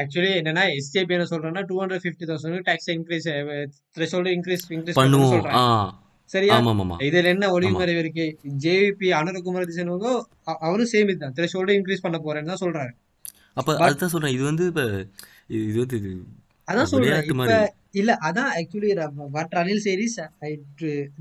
Actually 0.00 0.30
என்னன்னா 0.40 0.62
SJP 0.76 1.14
என்ன 1.16 1.26
சொல்றேன்னா 1.32 1.62
two 1.70 1.76
hundred 1.80 2.02
fifty 2.04 2.26
thousand 2.30 2.66
tax 2.68 2.90
increase 2.96 3.26
threshold 3.96 4.32
increase 4.36 4.64
increase 4.76 5.00
பண்ணுவோம். 5.00 5.90
சரியா? 6.34 6.56
இதுல 7.06 7.30
என்ன 7.34 7.46
ஒளிமறைவு 7.54 8.00
இருக்கு? 8.02 8.26
ஜேவிபி 8.64 9.08
அனுரகுமார் 9.18 9.68
திசனவங்க 9.70 10.10
அவரும் 10.66 10.90
சேம் 10.92 11.10
இதுதான். 11.12 11.34
த்ரெஷோல்டு 11.38 11.76
இன்க்ரீஸ் 11.78 12.04
பண்ண 12.06 12.18
போறேன்னு 12.26 12.50
தான் 12.52 12.62
சொல்றாரு. 12.64 12.92
அப்போ 13.60 13.70
அதுதான் 13.86 14.12
சொல்கிறேன் 14.12 14.34
இது 14.36 14.44
வந்து 14.50 14.66
இப்போ 14.70 14.84
இது 15.60 15.78
வந்து 15.82 15.98
அதான் 16.70 16.90
சொல்றேன். 16.90 17.70
இல்ல 18.00 18.10
அதான் 18.26 18.50
ஆக்சுவலி 18.58 18.90
வாட் 19.34 19.56
அனில் 19.62 19.82
சேரிஸ் 19.86 20.18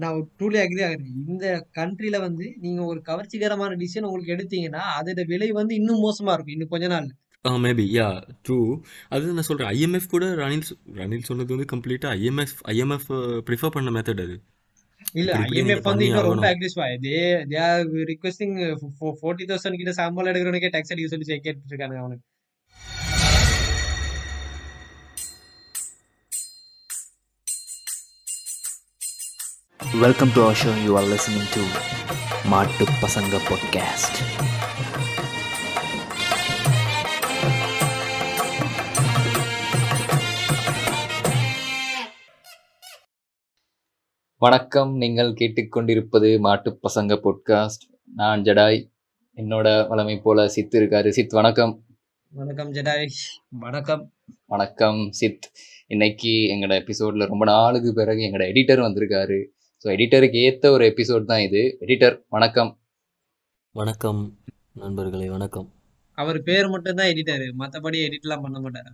நான் 0.02 0.20
ட்ரூலி 0.38 0.60
அக்ரி 0.64 0.82
ஆகிறேன். 0.88 1.10
இந்த 1.32 1.46
கண்ட்ரில 1.78 2.20
வந்து 2.28 2.46
நீங்க 2.66 2.82
ஒரு 2.92 3.00
கவர்ச்சிகரமான 3.10 3.78
டிசிஷன் 3.82 4.08
உங்களுக்கு 4.10 4.36
எடுத்தீங்கன்னா 4.36 4.84
அதோட 5.00 5.26
விலை 5.34 5.50
வந்து 5.60 5.74
இன்னும் 5.82 6.04
மோசமா 6.06 6.36
இருக்கும். 6.36 6.56
இன்னும் 6.58 6.74
கொஞ்ச 6.76 6.88
நாள் 6.94 7.10
மேபி 7.46 7.84
யா 7.92 8.08
ட்ரூ 8.46 8.58
அது 9.10 9.34
நான் 9.34 9.48
சொல்கிறேன் 9.48 9.72
ஐஎம்எஃப் 9.72 10.10
கூட 10.10 10.26
ரணில் 10.36 10.66
சொ- 10.68 10.78
ரணில் 10.96 11.24
சொன்னது 11.24 11.56
வந்து 11.56 11.68
கம்ப்ளீட்டாக 11.72 12.18
ஐஎம்எஃப் 12.20 12.54
ஐஎம்எஃப் 12.72 13.08
ப்ரிஃபர் 13.48 13.74
பண்ண 13.76 13.92
மெத்தட் 13.92 14.22
அது 14.22 14.36
இல்ல 15.14 15.30
இப்படி 15.32 15.44
இப்படி 15.44 15.60
ஐஎம்எஃப் 15.60 15.82
நீங்க 15.84 15.90
வந்து 15.90 16.06
இன்னும் 16.06 16.18
பண்ணி 16.18 16.28
ரொம்ப 16.28 16.42
ஆகணும். 16.42 16.50
அக்ரிஸ்வா 16.52 16.88
they 17.06 17.16
they 17.50 17.60
are 17.66 17.82
requesting 18.12 18.56
forty 19.22 19.48
thousand 19.52 19.80
கிட்ட 19.80 19.94
சம்பளம் 20.00 20.32
எடுக்கிறவனுக்கே 20.34 20.74
டாக்ஸ் 20.76 20.94
அடிக்க 20.96 21.14
சொல்லி 21.16 21.40
கேட்டு 21.40 21.72
இருக்காங்க 21.72 21.98
அவனுக்கு 21.98 22.28
Welcome 29.96 30.32
to 30.32 30.44
our 30.44 30.56
show. 30.56 30.76
You 30.76 30.96
are 30.96 31.04
listening 31.04 31.46
to 31.48 31.62
Matu 32.46 32.86
Pasanga 33.00 33.40
Podcast. 33.42 34.61
வணக்கம். 44.42 44.96
நீங்கள் 44.96 45.34
கேட்டுக்கொண்டிருப்பது 45.34 46.40
மாட்டுப் 46.40 46.80
பசங்க 46.84 47.14
பொட்காஸ்ட் 47.16 47.84
நான் 48.16 48.42
ஜடாய். 48.42 48.80
என்னோட 49.38 49.68
வளமை 49.90 50.22
போல 50.22 50.48
சித் 50.48 50.76
இருக்காரு. 50.76 51.10
சித் 51.10 51.32
வணக்கம். 51.32 51.84
வணக்கம் 52.34 52.74
ஜெடாய். 52.74 53.06
வணக்கம். 53.50 54.14
வணக்கம் 54.48 55.10
சித். 55.10 55.52
இன்னைக்கு 55.88 56.30
எங்களோட 56.30 56.78
எபிசோட்ல 56.82 57.28
ரொம்ப 57.28 57.46
நாளுக்கு 57.46 57.94
பிறகு 57.94 58.22
எங்களோட 58.22 58.48
எடிட்டர் 58.48 58.82
வந்திருக்காரு. 58.82 59.40
ஸோ 59.86 59.90
எடிட்டருக்கு 59.90 60.42
ஏற்ற 60.42 60.72
ஒரு 60.72 60.86
எபிசோட் 60.88 61.24
தான் 61.24 61.42
இது. 61.42 61.78
எடிட்டர் 61.80 62.18
வணக்கம். 62.30 62.82
வணக்கம் 63.76 64.38
நண்பர்களே 64.74 65.30
வணக்கம். 65.30 65.70
அவர் 66.18 66.44
பேர் 66.44 66.70
மட்டும் 66.70 66.96
தான் 66.96 67.08
எடிட்டர் 67.08 67.48
மத்தபடி 67.60 68.10
எடிட்லாம் 68.10 68.42
பண்ண 68.42 68.60
மாட்டாரு. 68.60 68.92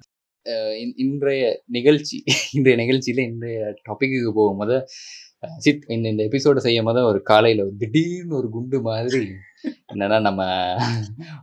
இன்றைய 0.96 1.64
நிகழ்ச்சி 1.66 2.24
இன்றைய 2.52 2.76
நிகழ்ச்சியில 2.84 3.20
இன்றைய 3.20 3.74
டாபிக்கு 3.90 4.32
போகும்போது 4.34 4.76
சித் 5.44 5.84
இந்த 5.88 6.06
இந்த 6.10 6.22
எபிசோட 6.30 6.60
செய்யும் 6.66 6.88
போது 6.90 7.00
ஒரு 7.06 7.20
காலையில 7.22 7.64
ஒரு 7.66 7.76
திடீர்னு 7.78 8.36
ஒரு 8.36 8.48
குண்டு 8.50 8.78
மாதிரி 8.82 9.22
என்னன்னா 9.92 10.18
நம்ம 10.22 10.42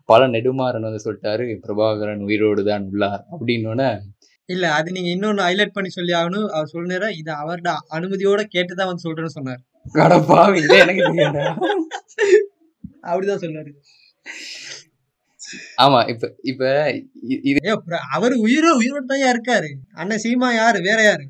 பல 0.04 0.26
நெடுமாறன் 0.28 0.86
வந்து 0.88 1.04
சொல்லிட்டாரு 1.06 1.44
பிரபாகரன் 1.64 2.24
உயிரோடு 2.28 2.62
தான் 2.64 2.86
உள்ளார். 2.90 3.22
அப்படின்னோடனே 3.32 3.88
இல்ல 4.48 4.64
அது 4.72 4.88
நீங்க 4.92 5.10
இன்னொன்னு 5.14 5.44
ஹைலைட் 5.46 5.76
பண்ணி 5.76 5.90
சொல்லி 5.90 6.12
ஆகணும். 6.12 6.48
அவர் 6.56 6.72
சொல்லுற 6.72 7.06
இது 7.20 7.32
அவரோட 7.42 7.70
அனுமதியோட 7.96 8.40
கேட்டுதான் 8.54 8.90
வந்து 8.90 9.04
சொல்றேன்னு 9.06 9.36
சொன்னார். 9.36 9.60
கடப்பாவி 9.94 10.58
இதே 10.64 10.78
எனக்கு? 10.84 11.04
அப்படிதான் 13.08 13.42
சொன்னாரு. 13.44 13.70
ஆமா 15.82 15.98
இப்ப 16.12 16.28
இப்ப 16.42 16.62
இது 17.50 17.58
அவர் 18.16 18.34
உயிரோ 18.46 18.70
உயிரோட 18.80 19.04
தான் 19.12 19.32
இருக்காரு? 19.34 19.70
அண்ணன் 19.94 20.22
சீமா 20.24 20.50
யாரு? 20.54 20.78
வேற 20.88 21.00
யாரு? 21.02 21.24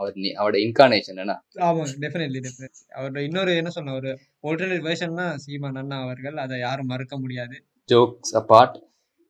அவர் 0.00 0.14
நீ- 0.14 0.34
அவரோட 0.38 0.58
இன்கார்னேஷன் 0.60 1.20
என்ன 1.22 1.34
ஆமா 1.66 1.82
டெஃபினெட்லி 2.00 2.40
டெஃபினெட்லி 2.46 2.80
அவரோட 2.96 3.18
இன்னொரு 3.18 3.56
என்ன 3.56 3.70
சொன்ன 3.70 3.94
ஒரு 3.94 4.10
ஆல்டர்னேட் 4.42 4.86
வெர்ஷன் 4.88 5.14
தான் 5.14 5.34
சீமா 5.44 5.70
நன்னா 5.70 5.96
அவர்கள். 6.02 6.36
அதை 6.36 6.58
யாரும் 6.58 6.86
மறக்க 6.86 7.18
முடியாது. 7.18 7.56
ஜோக்ஸ் 7.88 8.34
அப்பார்ட் 8.34 8.76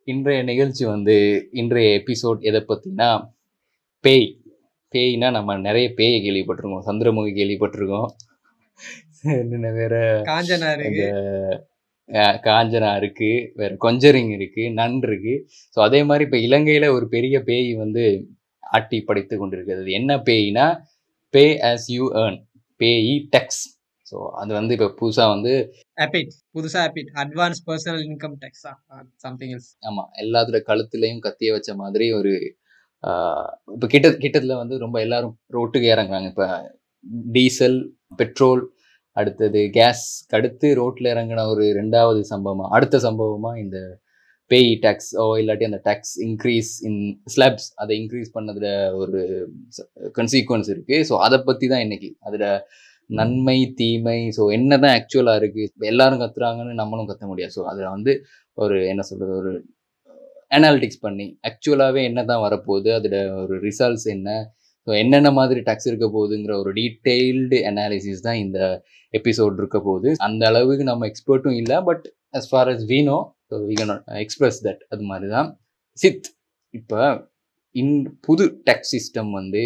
இன்றைய 0.09 0.43
நிகழ்ச்சி 0.43 0.85
வந்து 0.85 1.15
இன்றைய 1.53 1.89
எபிசோட் 2.01 2.41
எதை 2.41 2.61
பத்தினா 2.69 3.09
பேய். 4.05 4.29
பேய்னா 4.93 5.31
நம்ம 5.31 5.57
நிறைய 5.59 5.89
பேயை 5.97 6.19
கேள்விப்பட்டிருக்கோம். 6.21 6.87
சந்திரமுகி 6.87 7.33
கேள்விப்பட்டிருக்கோம். 7.35 8.09
என்னென்ன 9.35 9.71
வேற 9.73 9.95
காஞ்சனா 10.27 10.69
இருக்கு. 10.77 11.07
காஞ்சனா 12.47 12.97
இருக்கு. 12.97 13.29
வேற 13.55 13.77
கொஞ்சரிங் 13.81 14.31
இருக்கு. 14.31 14.63
நன் 14.73 14.99
இருக்கு. 15.03 15.35
ஸோ 15.75 15.81
அதே 15.81 16.05
மாதிரி 16.05 16.25
இப்போ 16.25 16.39
இலங்கையில 16.47 16.91
ஒரு 16.93 17.09
பெரிய 17.09 17.37
பேய் 17.41 17.75
வந்து 17.75 18.05
ஆட்டி 18.71 18.99
படைத்து 19.01 19.35
கொண்டிருக்கிறது. 19.37 19.91
என்ன 19.93 20.17
பேய்னா 20.29 20.67
pay 21.35 21.45
as 21.71 21.83
you 21.97 22.05
earn. 22.23 22.37
Pay 22.81 23.13
tax 23.35 23.63
so 24.07 24.19
அது 24.41 24.51
வந்து 24.59 24.73
இப்போ 24.77 24.89
புதுசாக 25.01 25.33
வந்து 25.33 25.53
அபிட் 25.99 26.31
புதுசா 26.57 26.81
அபிட் 26.89 27.11
அட்வான்ஸ் 27.23 27.61
பர்சனல் 27.67 28.03
இன்கம் 28.07 28.37
டேக்ஸா 28.43 28.73
சம்திங் 29.25 29.53
எல்ஸ் 29.57 29.71
ஆமா. 29.89 30.05
எல்லாத்தோட 30.23 30.59
கழுத்துலயும் 30.71 31.23
கத்திய 31.27 31.51
வச்ச 31.57 31.71
மாதிரி 31.75 32.07
ஒரு 32.19 32.33
இப்போ 33.75 33.87
கிட்ட 33.87 34.09
கிட்டத்துல 34.25 34.57
வந்து 34.63 34.77
ரொம்ப 34.79 34.97
எல்லாரும் 35.01 35.35
ரோட்டுக்கு 35.57 35.89
இறங்குறாங்க 35.95 36.31
இப்போ 36.33 36.47
டீசல் 37.37 37.79
பெட்ரோல் 38.19 38.63
அடுத்தது 39.17 39.61
கேஸ் 39.77 40.05
அடுத்து 40.33 40.69
ரோட்ல 40.81 41.13
இறங்கின 41.15 41.45
ஒரு 41.53 41.65
ரெண்டாவது 41.79 42.21
சம்பவமா 42.33 42.67
அடுத்த 42.77 42.99
சம்பவமா 43.07 43.53
இந்த 43.63 43.79
பேய் 44.51 44.71
டேக்ஸோ 44.85 45.25
இல்லாட்டி 45.41 45.67
அந்த 45.69 45.81
டேக்ஸ் 45.89 46.15
இன்க்ரீஸ் 46.27 46.71
இன் 46.89 47.01
ஸ்லப்ஸ் 47.35 47.67
அதை 47.83 47.95
இன்க்ரீஸ் 48.03 48.31
பண்ணதில் 48.37 48.71
ஒரு 49.01 49.21
கன்சீக்வன்ஸ் 50.19 50.71
இருக்குது 50.75 51.07
ஸோ 51.11 51.17
அதை 51.27 51.39
பற்றி 51.49 51.67
தான் 51.73 51.85
இன்னைக்கு. 51.87 52.11
அதில் 52.29 52.47
நன்மை 53.11 53.59
தீமை 53.81 54.19
ஸோ 54.37 54.43
என்ன 54.57 54.73
தான் 54.85 54.95
ஆக்சுவலாக 54.99 55.41
இருக்குது 55.41 55.89
எல்லாரும் 55.93 56.23
கத்துறாங்கன்னு 56.23 56.81
நம்மளும் 56.81 57.11
கத்த 57.11 57.25
முடியாது. 57.31 57.53
ஸோ 57.59 57.63
அதில் 57.73 57.93
வந்து 57.95 58.13
ஒரு 58.59 58.77
என்ன 58.93 59.03
சொல்கிறது 59.11 59.35
ஒரு 59.41 59.53
அனாலிட்டிக்ஸ் 60.57 61.03
பண்ணி 61.07 61.27
ஆக்சுவலாகவே 61.49 62.01
என்ன 62.11 62.21
தான் 62.31 62.45
வரப்போகுது 62.47 62.91
அதில் 62.99 63.19
ஒரு 63.43 63.57
ரிசல்ட்ஸ் 63.67 64.07
என்ன 64.15 64.29
ஸோ 64.87 64.91
என்னென்ன 65.03 65.31
மாதிரி 65.39 65.61
டேக்ஸ் 65.67 65.89
இருக்க 65.91 66.07
போகுதுங்கிற 66.15 66.53
ஒரு 66.63 66.71
டீட்டெயில்டு 66.79 67.59
அனாலிசிஸ் 67.71 68.25
தான் 68.29 68.39
இந்த 68.45 68.59
எபிசோட் 69.15 69.61
இருக்க 69.63 69.79
போகுது. 69.89 70.11
அந்த 70.27 70.43
அளவுக்கு 70.51 70.85
நம்ம 70.91 71.07
எக்ஸ்பர்ட்டும் 71.11 71.59
இல்லை 71.61 71.79
but 71.89 72.07
as 72.39 72.49
far 72.51 72.71
as 72.73 72.87
we know 72.93 73.19
so 73.51 73.57
we 73.69 73.77
can 73.81 73.91
express 74.25 74.59
that 74.67 74.83
அது 74.95 75.05
மாதிரி 75.11 75.29
தான் 75.37 75.49
சித் 75.99 76.29
இப்போ 76.75 77.01
இன் 77.75 77.95
புது 78.27 78.45
டேக்ஸ் 78.67 78.93
சிஸ்டம் 78.95 79.31
வந்து 79.39 79.63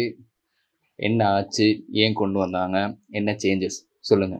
என்ன 0.99 1.21
ஆச்சு? 1.37 1.67
ஏன் 2.03 2.15
கொண்டு 2.21 2.37
வந்தாங்க? 2.43 2.77
என்ன 3.19 3.29
சேஞ்சஸ் 3.43 3.77
சொல்லுங்க. 4.09 4.35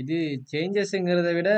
இது 0.00 0.16
சேஞ்சஸ்ங்கிறத 0.52 1.30
விட 1.38 1.50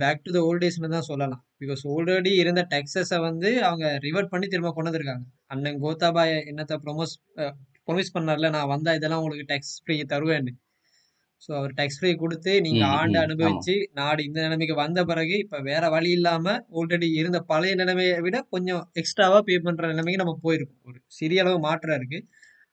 பேக் 0.00 0.24
டு 0.24 0.30
த 0.36 0.40
ஓல்டேஜ்னு 0.48 0.90
தான் 0.96 1.08
சொல்லலாம். 1.10 1.42
பிகாஸ் 1.62 1.82
ஆல்ரெடி 1.94 2.32
இருந்த 2.42 2.62
டேக்ஸஸை 2.72 3.18
வந்து 3.28 3.50
அவங்க 3.68 3.86
ரிவர்ட் 4.06 4.32
பண்ணி 4.32 4.46
திரும்ப 4.54 4.72
கொண்டு 4.76 4.90
வந்திருக்காங்க. 4.90 5.24
அண்ணன் 5.54 5.78
கோத்தாபாய் 5.84 6.34
என்னத்தை 6.50 6.78
ப்ரொமோஸ் 6.84 7.14
ப்ரொமிஸ் 7.86 8.14
பண்ணார்ல 8.16 8.50
நான் 8.56 8.72
வந்தால் 8.74 8.98
இதெல்லாம் 8.98 9.20
உங்களுக்கு 9.22 9.46
டேக்ஸ் 9.52 9.74
ஃப்ரீ 9.84 9.96
தருவேன்னு. 10.14 10.52
ஸோ 11.42 11.50
அவர் 11.58 11.72
டேக்ஸ் 11.72 11.98
ஃப்ரீ 11.98 12.10
கொடுத்து 12.14 12.52
நீங்க 12.60 12.82
ம், 12.82 12.92
ஆண்டு 12.96 13.16
அனுபவிச்சு 13.22 13.74
நாடு 13.92 14.20
இந்த 14.24 14.38
நிலைமைக்கு 14.40 14.74
வந்த 14.76 15.00
பிறகு 15.04 15.34
இப்ப 15.38 15.60
வேற 15.62 15.88
வழி 15.88 16.10
இல்லாம 16.10 16.44
ஆல்ரெடி 16.76 17.08
இருந்த 17.14 17.38
பழைய 17.48 17.72
நிலைமையை 17.74 18.18
விட 18.20 18.38
கொஞ்சம் 18.50 18.82
எக்ஸ்ட்ராவா 18.94 19.38
பே 19.40 19.56
பண்ற 19.58 19.82
நிலைமைக்கு 19.86 20.22
நம்ம 20.22 20.36
போயிருக்கோம். 20.44 20.80
ஒரு 20.88 20.98
சிறிய 21.18 21.42
அளவு 21.44 21.58
மாற்றம் 21.60 21.96
இருக்கு. 21.98 22.20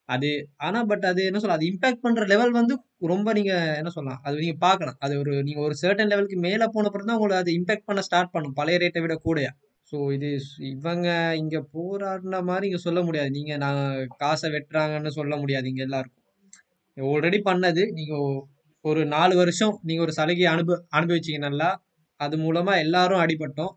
அது 0.09 0.29
ஆனா 0.59 0.79
பட் 0.85 1.03
அது 1.05 1.21
என்ன 1.25 1.39
சொல்ல 1.39 1.57
அது 1.57 1.69
இம்பாக்ட் 1.69 2.03
பண்ற 2.03 2.23
லெவல் 2.25 2.53
வந்து 2.53 2.75
ரொம்ப 3.05 3.33
நீங்க 3.33 3.51
என்ன 3.79 3.89
சொல்லலாம் 3.89 4.21
அது 4.23 4.35
நீங்க 4.39 4.55
பார்க்கலாம். 4.63 4.97
அது 4.99 5.13
ஒரு 5.19 5.33
நீங்க 5.43 5.59
ஒரு 5.61 5.75
சர்டன் 5.81 6.11
லெவலுக்கு 6.11 6.37
மேல 6.45 6.67
போன 6.67 6.89
பிறகு 6.89 7.07
தான் 7.07 7.17
உங்களுக்கு 7.17 7.43
அது 7.43 7.57
இம்பாக்ட் 7.57 7.87
பண்ண 7.89 8.03
ஸ்டார்ட் 8.07 8.33
பண்ணும். 8.33 8.55
பழைய 8.55 8.79
ரேட்டை 8.79 9.01
விட 9.01 9.17
கூடயா. 9.25 9.51
ஸோ 9.91 9.97
இது 10.15 10.29
இவங்க 10.71 11.09
இங்க 11.35 11.57
போராடின 11.73 12.41
மாதிரி 12.43 12.67
இங்க 12.67 12.81
சொல்ல 12.83 13.01
முடியாது. 13.03 13.29
நீங்க 13.31 13.53
நான் 13.57 13.81
காசை 14.17 14.49
வெட்டுறாங்கன்னு 14.51 15.13
சொல்ல 15.15 15.35
முடியாது 15.37 15.67
இங்க 15.67 15.83
எல்லாருக்கும். 15.87 16.15
ஆல்ரெடி 16.97 17.39
பண்ணது 17.43 17.83
நீங்க 17.91 18.13
ஒ- 18.23 18.45
ஒரு 18.85 19.05
நாலு 19.05 19.35
வருஷம் 19.35 19.79
நீங்கள் 19.81 20.03
ஒரு 20.03 20.13
சலுகையை 20.13 20.51
அனுப 20.53 20.85
அனுபவிச்சீங்க 20.91 21.37
நல்லா 21.37 21.69
அது 22.19 22.37
மூலமாக 22.37 22.79
எல்லாரும் 22.79 23.19
அடிபட்டோம். 23.19 23.73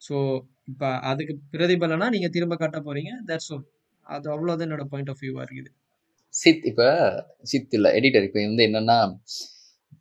ஸோ 0.00 0.16
இப்போ 0.64 0.98
அதுக்கு 1.00 1.38
பிரதிபலனா 1.52 2.08
நீங்கள் 2.10 2.30
திரும்ப 2.30 2.56
கட்ட 2.56 2.78
போறீங்க. 2.78 3.10
That's 3.26 3.50
all. 3.50 3.62
அது 4.06 4.26
அவ்வளோதான் 4.30 4.66
என்னோட 4.66 4.84
பாயிண்ட் 4.84 5.10
ஆஃப் 5.10 5.22
வியூவாக 5.22 5.44
இருக்குது. 5.46 5.70
சித் 6.34 6.64
இப்போ 6.64 6.86
சித் 7.42 7.74
இல்லை 7.74 7.90
எடிட்டர் 7.92 8.22
இப்போ 8.22 8.40
வந்து 8.46 8.66
என்னென்னா 8.68 8.98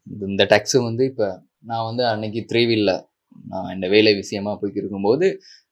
இந்த- 0.07 0.27
இந்த 0.27 0.43
வந்து 0.81 1.05
இப்போ 1.05 1.27
நான் 1.61 1.85
வந்து 1.85 2.05
அன்னைக்கு 2.05 2.45
த்ரீ 2.51 2.67
வீலில் 2.67 2.95
நான் 3.47 3.73
இந்த 3.73 3.87
வேலை 3.87 4.13
விஷயமா 4.13 4.51
போய்க்கு 4.53 4.77
இருக்கும்போது 4.77 5.27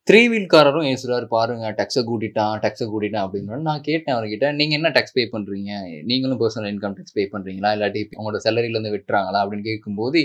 த்ரீ 0.07 0.19
வீல்காரரும் 0.31 0.85
ஏன் 0.89 0.99
சொல்றாரு 0.99 1.25
பாருங்க 1.33 1.69
டேக்ஸை 1.77 2.01
கூட்டிட்டான் 2.09 2.59
டேக்ஸை 2.63 2.85
கூட்டிட்டான் 2.91 3.23
அப்படின்னு 3.25 3.57
நான் 3.69 3.81
கேட்டேன் 3.87 4.13
அவர்கிட்ட. 4.15 4.45
நீங்க 4.59 4.73
என்ன 4.79 4.89
டேக்ஸ் 4.97 5.15
பே 5.17 5.23
பண்றீங்க? 5.33 5.71
நீங்களும் 6.09 6.39
பர்சனல் 6.43 6.69
இன்கம் 6.73 6.95
டேக்ஸ் 6.97 7.15
பே 7.17 7.23
பண்றீங்களா? 7.33 7.71
இல்லாட்டி 7.75 8.01
உங்களோட 8.19 8.39
சேலரியில 8.45 8.77
இருந்து 8.77 8.93
வெட்டுறாங்களா? 8.95 9.39
அப்படின்னு 9.43 9.65
கேட்கும்போது 9.69 10.21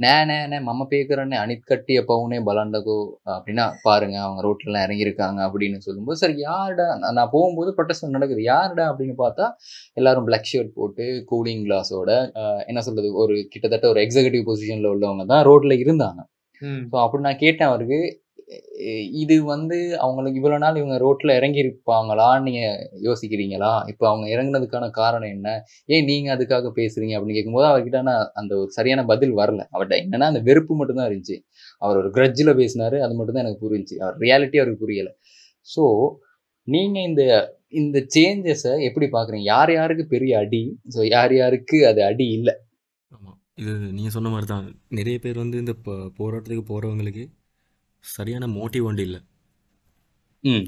நே 0.00 0.12
நே 0.50 0.58
மம்ம 0.68 0.82
பேக்குறனே 0.92 1.36
அனித் 1.42 1.68
கட்டிய 1.70 1.98
பவுனே 2.10 2.38
பலாண்டகோ 2.48 2.96
அப்படின்னா 3.34 3.64
பாருங்க 3.86 4.16
அவங்க 4.26 4.40
ரோட்ல 4.46 4.68
எல்லாம் 4.70 4.84
இறங்கியிருக்காங்க 4.86 5.40
அப்படின்னு 5.46 5.78
சொல்லும்போது 5.86 6.20
சரி 6.22 6.36
யாருடா? 6.46 6.86
நான் 7.02 7.16
நான் 7.18 7.32
போகும்போது 7.34 7.70
ப்ரொட்டஸ்ட் 7.76 8.16
நடக்குது. 8.16 8.42
யாருடா? 8.52 8.86
அப்படின்னு 8.92 9.16
பார்த்தா 9.24 9.46
எல்லாரும் 10.00 10.26
பிளாக் 10.28 10.50
ஷர்ட் 10.52 10.72
போட்டு 10.78 11.06
கூலிங் 11.32 11.62
கிளாஸோட 11.68 12.10
என்ன 12.70 12.82
சொல்றது 12.88 13.10
ஒரு 13.24 13.36
கிட்டத்தட்ட 13.52 13.88
ஒரு 13.92 14.02
எக்ஸிகூட்டிவ் 14.06 14.46
பொசிஷன்ல 14.50 14.92
உள்ளவங்க 14.96 15.26
தான் 15.34 15.44
ரோட்ல 15.50 15.76
இருந்தாங்க. 15.84 16.20
ஸோ 16.90 16.96
அப்படி 17.04 17.24
நான் 17.28 17.42
கேட்டேன் 17.44 17.70
அவருக்கு 17.70 18.00
இது 19.22 19.34
வந்து 19.50 19.76
அவங்களுக்கு 20.04 20.38
இவ்வளோ 20.40 20.58
நாள் 20.64 20.78
இவங்க 20.80 20.96
ரோட்டில் 21.04 21.32
இறங்கி 21.38 21.60
இருப்பாங்களான்னு 21.64 22.52
யோசிக்கிறீங்களா? 23.06 23.72
இப்போ 23.92 24.04
அவங்க 24.10 24.26
இறங்குனதுக்கான 24.34 24.86
காரணம் 25.00 25.32
என்ன? 25.36 25.48
ஏன் 25.94 26.06
நீங்கள் 26.10 26.34
அதுக்காக 26.36 26.70
பேசுகிறீங்க 26.78 27.16
அப்படின்னு 27.16 27.38
கேட்கும்போது 27.38 27.68
அவர்கிட்ட 27.70 28.00
நான் 28.08 28.30
அந்த 28.42 28.52
ஒரு 28.62 28.70
சரியான 28.78 29.04
பதில் 29.12 29.34
வரல. 29.40 29.62
அவர்கிட்ட 29.74 29.98
என்னென்னா 30.04 30.30
அந்த 30.32 30.42
வெறுப்பு 30.48 30.78
மட்டும்தான் 30.80 31.08
இருந்துச்சு. 31.10 31.38
அவர் 31.82 32.00
ஒரு 32.02 32.10
கிரட்ஜில் 32.16 32.58
பேசினார். 32.62 32.98
அது 33.06 33.14
மட்டும்தான் 33.18 33.44
எனக்கு 33.46 33.64
புரிஞ்சு 33.66 33.96
அவர் 34.04 34.18
ரியாலிட்டி 34.26 34.60
அவருக்கு 34.62 34.84
புரியலை. 34.86 35.12
ஸோ 35.68 35.84
நீங்கள் 36.68 37.06
இந்த 37.10 37.22
இந்த 37.80 37.98
சேஞ்சஸை 38.14 38.72
எப்படி 38.88 39.06
பார்க்குறீங்க 39.14 39.46
யார் 39.54 39.70
யாருக்கு 39.78 40.04
பெரிய 40.14 40.32
அடி? 40.44 40.62
ஸோ 40.94 41.00
யார் 41.14 41.34
யாருக்கு 41.40 41.78
அது 41.90 42.00
அடி 42.10 42.26
இல்லை? 42.38 42.54
ஆமாம் 43.12 43.36
இது 43.60 43.72
நீங்கள் 43.96 44.14
சொன்ன 44.16 44.30
மாதிரி 44.34 44.48
தான் 44.52 44.66
நிறைய 44.98 45.16
பேர் 45.24 45.42
வந்து 45.44 45.58
இந்த 45.64 45.74
போராட்டத்துக்கு 46.20 46.64
போகிறவங்களுக்கு 46.70 47.24
சரியான 48.04 48.46
மோட்டிவ் 48.48 48.82
ஒன்று 48.82 49.02
இல்லை. 49.02 49.20
ம். 50.44 50.66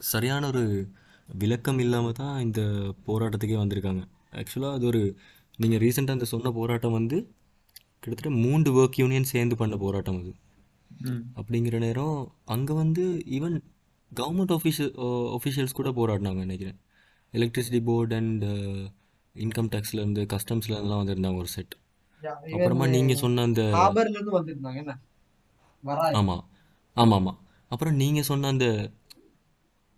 சரியான 0.00 0.46
ஒரு 0.46 0.62
விளக்கம் 1.28 1.78
இல்லாமல் 1.78 2.12
தான் 2.12 2.40
இந்த 2.40 2.60
போராட்டத்துக்கே 3.06 3.58
வந்திருக்காங்க. 3.60 4.02
ஆக்சுவலாக 4.32 4.72
அது 4.72 4.86
ஒரு 4.86 5.00
நீங்கள் 5.58 5.80
ரீசெண்டாக 5.80 6.10
அந்த 6.10 6.24
சொன்ன 6.24 6.50
போராட்டம் 6.50 6.92
வந்து 6.92 7.16
கிட்டத்தட்ட 8.02 8.30
மூன்று 8.38 8.70
ஒர்க் 8.74 8.98
யூனியன் 8.98 9.24
சேர்ந்து 9.24 9.56
பண்ண 9.56 9.76
போராட்டம் 9.76 10.18
அது. 10.18 10.32
அப்படிங்கிற 11.36 11.78
நேரம் 11.78 12.18
அங்கே 12.44 12.72
வந்து 12.72 13.04
ஈவன் 13.30 13.56
கவர்மெண்ட் 14.12 14.52
ஆஃபீஷியல் 14.52 14.92
ஒஃபிஷியல்ஸ் 15.36 15.72
கூட 15.72 15.90
போராடினாங்க 15.90 16.40
நினைக்கிறேன். 16.40 16.78
எலக்ட்ரிசிட்டி 17.34 17.80
போர்டு 17.82 18.14
அண்ட் 18.14 18.44
இன்கம் 19.34 19.70
டேக்ஸ்லேருந்து 19.72 20.22
கஸ்டம்ஸ்லேருந்துலாம் 20.34 21.02
வந்திருந்தாங்க 21.02 21.36
ஒரு 21.36 21.48
செட் 21.48 21.74
அப்புறமா 22.52 22.86
நீங்கள் 22.88 23.16
சொன்ன 23.16 23.42
அந்த 23.42 23.62
ஹாபர்ல 25.84 26.06
இருந்து 26.06 26.20
வந்திருந்தாங்க 26.20 26.20
என்ன 26.20 26.20
வரா 26.20 26.20
ஆமாம். 26.20 26.44
ஆமாம் 26.96 27.16
ஆமாம் 27.18 27.38
அப்புறம் 27.70 27.96
நீங்கள் 28.02 28.26
சொன்ன 28.30 28.48
அந்த 28.54 28.66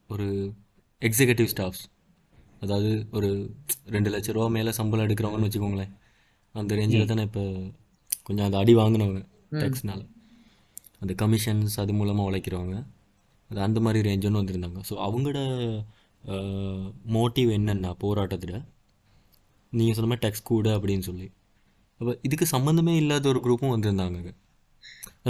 ஒரு 0.09 0.27
எக்ஸிகூட்டிவ் 1.03 1.49
ஸ்டாஃப்ஸ் 1.53 1.85
அதாவது 2.65 2.91
ஒரு 3.17 3.29
ரெண்டு 3.95 4.11
லட்ச 4.13 4.35
ரூபா 4.37 4.47
மேலே 4.57 4.71
சம்பளம் 4.79 5.07
எடுக்கிறவங்கன்னு 5.07 5.49
வச்சுக்கோங்களேன். 5.49 5.93
அந்த 6.55 6.75
ரேஞ்சில் 6.79 7.11
தானே 7.11 7.25
இப்போ 7.29 7.43
கொஞ்சம் 8.27 8.47
அந்த 8.49 8.59
அடி 8.63 8.73
வாங்கினவங்க 8.79 9.21
டேக்ஸ்னால 9.63 10.03
அந்த 11.03 11.13
கமிஷன்ஸ் 11.23 11.75
அது 11.83 11.93
மூலமாக 11.99 12.29
உழைக்கிறவங்க. 12.31 12.77
அது 13.51 13.61
அந்த 13.67 13.79
மாதிரி 13.85 14.01
ரேஞ்சுன்னு 14.09 14.41
வந்திருந்தாங்க. 14.41 14.81
ஸோ 14.89 14.95
அவங்களோட 15.07 15.39
மோட்டிவ் 17.17 17.51
என்னென்னா 17.59 17.91
போராட்டத்தில் 18.05 18.57
நீங்கள் 19.73 19.97
சொன்ன 19.97 20.11
மாதிரி 20.11 20.25
டேக்ஸ் 20.25 20.49
கூட 20.53 20.69
அப்படின்னு 20.79 21.05
சொல்லி. 21.11 21.27
அப்போ 22.01 22.13
இதுக்கு 22.27 22.47
சம்மந்தமே 22.57 22.95
இல்லாத 23.03 23.29
ஒரு 23.33 23.41
குரூப்பும் 23.45 23.75
வந்திருந்தாங்க. 23.75 24.33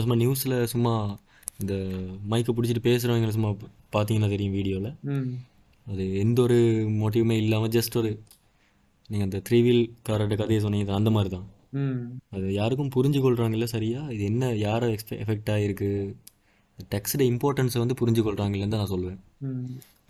சும்மா 0.05 0.17
நியூஸில் 0.23 0.57
சும்மா 0.75 0.93
இந்த 1.63 1.75
மைக்கை 2.31 2.53
பிடிச்சிட்டு 2.55 2.87
பேசுகிறவங்கள 2.89 3.35
சும்மா 3.37 3.51
பார்த்தீங்கன்னா 3.95 4.31
தெரியும் 4.35 4.57
வீடியோவில் 4.59 4.91
அது 5.87 6.05
எந்த 6.23 6.39
ஒரு 6.47 6.59
மோட்டிவுமே 7.01 7.37
இல்லாமல் 7.43 7.73
ஜஸ்ட் 7.77 7.99
ஒரு 8.01 8.11
நீங்கள் 9.11 9.27
அந்த 9.29 9.39
த்ரீ 9.47 9.59
வீல் 9.67 9.85
காரோட 10.07 10.35
கதையை 10.41 10.61
சொன்னீங்க 10.65 10.95
அந்த 11.01 11.11
மாதிரி 11.17 11.31
தான். 11.35 11.47
அது 12.37 12.47
யாருக்கும் 12.61 12.93
புரிஞ்சு 12.95 13.19
கொள்கிறாங்கல்ல 13.25 13.67
சரியா? 13.75 14.01
இது 14.15 14.23
என்ன 14.31 14.49
யாரை 14.67 14.87
எக்ஸ்பெ 14.95 15.19
எஃபெக்ட் 15.25 15.51
ஆகிருக்கு 15.55 15.91
டெக்ஸோட 16.93 17.23
இம்பார்ட்டன்ஸை 17.33 17.81
வந்து 17.83 17.97
புரிஞ்சு 18.01 18.23
கொள்கிறாங்கன்னு 18.27 18.73
தான் 18.75 18.83
நான் 18.83 18.93
சொல்லுவேன் 18.95 19.21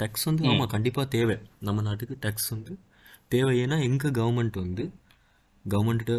டேக்ஸ் 0.01 0.27
வந்து 0.29 0.43
ஆமாம் 0.53 0.73
கண்டிப்பாக 0.75 1.07
தேவை. 1.17 1.37
நம்ம 1.67 1.83
நாட்டுக்கு 1.89 2.17
டேக்ஸ் 2.25 2.49
வந்து 2.55 2.73
தேவை. 3.35 3.53
ஏன்னா 3.65 3.77
எங்கள் 3.89 4.17
கவர்மெண்ட் 4.19 4.57
வந்து 4.65 4.85
கவர்மெண்ட்டோட 5.65 6.17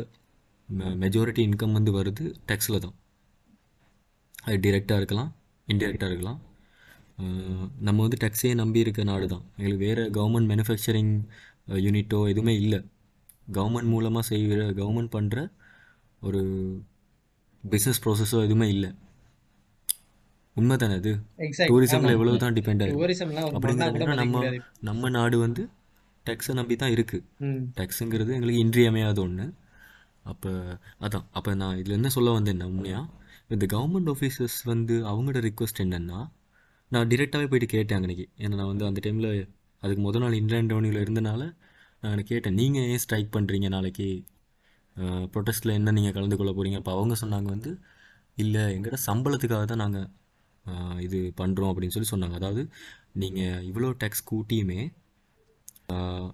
மெஜாரிட்டி 1.04 1.42
இன்கம் 1.50 1.75
வந்து 1.78 1.92
வருது 1.98 2.24
டேக்ஸில் 2.50 2.84
தான். 2.86 2.96
அது 4.48 4.58
டிரெக்டாக 4.66 5.00
இருக்கலாம் 5.02 5.32
இன்டிரெக்டாக 5.68 6.12
இருக்கலாம். 6.12 6.40
நம்ம 7.88 7.98
வந்து 8.06 8.18
டேக்ஸையே 8.24 8.54
நம்பி 8.62 8.84
இருக்க 8.86 9.04
நாடு 9.10 9.26
தான் 9.34 9.46
எங்களுக்கு 9.58 9.84
வேறு 9.88 10.04
கவர்மெண்ட் 10.18 10.50
மேனுஃபேக்சரிங் 10.52 11.14
யூனிட்டோ 11.86 12.20
எதுவுமே 12.32 12.54
இல்லை. 12.64 12.80
கவர்மெண்ட் 13.58 13.92
மூலமாக 13.94 14.24
செய்கிற 14.30 14.62
கவர்மெண்ட் 14.80 15.12
பண்ணுற 15.16 15.38
ஒரு 16.22 16.42
பிஸ்னஸ் 17.64 18.02
ப்ராசஸோ 18.04 18.40
எதுவுமே 18.48 18.68
இல்லை. 18.76 18.90
உண்மை 20.56 20.76
தானே 20.82 20.96
அது 21.02 21.12
டூரிசமில் 21.72 22.14
எவ்வளோ 22.16 22.38
தான் 22.44 22.56
டிபெண்ட் 22.58 22.84
ஒரு 23.02 23.16
அப்படிங்கிற 23.58 24.16
நம்ம 24.22 24.46
நம்ம 24.90 25.10
நாடு 25.18 25.38
வந்து 25.46 25.64
டேக்ஸை 26.26 26.54
நம்பி 26.60 26.76
தான் 26.82 26.94
இருக்குது 26.96 27.52
டேக்ஸுங்கிறது 27.78 28.32
எங்களுக்கு 28.38 28.64
இன்றியமையாத 28.66 29.20
ஒன்று 29.26 29.46
அப்போ 30.32 30.50
அதான். 31.06 31.26
அப்போ 31.38 31.52
நான் 31.62 31.78
இதில் 31.82 31.98
என்ன 32.00 32.10
சொல்ல 32.16 32.32
வந்தேன்னா 32.38 32.66
உண்மையாக 32.74 33.06
இந்த 33.50 33.66
கவர்மெண்ட் 33.74 34.10
ஆஃபீஸர்ஸ் 34.14 34.58
வந்து 34.72 34.96
அவங்களோட 35.12 35.40
ரிக்வஸ்ட் 35.48 35.82
என்னென்னா 35.84 36.20
நான் 36.92 37.10
டிரெக்டாகவே 37.12 37.48
போயிட்டு 37.52 37.68
கேட்டேன் 37.76 38.00
அன்றைக்கி 38.00 38.26
ஏன்னா 38.44 38.56
நான் 38.60 38.72
வந்து 38.72 38.86
அந்த 38.90 39.00
டைமில் 39.06 39.30
அதுக்கு 39.84 40.02
முத 40.06 40.20
நாள் 40.24 40.36
இன்லேண்ட் 40.42 40.72
ரெவன்யூவில் 40.74 41.04
இருந்தனால 41.06 41.44
நான் 42.04 42.28
கேட்டேன் 42.32 42.58
நீங்கள் 42.62 42.88
ஏன் 42.92 43.02
ஸ்ட்ரைக் 43.04 43.30
பண்ணுறீங்க 43.36 43.68
நாளைக்கு? 43.76 44.08
ப்ரொட்டஸ்ட்டில் 45.34 45.78
என்ன 45.80 45.94
நீங்கள் 45.98 46.16
கலந்து 46.18 46.38
கொள்ள 46.40 46.52
போகிறீங்க 46.52 46.78
அப்போ 46.82 46.92
அவங்க 46.98 47.16
சொன்னாங்க 47.24 47.50
வந்து 47.56 47.72
இல்லை 48.38 48.64
எங்கிட்ட 48.76 49.00
சம்பளத்துக்காக 49.08 49.66
தான் 49.72 49.84
நாங்கள் 49.84 50.08
இது 51.06 51.20
பண்ணுறோம் 51.42 51.72
அப்படின்னு 51.72 51.96
சொல்லி 51.96 52.12
சொன்னாங்க. 52.14 52.36
அதாவது 52.42 52.62
நீங்கள் 53.24 53.64
இவ்வளோ 53.70 53.90
டேக்ஸ் 54.04 54.28
கூட்டியுமே 54.32 54.80
ஆஹ் 55.94 56.30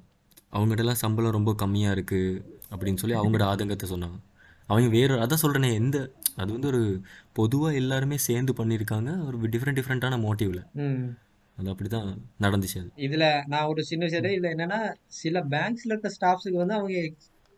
அவங்ககிட்டலாம் 0.54 1.01
சம்பளம் 1.04 1.36
ரொம்ப 1.38 1.51
கம்மியாக 1.63 1.95
இருக்குது 1.98 2.42
அப்படின்னு 2.71 3.01
சொல்லி 3.04 3.15
அவங்களோட 3.19 3.45
ஆதங்கத்தை 3.51 3.88
சொன்னாங்க. 3.94 4.18
அவங்க 4.69 4.88
வேறு 4.94 5.21
அதான் 5.21 5.42
சொல்கிறேனே 5.42 5.69
எந்த 5.75 5.98
அது 6.38 6.50
வந்து 6.51 6.69
ஒரு 6.69 6.81
பொதுவாக 7.36 7.80
எல்லாருமே 7.81 8.18
சேர்ந்து 8.25 8.54
பண்ணியிருக்காங்க 8.60 9.10
ஒரு 9.27 9.50
டிஃப்ரெண்ட் 9.54 9.80
டிஃப்ரெண்ட்டான 9.80 10.19
மோட்டிவில் 10.24 10.62
அது 11.57 11.68
அப்படி 11.71 11.89
தான் 11.89 12.07
நடந்துச்சு 12.39 12.77
அது. 12.80 12.89
இதுல 13.06 13.24
நான் 13.48 13.68
ஒரு 13.71 13.81
சின்ன 13.89 14.06
விஷயம் 14.06 14.31
இதுல 14.31 14.54
என்னன்னா 14.54 14.80
சில 15.18 15.42
பேங்க்ஸ்ல 15.51 15.92
இருக்க 15.92 16.10
ஸ்டாஃப்ஸுக்கு 16.15 16.62
வந்து 16.62 16.77
அவங்க 16.77 17.01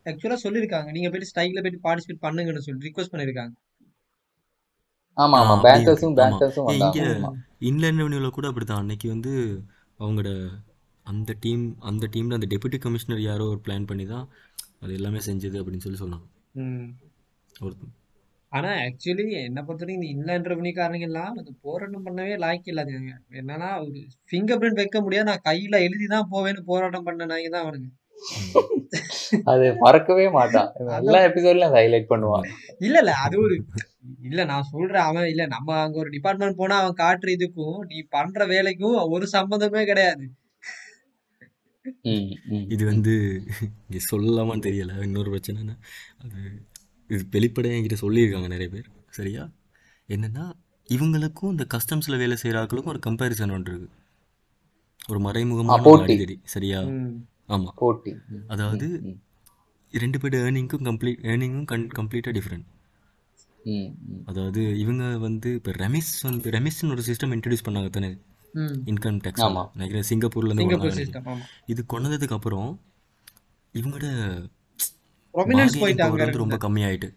ஆக்சுவலா 0.06 0.38
சொல்லியிருக்காங்க. 0.42 0.90
நீங்க 0.92 1.10
போயிட்டு 1.10 1.30
ஸ்ட்ரைக்ல 1.30 1.62
போயிட்டு 1.62 1.86
பார்ட்டிசிபேட் 1.86 2.24
பண்ணுங்கன்னு 2.26 2.66
சொல்லி 2.66 2.88
ரிக்வஸ்ட் 2.88 3.14
பண்ணிருக்காங்க 3.14 3.54
ஆமா 5.18 5.38
ஆமா. 5.40 5.46
ஆ, 5.48 5.56
அப்படி 5.56 5.68
பேங்கர்ஸும். 5.68 6.16
பேங்கர்ஸும் 6.20 6.70
இங்க. 6.76 7.02
இன்லேண்ட் 7.70 8.02
ரெவன்யூவில் 8.02 8.36
கூட 8.38 8.48
அப்படி 8.50 8.66
தான் 8.66 8.82
அன்னைக்கு 8.84 9.08
வந்து 9.14 9.34
அவங்களோட 10.00 10.32
அந்த 11.06 11.32
டீம் 11.44 11.64
அந்த 11.90 12.06
டீமில் 12.14 12.38
அந்த 12.38 12.48
டெபுட்டி 12.52 12.78
கமிஷனர் 12.84 13.22
யாரோ 13.24 13.46
ஒரு 13.52 13.62
பிளான் 13.66 13.90
பண்ணி 13.90 14.06
தான் 14.08 14.26
அது 14.82 14.94
எல்லாமே 14.94 15.22
செஞ்சது 15.28 15.58
அப்படின்னு 15.62 15.86
சொல்லி 15.86 16.02
சொன்னாங்க. 16.02 16.26
ஒரு 17.66 17.76
ஆனா 18.52 18.70
ஆக்சுவலி 18.84 19.24
என்ன 19.48 19.60
பொறுத்தவரைக்கும் 19.62 19.98
இந்த 20.00 20.10
இன்லேண்ட் 20.14 20.50
ரெவன்யூக்காரங்க 20.52 21.08
எல்லாம் 21.08 21.34
அது 21.40 21.52
போராட்டம் 21.62 22.06
பண்ணவே 22.08 22.36
லாய்க்கு 22.44 22.72
இல்லாதவங்க 22.72 23.14
என்னன்னா 23.40 23.70
ஒரு 23.82 24.00
ஃபிங்கர் 24.28 24.60
பிரிண்ட் 24.62 24.82
வைக்க 24.82 25.00
முடியாது. 25.02 25.30
நான் 25.32 25.48
கையில 25.48 25.82
எழுதி 25.88 26.08
தான் 26.08 26.30
போவேன்னு 26.32 26.64
போராட்டம் 26.72 27.08
பண்ண 27.08 27.28
நாய்ங்க 27.32 27.52
தான் 27.56 27.66
அவனுங்க. 27.66 27.90
அது 29.52 29.66
மறக்கவே 29.82 30.26
மாட்டான். 30.30 30.70
எல்லா 31.00 31.20
எபிசோட்லயும் 31.28 31.70
அதை 31.70 31.80
ஹைலைட் 31.82 32.12
பண்ணுவான். 32.14 32.46
இல்ல 32.80 32.96
இல்ல 33.00 33.14
அது 33.26 33.36
ஒரு 33.40 33.56
இல்ல 34.22 34.42
நான் 34.46 34.70
சொல்றேன் 34.72 35.08
அவன் 35.10 35.28
இல்ல 35.28 35.44
நம்ம 35.48 35.76
அங்க 35.82 35.98
ஒரு 36.00 36.10
டிபார்ட்மெண்ட் 36.10 36.60
போனா 36.62 36.78
அவன் 36.82 37.02
காட்டுற 37.04 37.30
இதுக்கும் 37.38 37.80
நீ 37.90 37.98
பண்ற 38.10 38.46
வேலைக்கும் 38.46 38.98
ஒரு 39.16 39.28
சம்பந்தமே 39.28 39.84
கிடையாது. 39.86 40.26
இது 42.74 42.84
வந்து 42.92 43.14
இங்கே 43.88 44.02
சொல்லலாமான்னு 44.12 44.66
தெரியல. 44.68 44.94
இன்னொரு 45.08 45.30
பிரச்சனைன்னா 45.34 45.76
அது 46.24 46.40
இது 47.10 47.22
வெளிப்படையாக 47.36 47.78
என்கிட்ட 47.80 47.98
சொல்லியிருக்காங்க 48.06 48.50
நிறைய 48.56 48.70
பேர். 48.76 48.88
சரியா? 49.20 49.44
என்னென்னா 50.10 50.46
இவங்களுக்கும் 50.90 51.54
இந்த 51.56 51.66
கஸ்டம்ஸில் 51.76 52.22
வேலை 52.22 52.36
செய்கிற 52.42 52.58
ஆட்களுக்கும் 52.62 52.94
ஒரு 52.96 53.02
கம்பேரிசன் 53.08 53.54
ஒன்று 53.58 53.72
இருக்குது 53.74 53.94
ஒரு 55.12 55.20
மறைமுகமான. 55.28 55.78
அடிதடி. 56.06 56.36
சரியா. 56.56 56.80
ஆமாம் 57.54 57.76
அதாவது 58.54 58.88
ரெண்டு 59.94 60.18
பேர் 60.22 60.36
ஏர்னிங்க்கும் 60.44 60.86
கம்ப்ளீட் 60.90 61.20
ஏர்னிங்கும் 61.32 61.68
கன் 61.72 61.84
கம்ப்ளீட்டாக 62.00 62.34
டிஃப்ரெண்ட். 62.38 62.66
அதாவது 64.32 64.62
இவங்க 64.84 65.04
வந்து 65.28 65.50
இப்போ 65.60 65.72
ரெமிஸ் 65.84 66.12
வந்து 66.30 66.50
ரெமிஸ்ன்னு 66.56 66.94
ஒரு 66.96 67.04
சிஸ்டம் 67.10 67.34
இன்ட்ரடியூஸ் 67.36 67.66
பண்ணாங்க 67.68 67.90
தானே. 67.98 68.12
Income 68.92 69.20
tax. 69.24 69.46
நினைக்கிறேன் 69.76 70.08
சிங்கப்பூர்லேருந்து 70.10 70.64
சிங்கப்பூர் 70.64 70.98
சிஸ்டம் 71.00 71.28
ஆமா. 71.28 71.46
இது 71.66 71.82
கொண்டதுக்கு 71.94 72.38
அப்புறம் 72.38 72.70
இவங்களோட 73.74 74.08
அங்க 75.34 76.24
வந்து 76.24 76.42
ரொம்ப 76.44 76.58
கம்மியாயிட்டு. 76.58 77.10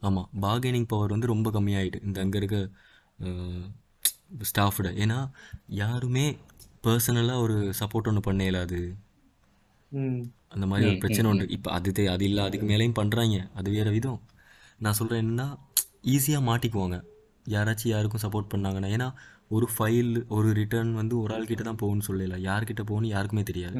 ஆமாம் 0.00 0.28
பார்கெனிங் 0.40 0.88
பவர் 0.88 1.10
வந்து 1.10 1.26
ரொம்ப 1.26 1.48
கம்மியாயிட்டு. 1.50 1.98
இந்த 2.02 2.18
அங்கே 2.20 2.38
இருக்க 2.38 2.58
ஸ்டாஃபோட 4.42 4.88
ஏன்னா 5.04 5.18
யாருமே 5.74 6.26
பர்சனலாக 6.84 7.40
ஒரு 7.40 7.56
சப்போர்ட் 7.80 8.08
ஒன்று 8.08 8.20
பண்ண 8.20 8.42
இயலாது 8.44 8.78
ம். 9.92 10.20
அந்த 10.48 10.64
மாதிரி 10.66 10.88
ஒரு 10.88 10.98
பிரச்சனை 10.98 11.26
உண்டு. 11.30 11.46
இப்போ 11.50 11.70
அது 11.70 12.08
அது 12.08 12.24
இல்லை 12.24 12.42
அதுக்கு 12.44 12.66
மேலேயும் 12.66 12.98
பண்ணுறாங்க 13.00 13.38
அது 13.54 13.70
வேறு 13.70 13.90
விதம். 13.90 14.20
நான் 14.78 14.92
சொல்கிறேன் 14.92 15.22
என்னன்னா 15.24 15.48
ஈஸியாக 16.06 16.46
மாட்டிக்குவாங்க. 16.46 16.98
யாராச்சும் 17.46 17.92
யாருக்கும் 17.92 18.22
சப்போர்ட் 18.22 18.52
பண்ணாங்கன்னா 18.54 18.88
ஏன்னா 18.88 19.08
ஒரு 19.56 19.66
ஃபைல் 19.74 20.12
ஒரு 20.36 20.48
ரிட்டர்ன் 20.60 20.92
வந்து 21.00 21.14
ஒரு 21.22 21.32
ஆள் 21.36 21.48
கிட்ட 21.50 21.62
தான் 21.68 21.80
போகும்னு 21.82 22.06
சொல்லல. 22.08 22.36
யார்கிட்ட 22.48 22.82
போகணும்னு 22.90 23.14
யாருக்குமே 23.14 23.42
தெரியாது. 23.50 23.78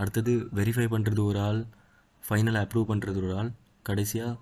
அடுத்தது 0.00 0.32
வெரிஃபை 0.58 0.86
பண்ணுறது 0.94 1.20
ஒரு 1.30 1.38
ஆள் 1.48 1.60
ஃபைனலாக 2.24 2.66
அப்ரூவ் 2.66 2.90
பண்ணுறது 2.90 3.18
ஒரு 3.22 3.32
ஆள் 3.40 3.50
கடைசியாக 3.88 4.34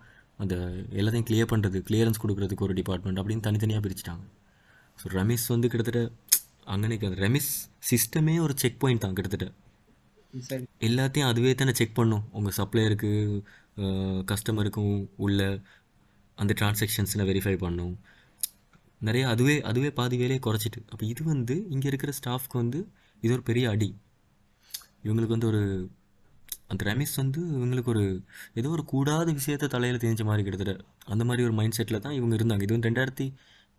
அந்த 0.43 0.55
எல்லாத்தையும் 1.01 1.29
கிளியர் 1.29 1.51
பண்ணுறது 1.53 1.79
கிளியரன்ஸ் 1.89 2.23
கொடுக்கறதுக்கு 2.23 2.67
ஒரு 2.67 2.75
டிபார்ட்மெண்ட் 2.81 3.21
அப்படின்னு 3.21 3.45
தனித்தனியாக 3.47 3.83
பிரிச்சுட்டாங்க. 3.85 4.25
ஸோ 4.99 5.07
ரமேஷ் 5.19 5.47
வந்து 5.55 5.71
கிட்டத்தட்ட 5.73 6.03
அங்கே 6.75 7.09
ரெமிஸ் 7.25 7.53
சிஸ்டமே 7.91 8.35
ஒரு 8.47 8.55
செக் 8.63 8.81
பாயிண்ட் 8.83 9.05
தான் 9.05 9.17
கிட்டத்தட்ட. 9.19 9.47
எல்லாத்தையும் 10.89 11.29
அதுவே 11.31 11.53
தானே 11.61 11.73
செக் 11.81 11.97
பண்ணும். 11.99 12.25
உங்கள் 12.39 12.57
சப்ளையருக்கு 12.59 13.11
கஸ்டமருக்கும் 14.31 14.95
உள்ள 15.27 15.41
அந்த 16.43 16.53
டிரான்சாக்ஷன்ஸில் 16.61 17.27
வெரிஃபை 17.31 17.55
பண்ணும். 17.65 17.95
நிறைய 19.01 19.25
அதுவே 19.33 19.55
அதுவே 19.71 19.91
பாதி 19.99 20.17
வேலையை 20.23 20.41
குறைச்சிட்டு. 20.47 20.81
அப்போ 20.93 21.05
இது 21.13 21.23
வந்து 21.33 21.55
இங்கே 21.75 21.89
இருக்கிற 21.93 22.13
ஸ்டாஃப்க்கு 22.19 22.57
வந்து 22.63 22.79
இது 23.23 23.33
ஒரு 23.37 23.45
பெரிய 23.51 23.65
அடி. 23.75 23.89
இவங்களுக்கு 25.07 25.35
வந்து 25.37 25.49
ஒரு 25.53 25.63
அந்த 26.73 26.83
ரமேஷ் 26.91 27.17
வந்து 27.23 27.41
இவங்களுக்கு 27.57 27.91
ஒரு 27.95 28.05
ஏதோ 28.61 28.69
ஒரு 28.77 28.85
கூடாத 28.93 29.29
விஷயத்த 29.41 29.69
தலையில் 29.75 30.03
தெரிஞ்ச 30.05 30.23
மாதிரி 30.31 30.45
கிட்டத்தட்ட. 30.47 30.75
அந்த 31.13 31.23
மாதிரி 31.29 31.45
ஒரு 31.49 31.55
மைண்ட் 31.59 31.77
செட்டில் 31.79 32.03
தான் 32.07 32.17
இவங்க 32.19 32.35
இருந்தாங்க. 32.39 32.65
இது 32.67 32.75
வந்து 32.77 32.89
ரெண்டாயிரத்தி 32.91 33.27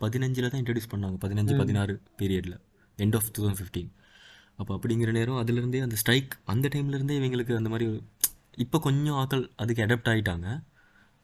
பதினஞ்சில் 0.02 0.50
தான் 0.52 0.62
இன்ட்ரடியூஸ் 0.62 0.92
பண்ணாங்க. 0.94 1.18
பதினஞ்சு 1.26 1.56
பதினாறு 1.62 1.96
பீரியடில் 2.22 2.58
end 2.98 3.18
of 3.20 3.30
two 3.36 3.42
thousand 3.44 3.60
fifteen 3.62 3.90
அப்போ 4.60 4.72
அப்படிங்கிற 4.76 5.12
நேரம் 5.18 5.40
அதுலேருந்தே 5.42 5.82
அந்த 5.86 5.96
ஸ்ட்ரைக் 6.02 6.32
அந்த 6.54 6.68
டைம்லேருந்தே 6.76 7.18
இவங்களுக்கு 7.20 7.54
அந்த 7.60 7.70
மாதிரி 7.70 7.88
இப்போ 8.58 8.78
கொஞ்சம் 8.88 9.18
ஆக்கள் 9.22 9.44
அதுக்கு 9.64 9.84
அடாப்ட் 9.86 10.10
ஆகிட்டாங்க 10.12 10.48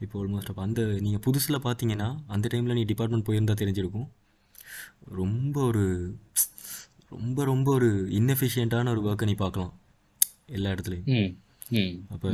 இப்போ 0.03 0.17
ஆல்மோஸ்ட் 0.21 0.51
அப்போ 0.51 0.63
அந்த 0.67 0.81
நீங்கள் 1.05 1.23
புதுசில் 1.27 1.63
பார்த்தீங்கன்னா 1.65 2.09
அந்த 2.35 2.45
டைமில் 2.53 2.77
நீ 2.79 2.83
டிபார்ட்மெண்ட் 2.91 3.27
போயிருந்தா 3.27 3.55
தெரிஞ்சிருக்கும். 3.61 4.07
ரொம்ப 5.21 5.55
ஒரு 5.69 5.85
ரொம்ப 7.13 7.39
ரொம்ப 7.51 7.67
ஒரு 7.77 7.89
இன்எஃபிஷியண்ட்டான 8.19 8.91
ஒரு 8.95 9.01
ஒர்க்கை 9.09 9.25
நீ 9.29 9.35
பார்க்கலாம் 9.43 9.73
எல்லா 10.57 10.71
இடத்துலையும். 10.75 11.07
அப்போ 12.13 12.29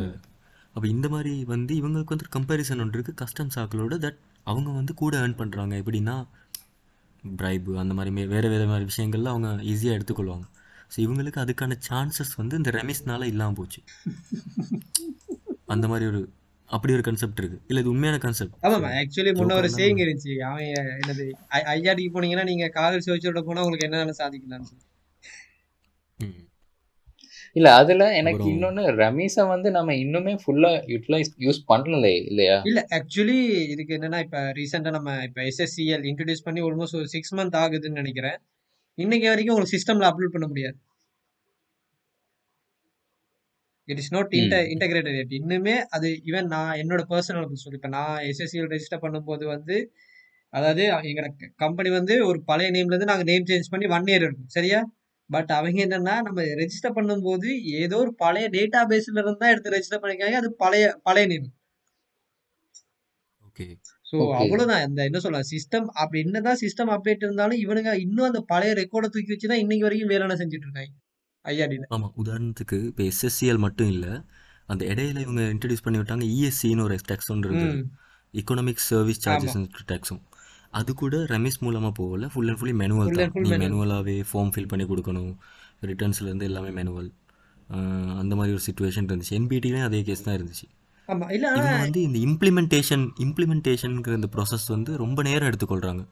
அப்போ 0.76 0.88
இந்த 0.96 1.08
மாதிரி 1.14 1.34
வந்து 1.54 1.74
இவங்களுக்கு 1.80 2.14
வந்து 2.16 2.28
கம்பேரிசன் 2.36 2.82
ஒன்று 2.84 2.98
இருக்குது 2.98 3.20
கஸ்டம்ஸ் 3.22 3.58
ஆக்களோட 3.62 3.96
தட் 4.06 4.20
அவங்க 4.50 4.70
வந்து 4.80 4.94
கூட 5.02 5.14
ஏர்ன் 5.24 5.40
பண்ணுறாங்க 5.40 5.74
எப்படின்னா 5.82 6.16
பிரைபு 7.24 7.72
அந்த 7.84 7.94
மாதிரி 7.98 8.28
வேறு 8.34 8.50
வேறு 8.54 8.68
மாதிரி 8.72 8.86
விஷயங்கள்ல 8.92 9.32
அவங்க 9.34 9.50
ஈஸியாக 9.72 9.98
எடுத்துக்கொள்வாங்க. 9.98 10.46
ஸோ 10.94 10.98
இவங்களுக்கு 11.06 11.40
அதுக்கான 11.44 11.78
சான்சஸ் 11.88 12.34
வந்து 12.42 12.58
இந்த 12.60 12.70
ரெமிஸ்னால 12.78 13.26
இல்லாமல் 13.34 13.58
போச்சு. 13.60 13.82
அந்த 15.74 15.86
மாதிரி 15.92 16.06
ஒரு 16.12 16.22
அப்படி 16.70 16.94
ஒரு 16.94 17.04
கான்செப்ட் 17.06 17.40
இருக்குது 17.40 17.62
இல்லை 17.68 17.82
இது 17.82 17.92
உண்மையான 17.92 18.18
கான்செப்ட் 18.20 18.56
ஆமாம் 18.68 18.86
ஆக்சுவலி 19.00 19.32
முன்ன 19.34 19.56
ஒரு 19.56 19.70
சேயிங் 19.78 20.02
இருந்துச்சு 20.04 20.34
அவன் 20.48 20.68
என்னது 20.96 21.26
ஐ- 21.56 21.66
ஐயாடிக்கு 21.74 22.14
போனீங்கன்னா 22.16 22.46
நீங்க 22.46 22.68
காதல் 22.76 23.06
சுவிச்சோட 23.06 23.42
போனா 23.44 23.64
உங்களுக்கு 23.64 23.88
என்னென்ன 23.88 24.16
சாதிக்கலாம் 24.18 24.68
ம் 26.20 26.38
இல்ல 27.56 27.68
அதுல 27.74 28.04
எனக்கு 28.16 28.44
இன்னொன்னு 28.50 28.82
ரமீஸை 28.98 29.44
வந்து 29.48 29.70
நம்ம 29.72 29.94
இன்னுமே 29.96 30.34
ஃபுல்லா 30.42 30.72
யூட்டிலைஸ் 30.88 31.32
யூஸ் 31.40 31.60
பண்ணல 31.68 32.08
இல்லையா? 32.22 32.58
இல்ல 32.64 32.80
ஆக்சுவலி 32.92 33.38
இதுக்கு 33.68 33.96
என்னன்னா 33.98 34.20
இப்ப 34.20 34.42
ரீசெண்டா 34.52 34.92
நம்ம 34.92 35.16
இப்ப 35.24 35.42
எஸ்எஸ்சிஎல் 35.44 36.06
இன்ட்ரடியூஸ் 36.06 36.44
பண்ணி 36.44 36.62
ஆல்மோஸ்ட் 36.62 36.96
ஒரு 36.96 37.08
சிக்ஸ் 37.08 37.36
மந்த் 37.36 37.58
ஆகுதுன்னு 37.58 38.02
நினைக்கிறேன். 38.02 38.38
இன்னைக்கு 38.98 39.30
வரைக்கும் 39.30 39.54
உங்களுக்கு 39.54 39.78
சிஸ்டம்ல 39.78 40.10
அப்லோட் 40.10 40.28
பண்ண 40.28 40.48
முடியாது. 40.48 40.78
It 43.90 44.02
is 44.02 44.12
not 44.16 44.34
inte 44.40 44.56
integrated 44.74 45.18
yet. 45.20 45.32
இன்னுமே 45.40 45.76
அது 45.96 46.08
ஈவன் 46.30 46.50
நான் 46.54 46.78
என்னோட 46.82 47.04
பர்சனல் 47.12 47.62
சொல்லி 47.64 47.80
இப்போ 47.80 47.92
நான் 47.98 48.16
எஸ்எஸ்சிஎல் 48.30 48.70
ரெஜிஸ்டர் 48.74 49.04
பண்ணும்போது 49.06 49.46
வந்து 49.56 49.78
அதாவது 50.54 50.84
எங்களோட 51.10 51.30
கம்பெனி 51.64 51.90
வந்து 51.98 52.14
ஒரு 52.30 52.40
பழைய 52.44 52.70
நேம்ல 52.76 52.94
இருந்து 52.94 53.12
நாங்க 53.12 53.26
நேம் 53.32 53.48
சேஞ்ச் 53.50 53.72
பண்ணி 53.74 53.88
ஒன் 53.96 54.10
இயர் 54.12 54.26
இருக்கும். 54.26 54.50
சரியா? 54.58 54.80
பட் 55.30 55.52
அவங்க 55.58 55.80
என்னன்னா 55.86 56.16
நம்ம 56.28 56.44
ரெஜிஸ்டர் 56.62 56.96
பண்ணும்போது 56.98 57.50
ஏதோ 57.82 57.98
ஒரு 58.04 58.12
பழைய 58.24 58.46
டேட்டா 58.56 58.80
பேஸ்ல 58.92 59.22
இருந்தா 59.24 59.50
எடுத்து 59.54 59.74
ரெஜிஸ்டர் 59.76 60.02
பண்ணிருக்காங்க 60.04 60.40
அது 60.42 60.50
பழைய 60.64 60.86
பழைய 61.08 61.26
நேம் 61.34 61.48
ஓகே 63.48 63.66
ஸோ 64.10 64.16
ஓகே 64.24 64.38
அவ்வளவுதான். 64.42 64.84
இந்த 64.88 65.02
என்ன 65.10 65.20
சொல்ல 65.26 65.42
சிஸ்டம் 65.52 65.88
அப்படி 66.02 66.20
என்னதான் 66.26 66.60
சிஸ்டம் 66.64 66.92
அப்டேட் 66.96 67.26
இருந்தாலும் 67.26 67.62
இவனுங்க 67.66 67.92
இன்னும் 68.06 68.30
அந்த 68.30 68.42
பழைய 68.54 68.72
ரெக்கார்டை 68.82 69.10
தூக்கி 69.16 69.34
வச்சு 69.34 69.52
தான் 69.52 69.64
இன்னைக்கு 69.64 69.88
வரைக்கும் 69.88 70.12
வேலை 70.14 70.38
செஞ்சுட்டு 70.42 70.68
இருக்காங்க. 70.68 70.92
ஐஆர்டியில் 71.50 71.88
ஆமாம் 71.90 72.14
உதாரணத்துக்கு 72.22 72.78
இப்போ 72.88 73.04
எஸ்எஸ்சிஎல் 73.10 73.60
மட்டும் 73.60 73.90
இல்லை 73.90 74.14
அந்த 74.70 74.82
இடையில 74.86 75.20
இவங்க 75.20 75.44
இன்ட்ரடியூஸ் 75.54 75.86
பண்ணி 75.86 76.00
விட்டாங்க 76.00 76.26
இஎஸ்சின்னு 76.36 76.84
ஒரு 76.84 76.96
டேக்ஸ் 77.10 77.32
ஒன்று 77.34 77.48
இருந்தது 77.50 77.76
ம். 77.76 77.86
எக்கனாமிக் 78.34 78.84
சர்வீஸ் 78.88 79.22
சார்ஜஸ் 79.24 79.58
டேக்ஸும் 79.92 80.22
அது 80.74 80.92
கூட 80.96 81.18
ரமேஷ் 81.32 81.62
மூலமாக 81.62 81.94
போகல 82.00 82.28
ஃபுல் 82.28 82.50
அண்ட் 82.50 82.60
ஃபுல்லி 82.60 82.74
மேனுவல் 82.80 83.08
தான். 83.12 83.32
நீ 83.36 83.42
மேனுவல் 83.44 83.62
மேனுவலாகவே 83.64 84.16
ஃபார்ம் 84.30 84.52
ஃபில் 84.54 84.70
பண்ணி 84.72 84.86
கொடுக்கணும். 84.86 85.32
ரிட்டர்ன்ஸ்லேருந்து 85.84 86.48
எல்லாமே 86.50 86.72
மேனுவல் 86.72 87.10
அந்த 88.20 88.34
மாதிரி 88.36 88.52
ஒரு 88.54 88.64
சுச்சுவேஷன் 88.66 89.08
இருந்துச்சு. 89.10 89.34
என்பிடிலையும் 89.40 89.88
அதே 89.88 90.00
கேஸ் 90.04 90.24
தான் 90.24 90.38
இருந்துச்சு. 90.38 90.68
இவங்க 91.38 91.74
வந்து 91.80 92.02
இந்த 92.02 92.18
இம்ப்ளிமெண்டேஷன் 92.28 93.06
இம்ப்ளிமெண்டேஷனுங்கிற 93.26 94.16
இந்த 94.20 94.30
ப்ராசஸ் 94.36 94.68
வந்து 94.70 94.92
ரொம்ப 94.98 95.20
நேரம் 95.24 95.50
எடுத்துக்கொள்கிறாங்க 95.50 96.04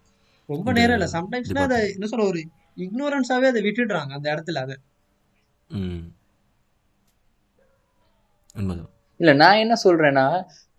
ரொம்ப 0.50 0.70
நேரம் 0.72 0.98
இல்ல. 0.98 1.08
சம்டைம்ஸ்னா 1.14 1.64
அதை 1.68 1.80
என்ன 1.94 2.08
சொல்ல 2.08 2.26
ஒரு 2.26 2.42
இக்னோரன்ஸாவே 2.78 3.48
அதை 3.48 3.62
விட்டுடுறாங்க 3.64 4.12
அந்த 4.18 4.28
இடத்துல 4.34 4.62
அதை. 4.66 4.76
இல்ல 9.20 9.32
நான் 9.42 9.62
என்ன 9.64 9.76
சொல்றேன்னா 9.84 10.26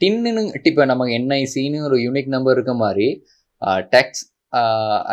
டின்னு 0.00 0.30
இப்போ 0.68 0.82
நமக்கு 0.84 1.16
என்ஐசின்னு 1.18 1.78
ஒரு 1.86 1.96
யூனிக் 2.04 2.34
நம்பர் 2.34 2.56
இருக்க 2.56 2.74
மாதிரி 2.82 3.08
டேக்ஸ் 3.92 4.22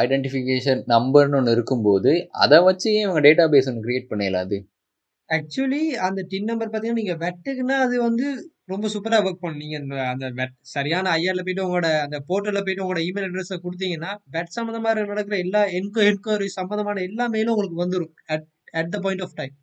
ஐடென்டிஃபிகேஷன் 0.01 0.81
நம்பர்னு 0.91 1.37
ஒன்று 1.39 1.55
இருக்கும்போது 1.55 2.11
அதை 2.43 2.57
வச்சு 2.67 2.89
இவங்க 2.97 3.21
டேட்டா 3.25 3.45
பேஸ் 3.53 3.69
ஒன்று 3.71 3.85
கிரியேட் 3.85 4.11
பண்ணல 4.11 4.41
அது? 4.45 4.57
ஆக்சுவலி 5.29 5.81
அந்த 6.05 6.21
டின் 6.31 6.49
நம்பர் 6.49 6.69
பார்த்தீங்கன்னா 6.69 7.01
நீங்க 7.01 7.15
வெட்டுக்குன்னா 7.23 7.77
அது 7.85 7.95
வந்து 8.03 8.25
ரொம்ப 8.73 8.87
சூப்பரா 8.93 9.17
ஒர்க் 9.23 9.41
பண்ணும் 9.41 9.61
நீங்க 9.63 9.75
இந்த 9.81 9.95
அந்த 10.11 10.25
வெட் 10.37 10.55
சரியான 10.73 11.09
ஐஆர்ல 11.17 11.43
போயிட்டு 11.43 11.65
உங்களோட 11.65 11.89
அந்த 12.05 12.17
போர்ட்டல்ல 12.29 12.61
போயிட்டு 12.61 12.83
உங்களோட 12.85 13.01
இமெயில் 13.07 13.27
அட்ரஸை 13.29 13.57
கொடுத்தீங்கன்னா 13.59 14.11
வெட் 14.35 14.55
சம்மந்தமா 14.57 14.91
நடக்கிற 15.03 15.37
எல்லா 15.45 15.61
என்கொ 15.79 16.01
என்கொயரி 16.11 16.49
சம்மந்தமான 16.57 17.03
எல்லா 17.09 17.25
மெயிலும் 17.33 17.53
உங்களுக்கு 17.55 17.83
வந்துடும் 17.83 18.13
at 18.33 18.47
at 18.73 18.91
the 18.93 18.99
point 18.99 19.25
of 19.27 19.35
time 19.35 19.55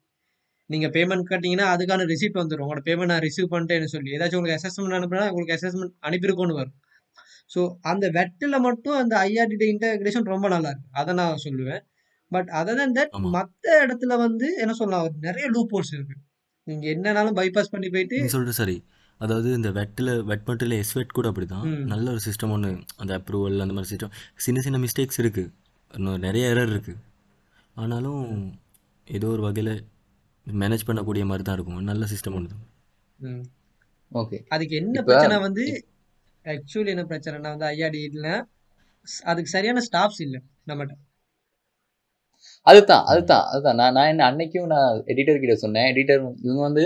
நீங்க 0.66 0.88
பேமெண்ட் 0.88 1.30
கட்டிங்கன்னா 1.30 1.66
அதுக்கான 1.74 2.04
ரிசீப்ட் 2.04 2.40
வந்துடும் 2.42 2.64
உங்களோட 2.66 2.82
பேமெண்ட் 2.88 3.12
நான் 3.12 3.18
ரிசீவ் 3.18 3.48
பண்ணிட்டேன்னு 3.54 3.84
சொல்லி. 3.84 4.10
ஏதாச்சும் 4.16 4.36
உங்களுக்கு 4.36 4.58
அசஸ்மெண்ட் 4.60 4.96
அனுப்புனா 4.98 5.26
உங்களுக்கு 5.28 5.56
அசஸ்மெண்ட் 5.58 5.94
அனுப்பியிருக்கோன்னு 6.00 6.52
வரும். 6.52 6.76
ஸோ 7.54 7.76
அந்த 7.80 8.08
வெட்டில் 8.08 8.60
மட்டும் 8.60 8.94
அந்த 8.94 9.16
ஐஆர்டி 9.16 9.66
இன்டகிரேஷன் 9.72 10.22
ரொம்ப 10.22 10.48
நல்லா 10.48 10.68
இருக்கு. 10.68 10.88
அதை 10.90 11.14
நான் 11.14 11.42
சொல்லுவேன். 11.46 11.82
பட் 12.32 12.48
அதர் 12.48 12.78
than 12.78 12.90
தட் 12.98 13.08
ஆமாம் 13.10 13.30
மற்ற 13.30 13.86
இடத்துல 13.86 14.16
வந்து 14.16 14.56
என்ன 14.58 14.72
சொல்லலாம்? 14.72 15.16
நிறைய 15.18 15.46
லூப் 15.48 15.68
ஹோல்ஸ் 15.70 15.94
இருக்கு. 15.94 16.16
நீங்க 16.64 16.86
என்னனாலும் 16.94 17.36
பைபாஸ் 17.38 17.70
பண்ணி 17.70 17.88
போயிட்டு 17.88 18.22
நீ 18.22 18.26
சொல்கிறது 18.26 18.52
சரி. 18.52 18.84
அதாவது 19.18 19.52
இந்த 19.52 19.70
வெட்டில் 19.70 20.24
வெட் 20.24 20.46
மட்டும் 20.48 20.70
எஸ்வெட் 20.70 21.12
கூட 21.12 21.28
அப்படி 21.28 21.46
தான் 21.46 21.84
நல்ல 21.84 22.10
ஒரு 22.10 22.20
சிஸ்டம் 22.20 22.50
ஒன்று 22.50 22.78
அந்த 22.96 23.18
அப்ரூவல் 23.18 23.60
அந்த 23.60 23.72
மாதிரி 23.72 23.90
சிஸ்டம் 23.92 24.10
சின்ன 24.34 24.60
சின்ன 24.60 24.78
மிஸ்டேக்ஸ் 24.78 25.18
இருக்குது 25.18 25.50
இன்னும் 25.94 26.18
நிறைய 26.18 26.54
எரர் 26.54 26.72
இருக்குது 26.74 27.00
ஆனாலும் 27.74 28.52
ஏதோ 29.06 29.26
ஒரு 29.26 29.42
வகையில் 29.42 29.84
மேனேஜ் 30.46 30.88
பண்ணக்கூடிய 30.88 31.24
மாதிரி 31.24 31.44
தான் 31.44 31.56
இருக்கும் 31.56 31.90
நல்ல 31.90 32.04
சிஸ்டம் 32.12 32.36
ஒன்று 32.36 32.52
தான் 32.52 32.64
ம். 33.18 33.44
ஓகே 34.12 34.38
அதுக்கு 34.48 34.74
என்ன 34.76 35.02
பிரச்சனை 35.02 35.36
வந்து 35.38 35.64
ஆக்சுவலி 36.46 36.90
என்ன 36.90 37.04
பிரச்சனைனா 37.04 37.50
வந்து 37.54 37.66
ஐஆர்டி 37.68 38.00
இல்ல. 38.10 38.26
அதுக்கு 39.24 39.50
சரியான 39.50 39.82
ஸ்டாஃப்ஸ் 39.86 40.20
இல்ல 40.20 40.36
நம்மகிட்ட. 40.66 40.94
அதுதான் 42.66 43.04
அதுதான் 43.06 43.44
அதுதான். 43.50 43.76
நான் 43.76 43.94
நான் 43.94 44.10
என்ன 44.12 44.24
அன்னைக்கும் 44.30 44.72
நான் 44.72 44.88
எடிட்டர் 45.06 45.42
கிட்ட 45.42 45.54
சொன்னேன். 45.56 45.88
எடிட்டர் 45.92 46.20
இவங்க 46.44 46.62
வந்து 46.62 46.84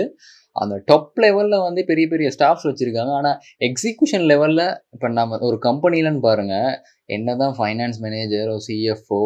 அந்த 0.55 0.75
டாப் 0.85 1.19
லெவல்ல 1.23 1.55
வந்து 1.63 1.81
பெரிய 1.85 2.05
பெரிய 2.07 2.27
ஸ்டாஃப்ஸ் 2.31 2.67
வச்சிருக்காங்க. 2.69 3.11
ஆனா 3.13 3.31
எக்ஸிகியூஷன் 3.67 4.25
லெவல்ல 4.31 4.61
இப்ப 4.95 5.09
நம்ம 5.17 5.39
ஒரு 5.49 5.57
கம்பெனிலன்னு 5.63 6.21
பாருங்க. 6.21 6.55
என்னதான் 7.09 7.55
ஃபைனான்ஸ் 7.59 7.99
மேனேஜர் 8.05 8.51
சிஎஃப்ஓ 8.67 9.21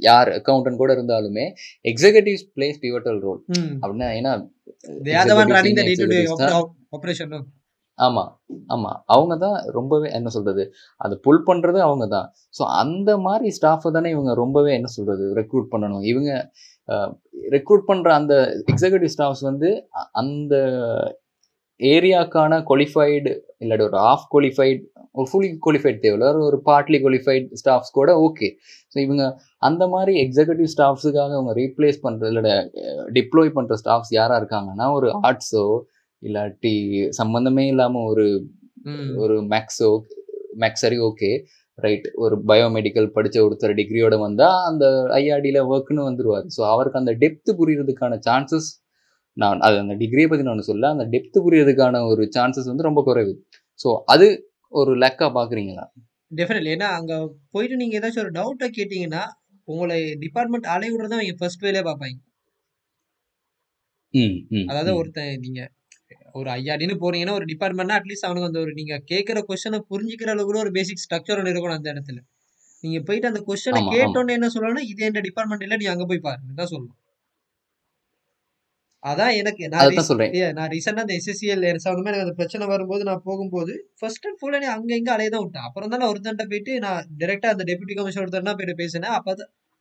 யார் 0.00 0.30
அக்கௌண்டன்ட் 0.38 0.80
கூட 0.82 0.90
இருந்தாலுமே 0.96 1.46
எக்ஸிகூட்டிவ்ஸ் 1.84 2.46
பிளேஸ் 2.56 2.78
பிவட்டல் 2.84 3.20
ரோல் 3.26 3.40
அப்படின்னா 3.82 4.08
ஏன்னா 4.18 4.34
ஆமா 7.98 8.22
ஆமா. 8.74 8.90
அவங்க 9.06 9.34
தான் 9.36 9.56
ரொம்பவே 9.76 10.08
என்ன 10.10 10.28
சொல்றது 10.28 10.64
அதை 11.00 11.14
புல் 11.26 11.46
பண்றது 11.48 11.78
அவங்க 11.86 12.04
தான். 12.06 12.26
ஸோ 12.58 12.62
அந்த 12.82 13.10
மாதிரி 13.18 13.48
ஸ்டாஃபை 13.56 13.90
தானே 13.92 14.10
இவங்க 14.10 14.32
ரொம்பவே 14.34 14.72
என்ன 14.74 14.88
சொல்றது 14.96 15.24
ரெக்ரூட் 15.40 15.72
பண்ணணும். 15.72 16.04
இவங்க 16.12 16.30
ரெக்ரூட் 17.56 17.88
பண்ற 17.90 18.08
அந்த 18.14 18.34
எக்ஸிகூட்டிவ் 18.72 19.14
ஸ்டாஃப்ஸ் 19.16 19.44
வந்து 19.50 19.70
அந்த 20.12 20.54
ஏரியாக்கான 21.80 22.60
குவாலிஃபைடு 22.70 23.32
இல்லாட்டி 23.58 23.86
ஒரு 23.88 23.98
ஆஃப் 24.12 24.26
குவாலிஃபைட் 24.34 24.82
ஒரு 25.18 25.28
ஃபுல்லி 25.30 25.50
குவாலிஃபைட் 25.66 26.02
தேவையில்ல. 26.04 26.28
ஒரு 26.48 26.58
பார்ட்லி 26.68 27.00
குவாலிஃபைட் 27.04 27.48
ஸ்டாஃப்ஸ் 27.62 27.94
கூட 27.98 28.10
ஓகே 28.26 28.50
ஸோ 28.92 28.98
இவங்க 29.06 29.24
அந்த 29.68 29.86
மாதிரி 29.94 30.14
எக்ஸிகூட்டிவ் 30.24 30.70
ஸ்டாஃப்ஸுக்காக 30.74 31.32
அவங்க 31.38 31.54
ரீப்ளேஸ் 31.62 31.98
பண்ணுற 32.06 32.32
இல்லை 32.34 32.54
டிப்ளாய் 33.18 33.56
பண்ணுற 33.58 33.76
ஸ்டாஃப்ஸ் 33.82 34.14
யாராக 34.18 34.40
இருக்காங்கன்னா 34.42 34.88
ஒரு 34.98 35.10
ஆர்ட்ஸோ 35.28 35.66
இல்லாட்டி 36.22 36.76
சம்மந்தமே 37.20 37.66
இல்லாமல் 37.74 38.08
ஒரு. 38.12 38.28
ஒரு 39.22 39.34
மேக்ஸோ 39.52 39.88
மேக்ஸ் 40.62 40.82
சரி 40.84 40.98
ஓகே 41.06 41.30
ரைட் 41.78 42.06
ஒரு 42.24 42.34
பயோமெடிக்கல் 42.50 43.08
படிச்ச 43.16 43.36
ஒருத்தர் 43.46 43.74
டிகிரியோட 43.80 44.14
வந்தா 44.24 44.48
அந்த 44.68 44.84
ஐஆர்டியில் 45.18 45.58
ஒர்க்னு 45.72 46.02
வந்துருவார். 46.08 46.46
ஸோ 46.54 46.60
அவருக்கு 46.72 47.00
அந்த 47.00 47.12
டெப்த் 47.22 47.50
புரியறதுக்கான 47.60 48.18
சான்சஸ் 48.26 48.68
நான் 49.36 49.60
அது 49.66 49.76
அந்த 49.82 49.94
டிகிரியை 50.02 50.28
பற்றி 50.30 50.46
நான் 50.50 50.68
சொல்ல 50.70 50.88
அந்த 50.94 51.04
டெப்த் 51.14 51.38
புரியறதுக்கான 51.46 52.00
ஒரு 52.12 52.24
சான்சஸ் 52.36 52.70
வந்து 52.72 52.88
ரொம்ப 52.88 53.02
குறைவு. 53.08 53.34
ஸோ 53.80 53.90
அது 54.14 54.28
ஒரு 54.72 54.92
லேக்காக 54.96 55.30
பார்க்குறீங்களா 55.34 55.84
டெஃபினெட்லி 56.30 56.70
ஏன்னா 56.74 56.88
அங்க 56.92 57.12
போயிட்டு 57.50 57.76
நீங்க 57.76 57.94
ஏதாச்சும் 57.98 58.24
ஒரு 58.24 58.32
டவுட்டை 58.32 58.66
கேட்டீங்கன்னா 58.70 59.22
உங்களை 59.68 59.96
டிபார்ட்மெண்ட் 60.18 60.66
அலைய 60.66 60.92
விடுறத 60.92 61.16
அவங்க 61.16 61.36
ஃபர்ஸ்ட் 61.38 61.64
வேலையே 61.64 61.84
பார்ப்பாங்க. 61.84 62.16
அதாவது. 64.64 64.90
ஒருத்தன் 64.94 65.40
நீங்க 65.40 65.60
ஒரு 66.32 66.48
ஐயாடின்னு 66.50 66.96
போறீங்கன்னா 67.02 67.34
ஒரு 67.38 67.44
டிபார்ட்மெண்ட்னா 67.44 67.96
அட்லீஸ்ட் 67.98 68.26
அவனுக்கு 68.26 68.50
அந்த 68.50 68.60
ஒரு 68.60 68.72
நீங்க 68.72 68.94
கேட்குற 69.12 69.38
கொஸ்டனை 69.48 69.78
புரிஞ்சுக்கிற 69.90 70.30
அளவுக்கு 70.30 70.50
கூட 70.52 70.58
ஒரு 70.58 70.70
பேசிக் 70.70 71.02
ஸ்ட்ரக்சர் 71.04 71.40
ஒன்று 71.40 71.52
இருக்கணும் 71.54 71.78
அந்த 71.78 71.90
இடத்துல. 71.94 72.20
நீங்க 72.84 72.98
போயிட்டு 73.00 73.30
அந்த 73.32 73.40
கொஸ்டனை 73.48 73.80
கேட்டோன்னே 73.94 74.34
என்ன 74.38 74.50
சொல்லணும்னா 74.54 74.84
இது 74.92 75.04
எந்த 75.04 75.20
டிபார்ட்மெண்ட் 75.20 75.64
இல்லை 75.66 75.76
நீ 75.76 75.86
அங்க 75.86 76.06
போய் 76.06 76.26
பாருன்னு 76.28 76.58
தான் 76.60 76.72
சொல்லணும். 76.72 76.98
அதான் 79.04 79.34
எனக்கு 79.40 79.64
நான் 79.72 80.06
சொல்றேன். 80.08 80.32
நான் 80.58 80.70
ரீசெண்டாக 80.72 81.04
அந்த 81.06 81.14
எஸ்எஸ்சிஎல் 81.18 81.64
சம்மந்தமாக 81.84 82.10
எனக்கு 82.12 82.26
அந்த 82.26 82.36
பிரச்சனை 82.38 82.64
வரும்போது 82.72 83.02
நான் 83.08 83.22
போகும்போது 83.28 83.74
ஃபர்ஸ்ட் 83.98 84.26
அண்ட் 84.28 84.38
ஃபுல் 84.40 84.56
நீ 84.62 84.68
அங்கே 84.76 84.96
இங்கே 85.00 85.12
அலைய 85.16 85.30
தான் 85.34 85.44
விட்டேன். 85.44 85.66
அப்புறம் 85.68 85.90
தான் 85.92 86.00
நான் 86.02 86.12
ஒருத்தன்ட்ட 86.12 86.46
போயிட்டு 86.52 86.72
நான் 86.86 87.04
டேரெக்டாக 87.20 87.54
அந்த 87.54 87.64
டெபுட்டி 87.70 87.96
கமிஷனர் 87.98 88.24
ஒருத்தர்னா 88.26 88.54
போயிட்டு 88.60 88.80
பேசினேன். 88.82 89.14
அப்போ 89.18 89.34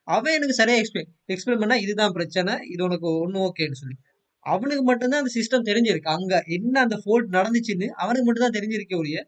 அவன் 0.07 0.35
எனக்கு 0.37 0.57
சரியாக 0.59 0.81
எக்ஸ்பிளைன் 0.81 1.09
எக்ஸ்பிளைன் 1.33 1.61
பண்ணா 1.63 1.77
இதுதான் 1.85 2.13
பிரச்சனை 2.17 2.53
இது 2.73 2.81
உனக்கு 2.87 3.07
ஒன்றும் 3.23 3.45
ஓகேன்னு 3.47 3.79
சொல்லி. 3.81 3.97
அவனுக்கு 4.45 4.83
மட்டும்தான் 4.89 5.21
அந்த 5.23 5.31
சிஸ்டம் 5.37 5.65
தெரிஞ்சிருக்கு. 5.69 6.11
அங்க 6.17 6.33
என்ன 6.57 6.75
அந்த 6.85 6.97
ஃபோல்ட் 7.03 7.33
நடந்துச்சுன்னு 7.37 7.87
அவனுக்கு 8.03 8.27
மட்டும் 8.27 8.45
தான் 8.45 8.57
தெரிஞ்சிருக்க 8.59 9.01
ஒழிய 9.01 9.19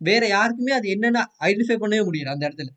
வேற 0.00 0.22
யாருக்குமே 0.36 0.72
அது 0.78 0.86
என்னன்னு 0.94 1.20
ஐடென்டிஃபை 1.48 1.76
பண்ணவே 1.82 2.02
முடியல 2.08 2.32
அந்த 2.34 2.44
இடத்துல. 2.48 2.70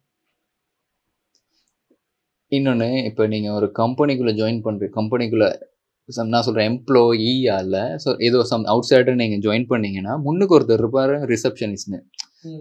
இன்னொன்று 2.51 2.89
இப்போ 3.09 3.24
நீங்கள் 3.33 3.55
ஒரு 3.59 3.67
கம்பெனிக்குள்ளே 3.81 4.33
ஜாயின் 4.41 4.62
பண்ணுற 4.67 4.89
கம்பெனிக்குள்ளே 5.00 5.50
சம் 6.16 6.30
நான் 6.34 6.46
சொல்கிறேன் 6.48 6.68
எம்ப்ளாயியா 6.72 7.56
இல்லை 7.64 7.84
ஸோ 8.04 8.10
ஏதோ 8.28 8.40
சம் 8.52 8.66
அவுட் 8.74 8.88
சைடர் 8.90 9.18
நீங்கள் 9.22 9.42
ஜாயின் 9.46 9.66
பண்ணீங்கன்னா 9.72 10.14
முன்னுக்கு 10.26 10.56
ஒருத்தர் 10.58 10.82
இருப்பார் 10.84 11.14
ரிசப்ஷனிஸ்ட்னு. 11.32 12.00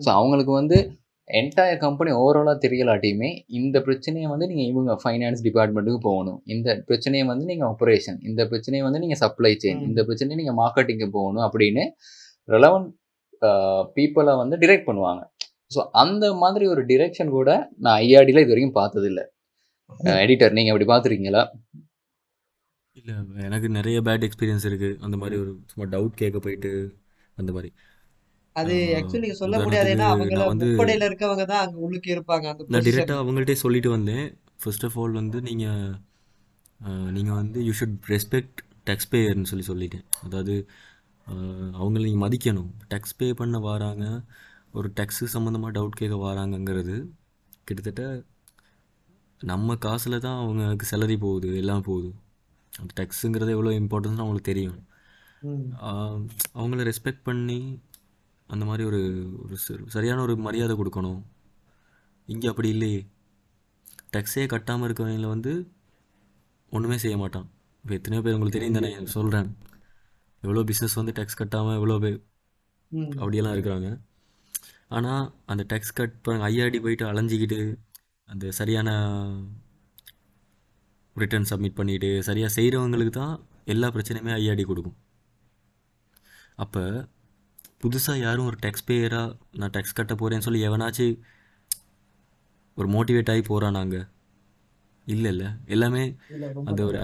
ஸோ 0.04 0.08
அவங்களுக்கு 0.18 0.52
வந்து 0.60 0.78
என்டையர் 1.28 1.80
கம்பெனி 1.84 2.10
ஓவராலாக 2.20 2.58
தெரியலாட்டியுமே 2.64 3.30
இந்த 3.58 3.76
பிரச்சனையை 3.86 4.26
வந்து 4.32 4.46
நீங்கள் 4.50 4.68
இவங்க 4.72 4.92
ஃபைனான்ஸ் 5.02 5.40
டிபார்ட்மெண்ட்டுக்கு 5.46 6.00
போகணும். 6.08 6.38
இந்த 6.54 6.68
பிரச்சனையை 6.88 7.24
வந்து 7.30 7.46
நீங்கள் 7.50 7.68
ஆப்ரேஷன் 7.72 8.18
இந்த 8.30 8.42
பிரச்சனையை 8.50 8.82
வந்து 8.88 9.00
நீங்கள் 9.04 9.20
சப்ளை 9.24 9.52
செயின். 9.64 9.80
இந்த 9.88 10.00
பிரச்சனையை 10.08 10.38
நீங்கள் 10.40 10.58
மார்க்கெட்டிங்கு 10.62 11.08
போகணும் 11.18 11.44
அப்படின்னு 11.48 11.84
ரெலவெண்ட் 12.56 12.90
பீப்புளை 13.96 14.34
வந்து 14.42 14.56
டிரெக்ட் 14.64 14.86
பண்ணுவாங்க. 14.90 15.22
ஸோ 15.74 15.80
அந்த 16.02 16.24
மாதிரி 16.42 16.64
ஒரு 16.74 16.82
டிரெக்ஷன் 16.92 17.32
கூட 17.38 17.50
நான் 17.84 17.98
ஐஆடியில் 18.04 18.42
இது 18.44 18.52
வரைக்கும் 18.54 18.78
பார்த்ததில்ல 18.82 19.22
எடிட்டர் 20.22 20.56
நீங்கள் 20.58 20.72
அப்படி 20.74 20.88
பார்த்துருக்கீங்களா? 20.92 21.42
இல்லை 22.98 23.14
எனக்கு 23.46 23.68
நிறைய 23.78 23.98
பேட் 24.06 24.24
எக்ஸ்பீரியன்ஸ் 24.26 24.66
இருக்குது 24.68 24.98
அந்த 25.06 25.16
மாதிரி 25.22 25.36
ஒரு 25.42 25.52
சும்மா 25.70 25.86
டவுட் 25.94 26.20
கேட்க 26.22 26.38
போயிட்டு 26.46 26.70
அந்த 27.40 27.50
மாதிரி. 27.56 27.70
அது 28.56 28.74
ஆக்சுவலி 28.98 29.30
சொல்ல 29.40 29.56
முடியாது 29.64 29.88
ஏன்னா 29.94 30.06
அவங்கள 30.12 30.38
நான் 30.40 30.52
வந்து 30.52 30.68
முப்படையில 30.70 31.08
இருக்கவங்க 31.10 31.44
தான் 31.52 31.62
அங்க 31.64 31.78
உள்ளுக்கு 31.86 32.08
இருப்பாங்க 32.14 32.46
அந்த 32.52 32.70
நான் 32.74 32.86
டிரெக்டாக 32.86 33.22
அவங்கள்ட்டே 33.22 33.56
சொல்லிட்டு 33.64 33.90
வந்தேன். 33.96 34.26
ஃபர்ஸ்ட் 34.62 34.86
ஆஃப் 34.88 34.98
ஆல் 35.02 35.18
வந்து 35.20 35.40
நீங்கள் 35.48 35.94
நீங்கள் 37.16 37.38
வந்து 37.40 37.58
யூ 37.66 37.72
ஷுட் 37.80 37.98
ரெஸ்பெக்ட் 38.14 38.58
டேக்ஸ் 38.88 39.10
பேயர்னு 39.12 39.50
சொல்லி 39.52 39.66
சொல்லிட்டேன். 39.70 40.06
அதாவது 40.26 40.54
அவங்கள 41.80 42.02
நீங்கள் 42.08 42.24
மதிக்கணும். 42.26 42.70
டேக்ஸ் 42.92 43.16
பே 43.20 43.28
பண்ண 43.40 43.58
வராங்க 43.68 44.04
ஒரு 44.78 44.88
டேக்ஸு 44.98 45.26
சம்மந்தமாக 45.34 45.74
டவுட் 45.76 46.00
கேட்க 46.00 46.16
வராங்கங்கிறது 46.26 46.96
கிட்டத்தட்ட 47.68 48.02
நம்ம 49.40 49.76
காசில் 49.84 50.24
தான் 50.26 50.38
அவங்களுக்கு 50.42 50.86
சேலரி 50.90 51.16
போகுது 51.24 51.48
எல்லாம் 51.62 51.86
போகுது. 51.88 52.10
டேக்ஸுங்கிறது 52.98 53.54
எவ்வளோ 53.56 53.72
இம்பார்ட்டன்ஸ் 53.80 54.22
அவங்களுக்கு 54.22 54.50
தெரியும். 54.52 54.78
அவங்கள 56.58 56.82
ரெஸ்பெக்ட் 56.90 57.26
பண்ணி 57.28 57.58
அந்த 58.48 58.64
மாதிரி 58.68 58.82
ஒரு 58.90 59.00
ஒரு 59.44 59.56
சரியான 59.94 60.22
ஒரு 60.26 60.34
மரியாதை 60.46 60.74
கொடுக்கணும். 60.80 61.20
இங்கே 62.28 62.50
அப்படி 62.52 62.68
இல்லையே. 62.74 63.00
டேக்ஸே 64.14 64.44
கட்டாமல் 64.52 64.86
இருக்கவங்கள 64.88 65.28
வந்து 65.34 65.52
ஒன்றுமே 66.76 66.96
செய்ய 67.04 67.16
மாட்டான். 67.22 67.48
இப்போ 67.82 67.94
எத்தனையோ 67.98 68.22
பேர் 68.24 68.34
உங்களுக்கு 68.36 68.58
தெரியும் 68.58 68.78
தானே 68.78 68.90
சொல்கிறேன் 69.16 69.48
எவ்வளோ 70.42 70.62
பிஸ்னஸ் 70.70 70.98
வந்து 71.00 71.14
டேக்ஸ் 71.18 71.40
கட்டாமல் 71.40 71.76
எவ்வளோ 71.78 71.98
பேர் 72.04 72.18
அப்படியெல்லாம் 73.20 73.54
இருக்கிறாங்க. 73.56 73.88
ஆனால் 74.96 75.24
அந்த 75.52 75.62
டேக்ஸ் 75.70 75.96
கட் 75.98 76.16
ஐஆர்டி 76.48 76.80
போயிட்டு 76.84 77.04
அலைஞ்சிக்கிட்டு 77.10 77.60
அந்த 78.28 78.44
சரியான 78.58 78.90
ரிட்டர்ன் 81.22 81.48
சப்மிட் 81.50 81.78
பண்ணிட்டு 81.78 82.10
சரியாக 82.28 82.50
செய்கிறவங்களுக்கு 82.56 83.12
தான் 83.20 83.34
எல்லா 83.74 83.88
பிரச்சனையுமே 83.94 84.32
ஐஆர்டி 84.40 84.64
கொடுக்கும். 84.70 84.96
அப்போ 86.64 86.82
புதுசாக 87.82 88.22
யாரும் 88.26 88.48
ஒரு 88.50 88.58
டேக்ஸ் 88.64 88.86
பேயராக 88.88 89.34
நான் 89.60 89.72
டேக்ஸ் 89.76 89.96
கட்ட 89.98 90.12
போகிறேன்னு 90.20 90.46
சொல்லி 90.46 90.60
எவனாச்சும் 90.68 91.16
ஒரு 92.80 92.88
மோட்டிவேட் 92.94 93.30
ஆகி 93.32 93.42
போகிறான் 93.48 93.76
நாங்கள் 93.78 94.06
இல்லை 95.06 95.30
இல்லை 95.34 95.48
எல்லாமே 95.74 96.02
அந்த 96.70 96.80
ஒரு 96.88 96.96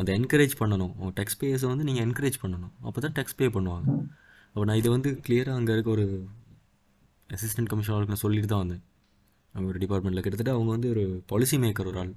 அது 0.00 0.10
என்கரேஜ் 0.18 0.54
பண்ணணும். 0.60 0.94
டேக்ஸ் 1.18 1.38
பேயர்ஸை 1.40 1.68
வந்து 1.72 1.86
நீங்கள் 1.88 2.04
என்கரேஜ் 2.06 2.38
பண்ணணும். 2.44 2.72
அப்போ 2.86 2.98
தான் 3.04 3.14
டேக்ஸ் 3.18 3.38
பே 3.40 3.48
பண்ணுவாங்க. 3.56 3.86
அப்போ 4.52 4.64
நான் 4.70 4.80
இதை 4.80 4.90
வந்து 4.96 5.10
கிளியராக 5.26 5.58
அங்கே 5.60 5.74
இருக்க 5.76 5.90
ஒரு 5.96 6.06
அசிஸ்டன்ட் 7.36 7.70
கமிஷனருக்கு 7.72 8.14
நான் 8.14 8.24
சொல்லிட்டு 8.24 8.50
தான் 8.52 8.62
வந்தேன். 8.64 8.82
அவங்க 9.54 9.68
ஒரு 9.72 9.80
டிபார்ட்மெண்ட்டில் 9.84 10.24
கிட்டத்தட்ட 10.24 10.54
அவங்க 10.56 10.70
வந்து 10.76 10.88
ஒரு 10.94 11.04
பாலிசி 11.32 11.58
மேக்கர் 11.64 11.90
ஒரு 11.92 12.00
ஆள். 12.02 12.12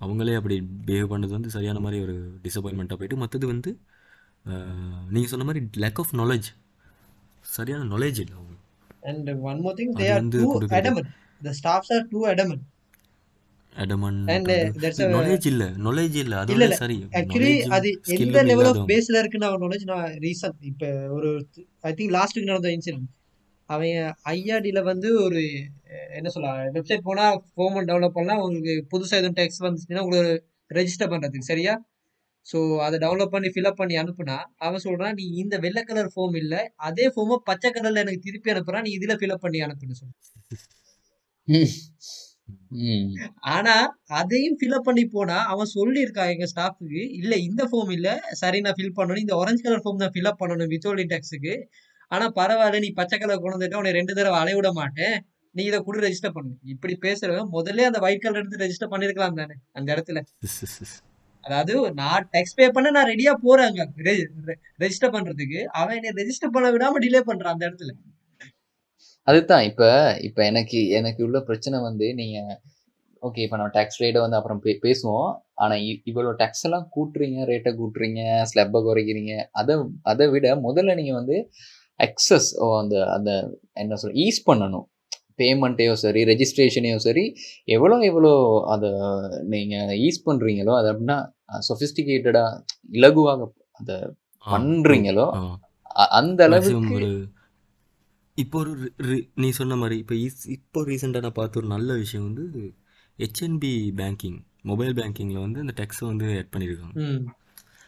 அவங்களே 0.00 0.34
அப்படி 0.36 0.56
பிஹேவ் 0.86 1.12
பண்ணது 1.12 1.32
வந்து 1.36 1.50
சரியான 1.50 1.80
மாதிரி 1.80 1.98
ஒரு 2.02 2.14
டிசப்பாயின்மெண்ட்டாக 2.44 2.96
போயிட்டு 2.96 3.16
மற்றது 3.16 3.46
வந்து 3.46 3.70
நீங்கள் 5.10 5.32
சொன்ன 5.32 5.44
மாதிரி 5.44 5.62
லேக் 5.84 6.00
ஆஃப் 6.02 6.12
நாலேஜ் 6.14 6.48
சரியான 7.46 7.88
நாலேஜ் 7.94 8.20
இல்லை 8.22 8.34
அவங்க. 8.38 8.54
அண்ட் 9.10 9.30
ஒன் 9.50 9.60
மோர் 9.60 9.74
திங் 9.74 9.92
அது 9.94 10.04
தே 10.04 10.10
are 10.14 10.28
two 10.36 11.02
the 11.40 11.52
staffs 11.52 11.88
are 11.96 12.04
too 12.12 12.22
adamant. 12.32 12.62
அடமன் 13.76 14.18
and 14.34 14.48
uh, 14.48 14.58
there's 14.82 15.00
a 15.04 15.08
knowledge 15.14 15.46
இல்லை 15.50 15.66
நாலேஜ் 15.86 16.16
இல்லை. 16.22 16.36
அதோட 16.42 16.54
இல்ல 16.56 16.76
சரி. 16.82 16.96
நாலேஜும் 17.14 17.72
அது 17.76 17.88
எந்த 18.16 18.42
லெவல் 18.50 18.68
ஆஃப் 18.70 18.82
பேஸ்ல 18.90 19.18
இருக்குன்னு 19.22 19.48
அவன் 19.48 19.64
நாலேஜ் 19.64 19.84
நான் 19.92 20.06
ரீசன்ட் 20.26 20.60
இப்போ 20.70 20.88
ஒரு 21.16 21.30
ஐ 21.90 21.92
திங்க் 21.98 22.14
லாஸ்ட் 22.18 22.36
வீக் 22.38 22.50
நடந்த 22.52 22.70
இன்சிடென்ட் 22.76 23.08
அவன் 23.70 23.96
ஐஆர்டியில் 24.34 24.88
வந்து 24.90 25.08
ஒரு 25.24 25.42
என்ன 26.18 26.30
சொல்ல 26.34 26.48
வெப்சைட் 26.76 27.06
போனால் 27.08 27.38
ஃபோம் 27.52 27.78
டெவலப் 27.90 28.16
பண்ணலாம். 28.18 28.42
உங்களுக்கு 28.46 28.74
புதுசாக 28.92 29.20
எதுவும் 29.20 29.38
டெக்ஸ்ட் 29.40 29.64
வந்துச்சுன்னா 29.66 30.04
உங்களுக்கு 30.06 30.34
ரெஜிஸ்டர் 30.70 31.12
பண்ணுறதுக்கு 31.12 31.50
சரியா? 31.52 31.74
ஸோ 32.46 32.58
அதை 32.86 32.96
டவுன்லோட் 33.04 33.32
பண்ணி 33.34 33.48
ஃபில்அப் 33.54 33.80
பண்ணி 33.80 33.94
அனுப்புனா 34.00 34.36
அவன் 34.66 34.84
சொல்கிறான் 34.86 35.16
நீ 35.20 35.26
இந்த 35.42 35.54
வெள்ளை 35.64 35.82
கலர் 35.90 36.10
ஃபோம் 36.14 36.34
இல்லை 36.42 36.60
அதே 36.88 37.06
ஃபோமை 37.14 37.36
பச்சை 37.48 37.68
கலரில் 37.76 38.02
எனக்கு 38.02 38.24
திருப்பி 38.26 38.52
அனுப்புறான் 38.54 38.84
நீ 38.86 38.92
இதில் 38.98 39.18
ஃபில்அப் 39.20 39.44
பண்ணி 39.46 39.60
அனுப்புன்னு 39.66 39.98
சொல்லி. 40.00 40.14
ஆனா 43.54 43.74
அதையும் 44.20 44.58
ஃபில்அப் 44.60 44.86
பண்ணி 44.88 45.04
போனா 45.14 45.38
அவன் 45.52 45.72
சொல்லியிருக்கான் 45.76 46.32
எங்க 46.34 46.46
ஸ்டாஃபுக்கு 46.52 47.02
இல்ல 47.20 47.34
இந்த 47.48 47.62
ஃபார்ம் 47.70 47.92
இல்ல 47.96 48.08
சரி 48.42 48.58
நான் 48.66 48.76
ஃபில் 48.78 48.96
பண்ணணும். 48.98 49.24
இந்த 49.24 49.34
ஆரஞ்சு 49.42 49.64
கலர் 49.66 49.84
ஃபார்ம் 49.84 50.02
தான் 50.04 50.14
ஃபில்அப் 50.16 50.40
பண்ணணும் 50.42 50.72
வித்தோலி 50.74 51.06
டேக்ஸுக்கு 51.14 51.54
ஆனா 52.14 52.32
பரவாயில்ல 52.32 52.78
நீ 52.78 52.88
பச்சை 52.90 53.18
கலர் 53.18 53.38
கொண்டு 53.38 53.58
வந்துட்டு 53.58 53.74
உன்னை 53.74 53.92
ரெண்டு 53.92 54.14
தடவை 54.14 54.38
அலைய 54.38 54.54
விட 54.54 54.72
மாட்டேன். 54.72 55.26
நீ 55.50 55.64
இதை 55.64 55.78
கூட 55.78 55.98
ரெஜிஸ்டர் 55.98 56.32
பண்ணு. 56.32 56.52
இப்படி 56.64 56.98
பேசுறவன் 57.02 57.48
முதல்ல 57.52 57.80
அந்த 57.80 57.98
ஒயிட் 58.00 58.20
கலர் 58.20 58.38
எடுத்து 58.38 58.56
ரெஜிஸ்டர் 58.56 58.90
பண்ணிருக்கலாம் 58.90 59.34
தானே 59.34 59.54
அந்த 59.72 59.94
இடத்துல. 59.94 60.20
அதாவது 61.40 61.92
நான் 61.92 62.28
டேக்ஸ் 62.32 62.56
பே 62.56 62.68
பண்ண 62.68 62.90
நான் 62.90 63.08
ரெடியா 63.08 63.32
போறேன் 63.42 63.66
அங்க. 63.66 63.90
ரெஜிஸ்டர் 63.96 65.14
பண்றதுக்கு. 65.16 65.64
அவன் 65.64 66.02
என்னை 66.02 66.24
ரெஜிஸ்டர் 66.24 66.52
பண்ண 66.52 66.68
விடாம 66.70 67.02
டிலே 67.02 67.20
பண்றான் 67.26 67.52
அந்த 67.52 67.68
இடத்துல. 67.70 67.92
அதுதான் 69.22 69.62
இப்ப 69.62 69.82
இப்ப 70.20 70.44
எனக்கு 70.44 70.88
எனக்கு 70.88 71.24
உள்ள 71.24 71.40
பிரச்சனை 71.40 71.80
வந்து 71.80 72.14
நீங்க 72.14 72.60
ஓகே 73.22 73.38
இப்போ 73.38 73.56
நம்ம 73.56 73.70
டேக்ஸ் 73.72 74.02
ரேட்டை 74.02 74.20
வந்து 74.20 74.36
அப்புறம் 74.36 74.60
பே 74.60 74.78
பேசுவோம். 74.82 75.36
ஆனா 75.54 75.74
இ- 75.74 76.02
இவ்வளோ 76.04 76.34
டேக்ஸ் 76.38 76.62
எல்லாம் 76.62 76.90
கூட்டுறீங்க 76.96 77.42
ரேட்டை 77.50 77.76
கூட்டுறீங்க 77.76 78.44
ஸ்லெப்பை 78.54 78.78
குறைக்கிறீங்க. 78.82 79.46
அதை 79.52 79.76
அதை 80.02 80.28
விட 80.28 80.54
முதல்ல 80.54 80.94
நீங்க 80.94 81.14
வந்து 81.14 81.50
எக்ஸஸ் 82.00 82.48
அந்த 82.78 82.94
அந்த 83.10 83.30
என்ன 83.74 83.94
சொல்ற 83.94 84.14
ஈஸ் 84.24 84.40
பண்ணணும். 84.46 84.86
பேமெண்ட்டையோ 85.38 85.92
சரி 85.96 86.24
ரெஜிஸ்ட்ரேஷனையோ 86.24 86.96
சரி 86.98 87.24
எவ்வளோ 87.68 87.96
எவ்வளோ 88.04 88.32
அதை 88.66 88.90
நீங்கள் 89.46 89.98
ஈஸ் 90.00 90.26
பண்ணுறீங்களோ 90.26 90.72
அது 90.76 90.88
அப்படின்னா 90.92 91.16
சொஃபிஸ்டிகேட்டடாக 91.68 92.60
இலகுவாக 92.92 93.48
அதை 93.72 93.96
பண்றீங்களோ 94.44 95.26
அ- 95.96 96.10
அந்த 96.12 96.40
அளவுக்கு 96.48 96.70
இப்போ 98.38 98.58
ஒரு 98.58 98.72
நீ 99.34 99.50
சொன்ன 99.50 99.76
மாதிரி 99.76 99.98
இப்போ 99.98 100.14
இஸ்- 100.20 100.48
இப்போ 100.48 100.84
ரீசெண்டாக 100.84 101.20
நான் 101.20 101.32
பார்த்த 101.32 101.58
ஒரு 101.58 101.66
நல்ல 101.66 101.92
விஷயம் 101.94 102.24
வந்து 102.24 102.44
ஹெச்என்பி 103.18 103.72
பேங்கிங் 103.96 104.38
மொபைல் 104.62 104.94
பேங்கிங்கில் 104.94 105.40
வந்து 105.40 105.60
அந்த 105.60 105.74
டெக்ஸை 105.76 106.04
வந்து 106.06 106.26
ஆட் 106.38 106.52
பண்ணியிருக்காங்க. 106.52 106.94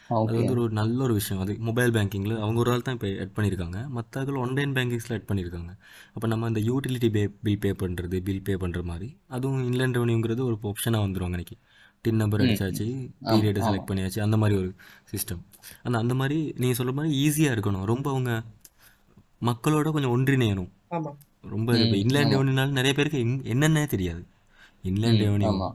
அது 0.09 0.35
வந்து 0.39 0.53
ஒரு 0.55 0.73
நல்ல 0.79 0.97
ஒரு 1.03 1.13
விஷயம். 1.13 1.41
அது 1.43 1.53
மொபைல் 1.67 1.93
பேங்கிங்கில் 1.95 2.35
அவங்க 2.37 2.59
ஒரு 2.63 2.71
ஆள் 2.73 2.83
தான் 2.87 2.95
இப்போ 2.97 3.09
ஆட் 3.23 3.33
பண்ணியிருக்காங்க. 3.37 3.79
மற்றவர்கள் 3.89 4.39
ஆன்லைன் 4.43 4.75
பேங்கிங்ஸில் 4.77 5.15
ஆட் 5.17 5.27
பண்ணியிருக்காங்க. 5.29 5.71
அப்போ 6.15 6.27
நம்ம 6.27 6.47
அந்த 6.47 6.61
யூட்டிலிட்டி 6.69 7.09
பே 7.15 7.23
பில் 7.45 7.59
பே 7.63 7.71
பண்ணுறது 7.81 8.19
பில் 8.27 8.41
பே 8.41 8.55
பண்ணுற 8.63 8.81
மாதிரி 8.83 9.07
அதுவும் 9.35 9.63
இன்லேண்ட் 9.69 9.97
ரெவன்யூங்கிறது 9.99 10.43
ஒரு 10.49 10.57
ஆப்ஷனாக 10.71 11.05
வந்துடும் 11.05 11.29
அன்னைக்கு. 11.29 11.57
டின் 12.05 12.21
நம்பர் 12.21 12.43
அடிச்சாச்சு 12.43 12.85
பீரியட். 13.29 13.59
செலக்ட் 13.67 13.89
பண்ணியாச்சு 13.89 14.19
அந்த 14.25 14.37
மாதிரி 14.37 14.55
ஒரு 14.61 14.69
சிஸ்டம் 15.11 15.41
ஆனால் 15.85 16.01
அந்த 16.01 16.13
மாதிரி 16.13 16.37
நீங்கள் 16.61 16.77
சொல்கிற 16.79 16.95
மாதிரி 16.99 17.11
ஈஸியாக 17.23 17.55
இருக்கணும். 17.55 17.85
ரொம்ப 17.85 18.07
அவங்க 18.09 18.31
மக்களோட 19.41 19.87
கொஞ்சம் 19.95 20.13
ஒன்றிணையணும். 20.15 20.69
ஆமா. 20.91 21.11
ரொம்ப 21.53 21.69
இப்போ 21.83 21.97
இன்லேண்ட். 22.03 22.33
ரெவன்யூனால 22.35 22.71
நிறைய 22.71 22.93
பேருக்கு 22.95 23.19
என்னன்னே 23.53 23.85
தெரியாது. 23.87 24.21
இன்லேண்ட் 24.83 25.19
ம், 25.19 25.25
ரெவன்யூ 25.25 25.49
ஆமா. 25.51 25.67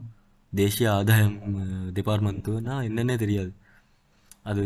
தேசிய 0.53 0.87
ஆதாயம் 0.93 1.35
டிபார்ட்மெண்ட்டுனா 1.97 2.75
என்னன்னே 2.89 3.15
தெரியாது. 3.15 3.51
அது 4.45 4.63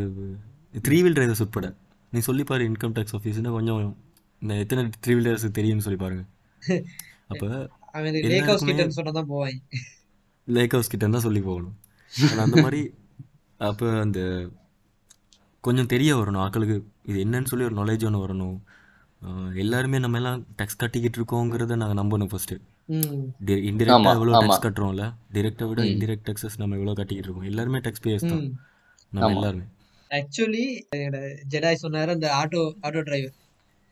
த்ரீ 0.88 0.98
வீல் 1.04 1.18
டிரைவர்ஸ் 1.18 1.44
உட்பட. 1.46 1.68
நீ 2.13 2.20
சொல்லி 2.28 2.44
பாரு 2.50 2.63
இன்கம் 2.70 2.96
டேக்ஸ் 2.98 3.16
ஆஃபீஸ்னா 3.18 3.52
கொஞ்சம் 3.58 3.82
இந்த 4.42 4.54
எத்தனை 4.63 4.82
த்ரீ 5.04 5.13
வீல் 5.16 5.26
டிரைவர்ஸுக்கு 5.28 5.58
தெரியும்னு 5.60 5.86
சொல்லி 5.88 6.00
பாருங்க. 6.04 6.24
அப்போ 7.32 7.48
லேக் 8.34 8.50
ஹவுஸ் 8.52 8.68
கிட்ட 8.70 8.84
சொன்னதான் 9.00 9.30
போவாங்க. 9.34 9.60
லேக் 10.48 10.76
ஹவுஸ் 10.76 10.92
கிட்ட 10.94 11.10
தான் 11.16 11.26
சொல்லி 11.28 11.42
போகணும். 11.50 11.76
அந்த 12.44 12.56
மாதிரி 12.66 12.82
அப்போ 13.70 13.88
அந்த 14.06 14.20
கொஞ்சம் 15.63 15.90
தெரிய 15.94 16.12
வரணும். 16.16 16.42
ஆட்களுக்கு 16.46 16.76
இது 17.10 17.18
என்னன்னு 17.26 17.50
சொல்லி 17.52 17.66
ஒரு 17.70 17.76
நாலேஜ் 17.80 18.06
ஒன்று 18.08 18.24
வரணும். 18.26 18.58
எல்லாருமே 19.63 19.98
நம்ம 20.04 20.18
எல்லாம் 20.20 20.42
டேக்ஸ் 20.60 20.82
கட்டிக்கிட்டு 20.82 21.18
இருக்கோங்கிறத 21.20 21.78
நாங்கள் 21.82 22.00
நம்பணும் 22.02 22.32
ஃபர்ஸ்ட் 22.32 22.54
ம். 22.98 23.24
இன்டிரெக்டாக 23.70 24.13
எவ்வளோ. 24.18 24.34
டேக்ஸ் 24.44 24.63
கட்டுறோம்ல. 24.66 25.06
டிரெக்டை 25.38 25.68
விட. 25.70 25.82
இன்டிரெக்ட் 25.94 26.26
டேக்ஸஸ் 26.28 26.60
நம்ம 26.62 26.76
எவ்வளோ 26.80 26.94
கட்டிக்கிட்டு 27.00 27.30
இருக்கோம். 27.30 27.50
எல்லாருமே 27.52 27.82
டேக்ஸ் 27.88 28.04
பேஸ் 28.06 28.28
தான் 28.32 28.46
நம்ம. 29.13 29.34
எல்லாருமே. 29.34 29.65
ஆக்சுவலி 30.12 30.63
ஜெடாய் 31.54 31.84
சொன்னாரு 31.84 32.08
அந்த 32.08 32.28
ஆட்டோ 32.41 32.62
ஆட்டோ 32.82 33.02
டிரைவர் 33.02 33.36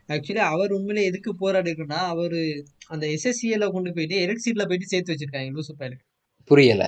ஆக்சுவலி 0.10 0.41
அவர் 0.47 0.71
உண்மையிலே 0.71 1.08
எதுக்கு 1.08 1.32
போராடி 1.36 1.71
இருக்குன்னா 1.71 1.99
அவரு 2.13 2.41
அந்த 2.88 3.06
எஸ்எஸ்சிஎல 3.08 3.67
கொண்டு 3.71 3.93
போயிட்டு 3.93 4.17
எலக்ட்ரிசிட்டில 4.25 4.65
போயிட்டு 4.65 4.91
சேர்த்து 4.91 5.13
வச்சிருக்காங்க 5.13 5.56
லூசு 5.56 5.73
பயலுக்கு 5.80 6.06
புரியல. 6.49 6.84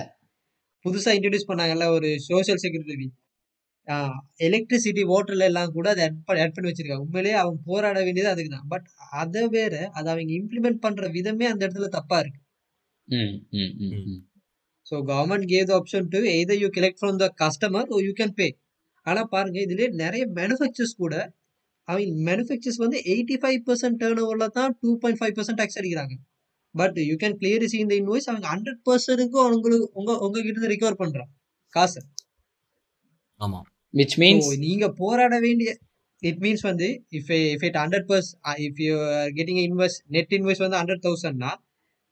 புதுசா 0.84 1.10
இன்ட்ரடியூஸ் 1.16 1.48
பண்ணாங்கல்ல 1.48 1.86
ஒரு 1.88 2.08
சோஷியல் 2.28 2.62
செக்யூரிட்டி 2.64 3.08
எலக்ட்ரிசிட்டி 4.46 5.02
வாட்டர்ல 5.12 5.44
எல்லாம் 5.50 5.72
கூட 5.72 5.86
அதை 5.90 6.02
ஆட் 6.44 6.54
பண்ணி 6.56 6.70
வச்சிருக்காங்க. 6.70 7.04
உண்மையிலேயே 7.06 7.36
அவன் 7.42 7.58
போராட 7.64 7.98
வேண்டியது 8.04 8.30
அதுக்கு 8.30 8.50
தான். 8.56 8.68
பட் 8.68 8.88
அதை 9.22 9.42
வேற 9.48 9.74
அதை 9.92 10.08
அவங்க 10.12 10.32
இம்ப்ளிமெண்ட் 10.40 10.84
பண்ற 10.86 11.08
விதமே 11.16 11.46
அந்த 11.46 11.62
இடத்துல 11.68 11.88
தப்பா 11.98 12.18
இருக்கு. 12.18 12.40
So 14.90 14.96
government 15.10 15.46
gave 15.52 15.70
option 15.78 16.06
to 16.12 16.20
either 16.34 16.60
you 16.62 16.68
collect 16.76 17.00
from 17.00 17.18
the 17.22 17.28
customer 17.42 17.88
or 17.88 17.98
you 18.06 18.12
can 18.20 18.34
pay 18.38 18.48
ஆனா 19.06 19.22
பாருங்க 19.34 19.58
இதுல 19.66 19.88
நிறைய 20.02 20.22
மேனுஃபேக்சர்ஸ் 20.38 20.94
கூட 21.02 21.14
அவங்க 21.88 22.22
மேனுஃபேக்சர்ஸ் 22.28 22.80
வந்து 22.84 22.98
எயிட்டி 23.12 23.36
ஃபைவ் 23.42 23.60
பர்சன்ட் 23.68 23.98
டேர்ன் 24.02 24.20
ஓவரில் 24.24 24.54
தான் 24.58 24.72
two 24.80 24.90
point 25.02 25.20
five 25.20 25.34
percent 25.38 25.60
tax 25.60 25.78
அடிக்கிறாங்க. 25.80 26.14
But 26.74 26.96
you 27.08 27.14
can 27.22 27.36
clear 27.40 27.64
see 27.72 27.78
இந்த 27.84 27.94
இன்வாய்ஸ் 28.00 28.28
அவங்க 28.30 28.46
ஹண்ட்ரட் 28.52 28.80
பர்சன்ட்டுக்கும் 28.88 29.54
உங்களுக்கு 29.56 29.86
உங்க 30.00 30.10
உங்ககிட்ட 30.24 30.52
இருந்து 30.52 30.72
ரிகவர் 30.74 30.98
பண்றான் 31.02 31.30
காசு. 31.72 32.00
ஆமாம் 33.40 33.66
விச் 33.94 34.16
மீன்ஸ் 34.22 34.48
So, 34.48 34.56
நீங்க 34.66 34.86
போராட 35.00 35.34
வேண்டிய 35.46 35.70
இட் 36.22 36.40
மீன்ஸ் 36.44 36.64
வந்து 36.68 36.86
if 37.18 37.30
if 37.54 37.64
it 37.68 37.78
hundred 37.82 38.06
per 38.10 38.30
if 38.66 38.80
you 38.86 38.94
getting 39.38 39.60
invest 39.66 40.00
net 40.16 40.34
invest 40.38 40.64
வந்து 40.64 40.78
hundred 40.80 41.04
தௌசண்ட்னா 41.06 41.50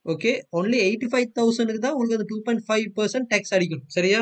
okay 0.07 0.33
only 0.59 0.79
eighty 0.83 1.07
five 1.13 1.29
தௌசண்ட்க்கு 1.39 1.81
தான் 1.85 1.95
உங்களுக்கு 1.95 2.17
அந்த 2.19 2.27
two 2.31 2.37
point 2.47 2.63
five 2.67 2.85
percent 2.99 3.27
tax 3.33 3.53
அடிக்கணும். 3.57 3.87
சரியா? 3.95 4.19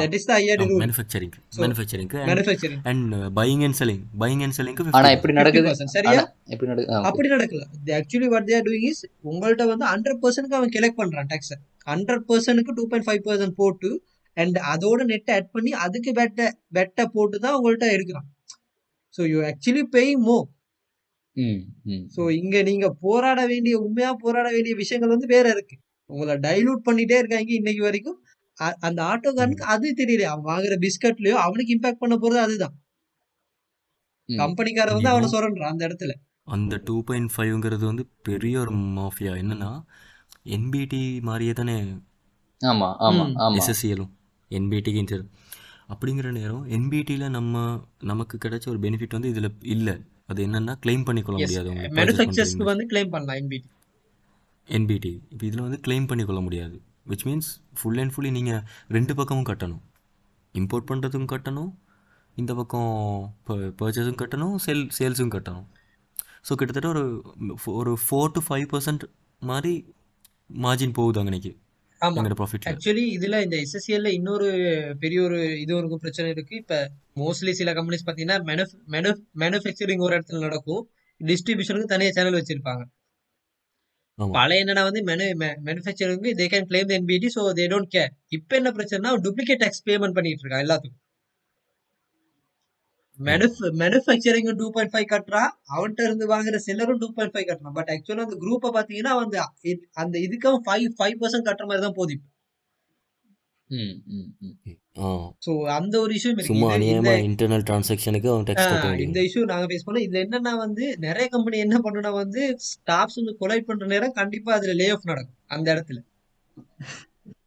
That 0.00 0.14
is 0.18 0.26
the 0.28 0.34
IRD 0.42 0.66
rule 0.70 0.82
manufacturing 0.82 1.32
So, 1.54 1.60
மேனுஃபேக்சரிங்க்கு 1.62 2.18
manufacturing 2.30 2.82
and 2.90 3.08
buying 3.38 3.64
and 3.66 3.78
selling 3.80 4.02
buying 4.22 4.42
and 4.46 4.56
செல்லிங்க்கு 4.58 4.94
ஆனா 4.98 5.10
எப்படி 5.16 5.34
நடக்குது? 5.40 5.66
50% 5.72 5.96
சரியா? 5.96 6.22
எப்படி 6.54 6.70
நடக்குது. 6.72 7.02
அப்படி 7.10 7.30
நடக்கல. 7.34 7.62
Actually 8.00 8.30
what 8.34 8.48
they're 8.50 8.64
doing 8.68 8.88
is 8.92 9.02
உங்கள்ட்ட 9.32 9.66
வந்து 9.72 9.86
ஹண்ட்ரட் 9.92 10.22
பர்சன்ட்க்கு 10.24 10.58
அவன் 10.60 10.74
கலெக்ட் 10.76 11.00
பண்றான் 11.02 11.30
டேக்ஸ் 11.32 11.54
ஹண்ட்ரட் 11.86 12.26
பர்சன்ட்க்கு 12.30 12.76
டூ 12.78 12.86
பாயிண்ட் 12.90 13.08
ஃபைவ் 13.08 13.22
பர்சன்ட் 13.28 13.56
போட்டு 13.62 13.90
அண்ட் 14.36 14.58
அதோட 14.72 15.00
நெட் 15.10 15.30
ஆட் 15.32 15.50
பண்ணி 15.54 15.72
அதுக்கு 15.84 16.12
வெட்ட 16.20 16.40
வெட்ட 16.78 17.00
போட்டு 17.14 17.36
தான் 17.44 17.56
உங்கள்ட்ட 17.58 17.88
எடுக்கிறான். 17.96 18.28
ஸோ 19.14 19.22
யூ 19.32 19.40
ஆக்சுவலி 19.50 19.84
பேயிங் 19.96 20.22
மோ 20.28 20.36
ம் 20.38 20.48
ம் 20.48 20.53
ஸோ 22.10 22.22
இங்க 22.32 22.62
நீங்க 22.62 22.86
போராட 23.00 23.46
வேண்டிய 23.46 23.78
உண்மையா 23.78 24.12
போராட 24.14 24.46
வேண்டிய 24.50 24.74
விஷயங்கள் 24.74 25.08
வந்து 25.08 25.26
வேற 25.26 25.46
இருக்கு. 25.50 25.76
உங்களை 26.10 26.34
டைலூட் 26.38 26.86
பண்ணிட்டே 26.88 27.18
இருக்காங்க 27.18 27.52
இன்னைக்கு 27.52 27.82
வரைக்கும். 27.82 28.18
அந்த 28.80 29.00
ஆட்டோக்காரனுக்கு 29.02 29.64
அது 29.64 29.94
தெரியல 29.94 30.26
அவன் 30.26 30.48
வாங்குற 30.50 30.74
பிஸ்கட்லயோ 30.80 31.36
அவனுக்கு 31.44 31.74
இம்பாக்ட் 31.74 32.02
பண்ண 32.02 32.16
போறது 32.16 32.40
அதுதான். 32.40 32.74
கம்பெனிக்கார 34.28 34.88
வந்து 34.92 35.08
அவனை 35.08 35.28
சொல்றான் 35.28 35.72
அந்த 35.72 35.84
இடத்துல. 35.88 36.12
அந்த 36.46 36.74
டூ 36.84 36.96
பாயிண்ட் 37.04 37.32
ஃபைவ்ங்கிறது 37.34 37.84
வந்து 37.86 38.04
பெரிய 38.22 38.58
ஒரு 38.58 38.72
மாஃபியா 38.96 39.32
என்னன்னா 39.36 39.70
என்பிடி 40.46 41.20
மாதிரியே 41.20 41.52
தானே 41.52 41.76
ஆமா 42.60 42.88
ஆமா 42.98 43.24
ம். 43.24 43.34
ஆமா. 43.36 43.56
எஸ்எஸ்சிஎலும் 43.56 44.12
என்பிடிக்கு 44.50 45.00
இன்டர் 45.00 45.24
அப்படிங்கிற 45.88 46.28
நேரம் 46.32 46.64
என்பிடியில் 46.68 47.28
நம்ம 47.28 47.54
நமக்கு 48.02 48.38
கிடைச்ச 48.38 48.68
ஒரு 48.68 48.78
பெனிஃபிட் 48.78 49.12
வந்து 49.12 49.28
இதில் 49.28 49.50
இல்லை. 49.66 49.94
அது 50.30 50.40
என்னன்னா 50.46 50.74
கிளைம் 50.84 51.06
பண்ணிக்கொள்ள 51.08 51.38
எஸ் 51.44 51.48
முடியாது. 51.48 51.70
மேனுஃபேக்சர்ஸ்க்கு 51.98 52.66
வந்து 52.72 52.84
கிளைம் 52.92 53.12
பண்ணலாம் 53.14 53.38
என்பிடி 53.42 53.66
என்பிடி 54.68 55.12
இப்போ 55.32 55.44
இதில் 55.48 55.64
வந்து 55.66 55.78
கிளைம் 55.86 56.08
பண்ணிக்கொள்ள 56.10 56.40
முடியாது. 56.46 56.76
Which 57.10 57.24
means 57.28 57.48
full 57.78 58.00
and 58.02 58.12
fully 58.14 58.30
நீங்கள் 58.38 58.62
ரெண்டு 58.96 59.14
பக்கமும் 59.18 59.48
கட்டணும். 59.50 59.82
இம்போர்ட் 60.54 60.88
பண்ணுறதுக்கும் 60.90 61.32
கட்டணும் 61.34 61.72
இந்த 62.36 62.52
பக்கம் 62.60 62.92
பர்ச்சேஸும் 63.80 64.20
கட்டணும் 64.22 64.54
செல் 64.66 64.86
சேல்ஸும் 64.98 65.34
கட்டணும். 65.34 65.66
ஸோ 66.46 66.52
கிட்டத்தட்ட 66.60 66.88
ஒரு 66.94 67.04
ஒரு 67.80 67.92
ஃபோர் 68.04 68.32
டு 68.36 68.40
ஃபைவ் 68.46 68.66
பர்சன்ட் 68.72 69.04
மாதிரி 69.50 69.74
மார்ஜின் 70.64 70.96
போகுது 70.98 71.20
அங்கனைக்கு 71.20 71.52
ஆக்சுவலி 72.70 73.04
இதுல 73.16 73.40
இந்த 73.44 73.56
எஸ்எஸ்சிஎல்ல 73.64 74.10
இன்னொரு 74.18 74.48
பெரிய 75.02 75.20
ஒரு 75.22 75.38
இது 75.60 75.72
ஒரு 75.76 75.98
பிரச்சனை 76.04 76.30
இருக்கு. 76.34 76.54
இப்ப 76.62 76.76
மோஸ்ட்லி 77.22 77.52
சில 77.60 77.72
கம்பெனிஸ் 77.78 78.06
பாத்தீங்கன்னா 78.08 78.38
மேனுஃபேக்சரிங் 79.44 80.04
ஒரு 80.06 80.16
இடத்துல 80.16 80.40
நடக்கும். 80.46 80.82
டிஸ்ட்ரிபியூஷனுக்கு 81.20 81.92
தனியா 81.94 82.12
சேனல் 82.18 82.38
வச்சிருப்பாங்க. 82.40 82.84
பழைய 84.18 84.62
என்னன்னா 84.64 84.82
வந்து 84.88 85.00
manu 85.10 85.26
manufacturing 85.68 86.26
they 86.40 86.46
can 86.52 86.68
claim 86.72 86.92
NBT 86.98 87.28
so 87.36 87.44
they 87.60 87.64
don't 87.72 87.90
care 87.94 88.12
இப்போ 88.38 88.54
என்ன 88.60 88.72
பிரச்சனைனா 88.78 89.12
டூப்ளிகேட் 89.26 89.62
டேக்ஸ் 89.64 89.84
பேமெண்ட் 89.88 90.16
பண்ணிட்டு 90.18 90.44
இருக்கான் 90.44 90.64
எல்லாத்துக்கும். 90.66 91.00
மேனுஃபேக்சரிங் 93.18 94.48
டூ 94.58 94.68
பாயிண்ட் 94.74 94.92
ஃபைவ் 94.92 95.08
கட்டுறா 95.10 95.42
அவன்கிட்ட 95.74 96.02
இருந்து 96.04 96.26
வாங்குற 96.30 96.58
செல்லரும் 96.64 97.00
டூ 97.02 97.08
பாயிண்ட் 97.12 97.34
ஃபைவ் 97.34 97.48
கட்டுறான் 97.48 97.76
பட் 97.76 97.90
ஆக்சுவலா 97.94 98.26
அந்த 98.26 98.38
குரூப்பை 98.40 98.70
பாத்தீங்கன்னா 98.76 99.12
வந்து 99.20 99.38
அந்த 99.96 100.14
இதுக்கும் 100.26 100.62
ஃபைவ் 100.64 100.86
ஃபைவ் 100.96 101.18
பர்சன்ட் 101.20 101.48
கட்டுற 101.48 101.66
மாதிரி 101.66 101.84
தான் 101.84 101.98
போகுது 101.98 102.16
ம் 103.70 103.92
ம் 104.14 104.26
ம். 104.46 104.56
ஆ. 104.98 105.10
ஸோ 105.44 105.52
அந்த 105.76 105.94
ஒரு 106.00 106.12
இஷ்யூ 106.16 106.30
இருக்கு 106.30 106.48
சும்மா 106.48 106.66
இந்த 106.66 106.74
அநியாயமாக 106.78 107.22
இன்டர்னல் 107.28 107.64
டிரான்சாக்ஷனுக்கு 107.68 108.28
அவன் 108.32 108.44
டேக்ஸ் 108.48 108.64
கட்ட 108.64 108.74
ஆஹ் 108.80 108.92
இந்த 108.96 108.98
வேண்டியது 109.04 109.28
இஷ்யூ 109.28 109.42
நாங்க 109.52 109.66
ஃபேஸ் 109.70 109.86
பண்ணோம். 109.86 110.04
இதுல 110.06 110.20
என்னன்னா 110.24 110.52
வந்து 110.60 110.84
நிறைய 111.04 111.26
கம்பெனி 111.28 111.58
என்ன 111.64 111.78
பண்ணுனா 111.84 112.10
வந்து 112.18 112.42
ஸ்டாஃப்ஸ் 112.68 113.18
வந்து 113.20 113.34
கொலைட் 113.40 113.68
பண்ற 113.68 113.86
நேரம் 113.86 114.18
கண்டிப்பா 114.18 114.52
அதுல 114.56 114.74
லே 114.80 114.88
ஆஃப் 114.94 115.08
நடக்கும் 115.10 115.38
அந்த 115.50 115.66
இடத்துல. 115.74 116.00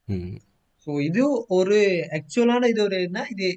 ம். 0.09 0.35
ஸோ 0.87 0.93
இது 1.07 1.23
ஒரு 1.57 1.77
ஆக்சுவலான 2.17 2.67
இது 2.67 2.81
ஒரு 2.83 2.97
என்ன 3.03 3.25
இது 3.35 3.47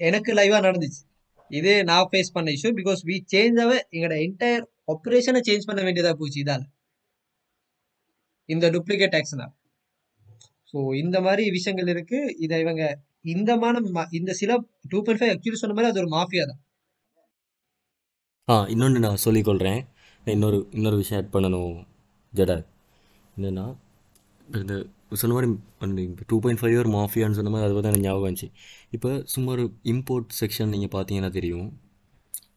எனக்கு 0.00 0.30
லைவா 0.34 0.60
நடந்துச்சு. 0.64 1.02
இது 1.52 1.72
நான் 1.90 2.08
ஃபேஸ் 2.10 2.34
பண்ண 2.36 2.54
இஷ்யூ 2.56 2.70
பிகாஸ் 2.78 3.00
வி 3.08 3.16
சேஞ்ச் 3.32 3.58
ஆக 3.64 3.72
எங்களோட 3.94 4.16
என்டையர் 4.26 4.64
ஆப்ரேஷனை 4.92 5.40
சேஞ்ச் 5.48 5.68
பண்ண 5.68 5.80
வேண்டியதாக 5.86 6.16
போச்சு 6.20 6.38
இதால். 6.42 6.64
இந்த 8.48 8.66
டூப்ளிகேட் 8.74 9.14
டேக்ஸ்னால 9.16 9.50
ஸோ 10.70 10.80
இந்த 11.02 11.16
மாதிரி 11.26 11.44
விஷயங்கள் 11.56 11.90
இருக்குது 11.94 12.32
இதை 12.44 12.58
இவங்க 12.64 12.84
இந்த 13.32 13.50
மான 13.62 13.80
இந்த 14.18 14.32
சில 14.40 14.52
டூ 14.92 14.98
பாயிண்ட் 15.04 15.20
ஃபைவ் 15.20 15.32
ஆக்சுவலி 15.34 15.60
சொன்ன 15.62 15.74
மாதிரி 15.76 15.90
அது 15.90 16.00
ஒரு 16.02 16.10
மாஃபியா 16.16 16.44
தான். 16.50 16.60
ஆ 18.48 18.54
இன்னொன்று 18.74 19.04
நான் 19.06 19.22
சொல்லிக்கொள்கிறேன் 19.26 19.80
இன்னொரு 20.24 20.58
இன்னொரு 20.76 20.96
விஷயம் 21.00 21.20
ஆட் 21.20 21.34
பண்ணணும் 21.34 21.74
ஜடா 22.32 22.56
என்னென்னா 23.36 23.66
இந்த 24.54 24.86
சொன்ன 25.12 25.36
மாதிரி 25.36 25.52
அந்த 25.78 26.02
டூ 26.26 26.40
பாயிண்ட் 26.40 26.60
ஃபைவ் 26.60 26.78
ஒரு 26.78 26.88
மாஃபியான்னு 26.88 27.30
சொன்ன 27.30 27.50
மாதிரி 27.50 27.70
அதை 27.70 27.72
பற்றி 27.72 27.88
எனக்கு 27.88 28.00
ஞாபகம் 28.00 28.32
வந்துச்சு. 28.32 28.52
இப்போ 28.90 29.22
சும்மா 29.24 29.52
ஒரு 29.52 29.72
இம்போர்ட் 29.84 30.26
செக்ஷன் 30.40 30.66
நீங்கள் 30.66 31.02
பார்த்தீங்கன்னா 31.02 31.30
தெரியும். 31.30 31.80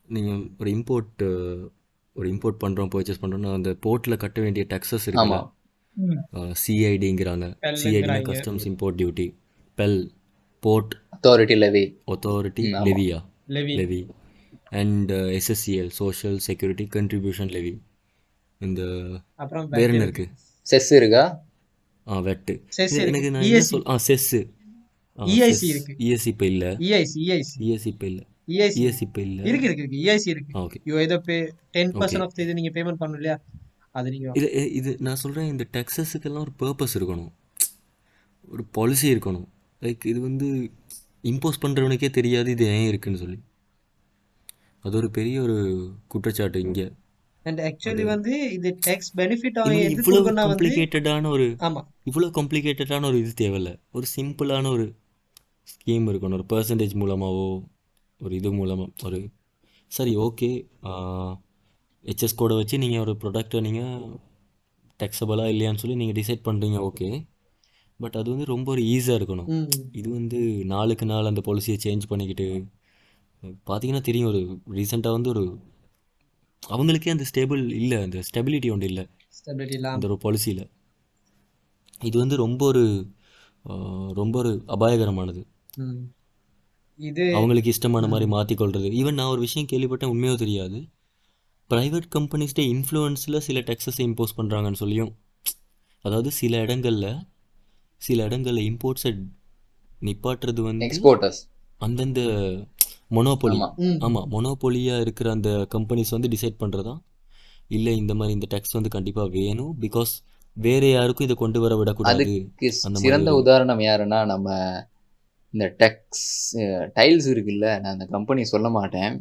நீங்கள் 0.08 0.50
ஒரு 0.60 0.72
இம்போர்ட் 0.72 1.22
ஒரு 2.14 2.30
இம்போர்ட் 2.30 2.64
பண்ணுறோம் 2.64 2.90
பர்ச்சேஸ் 2.96 3.22
பண்ணுறோம்னா 3.22 3.54
அந்த 3.54 3.76
போர்ட்டில் 3.82 4.18
கட்ட 4.18 4.42
வேண்டிய 4.42 4.66
டேக்ஸஸ் 4.70 5.06
இருக்குல்ல? 5.06 5.54
ஆமா. 6.02 6.54
சிஐடிங்கிறாங்க 6.68 7.58
சிஐடினா 7.62 7.78
ங்கிறாங்க. 7.82 8.32
Customs 8.32 8.68
import 8.68 8.96
duty 8.98 9.36
PAL 9.76 10.12
port 10.60 11.02
authority 11.22 11.58
levy 11.58 12.00
ஆமா. 12.12 12.54
லெவியா 12.62 13.26
levy 13.48 13.76
levy. 13.76 14.08
And 14.70 15.12
uh, 15.12 15.40
SSCL 15.40 15.90
social 16.00 16.40
security 16.48 16.88
contribution 16.96 17.48
levy. 17.48 17.82
இந்த 18.58 18.86
வேற 18.86 19.68
என்ன 19.70 19.96
இருக்கு. 19.96 20.02
இருக்கு 20.04 20.30
செஸ் 20.62 20.92
இருக்கா? 20.92 21.45
ஆ 22.08 22.20
வெட்டு. 22.20 22.54
எனக்கு 23.04 23.32
நான் 23.32 23.42
என்ன. 23.42 23.62
சொல் 23.62 23.88
ஆ 23.88 23.96
செஸ்ஸு 24.08 24.42
EIC 25.18 25.62
இருக்கு. 25.68 25.94
இஎஸ்சி 26.06 26.28
இப்போ 26.28 26.46
இல்லை. 26.46 26.70
இஐசி 26.88 27.20
இஐசி 27.26 27.56
இஎஸ்சி 27.66 27.90
இப்போ 27.94 28.06
இல்லை. 28.08 28.24
இஐசி 28.48 28.80
இஎஸ்சி 28.82 29.04
இப்போ 29.08 29.22
இல்லை. 29.22 29.44
இருக்கு 29.46 29.66
இருக்கு 29.66 29.84
இருக்கு. 29.84 30.00
இஐசி 30.06 30.30
இருக்கு. 30.30 30.52
ஓகே. 30.62 30.80
யோ 30.86 31.00
ஏதோ 31.00 31.18
பே 31.20 31.38
டென். 31.72 31.92
பர்சன்ட் 31.92 32.26
ஆஃப் 32.26 32.40
இது 32.40 32.54
நீங்க 32.54 32.72
பேமெண்ட் 32.76 33.00
பண்ணணும் 33.02 33.22
இல்லையா? 33.22 33.38
அது 33.92 34.10
நீங்க 34.10 34.32
இது 34.36 34.72
இது 34.72 34.98
நான் 35.00 35.16
சொல்கிறேன் 35.16 35.48
இந்த 35.48 35.68
டெக்ஸஸுக்கெல்லாம் 35.74 36.46
ஒரு 36.48 36.54
பர்பஸ் 36.60 36.96
இருக்கணும். 37.00 37.32
ஒரு 38.48 38.64
பாலிசி 38.72 39.14
இருக்கணும். 39.14 39.48
லைக் 39.82 40.06
இது 40.06 40.20
வந்து 40.20 40.48
இம்போஸ் 41.24 41.62
பண்ணுறவனுக்கே 41.62 42.10
தெரியாது 42.10 42.52
இது 42.52 42.66
ஏன் 42.66 42.88
இருக்குன்னு 42.88 43.18
சொல்லி. 43.18 43.40
அது 44.84 44.98
ஒரு 44.98 45.10
பெரிய 45.10 45.42
ஒரு 45.42 45.58
குற்றச்சாட்டு 46.08 46.60
இங்கே. 46.60 46.88
அண்ட் 47.46 47.60
ஆக்சுவலி 47.68 48.06
வந்து 48.14 48.34
இது 48.58 48.70
டேக்ஸ் 48.88 49.12
பெனிஃபிட் 49.20 49.58
அவங்க 49.62 49.80
எது 49.88 49.96
இவ்வளோ 49.96 50.06
கொடுக்கணும்னா 50.08 50.46
வந்து 50.50 50.56
காம்ப்ளிகேட்டடான 50.56 51.30
ஒரு 51.36 51.46
ஆமா. 51.68 51.82
இவ்வளோ 52.10 52.30
காம்ப்ளிகேட்டடான 52.38 53.08
ஒரு 53.12 53.18
இது 53.24 53.34
தேவையில்ல. 53.44 53.72
ஒரு 53.98 54.06
சிம்பிளான 54.16 54.70
ஒரு 54.76 54.86
ஸ்கீம் 55.68 56.08
இருக்கணும். 56.12 56.38
ஒரு 56.40 56.48
பர்சன்டேஜ் 56.54 56.96
மூலமாகவோ 57.02 57.48
ஒரு 58.22 58.34
இது 58.40 58.52
மூலமாக 58.60 59.06
ஒரு 59.08 59.20
சரி 59.92 60.14
ஓகே 60.26 60.50
ஹெச்எஸ் 62.06 62.38
கோடை 62.40 62.56
வச்சு 62.60 62.76
நீங்கள் 62.84 63.04
ஒரு 63.06 63.14
ப்ராடக்ட்டை 63.22 63.60
நீங்கள் 63.68 63.94
டெக்ஸபிளாக 65.00 65.52
இல்லையான்னு 65.54 65.82
சொல்லி 65.84 65.98
நீங்கள் 66.02 66.18
டிசைட் 66.20 66.44
பண்ணுறீங்க 66.48 66.80
ஓகே 66.90 67.08
பட் 68.00 68.16
அது 68.20 68.28
வந்து 68.34 68.46
ரொம்ப 68.54 68.68
ஒரு 68.76 68.82
ஈஸியாக 68.94 69.20
இருக்கணும். 69.20 69.50
இது 70.00 70.08
வந்து 70.18 70.40
நாளுக்கு 70.74 71.06
நாள் 71.12 71.30
அந்த 71.32 71.42
பாலிசியை 71.48 71.78
சேஞ்ச் 71.86 72.10
பண்ணிக்கிட்டு 72.12 72.48
பார்த்தீங்கன்னா 73.70 74.04
தெரியும் 74.10 74.30
ஒரு 74.32 74.42
ரீசெண்டாக 74.78 75.18
வந்து 75.18 75.30
ஒரு 75.34 75.44
அவங்களுக்கே 76.70 77.14
அந்த 77.14 77.26
ஸ்டேபிள் 77.32 77.62
இல்லை 77.80 77.98
அந்த 78.06 78.20
ஸ்டெபிலிட்டி 78.28 78.70
ஒன்று 78.74 78.88
இல்லை. 78.88 79.04
ஸ்டெபிலிட்டி 79.40 79.76
இல்லாம 79.80 79.96
அந்த 79.98 80.08
ஒரு 80.10 80.18
பாலிசியில் 80.24 80.64
இது 82.02 82.16
வந்து 82.18 82.36
ரொம்ப 82.36 82.62
ஒரு 82.66 82.84
ரொம்ப 84.14 84.36
ஒரு 84.40 84.52
அபாயகரமானது. 84.68 85.42
இது 87.00 87.24
அவங்களுக்கு 87.38 87.72
இஷ்டமான 87.74 88.08
மாதிரி 88.08 88.28
மாற்றிக்கொள்றது 88.32 88.90
ஈவன் 89.00 89.18
நான் 89.20 89.32
ஒரு 89.34 89.42
விஷயம் 89.46 89.70
கேள்விப்பட்டேன் 89.72 90.12
உண்மையோ 90.14 90.36
தெரியாது. 90.44 90.80
ப்ரைவேட் 91.70 92.08
கம்பெனிஸ்ட 92.16 92.62
இன்ஃப்ளூயன்ஸில் 92.74 93.44
சில 93.48 93.60
டெக்ஸஸை 93.70 94.04
இம்போஸ் 94.10 94.38
பண்ணுறாங்கன்னு 94.40 94.82
சொல்லியும் 94.84 95.12
அதாவது 96.06 96.30
சில 96.32 96.54
இடங்களில் 96.58 97.10
சில 98.02 98.24
இடங்களில் 98.24 98.68
இம்போர்ட்ஸை 98.72 99.12
நிப்பாட்டுறது 100.02 100.62
வந்து 100.62 100.86
எக்ஸ்போர்ட்டர்ஸ் 100.90 101.40
அந்தந்த 101.80 102.22
மொனோபொலி. 103.18 103.58
ஆமாம் 104.06 104.28
மொனோபொலியாக 104.34 105.04
இருக்கிற 105.06 105.28
அந்த 105.32 105.50
கம்பெனிஸ் 105.76 106.16
வந்து 106.16 106.32
டிசைட் 106.36 106.62
பண்ணுறதா 106.64 106.96
இல்லை 107.70 107.94
இந்த 107.98 108.14
மாதிரி 108.14 108.34
இந்த 108.38 108.48
டேக்ஸ் 108.54 108.78
வந்து 108.78 108.92
கண்டிப்பாக 108.96 109.30
வேணும் 109.38 109.74
பிகாஸ் 109.84 110.14
வேற 110.58 110.84
யாருக்கும் 110.88 111.28
இதை 111.28 111.36
கொண்டு 111.36 111.60
வர 111.60 111.74
விடக்கூடாது. 111.80 112.26
சிறந்த 113.06 113.32
உதாரணம் 113.42 113.82
யாருன்னா 113.88 114.20
நம்ம 114.26 114.50
இந்த 115.54 115.66
டெக்ஸ் 115.82 116.28
டைல்ஸ் 116.98 117.28
இருக்குல்ல 117.34 117.68
நான் 117.82 117.96
அந்த 117.96 118.06
கம்பெனி 118.12 118.42
சொல்ல 118.54 118.70
மாட்டேன். 118.70 119.14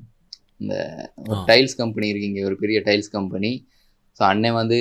இந்த. 0.62 0.74
டைல்ஸ் 1.50 1.76
கம்பெனி 1.83 2.11
இருக்கு 2.11 2.28
இங்கே 2.30 2.44
ஒரு 2.50 2.57
பெரிய 2.62 2.78
டைல்ஸ் 2.88 3.14
கம்பெனி 3.16 3.52
ஸோ 4.20 4.22
அண்ணன் 4.30 4.59
வந்து 4.61 4.78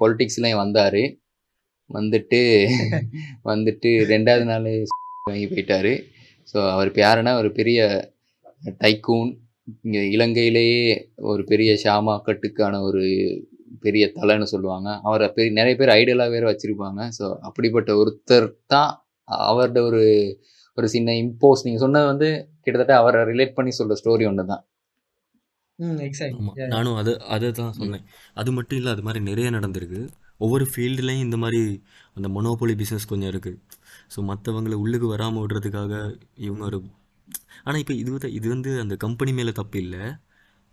பொலிட்டிக்ஸ்லையும் 0.00 0.62
வந்தார். 0.64 1.02
வந்துட்டு 1.90 2.40
வந்துட்டு 3.50 3.90
ரெண்டாவது 4.12 4.44
நாள் 4.44 4.68
வாங்கி 5.28 5.46
போயிட்டாரு. 5.50 5.92
ஸோ 6.48 6.58
அவர் 6.72 6.88
இப்போ 6.90 7.00
யாருன்னா 7.04 7.32
ஒரு 7.40 7.50
பெரிய 7.52 7.78
டைக்கூன் 8.82 9.30
இங்கே 9.84 10.02
இலங்கையிலேயே 10.14 10.80
ஒரு 11.30 11.42
பெரிய 11.50 11.70
ஷாமா 11.84 12.14
கட்டுக்கான 12.26 12.80
ஒரு 12.88 13.02
பெரிய 13.84 14.04
தலைன்னு 14.18 14.46
சொல்லுவாங்க. 14.52 14.88
அவரை 15.08 15.26
பெரிய 15.36 15.52
நிறைய 15.58 15.74
பேர் 15.80 15.94
ஐடியலாக 16.00 16.34
வேற 16.34 16.44
வச்சிருப்பாங்க. 16.50 17.00
ஸோ 17.18 17.24
அப்படிப்பட்ட 17.48 17.90
ஒருத்தர் 18.00 18.48
தான் 18.74 18.90
அவரோட 19.50 19.80
ஒரு 19.88 20.02
ஒரு 20.78 20.86
சின்ன 20.94 21.14
இம்போஸ் 21.22 21.64
நீங்கள் 21.66 21.84
சொன்னது 21.84 22.06
வந்து 22.12 22.28
கிட்டத்தட்ட 22.64 22.94
அவரை 23.02 23.20
ரிலேட் 23.32 23.56
பண்ணி 23.58 23.72
சொல்ற 23.78 23.96
ஸ்டோரி 24.00 24.24
ஒன்று 24.30 24.44
தான். 24.52 24.62
நானும் 26.74 26.98
அதை 27.00 27.12
அதை 27.34 27.48
தான் 27.60 27.76
சொன்னேன். 27.78 28.04
அது 28.40 28.50
மட்டும் 28.58 28.78
இல்லை 28.80 28.90
அது 28.94 29.04
மாதிரி 29.06 29.20
நிறைய 29.30 29.48
நடந்திருக்கு. 29.56 30.02
ஒவ்வொரு 30.44 30.64
ஃபீல்டுலேயும் 30.72 31.24
இந்த 31.26 31.36
மாதிரி 31.42 31.60
அந்த 32.16 32.28
மொனோபொலி 32.36 32.74
பிஸ்னஸ் 32.80 33.10
கொஞ்சம் 33.12 33.30
இருக்குது 33.32 33.58
ஸோ 34.14 34.20
மற்றவங்களை 34.30 34.76
உள்ளுக்கு 34.84 35.08
வராமல் 35.14 35.42
விடுறதுக்காக 35.42 35.92
இவங்க 36.46 36.64
ஒரு 36.70 36.78
ஆனால் 37.64 37.80
இப்போ 37.82 37.94
இது 38.02 38.10
வந்து 38.14 38.30
இது 38.38 38.46
வந்து 38.54 38.70
அந்த 38.84 38.94
கம்பெனி 39.04 39.32
மேலே 39.38 39.52
தப்பு 39.60 39.78
இல்லை. 39.84 40.02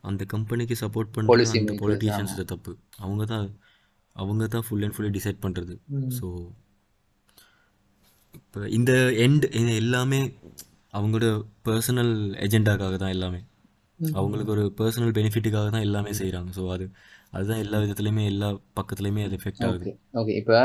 அந்த 0.04 0.24
கம்பெனிக்கு 0.34 0.76
சப்போர்ட் 0.84 1.14
பண்ணுற 1.16 1.46
அந்த 1.62 1.74
பொலிட்டீஷியன்ஸ் 1.84 2.34
தப்பு. 2.54 2.72
அவங்க 3.04 3.24
தான் 3.34 3.46
அவங்க 4.16 4.48
தான் 4.56 4.66
ஃபுல் 4.68 4.84
அண்ட் 4.86 4.96
ஃபுல்லி 4.96 5.12
டிசைட் 5.18 5.44
பண்ணுறது. 5.46 5.76
ஸோ 6.18 6.28
இப்போ 8.40 8.60
இந்த 8.78 8.92
எண்ட் 9.26 9.46
எல்லாமே 9.82 10.20
அவங்களோட 10.94 11.28
பர்சனல் 11.68 12.14
எஜெண்டாக்காக 12.46 12.96
தான் 13.04 13.14
எல்லாமே. 13.16 13.40
அவங்களுக்கு 14.00 14.54
ஒரு 14.56 14.64
பர்சனல் 14.80 15.16
பெனிஃபிட்டுக்காக 15.18 15.70
தான் 15.76 15.86
எல்லாமே 15.88 16.12
செய்கிறாங்க 16.20 16.52
ஸோ 16.58 16.64
அது 16.76 16.86
அதுதான் 17.36 17.62
எல்லா 17.66 17.78
விதத்துலையுமே 17.84 18.24
எல்லா 18.34 18.48
பக்கத்துலையுமே 18.78 19.22
அது 19.28 19.36
எஃபெக்ட் 19.40 19.64
ஆகுது. 19.68 19.92
ஓகே 20.22 20.34
இப்போ 20.42 20.56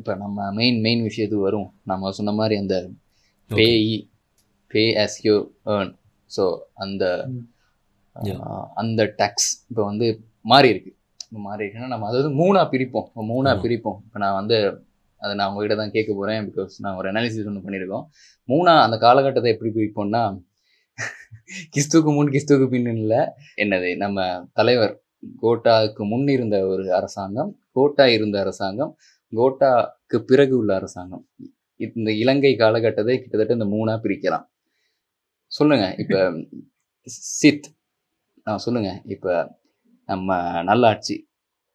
இப்போ 0.00 0.12
நம்ம 0.22 0.48
மெயின் 0.58 0.78
மெயின் 0.86 1.04
விஷயத்துக்கு 1.08 1.46
வரும் 1.48 1.68
நம்ம 1.90 2.10
சொன்ன 2.18 2.34
மாதிரி 2.40 2.56
அந்த 2.62 2.74
pay 3.50 3.66
pay 4.72 4.84
as 5.04 5.14
you 5.26 5.36
earn. 5.74 5.88
So 6.30 6.44
அந்த 6.84 7.04
அந்த 8.82 9.00
டேக்ஸ் 9.20 9.50
இப்போ 9.70 9.82
வந்து 9.90 10.06
மாறி 10.52 10.68
இருக்கு 10.72 10.90
இப்போ 11.26 11.40
மாறி 11.46 11.62
இருக்குன்னா 11.64 11.90
நம்ம 11.92 12.06
அதாவது 12.10 12.30
மூணா 12.40 12.60
பிரிப்போம். 12.72 13.06
இப்போ 13.10 13.24
மூணா 13.32 13.50
ஆமா. 13.52 13.62
பிரிப்போம். 13.64 13.98
இப்போ 14.06 14.18
நான் 14.22 14.36
வந்து 14.40 14.56
அதை 15.22 15.32
நான் 15.38 15.48
உங்ககிட்ட 15.50 15.76
தான் 15.80 15.92
கேட்க 15.96 16.10
போகிறேன் 16.18 16.44
பிகாஸ் 16.48 16.74
நான் 16.84 16.96
ஒரு 16.98 17.06
அனாலிசிஸ் 17.10 17.48
ஒன்று 17.50 17.64
பண்ணியிருக்கோம். 17.66 18.04
மூணா 18.48 18.72
அந்த 18.86 18.96
காலகட்டத்தை 19.04 19.50
எப்படி 19.54 19.70
பிரிப்போம்னா 19.78 20.22
கிறிஸ்துவுக்கு 21.74 22.12
முன் 22.16 22.32
கிறிஸ்துவுக்கு 22.34 22.68
பின் 22.74 22.90
இல்லை. 23.04 23.20
என்னது 23.62 23.90
நம்ம 24.04 24.26
தலைவர் 24.58 24.94
கோட்டாவுக்கு 25.42 26.02
முன் 26.12 26.26
இருந்த 26.36 26.56
ஒரு 26.72 26.84
அரசாங்கம் 26.98 27.50
கோட்டா 27.76 28.06
இருந்த 28.16 28.36
அரசாங்கம் 28.44 28.92
கோட்டாக்கு 29.32 30.18
பிறகு 30.30 30.54
உள்ள 30.60 30.72
அரசாங்கம். 30.80 31.24
இந்த 31.80 32.10
இலங்கை 32.22 32.52
காலகட்டத்தை 32.62 33.16
கிட்டத்தட்ட 33.22 33.58
இந்த 33.58 33.68
மூணா 33.76 33.94
பிரிக்கலாம். 34.04 34.46
சொல்லுங்க. 35.52 35.86
இப்ப 36.02 36.16
சித் 37.36 37.68
சொல்லுங்க. 38.66 38.90
இப்ப 39.14 39.26
நம்ம 40.08 40.36
நல்லாட்சி 40.68 41.16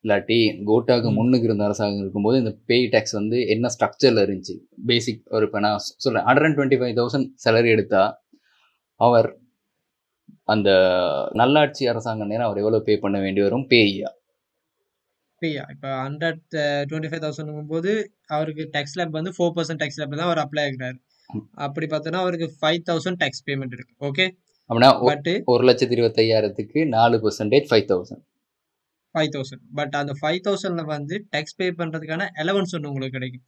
இல்லாட்டி 0.06 0.38
கோட்டாக்கு 0.70 1.10
முன்னுக்கு 1.18 1.48
இருந்த 1.48 1.64
அரசாங்கம் 1.68 2.02
இருக்கும்போது 2.04 2.38
இந்த 2.42 2.52
பேய் 2.70 2.90
டேக்ஸ் 2.94 3.16
வந்து 3.20 3.38
என்ன 3.54 3.70
ஸ்ட்ரக்சர்ல 3.76 4.24
இருந்துச்சு? 4.26 4.56
பேசிக் 4.90 5.22
ஒரு 5.36 5.46
இப்போ 5.48 5.60
நான் 5.66 5.84
சொல்றேன். 6.06 6.26
Hundred 6.30 6.48
and 6.48 6.58
twenty 6.60 6.80
five 6.82 6.98
thousand 7.00 7.28
salary 7.44 7.70
எடுத்தா 7.76 8.02
அவர் 9.00 9.30
அந்த 10.54 10.70
நல்லாட்சி 11.42 11.84
அரசாங்கம் 11.92 12.32
நேரம் 12.32 12.48
அவர் 12.48 12.62
எவ்வளவு 12.64 12.86
பே 12.88 12.96
பண்ண 13.06 13.18
வேண்டி 13.26 13.42
வரும்? 13.46 13.66
பேய்யா? 13.74 14.10
பியா 15.42 15.64
இப்போ 15.76 15.90
ஹண்ட்ரட் 16.06 16.44
டுவெண்ட்டி 16.90 17.10
ஃபைவ் 17.12 17.24
தௌசண்ட் 17.26 17.72
போது 17.74 17.94
அவருக்கு 18.36 18.64
டேக்ஸ் 18.76 18.98
லேப் 19.00 19.18
வந்து 19.20 19.34
ஃபோர் 19.38 19.56
பர்சன்ட் 19.58 19.82
டேக்ஸ் 19.84 20.00
லேப் 20.02 20.20
தான் 20.20 20.30
அவர் 20.30 20.44
அப்ளை 20.46 20.64
ஆகிறாரு. 20.68 20.98
அப்படி 21.66 21.88
பார்த்தோன்னா 21.94 22.22
அவருக்கு 22.26 22.48
ஃபைவ் 22.60 22.82
தௌசண்ட் 22.90 23.20
டேக்ஸ் 23.24 23.44
பேமெண்ட் 23.48 23.76
இருக்கு. 23.78 23.94
ஓகே 24.10 24.26
அப்படின்னா 24.70 24.90
பட் 25.10 25.30
ஒரு 25.54 25.64
லட்சத்தி 25.70 25.96
இருபத்தையாயிரத்துக்கு 25.98 26.80
நாலு 26.96 27.16
percentage 27.24 27.68
five 27.72 27.88
thousand 27.92 28.24
five 29.16 29.32
thousand 29.36 29.64
but 29.80 29.96
அந்த 30.02 30.14
ஃபைவ் 30.20 30.40
தௌசண்ட்ல 30.46 30.84
வந்து 30.94 31.16
டேக்ஸ் 31.34 31.58
பே 31.60 31.66
பண்றதுக்கான 31.82 32.28
அலவன்ஸ் 32.44 32.74
ஒன்று 32.78 32.92
உங்களுக்கு 32.92 33.18
கிடைக்கும். 33.18 33.44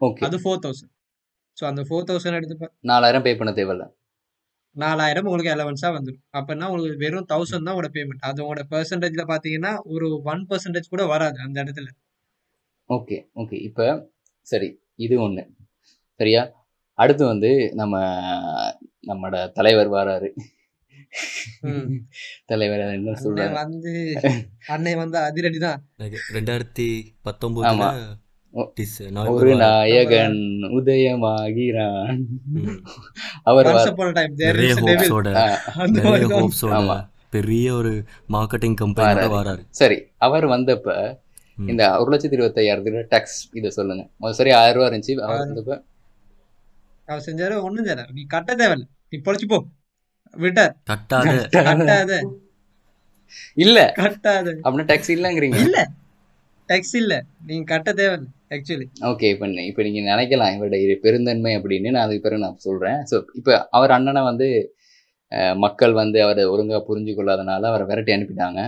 ஓகே 0.00 0.22
அது 0.28 0.36
ஃபோர் 0.44 0.62
தௌசண்ட் 0.66 0.92
ஸோ 1.56 1.64
அந்த 1.70 1.82
ஃபோர் 1.88 2.06
தௌசண்ட் 2.10 2.38
எடுத்து 2.38 2.68
நாலாயிரம் 2.90 3.24
பே 3.26 3.32
பண்ண 3.40 3.52
தேவையில்ல. 3.58 3.84
நாலாயிரம் 4.76 5.26
உங்களுக்கு 5.28 5.50
அலவன்ஸா 5.54 5.88
வந்துடும் 5.96 6.22
அப்படின்னா 6.38 6.68
உங்களுக்கு 6.70 6.96
வெறும் 7.04 7.26
தௌசண்ட் 7.32 7.66
தான் 7.66 7.74
உங்களோட 7.74 7.90
பேமெண்ட் 7.96 8.24
அது 8.28 8.40
உங்களோட 8.44 8.62
பெர்சன்டேஜ்ல 8.72 9.24
பாத்தீங்கன்னா 9.32 9.72
ஒரு 9.94 10.06
ஒன் 10.32 10.44
பர்சன்டேஜ் 10.50 10.92
கூட 10.94 11.04
வராது 11.12 11.38
அந்த 11.46 11.56
இடத்துல. 11.64 11.88
ஓகே 12.90 13.16
ஓகே 13.42 13.58
இப்போ 13.68 13.86
சரி 14.46 14.68
இது 15.06 15.14
ஒன்று 15.26 15.42
சரியா? 16.20 16.42
அடுத்து 16.98 17.26
வந்து 17.26 17.72
நம்ம 17.74 17.98
நம்மட 19.06 19.52
தலைவர் 19.52 19.90
வராரு. 19.90 20.34
தலைவர் 22.44 22.92
என்ன 22.92 23.22
சொல்றாரு 23.22 23.52
வந்து 23.52 24.14
அன்னை 24.66 24.94
வந்து 24.94 25.18
அதிரடி 25.18 25.58
தான் 25.58 25.82
ரெண்டாயிரத்தி 26.32 27.14
பத்தொம்போதுல 27.24 27.72
ஆமா. 27.72 28.18
ஒரு. 29.34 29.60
நாயகன் 29.60 30.68
உதயமாகிறான். 30.78 32.22
அவர். 33.42 33.68
பெரிய 37.30 37.74
ஒரு 37.74 38.04
மார்க்கெட்டிங் 38.28 38.80
கம்பெனியோட 38.80 39.36
வராரு. 39.36 39.66
சரி 39.72 40.12
அவர் 40.18 40.46
வந்தப்ப. 40.46 41.18
இந்த 41.58 41.98
ஒரு 41.98 42.12
லட்சத்தி 42.12 42.30
இருபத்தையாயிரத்துக்கு 42.30 43.10
டேக்ஸ் 43.10 43.48
இதை 43.52 43.70
சொல்லுங்க 43.70 44.10
முதல் 44.16 44.34
சரி 44.34 44.52
ஆயிரம் 44.52 44.76
ரூபா 44.76 44.88
இருந்துச்சு 44.88 45.20
அவர். 45.20 45.44
வந்தப்ப 45.44 45.84
அவர் 47.12 47.26
செஞ்சாரு 47.28 47.54
ஒண்ணும் 47.66 47.86
செய்யல. 47.86 48.04
நீ 48.16 48.22
கட்ட 48.34 48.52
தேவையில்ல. 48.54 48.86
நீ 49.12 49.18
பொழைச்சு 49.26 49.48
போ. 49.52 49.58
விட்டார் 50.36 50.74
கட்டாத. 50.90 51.32
கட்டாத. 51.58 52.12
இல்ல. 53.56 53.78
கட்டாத. 53.98 54.48
அப்படின்னா 54.64 54.86
டேக்ஸ் 54.90 55.12
இல்லைங்கிறீங்க. 55.16 55.58
இல்ல. 55.66 55.78
டேக்ஸ் 56.68 56.96
இல்ல. 57.00 57.14
நீங்க 57.48 57.64
கட்ட 57.72 57.90
தேவையில்லை 58.00 58.30
ஆக்சுவலி 58.54 58.86
ஓகே 59.10 59.26
இப்போ 59.32 59.46
இப்போ 59.70 59.82
நீங்கள் 59.86 60.08
நினைக்கலாம் 60.10 60.54
இவருடைய 60.56 60.96
பெருந்தன்மை 61.04 61.52
அப்படின்னு. 61.58 61.92
நான் 61.94 62.04
அதுக்கு 62.06 62.24
பிறகு 62.26 62.44
நான் 62.44 62.62
சொல்கிறேன் 62.66 62.98
ஸோ 63.10 63.16
இப்போ 63.40 63.52
அவர் 63.70 63.94
அண்ணனை 63.96 64.22
வந்து 64.30 64.48
மக்கள் 65.64 65.92
வந்து 66.00 66.18
அவரை 66.24 66.42
ஒழுங்காக 66.54 66.80
புரிஞ்சு 66.88 67.12
கொள்ளாதனால 67.18 67.68
அவரை 67.70 67.84
விரட்டி 67.90 68.12
அனுப்பிட்டாங்க. 68.16 68.60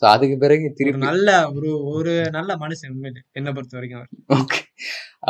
ஸோ 0.00 0.04
அதுக்கு 0.14 0.36
பிறகு 0.44 0.66
திருப்பி 0.78 1.00
நல்ல 1.08 1.30
ஒரு 1.56 1.70
ஒரு 1.94 2.12
நல்ல 2.36 2.50
மனுஷன் 2.62 2.92
உண்மையிலே 2.94 3.22
என்னை 3.38 3.50
பொறுத்த 3.56 3.76
வரைக்கும் 3.78 3.98
அவர். 4.00 4.10
ஓகே 4.36 4.60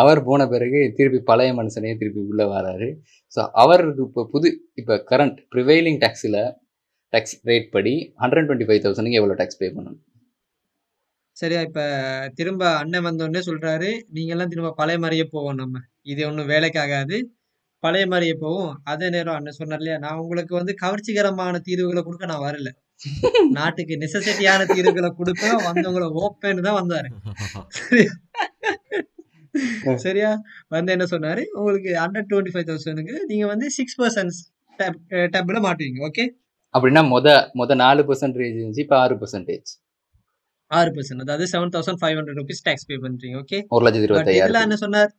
அவர் 0.01 0.21
போன 0.29 0.47
பிறகு 0.53 0.81
திருப்பி 0.99 1.21
பழைய 1.31 1.53
மனுஷனே 1.61 1.95
திருப்பி 2.03 2.21
உள்ளே 2.33 2.47
வராரு. 2.57 2.89
ஸோ 3.37 3.41
அவருக்கு 3.63 4.05
இப்போ 4.09 4.23
புது 4.35 4.49
இப்போ 4.81 4.97
கரண்ட் 5.11 5.41
ப்ரிவைலிங் 5.55 5.99
டேக்ஸில் 6.05 6.41
டேக்ஸ் 7.13 7.37
ரேட் 7.51 7.69
படி 7.77 7.95
ஹண்ட்ரட் 8.23 8.47
டுவெண்ட்டி 8.49 8.69
ஃபைவ் 8.69 8.83
தௌசண்ட்க்கு 8.85 9.21
எவ்வளோ 9.21 9.37
டேக்ஸ் 9.41 9.61
பே 9.63 9.69
பண்ணணும்? 9.77 10.01
சரியா 11.37 11.61
இப்ப 11.69 11.81
திரும்ப 12.39 12.63
அண்ணன் 12.83 13.07
வந்தோடனே 13.09 13.43
சொல்றாரு 13.49 13.91
நீங்க 14.17 14.33
எல்லாம் 14.35 14.53
திரும்ப 14.53 14.71
பழைய 14.81 14.99
மாதிரியே 15.05 15.27
போவோம் 15.35 15.59
நம்ம. 15.63 15.77
இது 16.13 16.21
ஒண்ணும் 16.29 16.51
வேலைக்காகாது. 16.53 17.19
பழைய 17.83 18.07
மாதிரியே 18.13 18.35
போவோம். 18.45 18.73
அதே 18.93 19.07
நேரம் 19.15 19.37
அண்ணன் 19.39 19.59
சொன்னார் 19.59 19.81
இல்லையா 19.83 19.99
நான் 20.05 20.21
உங்களுக்கு 20.23 20.55
வந்து 20.61 20.73
கவர்ச்சிகரமான 20.83 21.61
தீர்வுகளை 21.69 22.03
கொடுக்க 22.09 22.27
நான் 22.33 22.47
வரல. 22.49 22.71
நாட்டுக்கு 23.59 23.95
நெசசிட்டியான 24.03 24.67
தீர்வுகளை 24.71 25.11
கொடுப்பேன் 25.19 25.59
வந்தவங்களை 25.69 26.09
ஓப்பேன்னு 26.25 26.67
தான் 26.69 26.79
வந்தாரு. 26.81 27.09
சரியா? 30.05 30.31
வந்து 30.75 30.91
என்ன 30.97 31.07
சொன்னாரு? 31.13 31.43
உங்களுக்கு 31.59 31.91
ஹண்ட்ரட் 32.03 32.29
டுவெண்ட்டி 32.31 32.53
ஃபைவ் 32.55 32.67
தௌசண்ட்க்கு 32.71 33.17
நீங்க 33.31 33.47
வந்து 33.53 33.69
சிக்ஸ் 33.79 33.99
பர்சன்ட் 34.01 34.37
டேப்ல 35.35 35.61
மாட்டுவீங்க 35.67 36.03
ஓகே 36.09 36.25
அப்படின்னா 36.75 37.03
மொத 37.13 37.29
மொத 37.61 37.77
நாலு 37.85 38.03
பர்சன்டேஜ் 38.09 38.59
இருந்துச்சு 38.59 38.85
இப்போ 38.85 38.97
ஆறு 39.05 39.15
பர்சன்டேஜ் 39.23 39.71
ஆறு 40.71 40.91
பர்சன்ட் 40.97 41.25
அதாவது 41.25 41.47
seven 41.53 41.73
thousand 41.75 42.01
five 42.03 42.17
hundred 42.19 42.39
rupees 42.41 42.65
tax 42.69 42.87
pay 42.91 42.99
பண்றீங்க 43.05 43.39
ஓகே 43.43 43.59
ஒரு 43.75 43.85
லட்சத்தி 43.87 44.09
இருபத்தையாயிரம் 44.09 44.67
என்ன 44.67 44.79
சொன்னார்? 44.85 45.11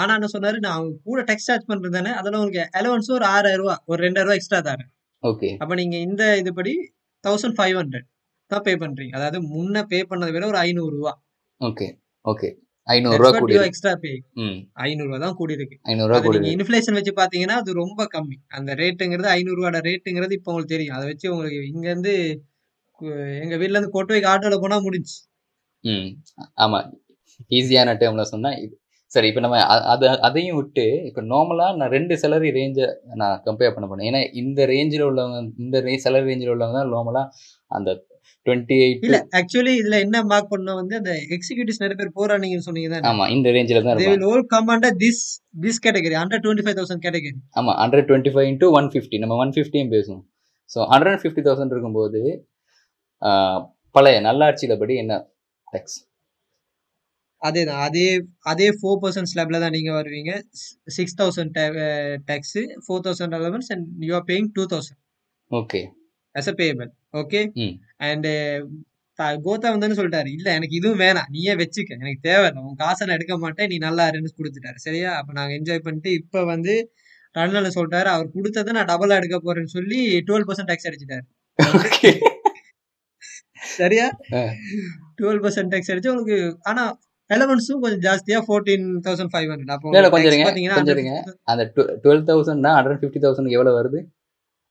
ஆனா 0.00 0.10
என்ன 0.18 0.28
சொன்னாரு? 0.34 0.56
நான் 0.64 0.76
அவங்க 0.76 0.94
கூட 1.08 1.20
டெக்ஸ்ட் 1.30 1.50
சார்ஜ் 1.50 1.68
பண்றது 1.70 1.94
தானே 1.98 2.12
அதுல 2.20 2.38
உங்களுக்கு 2.40 2.64
அலவன்ஸ் 2.80 3.10
ஒரு 3.16 3.26
ஆறாயிரம் 3.34 3.62
ரூபாய் 3.62 3.80
ஒரு 3.90 4.00
ரெண்டாயிரம் 4.06 4.28
ரூபாய் 4.28 4.40
எக்ஸ்ட்ரா 4.40 4.60
தரேன் 4.68 4.90
ஓகே 5.22 5.50
அப்ப 5.62 5.74
நீங்க 5.80 5.96
இந்த 6.06 6.24
இதுபடி 6.42 6.74
தௌசண்ட் 7.24 7.56
ஃபைவ் 7.58 7.76
ஹண்ட்ரட் 7.78 8.06
தான் 8.50 8.64
பே 8.66 8.72
பண்றீங்க. 8.80 9.12
அதாவது 9.18 9.38
முன்ன 9.52 9.82
பே 9.90 9.98
பண்ணதை 10.10 10.32
விட 10.34 10.44
ஒரு 10.46 10.60
ஐநூறு 10.64 10.92
ரூபா 10.96 11.12
ஓகே. 11.60 11.86
ஓகே 12.24 12.48
ஐநூறுரூவா 12.88 13.30
கூடி. 13.34 13.54
எக்ஸ்ட்ரா 13.68 13.92
பே 14.00 14.10
ம். 14.42 14.56
ஐநூறு 14.86 15.08
ரூபா 15.08 15.18
தான் 15.18 15.36
கூடி 15.38 15.54
இருக்கு 15.58 15.76
ஐநூறுரூவா 15.90 16.18
கூடி. 16.24 16.40
இன்ஃபிளேஷன் 16.54 16.96
வச்சு 16.98 17.12
பாத்தீங்கன்னா 17.20 17.56
அது 17.62 17.72
ரொம்ப 17.80 18.02
கம்மி. 18.14 18.36
அந்த 18.56 18.70
ரேட்டுங்கிறது 18.80 19.28
ஐநூறு 19.36 19.58
ரூபாயோட 19.60 19.80
ரேட்டுங்கிறது 19.88 20.36
இப்போ 20.38 20.50
உங்களுக்கு 20.52 20.74
தெரியும். 20.74 20.96
அதை 20.98 21.06
வச்சு 21.10 21.26
உங்களுக்கு 21.34 21.60
இங்க 21.72 21.86
இருந்து 21.90 22.14
எங்க 23.40 23.54
வீட்ல 23.56 23.76
இருந்து 23.76 23.94
கொட்டுவைக்கு 23.94 24.30
ஆட்டோல 24.32 24.58
போனா 24.60 24.76
முடிஞ்சு 24.80 25.16
ம். 25.84 26.08
ஆமாம் 26.56 26.86
ஈஸியான 27.50 27.94
டேர்மில் 28.00 28.30
சொன்னால் 28.32 28.58
இது 28.64 28.74
சரி 29.14 29.28
இப்போ 29.30 29.42
நம்ம 29.44 29.58
அதை 29.92 30.06
அதையும் 30.28 30.56
விட்டு 30.60 30.86
இப்போ 31.08 31.22
நார்மலாக 31.32 31.76
நான் 31.80 31.92
ரெண்டு 31.96 32.14
சேலரி 32.22 32.50
ரேஞ்சை 32.56 32.86
நான் 33.20 33.36
கம்பேர் 33.46 33.74
பண்ண 33.74 33.86
போனேன் 33.90 34.08
ஏன்னா 34.10 34.20
இந்த 34.42 34.60
ரேஞ்சில் 34.72 35.06
உள்ளவங்க 35.10 35.38
இந்த 35.64 35.80
ரே 35.86 35.94
சேலரி 36.04 36.28
ரேஞ்சில் 36.30 36.52
உள்ளவங்க 36.54 36.76
தான் 36.78 36.92
நார்மலாக 36.94 37.26
அந்த 37.70 37.90
டுவெண்ட்டி 38.46 38.76
எயிட் 38.84 39.04
இல்ல 39.06 39.18
ஆக்சுவலி 39.38 39.74
இதுல 39.80 39.98
என்ன 40.04 40.16
மார்க் 40.30 40.50
பண்ண 40.52 40.74
வந்து 40.80 40.94
அந்த 41.00 41.12
எக்ஸிகியூட்டிவ்ஸ் 41.36 41.82
நிறைய 41.82 41.96
பேர் 42.00 42.16
போறானீங்கன்னு 42.18 42.66
சொன்னீங்க 42.68 42.90
தானே? 42.92 43.04
ஆமாம் 43.10 43.30
இந்த 43.34 43.48
ரேஞ்சில் 43.56 43.78
தான் 43.78 43.86
they 43.92 44.06
இருப்பாங்க. 44.06 44.16
will 44.16 44.26
all 44.30 44.42
come 44.54 44.68
under 44.74 44.90
this 45.04 45.18
this 45.64 45.76
category 45.86 46.16
under 46.22 46.38
25000 46.46 47.00
category. 47.06 47.36
ஆமாம் 47.60 47.78
hundred 47.82 48.08
twenty 48.10 48.32
five 48.34 48.48
into 48.50 48.70
one 48.78 48.88
fifty 48.94 49.20
நம்ம 49.22 49.36
ஒன் 49.44 49.54
ஃபிஃப்டியும் 49.56 49.92
பேசுவோம். 49.94 50.22
ஸோ 50.70 50.80
ஹண்ட்ரட் 50.92 51.22
ஃபிஃப்டி 51.22 51.44
தௌசண்ட் 51.48 51.74
இருக்கும்போது 51.74 52.20
பழைய 53.94 54.18
நல்லாட்சியில் 54.28 54.80
படி 54.82 54.96
என்ன? 55.04 55.14
டேக்ஸ் 55.68 55.96
அதேதான். 57.48 57.82
அதே 57.88 58.06
அதே 58.52 58.68
ஃபோர் 58.78 59.00
பர்சன்ட் 59.02 59.30
ஸ்லாப்ல 59.32 59.60
தான் 59.64 59.74
நீங்க 59.76 59.92
வருவீங்க. 60.00 60.32
Six 60.96 61.18
thousand 61.22 61.58
tax 62.30 62.58
four 62.86 63.04
thousand 63.08 63.36
allowance 63.40 63.70
and 63.74 63.86
you 64.08 64.14
are 64.20 64.26
paying 64.30 64.48
two 64.58 64.64
thousand 64.74 65.00
okay 65.50 65.82
as 66.34 66.46
a 66.50 66.54
payable. 66.60 66.88
Okay. 67.20 67.40
And 68.06 68.28
Gota 69.46 69.68
வந்து 69.74 69.98
சொல்லிட்டாரு. 69.98 70.30
இல்ல 70.36 70.48
எனக்கு 70.58 70.76
இதுவும் 70.76 70.98
வேணாம். 70.98 71.28
நீயே 71.34 71.52
வச்சுக்க. 71.60 71.92
எனக்கு 72.04 72.22
தேவையில்லை 72.28 72.62
உன் 72.68 72.80
காசை 72.80 73.06
நான் 73.06 73.16
எடுக்க 73.16 73.34
மாட்டேன். 73.38 73.68
நீ 73.72 73.76
நல்லா 73.84 74.04
இருன்னு 74.10 74.30
கொடுத்துட்டாரு. 74.38 74.78
சரியா? 74.86 75.10
அப்ப 75.18 75.32
நாங்க 75.32 75.52
என்ஜாய் 75.58 75.84
பண்ணிட்டு 75.86 76.12
இப்ப 76.12 76.44
வந்து 76.44 76.74
ரன்ல 77.38 77.70
சொல்லிட்டாரு. 77.76 78.08
அவர் 78.14 78.34
கொடுத்ததை 78.36 78.72
நான் 78.76 78.90
டபுளா 78.90 79.18
எடுக்க 79.20 79.38
போறேன்னு 79.46 79.74
சொல்லி 79.76 80.00
டுவெல் 80.28 80.46
பர்சன்ட் 80.48 80.70
டேக்ஸ் 80.70 80.88
அடிச்சிட்டாரு. 80.90 81.24
சரியா. 83.78 84.06
டுவெல் 85.20 85.42
பர்சன்ட் 85.44 85.72
டேக்ஸ் 85.74 85.92
அடிச்சு 85.94 86.12
உங்களுக்கு 86.14 86.38
ஆனா 86.62 86.82
எலவன்ஸும் 87.30 87.82
கொஞ்சம் 87.82 88.02
ஜாஸ்தியா 88.06 88.38
ஃபோர்டீன் 88.46 88.86
தௌசண்ட் 89.06 89.32
ஃபைவ் 89.34 89.48
ஹண்ட்ரட் 89.52 89.72
அப்போ 89.76 89.86
கொஞ்சம் 90.14 90.32
கொஞ்சம். 90.48 91.22
அந்த 91.52 91.62
டுவெல் 92.04 92.24
தௌசண்ட்னா 92.30 92.72
ஹண்ட்ரட் 92.78 93.00
ஃபிஃப்டி 93.02 93.22
தௌசண்ட் 93.24 93.54
எவ்வளோ 93.56 93.72
வருது? 93.78 94.00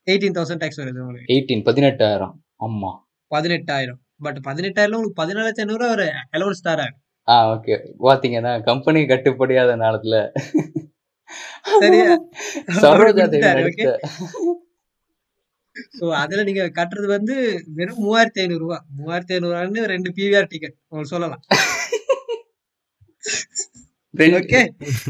எயிட்டீன் 0.07 0.35
தௌசண்ட் 0.37 0.61
டேக்ஸ் 0.63 0.81
வருது 0.83 0.99
உங்களுக்கு. 1.03 1.29
எயிட்டீன் 1.35 1.63
பதினெட்டாயிரம். 1.69 2.33
ஆமா 2.67 2.91
பதினெட்டாயிரம். 3.35 3.99
பட் 4.25 4.39
பதினெட்டாயிரம் 4.49 4.97
உங்களுக்கு 4.97 5.21
பதினாலாயிரத்தி 5.21 5.63
ஐநூறு 5.65 5.85
ஒரு 5.95 6.05
அலவன்ஸ் 6.35 6.65
தராரு 6.67 6.95
ஆ 7.27 7.35
ஓகே 7.53 7.75
பாத்தீங்கன்னா 8.07 8.51
கம்பெனி 8.69 9.01
கட்டுப்படியாத 9.11 9.75
நேரத்துல 9.83 10.15
சரியா? 11.83 12.07
ஸோ 15.99 16.05
அதுல 16.21 16.43
நீங்க 16.47 16.63
கட்டுறது 16.79 17.07
வந்து 17.17 17.35
வெறும் 17.77 18.01
மூவாயிரத்தி 18.05 18.41
ஐநூறு 18.43 18.61
ரூபா. 18.63 18.77
மூவாயிரத்தி 18.97 19.35
ஐநூறுவான்னு 19.37 19.83
ரெண்டு 19.93 20.09
பிவிஆர் 20.17 20.51
டிக்கெட் 20.51 20.75
உங்களுக்கு 20.89 21.13
சொல்லலாம். 21.15 21.43
ஓகே 24.39 24.59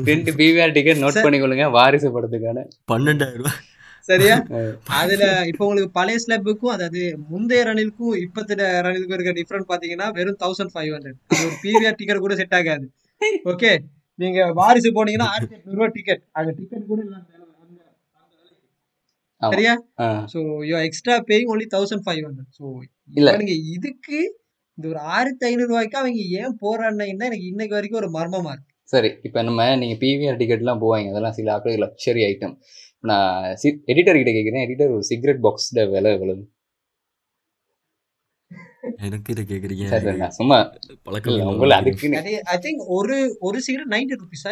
ரெண்டு 0.10 0.32
பிவிஆர் 0.40 0.74
டிக்கெட் 0.76 1.02
நோட். 1.04 1.24
பண்ணிக்கொள்ளுங்க 1.26 1.66
வாரிசு 1.78 2.10
படத்துக்கான. 2.16 2.60
பன்னெண்டாயிரம் 2.92 3.42
ரூபாய் 3.42 3.62
சரியா? 4.10 4.36
அதுல 5.00 5.24
இப்போ 5.50 5.64
உங்களுக்கு 5.66 5.92
பழைய 5.98 6.18
ஸ்லாப்புக்கும் 6.24 6.74
அதாவது 6.76 7.02
முந்தைய 7.30 7.62
ரணிலுக்கும் 7.68 8.16
இப்பத்தின 8.24 8.70
ரணிலுக்கும் 8.86 9.18
இருக்க 9.18 9.34
டிஃபரெண்ட் 9.38 9.70
பாத்தீங்கன்னா 9.70 10.08
வெறும் 10.18 10.40
தௌசண்ட் 10.42 10.74
ஃபைவ் 10.74 10.92
ஹண்ட்ரட் 10.96 11.20
அது 11.32 11.46
ஒரு 11.48 11.56
பிவிஆர் 11.64 11.98
டிக்கெட் 12.00 12.24
கூட 12.26 12.36
செட் 12.42 12.56
ஆகாது. 12.60 12.86
ஓகே 13.52 13.72
நீங்க 14.20 14.40
வாரிசு 14.60 14.90
போனீங்கன்னா 14.98 15.30
ஆயிரத்தி 15.34 15.56
எட்நூறு 15.58 15.78
ரூபா 15.78 15.88
டிக்கெட் 15.98 16.24
அந்த 16.40 16.52
டிக்கெட் 16.60 16.86
கூட. 16.92 17.02
சரியா? 19.42 19.72
So 20.34 20.40
you 20.68 20.76
extra 20.88 21.16
paying 21.30 21.50
only 21.54 21.68
thousand 21.74 22.06
five 22.06 22.22
hundred 22.28 22.52
so 22.60 22.66
இல்ல. 23.14 23.30
நீங்க 23.42 23.56
இதுக்கு 23.76 24.20
இந்த 24.78 24.86
ஒரு 24.92 25.00
ஆயிரத்தி 25.14 25.44
ஐநூறு 25.48 25.70
ரூபாய்க்கு 25.72 26.00
அவங்க 26.00 26.22
ஏன் 26.40 26.56
போறான்னு 26.62 27.06
எனக்கு 27.14 27.50
இன்னைக்கு 27.50 27.76
வரைக்கும் 27.78 28.02
ஒரு 28.02 28.10
மர்மமா 28.16 28.54
இருக்கு. 28.54 28.70
சரி 28.94 29.10
இப்போ 29.28 29.40
நம்ம 29.44 29.68
நீங்க 29.82 29.96
பிவிஆர் 30.02 30.40
டிக்கெட்லாம் 30.40 30.82
போவாங்க. 30.84 31.12
அதெல்லாம் 31.12 31.36
சில 31.38 31.54
ஆட்கள் 31.56 31.84
லக்ஸரி 31.84 32.24
ஐட்டம் 32.30 32.56
நான் 33.04 33.46
எடிட்டர் 33.92 34.20
கிட்ட 34.20 34.32
கேட்குறேன் 34.32 34.66
எடிட்டர் 34.66 34.96
ஒரு 34.96 35.06
சிகரெட் 35.10 35.44
பாக்ஸோட 35.46 35.86
விலை 35.94 36.12
எவ்வளவு 36.18 36.44
எனக்கு 39.00 39.32
இதை 39.34 40.28
சும்மா 40.38 40.58
பழக்கம் 41.06 41.32
இல்ல, 41.32 41.44
உங்களை 41.52 41.76
ஐ 42.48 42.58
திங்க் 42.64 42.82
ஒரு 42.96 43.16
ஒரு 43.48 43.58
cigarette 43.68 43.92
ninety 43.94 44.16
rupees 44.20 44.44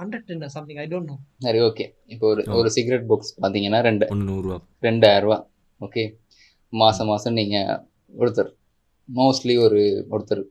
hundred 0.00 0.26
something 0.56 0.80
I 0.82 0.86
don't 0.92 1.10
know 1.12 1.16
சரி 1.46 1.60
ஓகே 1.68 1.84
இப்போ 2.14 2.26
ஒரு 2.32 2.42
ஆ. 2.48 2.56
ஒரு 2.58 2.70
சிகரெட் 2.76 3.06
பாக்ஸ் 3.10 3.32
பார்த்தீங்கன்னா 3.36 3.80
ரெண்டு. 3.88 4.06
நூறுரூவா 4.22 4.58
ரெண்டாயிரம் 4.82 5.24
ரூபா. 5.26 5.38
ஓகே 5.80 6.04
மாதம் 6.72 7.10
மாதம் 7.12 7.38
நீங்கள் 7.40 7.70
ஒருத்தர் 8.14 8.50
மோஸ்ட்லி 9.08 9.54
ஒரு 9.66 9.80
ஒருத்தர் 10.14 10.42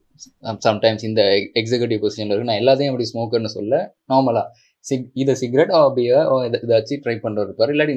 சம்டைம்ஸ் 0.68 1.06
இந்த 1.10 1.22
எக்ஸிகூட்டிவ் 1.62 2.02
பொசிஷனில் 2.04 2.34
இருக்கு. 2.34 2.50
நான் 2.50 2.62
எல்லாத்தையும் 2.64 2.92
அப்படி 2.92 3.08
ஸ்மோக்கர்னு 3.12 3.52
சொல்ல 3.58 3.76
நார்மலாக 4.12 4.48
சிக் 4.86 5.10
இதை 5.22 5.34
சிகரெட் 5.42 5.74
அப்படியே 5.80 6.16
இதாச்சும் 6.66 7.02
ட்ரை 7.04 7.16
பண்ணுற 7.26 7.46
இருப்பார். 7.48 7.72
இல்லாட்டி 7.74 7.96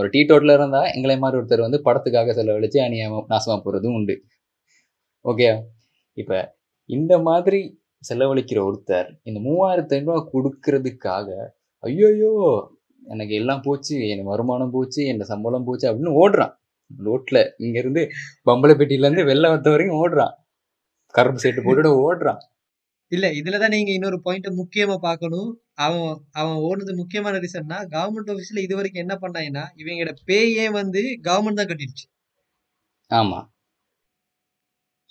ஒரு 0.00 0.08
டீ 0.14 0.20
டோட்டில் 0.30 0.54
இருந்தால் 0.56 0.88
எங்களை 0.96 1.16
மாதிரி 1.24 1.38
ஒருத்தர் 1.40 1.66
வந்து 1.66 1.80
படத்துக்காக 1.86 2.34
செலவழிச்சு 2.38 2.80
அணியாக 2.86 3.22
நாசமாக 3.32 3.58
போகிறதும் 3.66 3.96
உண்டு. 3.98 4.16
ஓகே 5.24 5.48
இப்போ 6.16 6.38
இந்த 6.90 7.14
மாதிரி 7.28 7.60
செலவழிக்கிற 8.08 8.58
ஒருத்தர் 8.68 9.08
இந்த 9.28 9.38
மூவாயிரத்து 9.46 9.96
ஐநூறுரூவா 9.96 10.20
கொடுக்கறதுக்காக 10.34 11.28
ஐயோயோ 11.84 12.32
எனக்கு 13.02 13.34
எல்லாம் 13.40 13.62
போச்சு 13.66 13.94
என் 14.12 14.30
வருமானம் 14.30 14.72
போச்சு 14.76 15.00
என் 15.10 15.20
சம்பளம் 15.32 15.66
போச்சு 15.68 15.86
அப்படின்னு 15.90 16.14
ஓடுறான். 16.22 16.54
ரோட்ல 17.06 17.38
இங்க 17.64 17.76
இருந்து 17.82 18.02
பம்பளப்பேட்டில 18.48 19.06
இருந்து 19.06 19.28
வெள்ளை 19.30 19.50
வத்த 19.52 19.74
வரைக்கும் 19.74 20.00
ஓடுறான். 20.02 20.34
கருப்பு 21.14 21.42
சீட்டு 21.44 21.64
போட்டுட்டு 21.66 21.92
ஓடுறான். 22.06 22.40
இல்ல 23.12 23.26
இதுலதான் 23.38 23.74
நீங்க 23.74 23.90
இன்னொரு 23.94 24.18
பாயிண்ட் 24.26 24.48
முக்கியமா 24.60 24.96
பார்க்கணும். 25.06 25.48
அவன் 25.84 26.04
அவன் 26.40 26.58
ஓடுனது 26.66 26.92
முக்கியமான 27.00 27.38
ரீசன்னா 27.44 27.78
கவர்மெண்ட் 27.94 28.30
ஆஃபீஸ்ல 28.34 28.64
இது 28.66 28.74
வரைக்கும் 28.78 29.04
என்ன 29.04 29.14
பண்ணாங்கன்னா 29.22 29.64
இவங்களோட 29.82 30.12
பேயே 30.28 30.66
வந்து 30.80 31.02
கவர்மெண்ட் 31.28 31.60
தான் 31.60 31.70
கட்டிடுச்சு. 31.70 32.06
ஆமா. 33.10 33.40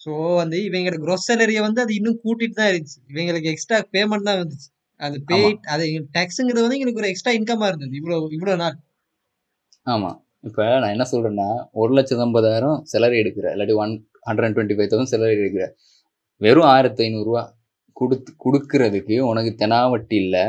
ஸோ 0.01 0.11
வந்து 0.41 0.57
இவங்களோட 0.67 0.97
gross 1.05 1.23
salary-ய 1.29 1.61
வந்து 1.65 1.81
அது 1.85 1.93
இன்னும் 1.97 2.21
கூட்டிட்டு 2.23 2.57
தான் 2.59 2.69
இருந்துச்சு. 2.71 2.99
இவங்களுக்கு 3.13 3.51
எக்ஸ்ட்ரா 3.53 3.79
பேமெண்ட் 3.95 4.27
தான் 4.29 4.39
வந்துச்சு. 4.41 4.69
அது 4.99 5.17
பே. 5.29 5.39
அது 5.73 5.83
டேக்ஸுங்கிறது 6.17 6.65
வந்து 6.65 6.77
எங்களுக்கு 6.77 7.01
ஒரு 7.03 7.11
எக்ஸ்ட்ரா 7.11 7.33
இன்கமா 7.39 7.67
இருந்தது. 7.71 7.93
இவ்வளவு 8.01 8.33
இவ்வளவு 8.37 8.61
நாள். 8.63 8.77
ஆமா. 9.87 10.11
இப்போ 10.43 10.65
நான் 10.81 10.93
என்ன 10.95 11.05
சொல்கிறேன்னா 11.11 11.47
ஒரு 11.81 11.91
லட்சத்து 11.97 12.25
ஐம்பதாயிரம் 12.27 12.77
சேலரி 12.91 13.17
எடுக்கிற 13.21 13.47
இல்லாட்டி 13.55 13.75
one 13.83 13.93
hundred 14.27 14.55
twenty 14.55 14.75
five 14.77 14.91
thousand 14.91 15.13
salary 15.13 15.35
எடுக்கிற 15.43 15.65
வெறும் 16.41 16.69
ஆயிரத்தி 16.73 17.01
ஐநூறுரூவா 17.05 17.43
கொடுத்து 17.97 18.31
கொடுக்கறதுக்கு 18.45 19.15
உனக்கு 19.29 19.51
தெனாவட்டி 19.63 20.17
இல்லை 20.25 20.45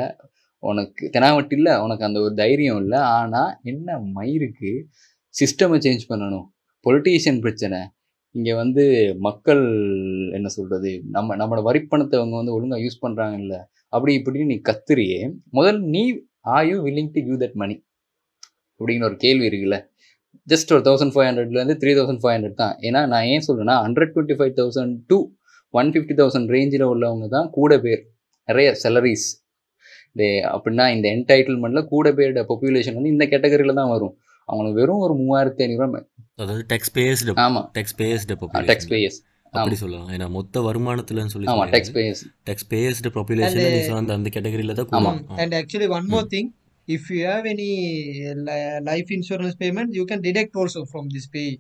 உனக்கு 0.63 1.05
தெனாவட்டி 1.15 1.55
இல்லை 1.59 1.75
உனக்கு 1.85 2.07
அந்த 2.09 2.19
ஒரு 2.27 2.35
தைரியம் 2.41 2.81
இல்லை. 2.83 2.99
ஆனால் 3.19 3.53
என்ன 3.71 3.99
மயிருக்கு? 4.17 4.71
சிஸ்டமை 5.35 5.77
சேஞ்ச் 5.87 6.05
பண்ணணும். 6.11 6.47
பொலிட்டீஷியன் 6.87 7.41
பிரச்சனை. 7.45 7.79
இங்கே 8.35 8.53
வந்து 8.63 8.83
மக்கள் 9.27 9.63
என்ன 10.37 10.49
சொல்கிறது 10.57 10.91
நம்ம 11.15 11.37
நம்மளோட 11.41 11.63
வரிப்பணத்தை 11.69 12.17
அவங்க 12.21 12.37
வந்து 12.41 12.55
ஒழுங்காக 12.57 12.83
யூஸ் 12.85 13.03
பண்ணுறாங்கல்ல 13.05 13.57
அப்படி 13.95 14.13
இப்படின்னு 14.19 14.51
நீ 14.53 14.59
கத்துறியே. 14.69 15.21
முதல் 15.59 15.79
நீ 15.95 16.03
are 16.57 16.67
you 16.71 16.77
willing 16.87 17.13
to 17.17 17.23
give 17.29 17.41
that 17.45 17.59
money 17.63 17.75
அப்படின்னு 18.81 19.07
ஒரு 19.09 19.17
கேள்வி 19.25 19.47
இருக்குல்ல. 19.51 19.79
ஜஸ்ட் 20.53 20.71
ஒரு 20.77 20.83
தௌசண்ட் 20.87 21.13
ஃபைவ் 21.15 21.27
ஹண்ட்ரட்லேருந்து 21.29 21.77
த்ரீ 21.83 21.93
தௌசண்ட் 21.99 22.23
ஃபைவ் 22.23 22.35
ஹண்ட்ரட் 22.37 22.61
தான். 22.63 22.75
ஏன்னா 22.89 23.01
நான் 23.13 23.27
ஏன் 23.35 23.45
சொல்கிறேன்னா 23.49 23.77
hundred 23.85 24.13
twenty 24.15 24.37
five 24.39 24.55
thousand 24.61 24.95
to 25.13 25.19
one 25.75 25.91
fifty 25.95 26.15
thousand 26.21 26.51
ரேஞ்சில் 26.57 26.87
உள்ளவங்க 26.93 27.29
தான் 27.37 27.49
கூட 27.59 27.79
பேர். 27.87 28.03
நிறைய 28.49 28.69
செலரிஸ் 28.85 29.27
டே 30.21 30.29
அப்படின்னா 30.55 30.85
இந்த 30.95 31.07
என்டைட்டில்மெண்ட்டில் 31.17 31.91
கூட 31.95 32.09
பேரோட 32.19 32.43
பாப்புலேஷன் 32.51 32.97
வந்து 32.99 33.13
இந்த 33.15 33.25
கேட்டகரியில் 33.33 33.79
தான் 33.81 33.93
வரும். 33.95 34.15
அவங்களுக்கு 34.49 34.79
வெறும் 34.81 35.03
ஒரு 35.07 35.15
மூவாயிரத்தி 35.23 35.63
ஐநூறுரூவா 35.67 36.01
அதாவது 36.43 36.63
டெக்ஸ் 36.73 36.93
பேஸ்டு 36.97 37.35
ஆமாம் 37.47 37.67
டெக்ஸ் 37.77 37.97
பேஸ்டு 38.01 38.37
டெக்ஸ் 38.71 38.89
பேயஸ் 38.93 39.19
அப்படி 39.53 39.77
சொல்லலாம். 39.83 40.09
ஏன்னா 40.15 40.27
மொத்த 40.37 40.61
வருமானத்துலன்னு 40.67 41.33
சொல்லி 41.35 41.49
ஆமாம் 41.53 41.71
tax 41.75 41.93
payers 41.97 42.23
tax 42.49 42.67
based 42.73 43.13
population 43.17 44.11
அந்த 44.17 44.31
கேட்டகரியில 44.37 44.75
தான் 44.81 44.89
ஆமா. 44.99 45.13
கூடும். 45.13 45.39
And 45.45 45.55
actually, 45.61 45.89
one 45.97 46.07
more 46.15 46.25
thing, 46.35 46.47
if 46.97 47.03
you 47.11 47.23
have 47.25 47.45
any 47.47 47.73
life 48.83 49.11
insurance 49.11 49.57
payment, 49.57 49.91
you 49.99 50.05
can 50.07 50.21
deduct 50.21 50.55
also 50.63 50.83
from 50.93 51.05
this 51.15 51.27
pay. 51.35 51.51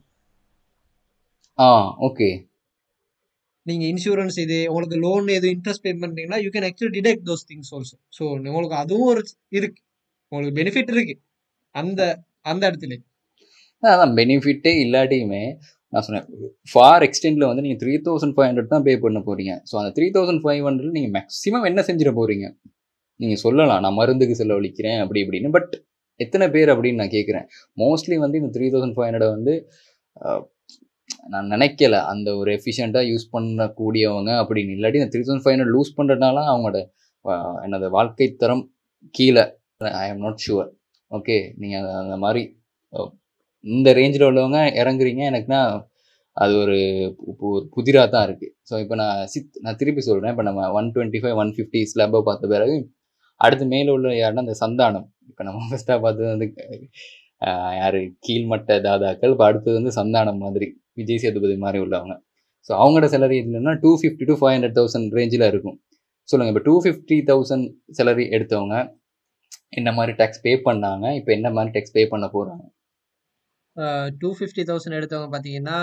Ah 1.58 1.68
okay. 2.06 2.28
நீங்க 3.66 3.84
இன்சூரன்ஸ் 3.92 4.36
இது 4.44 4.58
உங்களுக்கு 4.70 4.98
லோன் 5.04 5.26
எது 5.36 5.48
இன்ட்ரெஸ்ட் 5.54 5.84
பே 5.86 5.92
பண்றீங்கன்னா 6.02 6.38
you 6.44 6.50
can 6.54 6.66
actually 6.68 6.94
deduct 6.96 7.26
those 7.30 7.44
things 7.50 7.72
also 7.76 7.96
so 8.16 8.22
உங்களுக்கு 8.48 8.76
அதுவும் 8.82 9.08
ஒரு 9.12 9.22
இருக்கு. 9.58 9.80
உங்களுக்கு 10.32 10.54
பெனிஃபிட் 10.60 10.92
இருக்கு. 10.94 11.14
அந்த 11.74 12.00
அந்த 12.50 12.62
இடத்துல. 12.70 12.96
அதான் 13.82 14.14
பெனிஃபிட்டே 14.18 14.72
இல்லாட்டியுமே 14.84 15.42
நான் 15.92 16.04
சொன்னேன் 16.06 16.26
ஃபார் 16.72 17.04
எக்ஸ்டெண்டில் 17.06 17.48
வந்து 17.50 17.62
நீங்கள் 17.66 17.80
த்ரீ 17.82 17.94
தௌசண்ட் 18.08 18.34
ஃபைவ் 18.34 18.48
ஹண்ட்ரட் 18.48 18.74
தான் 18.74 18.84
பே 18.88 18.92
பண்ண 19.04 19.20
போகிறீங்க 19.28 19.54
ஸோ 19.70 19.74
அந்த 19.80 19.90
த்ரீ 19.96 20.06
தௌசண்ட் 20.16 20.42
ஃபைவ் 20.44 20.66
ஹண்ட்ரட் 20.68 20.96
நீங்கள் 20.98 21.14
மேக்ஸிமம் 21.16 21.66
என்ன 21.70 21.82
செஞ்சிட 21.88 22.10
போகிறீங்க 22.18 22.46
நீங்கள் 23.20 23.42
சொல்லலாம். 23.44 23.82
நான் 23.84 23.98
மருந்துக்கு 24.00 24.34
செலவழிக்கிறேன் 24.42 25.00
அப்படி 25.04 25.20
இப்படின்னு. 25.24 25.50
பட் 25.56 25.72
எத்தனை 26.20 26.46
பேர் 26.54 26.70
அப்படின்னு 26.72 27.00
நான் 27.02 27.14
கேட்குறேன் 27.16 27.46
மோஸ்ட்லி 27.82 28.16
வந்து 28.24 28.40
இந்த 28.42 28.50
த்ரீ 28.56 28.66
தௌசண்ட் 28.72 28.94
ஃபைவ் 28.96 29.08
ஹண்ட்ரட் 29.08 29.34
வந்து 29.36 29.54
நான் 31.32 31.48
நினைக்கல. 31.54 31.96
அந்த 32.12 32.28
ஒரு 32.40 32.50
எஃபிஷியண்ட்டாக 32.56 33.08
யூஸ் 33.12 33.26
பண்ணக்கூடியவங்க 33.34 34.30
அப்படின்னு. 34.42 34.74
இல்லாட்டி 34.76 34.98
இந்த 35.00 35.10
three 35.12 35.22
thousand 35.26 35.44
five 35.44 35.54
hundred 35.54 35.74
lose 35.76 35.96
பண்ணுறதுனால 35.98 36.44
அவங்களோட 36.52 36.78
என்னது 37.64 37.88
வாழ்க்கை 37.96 38.28
தரம் 38.42 38.64
கீழே. 39.14 39.44
ஐ 40.02 40.06
ஆம் 40.10 40.22
நாட் 40.24 40.42
ஷுவர் 40.46 40.70
ஓகே 41.10 41.36
நீங்கள் 41.62 41.86
அந்த 42.02 42.16
மாதிரி 42.24 42.42
இந்த 43.64 43.88
ரேஞ்சில் 43.94 44.28
உள்ளவங்க 44.28 44.58
இறங்குறீங்க. 44.82 45.22
எனக்குன்னா 45.30 45.60
அது 46.36 46.52
ஒரு 46.56 46.76
பு- 47.40 47.64
புதிராக 47.74 48.08
தான் 48.08 48.26
இருக்குது 48.28 48.52
ஸோ 48.68 48.74
இப்போ 48.82 48.94
நான் 48.94 49.26
சித் 49.26 49.58
நான் 49.60 49.78
திருப்பி 49.80 50.00
சொல்கிறேன் 50.00 50.30
இப்போ 50.30 50.44
நம்ம 50.48 50.68
one 50.72 50.88
twenty 50.94 51.20
five 51.22 51.38
one 51.42 51.50
fifty 51.56 51.80
ஸ்லாப்பை 51.92 52.20
பார்த்த 52.28 52.52
பிறகு 52.54 52.76
அடுத்து 53.46 53.64
மேலே 53.74 53.90
உள்ள 53.96 54.14
யாருன்னா 54.22 54.44
அந்த 54.46 54.54
சந்தானம். 54.62 55.06
இப்போ 55.30 55.42
நம்ம 55.48 55.66
ஃபஸ்ட்டாக 55.70 55.98
பார்த்தது 56.04 56.28
வந்து 56.34 56.46
யாரு? 57.80 58.00
கீழ்மட்ட 58.26 58.80
தாதாக்கள். 58.86 59.32
இப்போ 59.34 59.44
அடுத்தது 59.50 59.76
வந்து 59.80 59.92
சந்தானம் 60.00 60.40
மாதிரி 60.44 60.66
விஜய் 61.00 61.22
சேதுபதி 61.24 61.56
மாதிரி 61.64 61.78
உள்ளவங்க. 61.84 62.14
ஸோ 62.66 62.72
அவங்களோட 62.80 63.06
சேலரி 63.14 63.36
இல்லைன்னா 63.44 63.72
two 63.84 63.90
fifty 64.00 64.24
to 64.30 64.34
five 64.40 64.54
hundred 64.54 64.76
thousand 64.78 65.14
ரேஞ்சில் 65.18 65.46
இருக்கும். 65.52 65.78
சொல்லுங்கள் 66.28 66.54
இப்போ 66.54 66.64
டூ 66.68 66.74
ஃபிஃப்டி 66.84 67.16
தௌசண்ட் 67.30 67.66
சேலரி 67.98 68.24
எடுத்தவங்க 68.36 68.76
என்ன 69.78 69.88
மாதிரி 69.96 70.12
டேக்ஸ் 70.20 70.42
பே 70.44 70.52
பண்ணாங்க? 70.68 71.06
இப்போ 71.18 71.30
என்ன 71.38 71.48
மாதிரி 71.56 71.72
டேக்ஸ் 71.76 71.94
பே 71.96 72.02
பண்ண 72.12 72.26
போகிறாங்க 72.36 72.64
டூ 74.20 74.28
ஃபிஃப்டி 74.38 74.62
தௌசண்ட் 74.70 74.96
எடுத்தவங்க 74.98 75.28
பார்த்தீங்கன்னா 75.34 75.78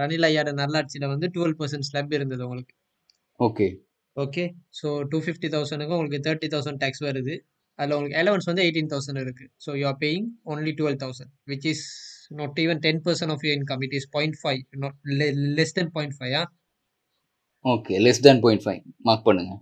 ரணில் 0.00 0.26
ஐயாட 0.28 0.50
நல்லாட்சியில் 0.60 1.12
வந்து 1.12 1.26
டுவெல் 1.34 1.56
பர்சன்ட் 1.60 1.86
ஸ்லப் 1.88 2.12
இருந்தது 2.16 2.42
உங்களுக்கு. 2.46 2.74
Okay 3.46 3.66
okay 4.24 4.44
so 4.78 4.88
two 5.10 5.18
fifty 5.24 5.48
தௌசண்ட்க்கு 5.54 5.94
உங்களுக்கு 5.96 6.20
தேர்ட்டி 6.26 6.48
தௌசண்ட் 6.54 6.80
டேக்ஸ் 6.84 7.02
வருது. 7.08 7.34
அதில் 7.78 7.94
உங்களுக்கு 7.96 8.18
அலவன்ஸ் 8.22 8.48
வந்து 8.50 8.62
எயிட்டீன் 8.66 8.90
தௌசண்ட் 8.92 9.20
இருக்குது 9.24 9.50
so 9.64 9.70
you 9.80 9.84
are 9.90 9.98
paying 10.04 10.26
only 10.52 10.72
twelve 10.80 10.98
thousand 11.04 11.32
which 11.50 11.66
is 11.72 11.84
not 12.40 12.58
even 12.64 12.80
ten 12.86 13.00
percent 13.06 13.32
of 13.34 13.44
your 13.46 13.56
income 13.58 13.82
it 13.86 13.94
is 13.98 14.08
point 14.16 14.36
five 14.40 14.60
not 14.84 14.96
less 15.58 15.74
than 15.78 15.92
point 15.96 16.16
five 16.18 16.34
ah 16.40 16.44
okay 17.64 17.94
less 18.06 18.22
than 18.26 18.42
point 18.44 18.64
five 18.64 18.80
mark 19.08 19.24
பண்ணுங்க. 19.28 19.52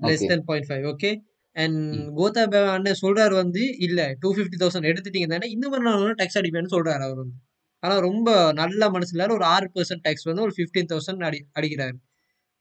Less 0.00 0.26
than 0.32 0.44
point 0.48 0.68
five 0.70 0.84
okay 0.92 1.10
and 1.56 1.80
Gota 2.18 2.42
அண்ணன் 2.74 3.00
சொல்றாரு 3.04 3.34
வந்து 3.42 3.62
இல்ல 3.86 4.00
two 4.22 4.28
fifty 4.36 4.58
thousand 4.62 4.88
எடுத்துட்டீங்க 4.90 5.28
தானே 5.34 5.46
இந்த 5.54 5.66
மாதிரி 5.70 5.86
நான் 5.88 6.18
டேக்ஸ் 6.20 6.38
அடிப்பேன்னு 6.40 6.72
சொல்றாரு 6.74 7.02
அவர் 7.06 7.20
வந்து. 7.22 7.36
ஆனா 7.82 7.94
ரொம்ப 8.08 8.28
நல்ல 8.60 8.88
மனசுல 8.96 9.28
ஒரு 9.38 9.46
ஆறு 9.54 9.66
பர்சன்ட் 9.76 10.04
டேக்ஸ் 10.06 10.28
வந்து 10.30 10.44
ஒரு 10.46 10.54
ஃபிஃப்டீன் 10.58 10.90
தௌசண்ட் 10.92 11.24
அடி 11.28 11.40
அடிக்கிறாரு. 11.58 11.96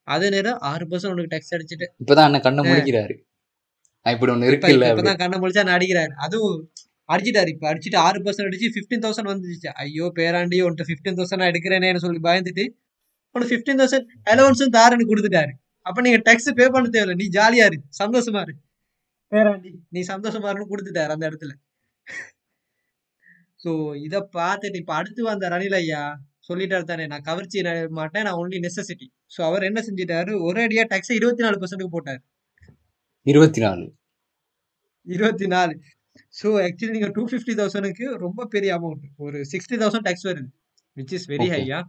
அதே 0.08 0.28
நேரம் 0.36 0.58
ஆறு 0.72 0.86
பர்சன்ட் 0.90 1.14
உனக்கு 1.14 1.34
டேக்ஸ் 1.34 1.54
அடிச்சுட்டு. 1.56 1.88
இப்பதான் 2.02 2.28
அண்ணன் 2.28 2.46
கண்ணை 2.48 2.64
முடிக்கிறாரு 2.72 3.16
இப்படி 4.06 4.32
ஒண்ணு 4.34 4.50
இருக்குல்ல 4.50 4.88
அப்படி 4.90 5.02
இப்பதான் 5.02 5.22
கண்ணை 5.22 5.38
முடிச்சா 5.44 5.64
நான் 5.68 5.78
அடிக்கிறாரு. 5.78 6.14
அதுவும் 6.26 6.58
அடிச்சிட்டாரு. 7.10 7.50
இப்ப 7.56 7.66
அடிச்சுட்டு 7.72 8.00
ஆறு 8.08 8.20
பர்சன்ட் 8.26 8.50
அடிச்சு 8.50 8.68
ஃபிஃப்டீன் 8.76 9.04
தௌசண்ட் 9.06 9.30
வந்துச்சு 9.32 9.72
ஐயோ 9.84 10.06
பேராண்டி 10.20 10.60
உன்ட்டு 10.68 10.88
ஃபிஃப்டீன் 10.90 11.18
தௌசண்ட் 11.20 11.50
எடுக்கிறேனேன்னு 11.52 12.04
சொல்லி 12.06 12.22
பயந்துட்டு 12.28 12.66
உனக்கு 13.36 13.52
ஃபிஃப்டீன் 13.54 13.80
தௌசண்ட் 13.82 14.08
அலவன்ஸும் 14.32 14.76
தாரன்னு 14.78 15.10
கொடுத்துட்டாரு. 15.12 15.54
அப்ப 15.86 16.02
நீங்க 16.06 16.20
டேக்ஸ் 16.28 16.50
பே 16.60 16.66
பண்ண 16.76 16.88
தேவையில்ல. 16.94 17.16
நீ 17.22 17.26
ஜாலியா 17.38 17.66
இரு. 17.70 17.78
சந்தோஷமா 18.02 18.42
இரு. 18.46 18.54
பேராண்டி 19.32 19.72
நீ 19.96 20.02
சந்தோஷமா 20.14 20.48
இருன்னு 20.52 20.72
கொடுத்துட்டாரு 20.72 21.14
அந்த 21.16 21.26
இடத்துல. 21.30 21.54
சோ 23.64 23.72
இத 24.06 24.16
பார்த்துட்டு 24.38 24.80
இப்ப 24.84 24.94
அடுத்து 25.00 25.22
வந்த 25.30 25.50
ரணில் 25.54 25.78
ஐயா 25.82 26.02
சொல்லிட்டாரு 26.50 26.86
தானே 26.92 27.06
நான் 27.12 27.26
கவர்ச்சி 27.30 27.60
மாட்டேன் 28.00 28.26
நான் 28.28 28.40
ஒன்லி 28.42 28.58
நெசசிட்டி 28.66 29.08
சோ 29.36 29.40
அவர் 29.50 29.68
என்ன 29.70 29.80
செஞ்சிட்டாரு? 29.88 30.32
ஒரே 30.48 30.62
அடியா 30.68 30.84
டேக்ஸ் 30.94 31.14
இருபத்தி 31.20 31.44
நாலு 31.46 31.60
பர்சன்ட்டுக்கு 31.62 31.96
போட்டாரு. 31.98 32.22
இருபத்தி 33.26 33.62
நாலு. 33.66 33.86
இருபத்தி 35.08 35.48
நாலு. 35.56 35.74
ஸோ 36.40 36.48
ஆக்சுவலி 36.66 36.94
நீங்க 36.96 37.10
டூ 37.16 37.24
ஃபிஃப்டி 37.32 37.54
தௌசண்ட்க்கு 37.60 38.06
ரொம்ப 38.26 38.46
பெரிய 38.54 38.72
அமௌண்ட் 38.80 39.06
ஒரு 39.26 39.40
சிக்ஸ்டி 39.54 39.78
தௌசண்ட் 39.82 40.08
டேக்ஸ் 40.08 40.28
வருது 40.30 40.50
விச் 40.98 41.14
இஸ் 41.18 41.28
வெரி. 41.34 41.48
ஹையா. 41.56 41.80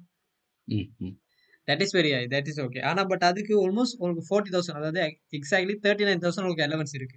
That 1.68 1.82
is 1.84 1.94
very 1.98 2.10
high 2.16 2.24
that 2.34 2.48
is 2.50 2.60
okay 2.64 2.80
ஆனா 2.90 3.02
பட் 3.12 3.24
அதுக்கு 3.30 3.54
ஆல்மோஸ்ட் 3.62 3.96
உங்களுக்கு 4.00 4.26
ஃபோர்ட்டி 4.30 4.52
தௌசண்ட் 4.56 4.78
அதாவது 4.80 5.00
எக்ஸாக்ட்லி 5.38 5.76
தேர்ட்டி 5.86 6.06
நைன் 6.08 6.22
தௌசண்ட் 6.24 6.46
உங்களுக்கு 6.46 6.66
அலவன்ஸ் 6.68 6.94
இருக்கு. 6.98 7.16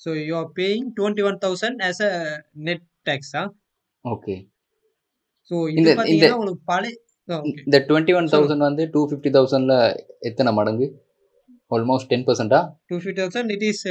So 0.00 0.10
you 0.28 0.34
are 0.40 0.50
paying 0.60 0.88
twenty 0.98 1.24
one 1.28 1.38
thousand 1.46 1.80
as 1.88 2.02
a 2.08 2.12
net 2.68 2.84
டேக்ஸா 3.10 3.42
okay 4.04 4.36
so 5.50 5.56
இந்த- 5.72 5.94
இந்த- 6.12 6.30
உங்களுக்கு 6.34 6.64
பழைய 6.66 6.94
இந்த 7.62 7.76
டுவெண்ட்டி 7.88 8.12
ஒன் 8.16 8.28
தௌசண்ட் 8.32 8.64
வந்து 8.66 8.84
டூ 8.92 9.00
ஃபிஃப்டி 9.08 9.30
தௌசண்ட்ல 9.36 9.74
எத்தனை 10.22 10.50
மடங்கு? 10.52 10.86
Almost 11.70 12.08
ten 12.10 12.24
பர்சன்டா 12.26 12.58
two 12.88 12.96
fifty 12.96 13.14
thousand 13.20 13.50
it 13.54 13.64
is 13.68 13.84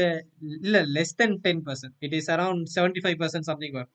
இல்ல 0.59 0.77
less 0.95 1.15
than 1.15 1.35
ten 1.45 1.61
percent 1.65 1.95
it 2.01 2.15
is 2.19 2.29
around 2.35 2.63
seventy 2.75 3.01
five 3.03 3.17
percent 3.21 3.47
something 3.49 3.75
வரும் 3.77 3.93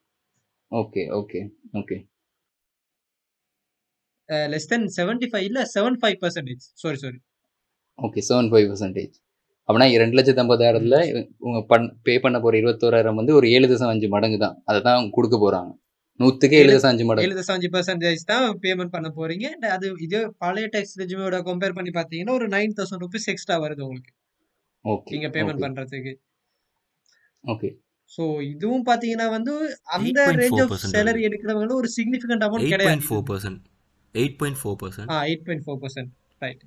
okay 0.72 1.02
okay 1.18 1.40
okay 1.80 1.96
less 4.48 4.68
than 4.68 4.86
seventy 4.96 5.28
five 5.30 5.46
இல்ல 5.46 5.60
seven 5.72 5.98
five 6.00 6.18
percentage 6.20 6.64
sorry 6.82 6.98
sorry 6.98 7.18
okay 7.98 8.20
seven 8.28 8.50
five 8.52 8.66
percentage 8.70 9.14
அப்படின்னா 9.68 9.88
ரெண்டு 10.02 10.16
லட்சத்தி 10.18 10.42
ஐம்பதாயிரத்துல 10.42 10.98
உங்க 11.40 11.58
பண் 11.66 11.86
பே 12.02 12.14
பண்ண 12.18 12.36
போற 12.40 12.54
இருபத்தோராயிரம் 12.56 13.18
வந்து 13.20 13.32
ஒரு 13.34 13.46
ஏழு 13.50 13.66
தசம் 13.68 13.92
அஞ்சு 13.92 14.08
மடங்கு 14.08 14.38
தான். 14.38 14.56
அதை 14.64 14.78
தான் 14.82 15.10
கொடுக்க 15.10 15.36
போறாங்க. 15.38 15.70
நூத்துக்கு 16.20 16.58
அஞ்சு 16.90 17.04
மடங்கு. 17.08 17.44
அஞ்சு 17.54 17.68
பர்சன்டேஜ் 17.74 18.24
தான் 18.32 18.46
பேமெண்ட் 18.64 18.94
பண்ண 18.96 19.08
போறீங்க. 19.18 19.46
அது 19.76 19.86
இது 20.06 20.18
பழைய 20.44 20.66
டேக்ஸ் 20.74 20.98
ரெஜிமோட 21.02 21.38
கம்பேர் 21.50 21.76
பண்ணி 21.78 21.92
பார்த்தீங்கன்னா 21.98 22.34
ஒரு 22.38 22.48
நைன் 22.56 22.74
தௌசண்ட் 22.78 23.04
ருபீஸ் 23.04 23.28
எக்ஸ்ட்ரா 23.34 23.56
வருது 23.64 23.84
உங்களுக்கு. 23.86 24.12
ஓகே 24.84 25.12
நீங்க 25.14 25.30
பேமெண்ட் 25.36 25.62
பண்றதுக்கு. 25.64 26.12
ஓகே. 27.44 27.70
ஸோ 28.12 28.22
இதுவும் 28.52 28.86
பார்த்தீங்கன்னா 28.88 29.26
வந்து 29.36 29.52
அந்த 29.96 30.20
8.4% 30.20 30.40
ரேஞ்ச் 30.40 30.60
ஆஃப். 30.62 30.72
சேலரி 30.94 31.22
எடுக்கிறவங்க 31.28 31.74
ஒரு 31.82 31.90
சிக்னிஃபிகண்ட் 31.98 32.44
அமௌண்ட் 32.46 32.64
எயிட் 32.64 32.74
கிடையாது 32.74 32.90
point 32.90 33.06
four 33.08 33.26
percent 33.30 33.60
eight 34.14 34.36
point 34.40 34.58
four 34.62 34.78
percent 34.82 35.10
ah 35.14 35.18
eight 35.30 35.44
point 35.48 35.64
four 35.66 35.80
percent 35.84 36.10
right 36.42 36.62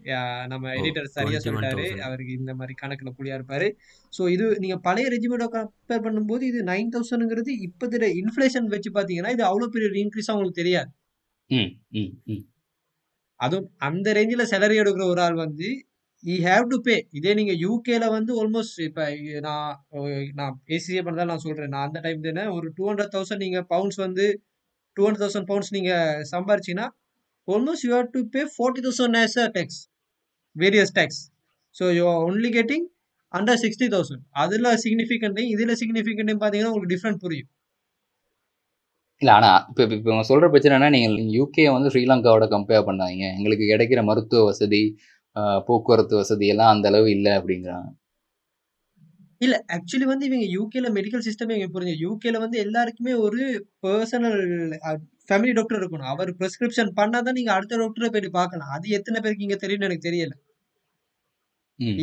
நம்ம 0.52 0.72
எடிட்டர் 0.80 1.08
சரியா 1.16 1.40
21,000. 1.40 1.46
சொல்லிட்டாரு. 1.48 1.86
அவருக்கு 2.08 2.34
இந்த 2.40 2.52
மாதிரி 2.60 2.74
கணக்குல 2.82 3.12
புள்ளியா 3.18 3.38
இருப்பாரு. 3.40 3.68
ஸோ 4.14 4.26
இது 4.36 4.46
நீங்க 4.64 4.78
பழைய 4.88 5.08
ரெஜிமெண்டோ 5.16 5.48
கம்பேர் 5.56 6.04
பண்ணும்போது 6.08 6.44
இது 6.52 6.60
நைன் 6.72 6.92
தௌசண்ட்ங்கிறது 6.96 7.54
இப்போதைய 7.68 8.10
இன்ஃபிளேஷன் 8.22 8.70
வச்சு 8.76 8.92
பார்த்தீங்கன்னா 8.98 9.34
இது 9.38 9.44
அவ்வளோ 9.50 9.70
பெரிய 9.76 10.04
இன்க்ரீஸ் 10.04 10.32
உங்களுக்கு 10.36 10.62
தெரியாது. 10.62 10.92
அதுவும் 13.40 13.68
அந்த 13.88 14.08
ரேஞ்சில் 14.18 14.50
சேலரி 14.54 14.76
எடுக்கிற 14.82 15.06
ஒரு 15.14 15.22
ஆள் 15.26 15.42
வந்து 15.46 15.70
ஈ 16.24 16.36
ஹேவ் 16.48 16.66
டு 16.72 16.78
பே 16.86 16.96
இதே 17.20 17.32
நீங்க 17.40 17.54
யூகேல 17.64 18.06
வந்து 18.16 18.32
ஆல்மோஸ்ட் 18.42 18.78
இப்போ 18.88 19.06
நான் 19.48 19.72
நான் 20.40 20.54
ஏசிஏ 20.76 21.02
பண்ணதான் 21.08 21.32
நான் 21.32 21.46
சொல்றேன். 21.46 21.72
நான் 21.74 21.88
அந்த 21.88 22.00
டைம் 22.06 22.28
தானே 22.28 22.44
ஒரு 22.58 22.68
டூ 22.78 22.84
ஹண்ட்ரட் 22.90 23.14
தௌசண்ட் 23.16 23.44
நீங்க 23.46 23.62
பவுண்ட்ஸ் 23.74 24.00
வந்து 24.06 24.26
டூ 24.98 25.04
ஹண்ட்ரட் 25.06 25.24
தௌசண்ட் 25.26 25.50
பவுண்ட்ஸ் 25.50 25.74
நீங்க 25.78 25.92
சம்பாரிச்சீங்கன்னா 26.32 26.88
almost 27.48 27.84
you 27.84 27.92
have 27.92 28.12
to 28.12 28.26
pay 28.26 28.46
40,000 28.48 29.16
as 29.16 29.36
a 29.38 29.50
tax, 29.50 29.88
various 30.56 30.92
tax. 30.92 31.30
So 31.76 31.90
you 31.90 32.08
are 32.08 32.24
only 32.26 32.52
getting 32.52 32.84
under 33.32 33.56
60,000. 33.58 34.20
அதில் 34.44 34.70
சிக்னிஃபிகண்ட்டையும் 34.84 35.52
இதில் 35.56 35.80
சிக்னிஃபிகண்ட்டையும் 35.82 36.42
பார்த்தீங்கன்னா 36.44 36.72
உங்களுக்கு 36.72 36.94
டிஃப்ரெண்ட் 36.94 37.22
புரியும் 37.24 37.50
இல்ல 39.22 39.32
ஆனா 39.32 39.50
இப்ப 39.70 39.82
இப்ப 39.84 40.10
இவங்க 40.10 40.26
சொல்ற 40.30 40.46
பிரச்சனை 40.50 40.76
என்ன 40.78 40.90
நீங்க 40.90 41.10
யூகே 41.40 41.66
வந்து 41.74 41.92
ஸ்ரீலங்காவோட 41.94 42.46
கம்பேர் 42.54 42.88
பண்ணாதீங்க 42.88 43.26
எங்களுக்கு 43.38 43.66
கிடைக்கிற 43.72 44.00
மருத்துவ 44.04 44.44
வசதி 44.50 44.82
போக்குவரத்து 45.68 46.16
வசதி 46.22 46.48
எல்லாம் 46.54 46.74
அந்த 46.76 46.88
அளவு 46.92 47.08
இல்ல 47.18 47.28
அப்படிங்கிறாங்க 47.40 47.90
இல்ல 49.42 49.56
ஆக்சுவலி 49.76 50.08
வந்து 50.12 50.26
இவங்க 50.30 50.46
யூகேல 50.58 50.90
மெடிக்கல் 50.98 51.26
சிஸ்டம் 51.28 51.54
இங்க 51.56 51.68
புரிஞ்சு 51.76 51.96
யூகேல 52.06 52.40
வந்து 52.44 52.58
எல்லாருக்குமே 52.66 53.14
ஒரு 53.26 53.42
பர்சனல் 53.86 54.40
ஃபேமிலி 55.30 55.54
டாக்டர் 55.58 55.80
இருக்கணும். 55.80 56.12
அவர் 56.14 56.32
பிரிஸ்கிரிப்ஷன் 56.40 56.92
பண்ணாதான் 57.00 57.38
நீங்க 57.40 57.52
அடுத்த 57.56 57.80
டாக்டரை 57.82 58.10
போயிட்டு 58.14 58.32
பார்க்கலாம். 58.40 58.72
அது 58.78 58.96
எத்தனை 58.98 59.20
பேருக்கு 59.24 59.48
இங்க 59.48 59.58
தெரியும்னு 59.64 59.90
எனக்கு 59.90 60.08
தெரியல. 60.10 60.34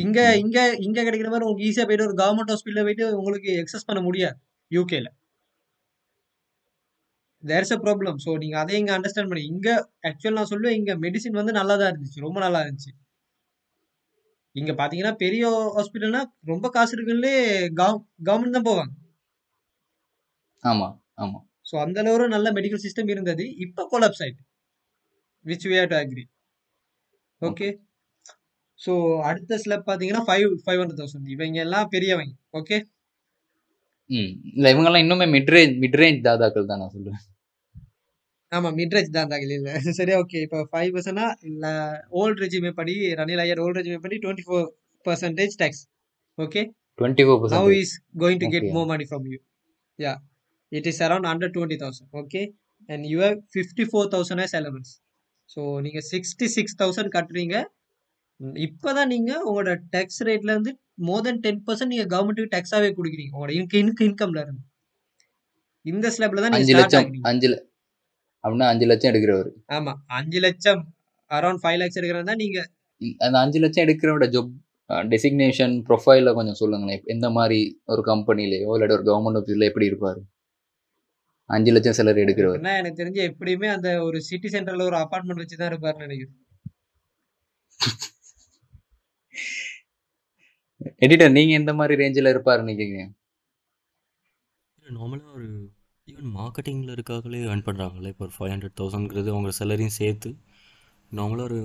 இங்க. 0.01 0.19
இங்க 0.43 0.59
இங்க 0.87 1.01
கிடைக்கிற 1.03 1.29
மாதிரி 1.33 1.47
உங்களுக்கு 1.47 1.69
ஈஸியா 1.69 1.87
போயிட்டு 1.89 2.09
ஒரு 2.09 2.17
கவர்மெண்ட் 2.21 2.53
ஹாஸ்பிட்டல் 2.53 2.87
போயிட்டு 2.89 3.07
உங்களுக்கு 3.21 3.51
எக்ஸஸ் 3.63 3.89
பண்ண 3.89 4.01
முடியாது 4.09 4.39
யூகேல 4.71 5.09
தேர்ஸ் 7.43 7.73
அ 7.75 7.79
ப்ராப்ளம் 7.85 8.19
ஸோ 8.25 8.31
நீங்க 8.39 8.57
அதை 8.63 8.75
இங்க 8.81 8.93
அண்டர்ஸ்டாண்ட் 8.97 9.31
பண்ணி 9.31 9.45
இங்க 9.53 9.69
ஆக்சுவல் 10.09 10.39
நான் 10.39 10.51
சொல்லுவேன் 10.51 10.79
இங்க 10.81 10.95
மெடிசின் 11.05 11.39
வந்து 11.41 11.53
நல்லா 11.59 11.75
தான் 11.77 11.91
இருந்துச்சு. 11.93 12.25
ரொம்ப 12.27 12.39
நல்லா 12.45 12.61
இருந்துச்சு. 12.65 12.93
இங்க 14.57 14.73
பாத்தீங்கன்னா 14.73 15.15
பெரிய 15.17 15.43
ஹாஸ்பிட்டல்னா 15.77 16.23
ரொம்ப 16.45 16.69
காசு 16.71 16.95
இருக்குல்லே 16.97 17.35
கவர்மெண்ட் 18.27 18.57
தான் 18.57 18.69
போவாங்க. 18.71 18.93
ஆமா 20.65 20.89
ஆமா. 21.17 21.39
ஸோ 21.71 21.77
அந்த 21.85 21.97
அளவு 22.03 22.17
ஒரு 22.19 22.27
நல்ல 22.35 22.49
மெடிக்கல் 22.57 22.85
சிஸ்டம் 22.85 23.11
இருந்தது. 23.15 23.45
இப்போ 23.65 23.83
கொலாப்ஸ் 23.93 24.23
ஆயிட்டு. 24.25 24.43
Which 25.45 25.67
we 25.71 25.77
have 25.79 25.91
to 25.93 25.99
agree 26.01 26.25
okay 27.43 27.69
so 28.79 28.93
அடுத்த 29.29 29.59
ஸ்லெப் 29.63 29.87
பார்த்தீங்கன்னா 29.89 30.23
ஃபைவ் 30.29 30.47
ஃபைவ் 30.65 30.81
ஹண்ட்ரட் 30.81 31.01
தௌசண்ட் 31.01 31.29
இவங்க 31.35 31.59
எல்லாம் 31.67 31.89
பெரியவங்க. 31.95 32.35
ஓகே 32.61 32.77
ம். 34.11 34.31
இல்ல 34.57 34.67
இவங்க 34.73 34.89
எல்லாம் 34.91 35.05
இன்னுமே 35.05 35.27
மிட்ரேஞ்ச் 35.35 35.75
மிட்ரேஞ்ச் 35.83 36.25
தாதாக்கள் 36.27 36.71
தான் 36.71 36.81
நான் 36.83 36.95
சொல்லுவேன் 36.95 37.25
ஆமாம் 38.53 38.77
மிட்ரேஜ் 38.79 39.11
தான் 39.17 39.31
தாங்க 39.33 39.45
இல்லை. 39.49 39.73
சரி 39.99 40.13
ஓகே 40.21 40.39
இப்போ 40.47 40.61
ஃபைவ் 40.71 40.91
பர்சன்ட்னா 40.95 41.27
இல்லை 41.51 41.71
ஓல்ட் 42.21 42.41
ரெஜிமே 42.45 42.73
படி 42.81 42.95
ரனில் 43.21 43.43
ஐயர் 43.45 43.63
ஓல்ட் 43.65 43.79
ரெஜிமே 43.81 43.99
படி 44.07 44.17
twenty 44.25 44.45
four 44.47 44.67
percentage 45.07 45.55
tax 45.63 45.83
okay 46.39 46.63
twenty 46.99 47.25
four 47.27 47.39
now 47.39 47.45
percent 47.45 47.77
is 47.79 47.93
going 48.23 48.39
to 48.43 48.49
get 48.55 48.63
Okay. 48.63 48.73
more 48.73 48.87
money 48.87 49.07
from 49.13 49.23
you. 49.33 49.39
Yeah. 49.99 50.17
It 50.73 50.87
is 50.87 50.99
around 51.01 51.25
under 51.27 51.49
20000 51.49 52.03
okay? 52.15 52.45
And 52.89 53.07
you 53.07 53.19
have 53.21 53.39
54000 53.55 54.41
as 54.47 54.53
allowance. 54.55 54.91
So 55.51 55.63
நீங்க 55.81 56.01
66000 56.11 57.09
கட்டுறீங்க. 57.17 57.57
ம், 58.41 58.57
இப்பதான் 58.67 59.11
நீங்க 59.15 59.31
உங்களோட 59.49 59.73
tax 59.95 60.21
ரேட்ல 60.29 60.51
இருந்து 60.55 60.73
மோர் 61.09 61.25
then 61.27 61.41
ten 61.47 61.63
percent 61.67 61.93
நீங்க 61.95 62.07
கவர்மெண்ட்டுக்கு 62.15 62.53
டேக்ஸாவே 62.57 62.91
கொடுக்குறீங்க. 62.99 63.33
உங்களோட 63.35 63.53
இன்கம் 63.61 64.07
இன்கம்ல 64.09 64.41
இருந்து. 64.45 64.63
இந்த 65.87 66.07
ஸ்லாப்ல 66.15 66.43
தான் 66.45 66.57
அஞ்சு 66.59 66.75
லட்சம் 66.79 67.11
அஞ்சு 67.31 67.49
அப்படின்னா 68.45 68.67
அஞ்சு 68.73 68.87
லட்சம் 68.91 69.11
எடுக்கிறவர். 69.13 69.51
ஆமா 69.77 69.93
அஞ்சு 70.19 70.41
லட்சம் 70.47 70.83
அரௌண்ட் 71.31 71.63
ஃபைவ் 71.63 71.79
லேக்ஸ் 71.81 71.99
எடுக்கிறதா 72.01 72.37
நீங்க. 72.45 72.59
அந்த 73.27 73.37
அஞ்சு 73.45 73.59
லட்சம் 73.65 73.85
எடுக்கிறவரோட 73.87 74.27
ஜாப் 74.35 74.51
டெசிக்னேஷன் 75.13 75.75
ப்ரொஃபைல 75.89 76.33
கொஞ்சம் 76.39 76.59
சொல்லுங்களேன். 76.63 77.03
எந்த 77.15 77.27
மாதிரி 77.31 77.59
ஒரு 77.93 78.03
கம்பெனிலேயோ 78.11 78.71
இல்லாட்டி 78.77 78.97
ஒரு 78.99 79.07
கவர்மெண்ட் 79.11 79.41
ஆஃபீஸில் 79.41 79.69
எப்படி 79.71 79.89
இருப்பாரு? 79.91 80.21
அஞ்சு 81.55 81.71
லட்சம் 81.75 81.97
சேலரி 81.99 82.23
எடுக்கிறவர். 82.25 82.59
என்ன 82.61 82.77
எனக்கு 82.81 83.01
தெரிஞ்சு 83.01 83.21
எப்படியுமே 83.31 83.69
அந்த 83.77 83.89
ஒரு 84.07 84.19
சிட்டி 84.29 84.49
சென்டர்ல 84.55 84.87
ஒரு 84.91 84.99
அபார்ட்மெண்ட் 85.05 85.43
வச்சு 85.43 85.59
தான் 85.61 85.71
இருப்பாருன்னு 85.73 86.07
நினைக்கிறேன். 86.07 86.37
எடிட்டர் 91.07 91.35
நீங்க 91.37 91.53
எந்த 91.61 91.73
மாதிரி 91.79 91.95
ரேஞ்சில் 92.03 92.33
இருப்பாருன்னு 92.33 92.67
நினைக்கிறீங்க? 92.67 93.03
நார்மலாக 94.99 95.35
ஒரு 95.39 95.49
ஈவன் 96.09 96.31
மார்க்கெட்டிங்கில் 96.39 96.95
இருக்காங்களே 96.97 97.41
earn 97.51 97.61
பண்ணுறாங்களே 97.67 98.11
இப்போ 98.13 98.25
ஒரு 98.27 98.35
ஃபைவ் 98.37 98.53
ஹண்ட்ரட் 98.53 98.79
தௌசண்ட்ங்கிறது 98.81 99.31
அவங்க 99.35 99.51
சேலரியும் 99.59 99.97
சேர்த்து 100.01 100.31
நார்மலாக 101.19 101.49
ஒரு 101.51 101.61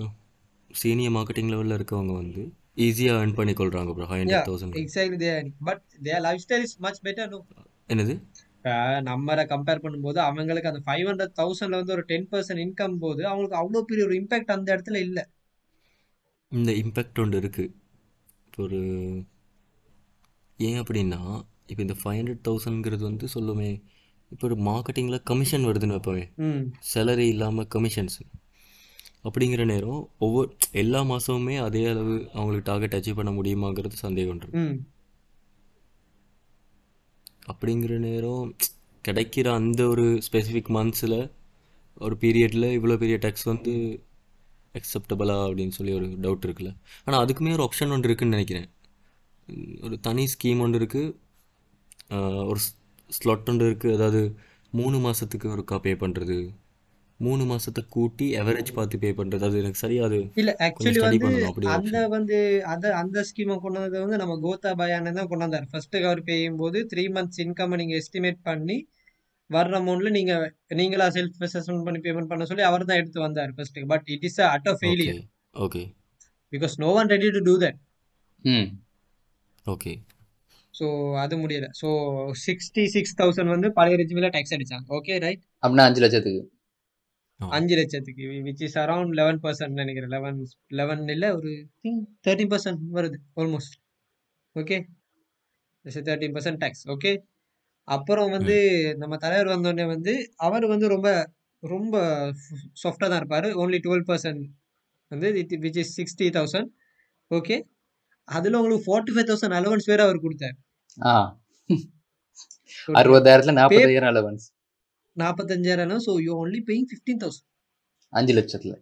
சீனியர் 0.72 1.14
மார்க்கெட்டிங் 1.16 1.52
லெவலில் 1.54 1.78
இருக்கவங்க 1.78 2.14
வந்து 2.22 2.44
ஈஸியாக 2.86 3.20
earn 3.22 3.34
பண்ணி 3.40 3.54
கொள்கிறாங்க 3.60 3.94
bro 3.98 4.08
five 4.10 4.22
hundred 4.24 4.50
thousand 4.50 5.54
but 5.70 5.84
their 6.08 6.24
lifestyle 6.46 6.66
is 6.68 6.78
much 6.88 7.02
better 7.08 7.34
என்னது? 7.94 8.14
இப்போ 8.66 8.78
நம்மளை 9.08 9.44
கம்பேர் 9.46 9.82
பண்ணும்போது 9.82 10.20
அவங்களுக்கு 10.20 10.70
அந்த 10.70 10.80
ஃபைவ் 10.86 11.08
ஹண்ட்ரட் 11.10 11.34
தௌசண்ட்ல 11.40 11.80
வந்து 11.80 11.94
ஒரு 11.96 12.04
டென் 12.08 12.26
பர்சன்ட் 12.32 12.62
இன்கம் 12.64 12.96
போது 13.04 13.22
அவங்களுக்கு 13.30 13.58
அவ்வளோ 13.60 13.82
பெரிய 13.82 14.04
ஒரு 14.08 14.16
இம்பாக்ட் 14.20 14.54
அந்த 14.56 14.68
இடத்துல 14.76 15.00
இல்லை. 15.08 15.24
இந்த 16.52 16.72
இம்பேக்ட் 16.82 17.22
ஒன்று 17.24 17.42
இருக்குது 17.42 17.70
இப்போ 18.46 18.62
ஒரு 18.64 18.80
ஏன் 20.60 20.80
அப்படின்னா 20.82 21.20
இப்போ 21.70 21.82
இந்த 21.82 21.98
ஃபைவ் 22.00 22.18
ஹண்ட்ரட் 22.20 22.44
தௌசண்ட்ங்கிறது 22.48 23.04
வந்து 23.04 23.28
சொல்லுமே 23.36 23.70
இப்போ 24.32 24.44
ஒரு 24.50 24.58
மார்க்கெட்டிங்கில் 24.70 25.24
கமிஷன் 25.24 25.68
வருதுன்னு 25.70 25.98
வைப்போமே. 25.98 26.26
ம். 26.48 26.64
சேலரி 26.92 27.28
இல்லாமல் 27.28 27.70
கமிஷன்ஸ் 27.76 28.20
அப்படிங்கிற 29.26 29.64
நேரம் 29.66 30.02
ஒவ்வொரு 30.20 30.50
எல்லா 30.84 31.02
மாதமுமே 31.12 31.58
அதே 31.68 31.84
அளவு 31.94 32.16
அவங்களுக்கு 32.34 32.68
டார்கெட் 32.72 32.98
அச்சீவ் 32.98 33.20
பண்ண 33.22 33.34
முடியுமாங்கிறது 33.38 34.06
சந்தேகம் 34.06 34.42
இருக்கு. 34.42 34.66
அப்படிங்கிற 37.52 37.96
நேரம் 38.08 38.46
கிடைக்கிற 39.06 39.48
அந்த 39.60 39.82
ஒரு 39.94 40.06
ஸ்பெசிஃபிக் 40.28 40.72
மந்த்ஸில் 40.78 41.20
ஒரு 42.06 42.16
பீரியடில் 42.22 42.68
இவ்வளோ 42.78 42.96
பெரிய 43.04 43.18
டேக்ஸ் 43.26 43.48
வந்து 43.52 43.74
அக்செப்டபுளா 44.76 45.36
அப்படின்னு 45.48 45.76
சொல்லி 45.78 45.92
ஒரு 46.00 46.08
டவுட் 46.24 46.46
இருக்குல்ல. 46.48 46.72
ஆனால் 47.06 47.22
அதுக்குமே 47.26 47.54
ஒரு 47.58 47.66
ஆப்ஷன் 47.68 47.94
ஒன்று 47.96 48.10
இருக்குன்னு 48.10 48.36
நினைக்கிறேன். 48.38 48.68
ஒரு 49.86 49.96
தனி 50.08 50.24
ஸ்கீம் 50.34 50.64
ஒன்று 50.66 50.80
இருக்குது 50.82 51.14
ஒரு 52.52 52.60
ஸ்லாட் 53.10 53.50
ஒன்று 53.52 53.70
இருக்குது 53.70 53.96
அதாவது 53.98 54.22
மூணு 54.74 54.98
மாதத்துக்கு 55.06 55.48
ஒருக்கா 55.56 55.76
பே 55.86 55.92
பண்ணுறது 56.04 56.38
மூணு 57.20 57.44
மாதத்தை 57.50 57.82
கூட்டி 57.96 58.26
எவரேஜ் 58.40 58.72
பார்த்து 58.78 58.96
பே 59.04 59.10
பண்ணுறது 59.20 59.46
அது 59.48 59.60
எனக்கு 59.62 59.82
சரியா 59.84 60.02
அது 60.08 60.18
இல்ல 60.42 60.52
ஆக்சுவலி 60.66 61.02
வந்து 61.04 61.70
அந்த 61.76 62.00
வந்து 62.16 62.38
அந்த 62.74 62.86
அந்த 63.02 63.24
ஸ்கீமை 63.30 63.56
கொண்டு 63.64 63.80
வந்தது 63.80 64.02
வந்து 64.04 64.20
நம்ம 64.22 64.36
கோத்தா 64.46 64.72
பயானே 64.82 65.14
தான் 65.20 65.30
கொண்டு 65.30 65.46
வந்தார். 65.46 65.68
ஃபர்ஸ்ட் 65.72 65.98
அவர் 66.02 66.22
பேயும் 66.30 66.60
போது 66.62 66.80
த்ரீ 66.92 67.06
மந்த்ஸ் 67.18 67.42
இன்கம் 67.44 67.76
நீங்க 67.82 67.96
எஸ்டிமேட் 68.02 68.42
பண்ணி 68.50 68.78
வர்ற 69.50 69.80
அமௌண்ட்ல 69.80 70.12
நீங்க 70.18 70.34
நீங்களா 70.80 71.08
செல்ஃப் 71.18 71.46
அசஸ்மெண்ட் 71.48 71.86
பண்ணி 71.88 72.02
பேமெண்ட் 72.06 72.32
பண்ண 72.32 72.48
சொல்லி 72.52 72.66
அவர் 72.70 72.88
தான் 72.90 73.00
எடுத்து 73.02 73.20
வந்தார் 73.26 73.54
first 73.58 73.80
but 73.94 74.08
it 74.16 74.26
is 74.30 74.40
at 74.48 74.70
a 74.72 74.76
failure 74.82 75.22
okay 75.66 75.84
because 76.54 76.76
no 76.84 76.90
one 77.02 77.12
ready 77.16 77.30
to 77.38 77.42
do 77.50 77.56
that 77.64 77.80
hmm 78.46 78.68
okay 79.66 79.94
so 80.74 80.88
அது 81.24 81.36
முடியல. 81.42 81.68
ஸோ 81.80 81.88
சிக்ஸ்டி 82.46 82.84
சிக்ஸ் 82.96 83.16
தௌசண்ட் 83.20 83.54
வந்து 83.54 83.70
பழைய 83.78 83.96
ரெஜிமில் 84.02 84.34
டேக்ஸ் 84.34 84.56
அடிச்சாங்க. 84.56 84.86
ஓகே 84.98 85.14
ரைட் 85.26 85.42
அப்படின்னா 85.64 85.86
அஞ்சு 85.90 86.02
லட்சத்துக்கு. 86.04 86.42
அஞ்சு 87.40 87.76
லட்சத்துக்கு 87.80 88.26
which 88.48 88.64
is 88.66 88.78
around 88.84 89.14
eleven 89.20 89.40
percent 89.46 89.80
நினைக்கிறேன். 89.82 90.12
லெவன் 90.16 90.38
லெவன் 90.80 91.02
இல்லை 91.16 91.30
ஒரு 91.38 91.52
திங்க் 91.84 92.04
தேர்ட்டின் 92.28 92.52
பர்சன்ட் 92.54 92.82
வருது 92.98 93.18
almost 93.42 93.76
okay 94.56 94.78
thirteen 96.10 96.36
percent 96.38 96.62
tax 96.64 96.86
okay 96.96 97.14
அப்புறம் 97.88 98.32
வந்து 98.36 98.56
நம்ம 99.02 99.18
தலைவர் 99.24 99.54
வந்தோடனே 99.54 99.86
வந்து 99.94 100.14
அவர் 100.48 100.66
வந்து 100.74 100.88
ரொம்ப 100.94 101.10
ரொம்ப 101.64 101.96
சாஃப்டாக 102.82 103.08
தான் 103.12 103.20
இருப்பார். 103.22 103.48
ஓன்லி 103.62 103.80
டுவெல் 103.86 104.08
பர்சன்ட் 104.10 104.44
வந்து 105.12 105.28
which 105.66 105.80
is 105.84 105.94
sixty 106.00 106.28
thousand 106.38 106.70
okay 107.32 107.56
அதில் 108.28 108.58
உங்களுக்கு 108.60 108.86
ஃபார்ட்டி 108.88 109.14
ஃபைவ் 109.16 109.30
தௌசண்ட் 109.30 109.56
அலவன்ஸ் 109.60 109.90
வேறு 109.92 110.04
அவர் 110.08 110.24
கொடுத்தார். 110.26 110.56
அறுபதாயிரத்துல 113.02 113.56
நாற்பதாயிரம் 113.60 114.12
allowance 114.14 114.46
நாற்பத்தஞ்சாயிரம் 115.18 116.04
so 116.08 116.14
you 116.26 116.34
only 116.44 116.62
paying 116.70 116.88
fifteen 116.92 117.22
thousand 117.24 117.48
அஞ்சு 118.14 118.34
லட்சத்துல. 118.38 118.74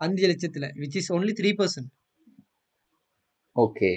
அஞ்சு 0.00 0.24
லட்சத்தில் 0.30 0.68
which 0.82 0.96
is 1.00 1.10
only 1.16 1.32
three 1.40 1.50
percent 1.60 1.90
okay 3.56 3.90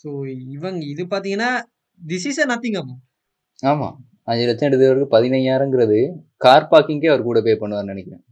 so 0.00 0.10
இவங்க 0.56 0.82
இது 0.92 1.02
பார்த்தீங்கன்னா 1.12 1.50
this 2.00 2.26
is 2.30 2.40
a 2.44 2.46
nothing 2.52 2.78
amount 2.80 3.04
ஆமா. 3.62 3.88
அஞ்சு 4.30 4.44
லட்சம் 4.48 4.68
எடுத்தவருக்கு 4.68 5.14
பதினையாயிரங்கிறது 5.14 5.98
கார் 6.44 6.70
பார்க்கிங்கே 6.72 7.08
அவர் 7.12 7.28
கூட 7.28 7.38
பே 7.46 7.52
பண்ணுவார்னு 7.62 7.92
நினைக்கிறேன். 7.92 8.22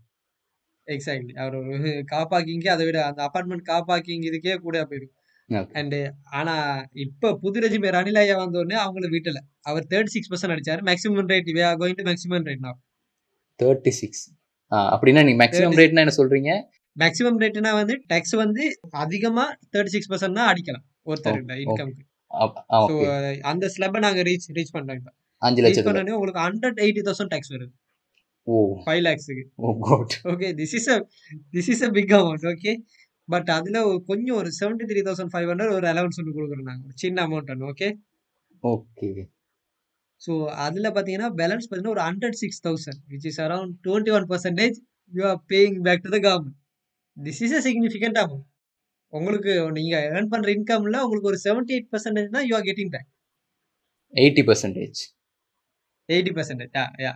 எக்ஸாக்ட்லி 0.89 1.35
அவர் 1.43 1.57
கார் 2.13 2.31
பார்க்கிங்கே 2.33 2.71
அதை 2.75 2.85
விட 2.89 2.99
அந்த 3.09 3.21
அபார்ட்மெண்ட் 3.29 3.65
கார் 3.71 3.89
பார்க்கிங் 3.91 4.27
இதுக்கே 4.29 4.55
கூட 4.67 4.77
போயிடும். 4.91 5.15
அண்டு 5.79 5.99
ஆனால் 6.39 6.65
இப்போ 7.05 7.29
புது 7.43 7.59
ரெஜிமே 7.65 7.91
ரனிலாயா 7.97 8.35
வந்தோடனே 8.41 8.77
அவங்கள 8.83 9.07
வீட்டில். 9.15 9.39
அவர் 9.71 9.85
தேர்ட்டி 9.93 10.13
சிக்ஸ் 10.15 10.31
பர்சன்ட் 10.33 10.55
அடிச்சார். 10.55 10.81
Maximum 10.89 11.31
rate 11.33 11.49
we 11.59 11.63
are 11.69 11.79
going 11.83 11.99
to 12.01 12.07
maximum 12.11 12.45
rate 12.49 12.65
நான் 12.67 12.79
தேர்ட்டி 13.61 13.93
சிக்ஸ் 14.01 14.25
அப்படின்னா 14.93 15.23
நீ 15.29 15.33
மேக்ஸிமம் 15.43 15.79
ரேட்னா 15.81 16.03
என்ன 16.05 16.15
சொல்றீங்க? 16.19 16.51
மேக்ஸிமம் 16.97 17.39
ரேட்னா 17.43 17.73
வந்து 17.81 17.95
டேக்ஸ் 18.13 18.37
வந்து 18.43 18.63
அதிகமாக 19.03 19.49
தேர்ட்டி 19.73 19.95
சிக்ஸ் 19.95 20.11
பர்சன்ட் 20.13 20.39
தான் 20.41 20.51
அடிக்கலாம் 20.53 20.85
ஓ 21.01 21.11
ஒருத்தர் 21.13 21.39
ஓகே 21.43 21.59
இன்கம்க்கு 21.65 22.05
அந்த 23.51 23.67
ஸ்லெப்பை 23.75 24.01
நாங்கள் 24.07 24.27
ரீச் 24.29 24.49
ரீச் 24.59 24.75
பண்ணுறோம் 24.75 24.99
இப்போ. 25.01 25.13
அஞ்சு 25.43 25.59
ரீச் 25.59 25.69
லட்சத்துல. 25.69 25.89
பண்ணோடனே 25.89 26.17
உங்களுக்கு 26.17 26.43
ஹண்ட்ரட் 26.47 26.81
எயிட்டி 26.85 27.03
தௌசண்ட் 27.09 27.33
டேக்ஸ் 27.35 27.53
வருது. 27.55 27.73
ஓ. 28.47 28.55
ஃபைவ் 28.85 29.03
லேக்ஸுக்கு 29.07 29.45
ஓ 29.59 29.73
god 29.87 30.15
okay 30.33 30.49
this 30.61 30.75
is 30.79 30.89
a 30.95 30.99
this 31.55 31.71
is 31.75 31.83
a 31.89 31.91
big 31.99 32.13
amount 32.19 32.47
okay 32.53 32.73
but 33.29 33.51
அதில் 33.51 33.79
கொஞ்சம் 34.11 34.39
ஒரு 34.41 34.51
seventy 34.59 34.85
three 34.91 35.01
thousand 35.09 35.33
five 35.33 35.49
hundred 35.51 35.75
ஒரு 35.79 35.87
அலவன்ஸ் 35.93 36.21
ஒன்று 36.21 36.37
கொடுக்குறோம் 36.37 36.71
நாங்கள் 36.71 36.95
சின்ன 37.03 37.25
அமௌண்ட் 37.27 37.51
ஒன்று 37.55 37.67
ஓகே 37.71 37.89
ஓகே 38.65 39.25
ஸோ 40.21 40.33
அதில் 40.67 40.89
பார்த்தீங்கன்னா 40.89 41.29
பேலன்ஸ் 41.41 41.67
பார்த்தீங்கன்னா 41.67 41.95
ஒரு 41.97 42.05
hundred 42.07 42.39
six 42.43 42.63
thousand 42.67 43.01
which 43.13 43.27
is 43.31 43.41
around 43.45 43.75
twenty 43.87 44.15
one 44.17 44.27
percentage 44.33 44.79
you 45.13 45.23
are 45.31 45.41
paying 45.53 45.77
back 45.87 46.03
to 46.07 46.13
the 46.17 46.21
government 46.27 46.57
this 47.17 47.43
is 47.47 47.55
a 47.59 47.63
significant 47.69 48.19
amount 48.25 48.47
உங்களுக்கு 49.13 49.53
நீங்கள் 49.77 50.03
ஏர்ன் 50.09 50.33
பண்ணுற 50.33 50.49
இன்கம்ல 50.57 50.99
உங்களுக்கு 51.05 51.31
ஒரு 51.33 51.39
செவன்டி 51.47 51.73
எயிட் 51.77 51.93
பர்சன்டேஜ் 51.95 52.35
தான் 52.37 52.47
you 52.49 52.55
are 52.59 52.67
getting 52.69 52.93
back 52.97 53.09
eighty 54.15 54.45
percentage 54.51 55.01
eighty 56.09 56.33
percentage 56.39 56.75
yeah 57.05 57.13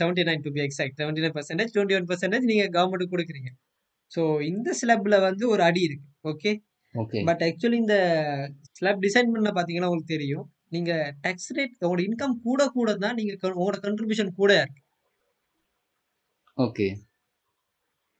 seventy 0.00 0.22
nine 0.28 0.44
to 0.46 0.50
be 0.56 0.62
exact 0.66 0.96
seventy 1.00 1.22
nine 1.24 1.36
percentage 1.38 1.72
twenty 1.74 1.96
one 1.98 2.08
percentage 2.10 2.46
நீங்கள் 2.50 2.72
கவர்மெண்ட்டுக்கு 2.76 3.14
கொடுக்குறீங்க. 3.16 3.50
ஸோ 4.12 4.22
இந்த 4.50 4.68
ஸ்லப்பில் 4.80 5.24
வந்து 5.28 5.44
ஒரு 5.54 5.62
அடி 5.68 5.82
இருக்கு. 5.88 6.06
ஓகே 6.30 6.52
ஓகே 6.94 7.18
பட் 7.28 7.42
ஆக்சுவலி 7.48 7.78
இந்த 7.84 7.96
ஸ்லாப் 8.78 9.02
டிசைன் 9.06 9.32
பண்ண 9.34 9.50
பார்த்தீங்கன்னா 9.56 9.88
உங்களுக்கு 9.90 10.14
தெரியும். 10.16 10.46
நீங்க 10.74 10.92
டேக்ஸ் 11.24 11.50
ரேட் 11.56 11.74
உங்களோட 11.84 12.02
இன்கம் 12.08 12.36
கூட 12.46 12.62
கூட 12.76 12.90
தான் 13.04 13.16
நீங்க 13.20 13.32
உங்களோட 13.58 13.78
கண்ட்ரிபியூஷன் 13.86 14.32
கூட 14.40 14.50
இருக்கு. 14.62 14.80
Okay 16.58 16.86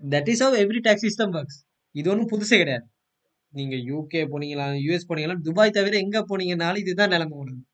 that 0.00 0.28
is 0.32 0.42
how 0.44 0.56
every 0.64 0.80
tax 0.86 1.06
system 1.06 1.34
works 1.38 1.58
இது 1.94 2.10
ஒன்றும் 2.12 2.30
புதுசே 2.32 2.56
கிடையாது. 2.62 2.86
நீங்க 3.54 3.74
யூகே 3.90 4.22
போனீங்களா 4.32 4.66
யூஎஸ் 4.84 5.08
போனீங்களா 5.10 5.36
துபாய் 5.48 5.76
தவிர 5.78 5.96
எங்க 6.04 6.18
போனீங்கனாலும் 6.30 6.82
இதுதான் 6.84 7.12
நிலைமை 7.14 7.34
உங்களுக்கு 7.38 7.64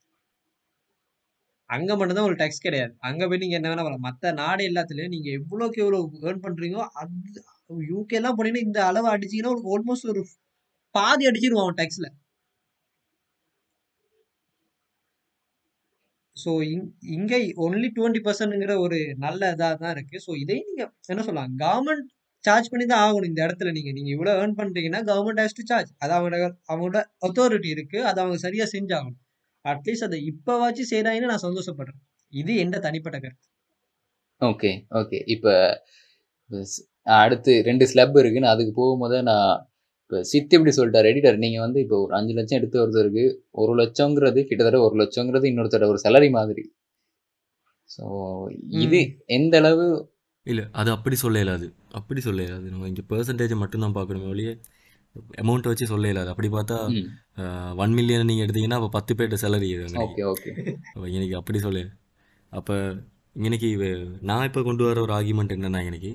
அங்க 1.71 1.91
மட்டும்தான் 1.99 2.29
ஒரு 2.29 2.37
டேக்ஸ் 2.41 2.65
கிடையாது. 2.67 2.93
அங்க 3.09 3.23
போய் 3.29 3.43
நீங்க 3.43 3.57
என்ன 3.59 3.69
வேணா 3.71 3.99
மத்த 4.07 4.33
நாடு 4.41 4.63
எல்லாத்துலயும் 4.71 5.15
நீங்க 5.15 5.29
எவ்வளோக்கு 5.39 5.83
எவ்வளவு 5.85 6.21
ஏர்ன் 6.29 6.45
பண்றீங்களோ 6.47 6.85
அது 7.01 7.43
யூகே 7.91 8.19
எல்லாம் 8.21 8.37
போனீங்கன்னா 8.39 8.67
இந்த 8.69 8.81
அளவு 8.91 9.09
அடிச்சீங்கன்னா 9.15 9.53
உனக்கு 9.55 9.73
ஆல்மோஸ்ட் 9.77 10.11
ஒரு 10.15 10.23
பாதி 10.95 11.25
அடிச்சிருவான் 11.31 11.79
டேக்ஸ்ல 11.81 12.09
ஸோ 16.37 16.51
இங் 16.73 16.85
இங்கே 17.17 17.39
ஒன்லி 17.65 17.89
டுவெண்ட்டி 17.97 18.21
பர்சன்ட்ங்கிற 18.27 18.73
ஒரு 18.85 18.99
நல்ல 19.25 19.51
இதாக 19.55 19.75
தான் 19.83 19.95
இருக்கு. 19.97 20.17
ஸோ 20.27 20.31
இதையும் 20.43 20.69
நீங்க 20.71 20.83
என்ன 21.13 21.23
சொல்லலாம்? 21.27 21.53
கவர்மெண்ட் 21.63 22.07
சார்ஜ் 22.45 22.71
பண்ணி 22.73 22.87
தான் 22.93 23.03
ஆகணும் 23.07 23.29
இந்த 23.31 23.41
இடத்துல 23.47 23.71
நீங்க. 23.77 23.91
நீங்க 23.99 24.11
இவ்வளோ 24.17 24.33
ஏர்ன் 24.41 24.57
பண்றீங்கன்னா 24.61 25.01
கவர்மெண்ட் 25.11 25.41
ஹேஸ் 25.43 25.57
டு 25.59 25.65
சார்ஜ் 25.71 25.91
அது 26.03 26.13
அவங்களோட 26.17 26.39
அவங்களோட 26.71 26.99
அத்தாரிட்டி 27.27 27.71
இருக்கு. 27.77 27.99
அதை 28.11 28.19
அவங்க 28.25 28.39
சரியா 28.47 28.67
செஞ்சாகணும். 28.75 29.19
அட்லீஸ்ட் 29.65 30.07
அதை 30.09 30.19
இப்போவாச்சும் 30.33 30.91
செய்யறாங்கன்னு 30.93 31.33
நான் 31.33 31.47
சந்தோஷப்படுறேன். 31.49 32.01
இது 32.33 32.53
எந்த 32.65 32.77
தனிப்பட்ட 32.87 33.19
கருத்து. 33.25 33.47
ஓகே 34.41 34.71
ஓகே 35.01 35.19
இப்போ 35.37 35.53
அடுத்து 37.07 37.53
ரெண்டு 37.67 37.85
ஸ்லப் 37.93 38.19
இருக்குன்னு 38.19 38.53
அதுக்கு 38.53 38.73
போகும்போது 38.73 39.17
நான் 39.23 39.49
இப்போ 40.05 40.19
சித்தி 40.31 40.55
இப்படி 40.57 40.73
சொல்லிட்டார் 40.77 41.09
எடிட்டர் 41.11 41.43
நீங்கள் 41.45 41.65
வந்து 41.65 41.79
இப்போ 41.81 41.97
ஒரு 42.03 42.13
அஞ்சு 42.17 42.33
லட்சம் 42.35 42.59
எடுத்து 42.59 42.83
ஒருத்தருக்கு 42.83 43.25
ஒரு 43.61 43.73
லட்சங்கிறது 43.81 44.41
கிட்டத்தட்ட 44.43 44.81
ஒரு 44.87 44.97
லட்சங்கிறது 45.03 45.47
இன்னொருத்தர 45.51 45.89
ஒரு 45.93 46.01
சேலரி 46.05 46.29
மாதிரி. 46.31 46.65
ஸோ 47.91 48.03
இது 48.85 49.01
எந்த 49.37 49.57
அளவு 49.57 49.87
இல்லை 50.47 50.65
அது 50.73 50.89
அப்படி 50.91 51.17
சொல்ல 51.17 51.39
இயலாது 51.39 51.67
அப்படி 51.93 52.21
சொல்ல 52.21 52.43
இயலாது 52.43 52.67
நம்ம 52.71 52.89
இங்கே 52.89 53.05
பெர்சன்டேஜை 53.11 53.57
மட்டும்தான் 53.61 53.97
பார்க்கணுமே 53.99 54.31
ஒழிய 54.33 54.51
அமௌண்ட்டை 55.43 55.71
வச்சு 55.73 55.87
சொல்ல 55.87 56.09
இயலாது 56.09 56.33
அப்படி 56.33 56.49
பார்த்தா 56.51 56.77
ஒன் 57.83 57.95
மில்லியன் 57.99 58.29
நீங்கள் 58.31 58.47
எடுத்தீங்கன்னா 58.47 58.79
அப்போ 58.81 58.91
பத்து 58.97 59.13
பேர்ட்ட 59.19 59.39
சேலரி 59.43 59.69
ஓகே 60.05 60.23
ஓகே. 60.33 60.51
இன்னைக்கு 61.11 61.37
அப்படி 61.41 61.61
சொல்ல 61.61 61.83
அப்போ 62.53 62.75
இன்னைக்கு 63.37 63.69
நான் 64.23 64.47
இப்போ 64.49 64.63
கொண்டு 64.63 64.85
வர 64.89 65.01
ஒரு 65.01 65.15
ஆர்குமெண்ட் 65.17 65.55
என்னன்னா 65.57 65.83
இன்னைக்கு 65.87 66.13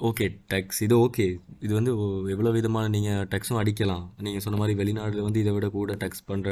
ஓகே 0.00 0.26
டேக்ஸ் 0.50 0.78
இது 0.84 0.94
ஓகே 0.98 1.24
இது 1.64 1.72
வந்து 1.74 1.92
எவ்வளோ 2.34 2.50
விதமான 2.56 2.90
நீங்கள் 2.94 3.26
டேக்ஸும் 3.32 3.60
அடிக்கலாம். 3.60 4.04
நீங்கள் 4.26 4.44
சொன்ன 4.44 4.58
மாதிரி 4.60 4.74
வெளிநாடுல 4.80 5.24
வந்து 5.26 5.40
இதை 5.42 5.52
விட 5.56 5.66
கூட 5.74 5.94
டேக்ஸ் 6.02 6.24
பண்ணுற 6.28 6.50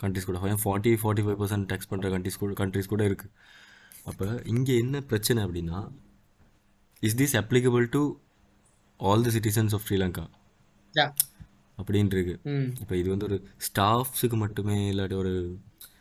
கண்ட்ரிஸ் 0.00 0.28
கூட. 0.28 0.38
Forty 0.62 0.92
forty 1.02 1.24
five 1.26 1.38
percent 1.42 1.68
tax 1.70 1.90
பண்ணுற 1.90 2.10
கண்ட்ரிஸ் 2.14 2.40
கூட 2.42 2.54
கண்ட்ரிஸ் 2.60 2.92
கூட 2.92 3.02
இருக்குது 3.08 3.32
அப்போ 4.06 4.26
இங்கே 4.52 4.74
என்ன 4.76 4.96
பிரச்சனை 5.10 5.40
அப்படின்னா 5.46 5.78
is 7.02 7.18
this 7.20 7.36
applicable 7.40 7.86
to 7.94 8.02
all 9.00 9.24
the 9.26 9.32
citizens 9.36 9.74
of 9.74 9.84
Sri Lanka 9.86 10.24
hmm. 12.50 12.68
இப்போ 12.82 12.94
இது 12.96 13.08
வந்து 13.10 13.26
ஒரு 13.28 13.36
ஸ்டாஃப்ஸுக்கு 13.66 14.36
மட்டுமே 14.42 14.76
இல்லாட்டி 14.92 15.16
ஒரு 15.22 15.32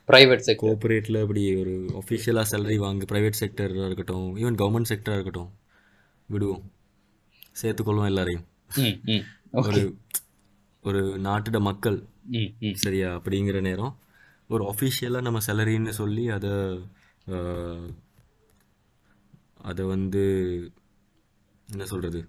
ப்ரைவேட் 0.10 0.46
செக்டர் 0.46 0.62
கோஆப்ரேட்டில் 0.64 1.18
இப்படி 1.24 1.44
ஒரு 1.62 1.74
ஒஃபிஷியலாக 2.02 2.48
சேலரி 2.52 2.78
வாங்க 2.84 3.06
ப்ரைவேட் 3.12 3.40
செக்டராக 3.42 3.90
இருக்கட்டும் 3.90 4.28
ஈவன் 4.42 4.60
கவர்மெண்ட் 4.62 4.92
செக்டராக 4.92 5.18
இருக்கட்டும் 5.18 5.52
விடுவோம். 6.30 6.64
சேர்த்துக்கொள்வோம் 7.62 8.12
எல்லாரையும். 8.12 8.46
ஒரு 9.52 9.84
ஒரு 10.84 11.02
நாட்டோட 11.24 11.60
மக்கள். 11.60 11.98
சரியா? 12.74 13.10
அப்படிங்கிற 13.16 13.62
நேரம். 13.62 13.94
ஒரு 14.50 14.64
ஒஃபிஷியலாக 14.72 15.26
நம்ம 15.28 15.40
சேலரின்னு 15.48 15.94
சொல்லி 16.02 16.24
அதை 16.38 16.52
அதை 19.70 19.84
வந்து 19.86 20.24
என்ன 21.70 21.86
சொல்கிறது 21.92 22.20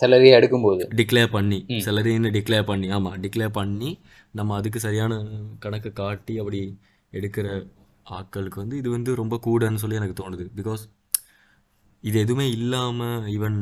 சேலரி 0.00 0.28
எடுக்கும்போது 0.38 0.82
டிக்ளேர் 0.98 1.30
பண்ணி. 1.30 1.58
சேலரின்னு 1.68 2.30
டிக்ளேர் 2.36 2.68
பண்ணி. 2.70 2.88
ஆமாம் 2.96 3.22
டிக்ளேர் 3.22 3.56
பண்ணி 3.58 3.90
நம்ம 4.32 4.56
அதுக்கு 4.56 4.80
சரியான 4.80 5.12
கணக்கு 5.58 5.90
காட்டி 5.92 6.34
அப்படி 6.38 6.60
எடுக்கிற 7.12 7.48
ஆட்களுக்கு 8.10 8.60
வந்து 8.62 8.76
இது 8.76 8.90
வந்து 8.90 9.14
ரொம்ப 9.14 9.40
கூடன்னு 9.46 9.82
சொல்லி 9.82 9.98
எனக்கு 10.00 10.16
தோணுது. 10.20 10.46
பிகாஸ் 10.60 10.84
இது 12.04 12.16
எதுவுமே 12.20 12.46
இல்லாமல் 12.50 13.22
ஈவன் 13.34 13.58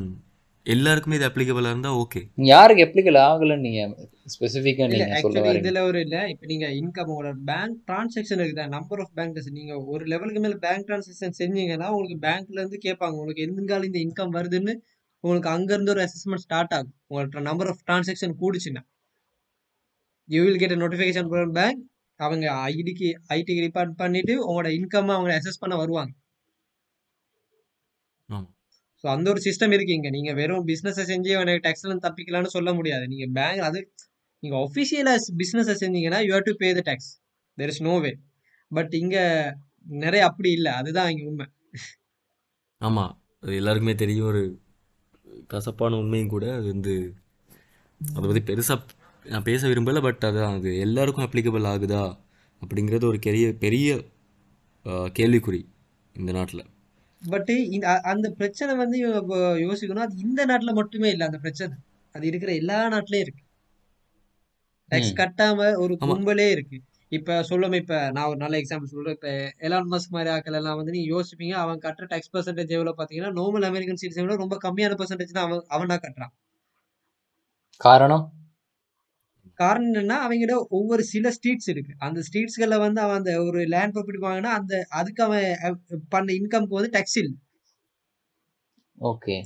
எல்லாருக்குமே 0.66 1.16
இது 1.16 1.26
அப்ளிகபிளாக 1.28 1.72
இருந்தால் 1.72 1.98
ஓகே 2.02 2.20
யாருக்கு 2.50 2.84
எப்ளிகல் 2.84 3.18
ஆகலைன்னு 3.26 3.64
நீங்கள் 3.66 3.92
ஸ்பெசிஃபிக்காக 4.32 4.88
நீங்கள் 4.92 5.04
சொல்ல 5.04 5.18
ஆக்சுவலி 5.18 5.42
வரீங்க. 5.44 5.62
இதுல 5.62 5.82
ஒரு 5.88 5.98
இல்ல. 6.00 6.16
இப்ப 6.32 6.46
நீங்க 6.46 6.66
இன்கம் 6.80 7.10
உங்களோட 7.12 7.32
பேங்க் 7.50 7.76
டிரான்சாக்ஷன் 7.88 8.40
இருக்குதா? 8.40 8.66
நம்பர் 8.68 9.00
ஆஃப் 9.00 9.14
பேங்க் 9.14 9.38
நீங்க 9.58 9.74
ஒரு 9.92 10.04
லெவலுக்கு 10.04 10.40
மேல 10.40 10.56
பேங்க் 10.56 10.86
டிரான்சாக்ஷன் 10.88 11.36
செஞ்சீங்கன்னா 11.40 11.88
உங்களுக்கு 11.88 12.18
பேங்க்ல 12.26 12.58
இருந்து 12.60 12.80
கேட்பாங்க 12.86 13.16
உங்களுக்கு 13.20 13.44
எதுங்கால 13.46 13.88
இந்த 13.90 14.00
இன்கம் 14.06 14.34
வருதுன்னு 14.38 14.74
உங்களுக்கு 15.24 15.50
அங்க 15.50 15.70
இருந்து 15.74 15.92
ஒரு 15.94 16.02
அசஸ்மெண்ட் 16.02 16.44
ஸ்டார்ட் 16.46 16.74
ஆகும். 16.74 16.94
உங்களோட 17.10 17.40
number 17.40 17.70
of 17.72 17.82
transaction 17.88 18.36
கூடுச்சுன்னா. 18.42 18.82
You 20.28 20.40
will 20.44 20.58
get 20.58 20.78
notification 20.84 21.30
from 21.32 21.52
bank 21.52 21.80
அவங்க 22.20 22.46
ஐடிக்கு 22.70 23.08
ஐடிக்கு 23.28 23.64
ரிப்போர்ட் 23.66 23.96
பண்ணிட்டு 23.96 24.34
உங்களோட 24.48 24.68
இன்கம் 24.78 25.12
அவங்க 25.16 25.32
அசஸ் 25.40 25.60
பண்ண 25.60 25.74
வருவாங்க. 25.76 26.12
ஸோ 29.06 29.10
அந்த 29.14 29.26
ஒரு 29.32 29.40
சிஸ்டம் 29.44 29.72
இருக்கு 29.74 29.96
நீங்கள் 29.96 30.14
நீங்க 30.14 30.30
வெறும் 30.38 30.64
பிஸ்னஸை 30.68 31.02
செஞ்சு 31.10 31.30
எனக்கு 31.42 31.62
டேக்ஸ்லாம் 31.66 32.00
தப்பிக்கலாம்னு 32.06 32.50
சொல்ல 32.54 32.70
முடியாது. 32.78 33.04
நீங்கள் 33.12 33.32
பேங்க் 33.36 33.62
அது 33.66 33.80
நீங்கள் 34.42 34.60
ஒஃபிஷியலாக 34.64 35.18
பிஸ்னஸை 35.40 35.74
செஞ்சீங்கன்னா 35.82 36.18
you 36.26 36.32
have 36.36 36.48
to 36.48 36.54
pay 36.62 36.68
the 36.78 36.82
tax 36.88 37.10
there 37.58 37.70
is 37.72 37.80
no 37.88 37.94
way 38.04 38.12
but 38.70 38.92
இங்கே 39.00 39.22
நிறைய 40.04 40.22
அப்படி 40.30 40.50
இல்லை. 40.58 40.72
அதுதான் 40.80 41.10
இங்கே 41.12 41.24
உண்மை. 41.30 41.46
ஆமாம் 42.80 43.12
அது 43.42 43.54
எல்லாருக்குமே 43.60 43.96
தெரியும். 44.02 44.28
ஒரு 44.32 44.42
கசப்பான 45.54 45.98
உண்மையும் 46.02 46.34
கூட. 46.36 46.46
அது 46.58 46.66
வந்து 46.74 46.94
அதை 48.00 48.24
பற்றி 48.28 48.44
பெருசாக 48.52 48.80
நான் 49.24 49.48
பேச 49.50 49.68
விரும்பலை. 49.72 50.02
பட் 50.08 50.30
அதுதான் 50.30 50.56
அது 50.58 50.72
எல்லாருக்கும் 50.86 51.26
அப்ளிகபிள் 51.28 51.72
ஆகுதா 51.74 52.04
அப்படிங்கிறது 52.62 53.06
ஒரு 53.12 53.20
பெரிய 53.28 53.46
பெரிய 53.66 54.00
கேள்விக்குறி 55.20 55.62
இந்த 56.16 56.32
நாட்டில். 56.38 56.64
பட் 57.28 57.50
அந்த 58.02 58.30
பிரச்சனை 58.30 58.76
வந்து 58.76 59.08
யோ- 59.08 59.38
யோசிக்கணும். 59.58 59.98
அது 59.98 60.16
இந்த 60.16 60.46
நாட்டுல 60.46 60.74
மட்டுமே 60.74 61.10
இல்லை 61.10 61.26
அந்த 61.26 61.38
பிரச்சனை. 61.38 61.76
அது 62.12 62.26
இருக்கிற 62.26 62.54
எல்லா 62.54 62.88
நாட்டிலயும் 62.88 63.18
இருக்கு. 63.18 63.42
டேக்ஸ். 64.90 65.14
கட்டாம 65.14 65.76
ஒரு. 65.76 65.96
கும்பலே 66.00 66.50
இருக்கு. 66.50 66.80
இப்ப 67.08 67.40
சொல்லுமே 67.42 67.74
இப்ப 67.74 68.10
நான் 68.10 68.26
ஒரு 68.26 68.36
நல்ல 68.36 68.58
எக்ஸாம்பிள் 68.58 68.84
சொல்றேன். 68.84 69.14
இப்ப 69.14 69.28
எலான் 69.58 69.86
மஸ்க் 69.90 70.10
மாதிரி 70.10 70.30
ஆட்கள் 70.30 70.54
எல்லாம் 70.54 70.76
வந்து 70.76 70.92
நீங்க 70.92 71.20
யோசிப்பீங்க 71.20 71.52
அவன் 71.52 71.78
கட்டுற 71.78 72.04
டேக்ஸ் 72.10 72.36
பர்சன்டேஜ் 72.36 72.68
எவ்வளவு 72.68 73.04
பாத்தீங்கன்னா 73.04 73.40
நார்மல் 73.40 73.64
அமெரிக்கன் 73.64 73.96
சிட்டிசன் 74.00 74.20
விட 74.20 74.36
ரொம்ப 74.36 74.58
கம்மியான 74.62 74.94
பர்சன்டேஜ் 74.94 75.32
தான் 75.32 75.44
அவன் 75.44 75.64
அவன் 75.66 75.86
கட்டுறான். 75.86 76.32
காரணம்? 77.76 78.32
காரணம் 79.56 79.92
என்னன்னா 79.92 80.16
அவங்கிட்ட 80.24 80.54
ஒவ்வொரு 80.68 81.04
சில 81.04 81.28
ஸ்ட்ரீட்ஸ் 81.30 81.70
இருக்கு. 81.70 81.94
அந்த 81.98 82.22
ஸ்ட்ரீட்ஸ்கள்ல 82.26 82.78
வந்து 82.78 83.00
அவன் 83.00 83.16
அந்த 83.16 83.42
ஒரு 83.42 83.64
லேண்ட் 83.64 83.94
ப்ராப்பர்ட்டி 83.94 84.22
வாங்கினா 84.22 84.52
அந்த 84.52 84.86
அதுக்கு 84.88 85.22
அவன் 85.24 85.44
பண்ண 86.08 86.32
இன்கம்க்கு 86.32 86.76
வந்து 86.78 86.90
டேக்ஸ் 86.92 87.18
இல்லை. 87.18 87.36
Okay 89.00 89.36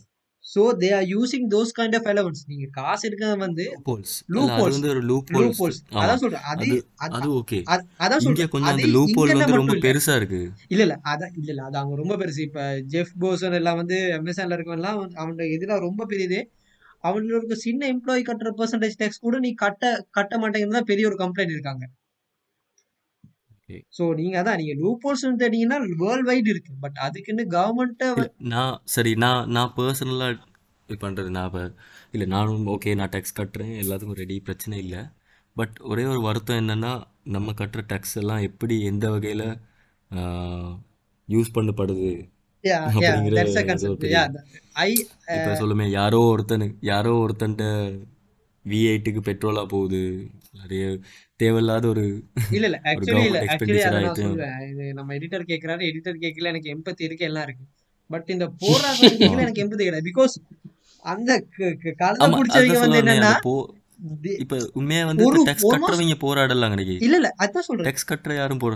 so 0.44 0.62
they 0.78 0.94
are 0.94 1.02
using 1.02 1.46
those 1.50 1.72
kind 1.78 1.96
of 1.96 2.06
allowance 2.06 2.42
நீங்க 2.46 2.66
காசு 2.70 3.08
எடுக்க 3.08 3.36
வந்து 3.36 3.64
லூப்போல்ஸ் 3.76 4.14
Loopholes. 4.28 4.50
அது 4.50 4.70
வந்து 4.70 4.88
ஒரு 4.88 5.00
லூப் 5.00 5.30
லூப்போல்ஸ் 5.30 5.80
அதான் 5.90 6.14
சொல்றேன். 6.14 6.40
அது 6.42 6.64
அது 6.96 7.14
அது- 7.14 7.16
அது 7.16 7.28
ஓகே 7.32 7.58
அது- 7.70 7.86
அதான் 7.98 8.16
சொல்றேன். 8.16 8.48
கொஞ்சம் 8.48 8.70
அது 8.70 8.82
அந்த 8.82 8.98
லூப்போல் 8.98 9.36
வந்து 9.36 9.54
ரொம்ப 9.54 9.74
பெருசாக 9.74 10.16
இருக்குது 10.20 10.48
இல்ல 10.68 10.82
இல்ல. 10.82 11.00
அதான் 11.04 11.32
இல்ல 11.36 11.48
இல்ல. 11.48 11.62
அது 11.62 11.78
அவங்க 11.78 11.96
ரொம்ப 11.96 12.16
பெருசு. 12.16 12.40
இப்ப 12.40 12.61
ஜெஃப் 12.88 13.12
போசன் 13.20 13.54
எல்லாம் 13.54 13.76
வந்து 13.76 13.98
அமேசான்ல 14.18 14.56
இருக்கவன் 14.56 14.80
எல்லாம் 14.80 15.11
அவனோட 15.14 15.52
இதெல்லாம் 15.52 15.78
ரொம்ப 15.78 16.06
பெரியது 16.06 16.40
அவங்களுக்கு 17.09 17.57
சின்ன 17.66 17.82
எம்ப்ளாயி 17.94 18.22
கட்டுற 18.28 18.51
பெர்சன்டேஜ் 18.59 18.98
டேக்ஸ் 19.01 19.24
கூட 19.26 19.38
நீ 19.46 19.51
கட்ட 19.64 19.92
கட்ட 20.18 20.34
மாட்டேங்கிறது 20.42 20.78
தான் 20.78 20.90
பெரிய 20.92 21.07
ஒரு 21.11 21.18
கம்ப்ளைண்ட் 21.22 21.55
இருக்காங்க. 21.57 21.84
ஸோ 23.96 24.05
நீங்க 24.20 24.36
அதான் 24.40 24.59
நீங்க 24.61 24.74
லூப் 24.82 25.05
ஹோல்ஸ் 25.07 25.24
தேடிங்கன்னா 25.42 25.78
வேர்ல்ட் 26.03 26.28
வைடு 26.30 26.48
இருக்கு. 26.55 26.72
பட் 26.84 26.98
அதுக்குன்னு 27.07 27.44
கவர்மெண்ட்டை 27.57 28.09
நான் 28.53 28.74
சரி 28.94 29.12
நான் 29.24 29.42
நான் 29.57 29.74
பர்சனலாக 29.76 30.38
இது 30.88 30.98
பண்ணுறது 31.05 31.30
நான் 31.36 31.48
இப்போ 31.51 31.62
இல்லை 32.14 32.26
நானும் 32.34 32.68
ஓகே 32.74 32.94
நான் 33.01 33.12
டேக்ஸ் 33.14 33.38
கட்டுறேன் 33.40 33.74
எல்லாத்துக்கும் 33.82 34.20
ரெடி 34.22 34.36
பிரச்சனை 34.48 34.76
இல்லை. 34.84 35.03
பட் 35.57 35.76
ஒரே 35.90 36.05
ஒரு 36.12 36.20
வருத்தம் 36.28 36.61
என்னென்னா 36.62 36.92
நம்ம 37.36 37.53
கட்டுற 37.61 37.80
டேக்ஸ் 37.92 38.16
எல்லாம் 38.22 38.44
எப்படி 38.48 38.76
எந்த 38.90 39.07
வகையில் 39.14 39.46
யூஸ் 41.28 41.55
பண்ணப்படுது? 41.57 42.11
இப்போ 45.34 45.52
சொல்லுமே 45.61 45.86
யாரோ 45.90 46.18
ஒருத்தனுக்கு 46.30 46.76
யாரோ 46.88 47.12
ஒருத்தன்ட்ட 47.20 47.64
வி 48.64 48.78
எயிட்டுக்கு 48.88 49.20
பெட்ரோலாக 49.20 49.66
போகுது. 49.66 50.00
நிறைய 50.54 50.84
தேவையில்லாத 51.40 51.84
ஒரு 51.88 52.04
இல்ல 52.50 52.66
இல்ல. 52.66 52.78
ஆக்சுவலி 52.84 53.24
இல்ல. 53.26 53.40
ஆக்சுவலி 53.46 53.82
அதை 53.82 54.00
நான் 54.00 54.18
சொல்லுவேன் 54.20 54.56
நம்ம 54.92 55.14
எடிட்டர் 55.14 55.48
கேட்கறாரு 55.48 55.82
எடிட்டர் 55.88 56.18
கேட்கல 56.24 56.50
எனக்கு 56.52 56.72
எம்பத்தி 56.74 57.02
இருக்கு 57.02 57.24
எல்லாம் 57.24 57.44
இருக்கு. 57.44 57.64
பட் 58.11 58.28
இந்த 58.28 58.46
போராட்டம் 58.61 59.00
கேட்கல 59.22 59.44
எனக்கு 59.44 59.62
எம்பத்தி 59.64 59.84
கிடையாது. 59.84 60.08
பிகாஸ் 60.11 60.34
அந்த 61.04 61.30
க- 61.50 61.76
க- 61.82 61.94
கழுதை 61.98 62.22
ஆமாம் 62.22 62.38
பிடிச்சவங்க 62.40 62.64
அதுதான் 62.66 62.84
வந்து 62.86 63.00
என்னன்னா 63.02 63.32
இப்போ 64.38 64.56
உண்மையாக 64.74 65.08
வந்து 65.08 65.24
டேக்ஸ் 65.48 65.66
கட்டுறவங்க 65.72 66.16
போராடலாம் 66.20 66.72
கிடைக்கி 66.74 66.94
இல்ல 67.00 67.16
இல்ல. 67.16 67.30
அதான் 67.42 67.66
சொல்றேன். 67.66 67.86
டேக்ஸ் 67.88 68.11
கட்டுற 68.11 68.34
யாரும் 68.36 68.58
போட 68.58 68.74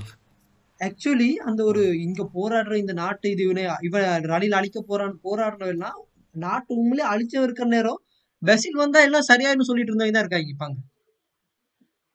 ஆக்சுவலி 0.81 1.31
அந்த 1.39 1.61
ஒரு 1.65 1.83
இங்க 1.99 2.23
போராடுற 2.35 2.75
இந்த 2.75 2.93
நாட்டு 2.93 3.27
இது 3.31 3.43
இவனை 3.43 3.65
இவன் 3.81 4.27
ரணில் 4.33 4.59
அழிக்க 4.59 4.79
போறான் 4.83 5.15
போராடுறவெல்லாம் 5.25 5.99
நாட்டு 6.35 6.71
உண்மையிலே 6.75 7.05
அழிச்சவன் 7.11 7.47
இருக்கிற 7.47 7.69
நேரம் 7.69 8.01
பெசில் 8.43 8.81
வந்தா 8.81 9.01
எல்லாம் 9.03 9.29
சரியாயின்னு 9.29 9.69
சொல்லிட்டு 9.69 9.93
இருந்தவங்க 9.93 10.15
தான் 10.15 10.25
இருக்காங்க 10.25 10.53
இப்பாங்க 10.55 10.79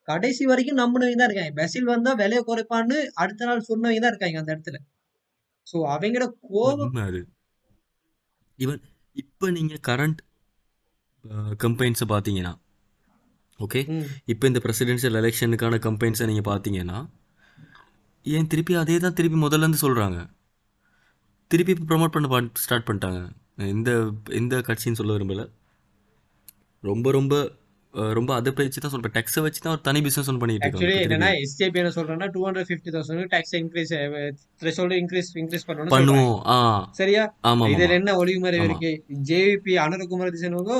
கடைசி 0.07 0.43
வரைக்கும் 0.45 0.79
நம்பினவங்க 0.81 1.17
தான் 1.17 1.29
இருக்காங்க. 1.29 1.53
பெசில் 1.53 1.89
வந்தா 1.91 2.11
விலையை 2.13 2.41
குறைப்பான்னு 2.43 2.97
அடுத்த 3.13 3.45
நாள் 3.45 3.67
சொன்னவங்க 3.69 4.01
தான் 4.01 4.13
இருக்காங்க 4.13 4.39
அந்த 4.41 4.51
இடத்துல. 4.55 4.77
சோ 5.67 5.77
அவங்களோட 5.93 6.27
கோபம் 6.47 6.95
ஈவன் 8.59 8.81
இப்போ 9.15 9.45
நீங்கள் 9.49 9.83
கரண்ட் 9.87 10.19
கம்பெயின்ஸை 11.59 12.07
பார்த்தீங்கன்னா 12.09 12.53
ஓகே 13.59 13.81
இப்போ 14.25 14.45
இந்த 14.47 14.59
பிரசிடென்ஷியல் 14.65 15.17
எலெக்ஷனுக்கான 15.21 15.79
கம்பெயின்ஸை 15.87 16.25
நீங்கள் 16.25 16.49
பார்த்தீங்கன்னா 16.49 16.99
ஏன் 18.35 18.49
திருப்பி 18.51 18.73
அதே 18.81 18.97
தான் 19.03 19.15
திருப்பி 19.19 19.37
முதல்ல 19.45 19.65
இருந்து 19.65 19.83
சொல்கிறாங்க 19.85 20.19
திருப்பி 21.51 21.73
இப்போ 21.75 21.85
ப்ரொமோட் 21.91 22.13
பண்ண 22.15 22.41
ஸ்டார்ட் 22.63 22.87
பண்ணிட்டாங்க. 22.87 23.21
எந்த 23.75 23.91
எந்த 24.39 24.55
கட்சின்னு 24.67 24.99
சொல்ல 24.99 25.15
விரும்பல. 25.17 25.43
ரொம்ப 26.83 27.11
ரொம்ப 27.11 27.35
ரொம்ப 28.17 28.31
அதை 28.35 28.49
வச்சு 28.57 28.81
தான் 28.83 28.91
சொல்கிறேன் 28.93 29.15
டெக்ஸை 29.15 29.41
வச்சு 29.43 29.59
தான் 29.61 29.73
ஒரு 29.75 29.81
தனி 29.87 29.99
பிஸ்னஸ் 30.05 30.27
ஒன்று 30.31 30.41
பண்ணிட்டு 30.41 30.67
ஆக்சுவலி 30.67 30.97
என்னன்னா 31.05 31.29
எஸ்ஜேபி 31.43 31.79
என்ன 31.81 31.91
சொல்றேன்னா 31.95 32.27
two 32.33 32.41
hundred 32.45 32.67
fifty 32.69 32.91
thousand 32.95 33.31
tax 33.31 33.55
increase 33.59 33.93
threshold 34.61 34.97
increase 35.01 35.29
increase 35.41 35.65
சொல்றாங்க. 35.65 35.89
பண்ணுவோம். 35.95 36.37
ஆ. 36.55 36.57
சரியா? 36.99 37.23
ஆமாம் 37.41 37.71
இதுல 37.73 37.97
என்ன 37.99 38.13
ஒளிவுமறை 38.21 38.59
இருக்கு? 38.67 38.91
ஜேவிபி 39.29 39.75
அனுரகுமார் 39.85 40.35
திசனவங்க 40.37 40.75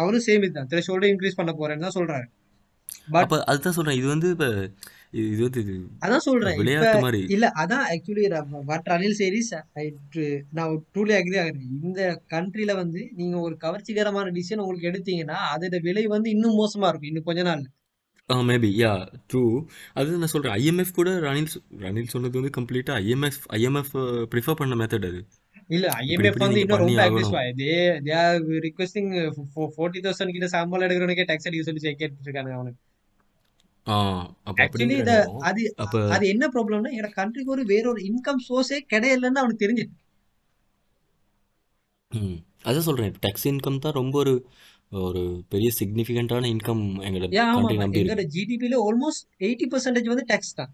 அவரும் 0.00 0.26
சேம் 0.26 0.44
இதுதான் 0.46 0.70
த்ரெஷோல்டு 0.72 1.12
இன்க்ரீஸ் 1.12 1.38
பண்ண 1.40 1.54
போறேன்னு 1.60 1.86
தான் 1.86 1.96
சொல்றாரு. 1.98 2.26
அப்போ 3.12 3.36
அதுதான் 3.44 3.76
சொல்கிறேன் 3.76 3.98
இது 4.00 4.08
வந்து 4.08 4.30
இப்போ 4.30 4.48
இது 5.20 5.42
வந்து 5.44 5.62
அதான் 6.04 6.24
சொல்றேன். 6.26 6.58
விளையாட்டு 6.60 7.04
மாதிரி. 7.04 7.20
இல்ல 7.34 7.46
அதான் 7.62 7.84
ஆக்சுவலி 7.92 8.24
வாட் 8.70 8.90
ரணில் 8.92 9.16
சேரிஸ் 9.20 9.52
நான் 10.50 10.74
ட்ரூலி 10.94 11.14
அக்ரி 11.18 11.38
ஆகிறேன். 11.42 11.64
இந்த 11.82 12.00
கண்ட்ரில 12.30 12.74
வந்து 12.74 13.02
நீங்க 13.14 13.38
ஒரு 13.38 13.56
கவர்ச்சிகரமான 13.60 14.32
டிசிஷன் 14.38 14.62
உங்களுக்கு 14.64 14.90
எடுத்தீங்கன்னா 14.92 15.38
அதோட 15.54 15.80
விலை 15.80 16.06
வந்து 16.06 16.30
இன்னும் 16.30 16.58
மோசமா 16.60 16.90
இருக்கும் 16.90 17.10
இன்னும் 17.12 17.28
கொஞ்ச 17.30 17.42
நாள் 17.42 17.64
ஆ 18.30 18.36
மேபி 18.48 18.68
யா 18.80 18.90
ட்ரூ 19.30 19.42
அது 19.94 20.18
நான் 20.22 20.32
சொல்கிறேன் 20.32 20.56
ஐஎம்எஃப் 20.58 20.96
கூட 20.96 21.10
ரணில் 21.18 21.52
ரணில் 21.78 22.10
சொன்னது 22.14 22.38
வந்து 22.40 22.56
கம்ப்ளீட்டாக 22.56 23.00
ஐஎம்எஃப் 23.04 23.38
ஐஎம்எஃப் 23.58 23.94
ப்ரிஃபர் 24.32 24.58
பண்ண 24.60 24.76
மெத்தட் 24.76 25.08
அது. 25.10 25.20
இல்ல 25.68 25.86
ஐஎம்எஃப் 26.02 26.42
வந்து 26.44 26.60
இன்னும் 26.60 26.82
ரொம்ப 26.82 27.00
aggressive 27.06 27.38
they 27.62 27.72
they 28.06 28.12
are 28.24 28.36
requesting 28.66 29.10
forty 29.76 30.02
thousand 30.06 30.34
கிட்ட 30.36 30.48
சம்பளம் 30.56 30.86
எடுக்கிறவனுக்கே 30.88 31.26
டாக்ஸ் 31.30 31.48
அடிக்க 31.50 31.64
சொல்லி 31.68 31.94
கேட்டுட்டு 32.02 32.28
இருக்காங்க 32.28 32.52
அவனுக்கு. 32.58 32.80
ஆக்சுவலி 34.62 34.96
இத 35.02 35.12
அது 36.14 36.24
என்ன 36.32 36.44
ப்ராப்ளம்னா 36.54 36.90
எங்க 36.96 37.10
கண்ட்ரிக்கு 37.18 37.54
ஒரு 37.56 37.64
வேற 37.72 37.84
ஒரு 37.92 38.00
இன்கம் 38.10 38.42
சோர்ஸே 38.48 38.78
கிடையலன்னு 38.92 39.42
அவனுக்கு 39.42 39.64
தெரிஞ்சு. 39.64 39.84
ம். 42.12 42.36
அதான் 42.66 42.82
இப்போ 43.08 43.20
டேக்ஸ் 43.26 43.46
இன்கம் 43.50 43.82
தான் 43.84 43.96
ரொம்ப 44.00 44.16
ஒரு 44.22 44.34
ஒரு 44.92 45.22
பெரிய 45.52 45.70
சிக்னிஃபிகண்ட்டான 45.78 46.48
இன்கம் 46.54 46.82
கண்ட்ரி 47.02 47.78
நம்பி 47.82 48.00
இருக்கு. 48.02 48.32
ஜிடிபில 48.34 48.76
ஆல்மோஸ்ட் 48.86 49.26
எயிட்டி 49.46 49.66
பர்சன்டேஜ் 49.72 50.10
வந்து 50.12 50.24
டேக்ஸ் 50.30 50.58
தான். 50.60 50.70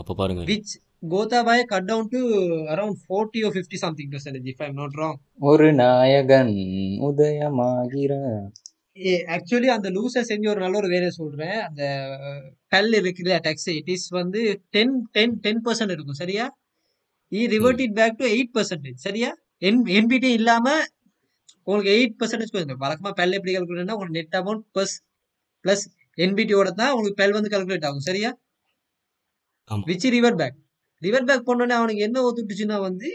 அப்போ 0.00 0.14
பாருங்க. 0.14 0.42
Which 0.50 0.72
Gotabaya 1.12 1.60
cut 1.64 1.86
down 1.90 2.10
to 2.14 2.20
around 2.74 2.98
forty 3.04 3.42
or 3.46 3.50
fifty 3.54 3.78
something 3.84 4.10
percentage 4.14 4.48
if 4.52 4.64
not 4.80 4.98
wrong 5.02 5.18
ஒரு 5.50 5.68
நாயகன் 5.82 6.52
உதயமாகிறான் 7.08 8.42
ஆக்சுவலி 9.34 9.68
அந்த 9.74 9.88
லூசர் 9.96 10.28
செஞ்ச 10.30 10.44
ஒரு 10.52 10.60
நல்ல 10.64 10.76
ஒரு 10.82 10.88
வேலையை 10.94 11.12
சொல்றேன். 11.18 11.58
அந்த 11.68 11.82
பெல் 12.72 12.94
இருக்குல்ல 13.00 13.36
டேக்ஸ் 13.46 13.68
இட் 13.78 13.90
இஸ் 13.94 14.06
வந்து 14.18 14.40
டென் 14.76 14.96
டென் 15.16 15.36
டென் 15.44 15.62
பர்சன்ட் 15.66 15.94
இருக்கும். 15.96 16.20
சரியா? 16.22 16.46
இ 17.32 17.42
reverted 17.54 17.82
back 17.98 18.18
to 18.20 18.26
eight 18.36 18.52
percentage 18.58 19.00
சரியா? 19.06 19.30
என் 19.68 19.80
என்பிடி 19.98 20.30
இல்லாம 20.40 20.66
உங்களுக்கு 21.66 21.92
எயிட் 21.98 22.18
பர்சன்டேஜ் 22.20 22.54
கொஞ்சம் 22.54 22.82
வழக்கமா 22.84 23.10
பெல் 23.20 23.36
எப்படி 23.38 23.52
கால்குலேட்னா 23.56 23.96
உங்களுக்கு 23.96 24.18
நெட் 24.20 24.36
அமௌண்ட் 24.40 24.64
ப்ளஸ் 24.74 24.94
ப்ளஸ் 25.64 25.84
என்பிடியோட 26.18 26.68
தான் 26.80 26.92
உங்களுக்கு 26.94 27.20
பெல் 27.22 27.36
வந்து 27.38 27.52
கால்குலேட் 27.54 27.86
ஆகும். 27.88 28.06
சரியா? 28.10 28.30
Which 29.90 30.06
revert 30.16 30.40
back 30.42 30.56
revert 31.02 31.28
back 31.30 31.48
பண்ணோடனே 31.48 31.74
அவனுக்கு 31.80 32.06
என்ன 32.06 32.18
ஒத்துட்டுச்சுன்னா 32.28 32.78
வந்து 32.88 33.08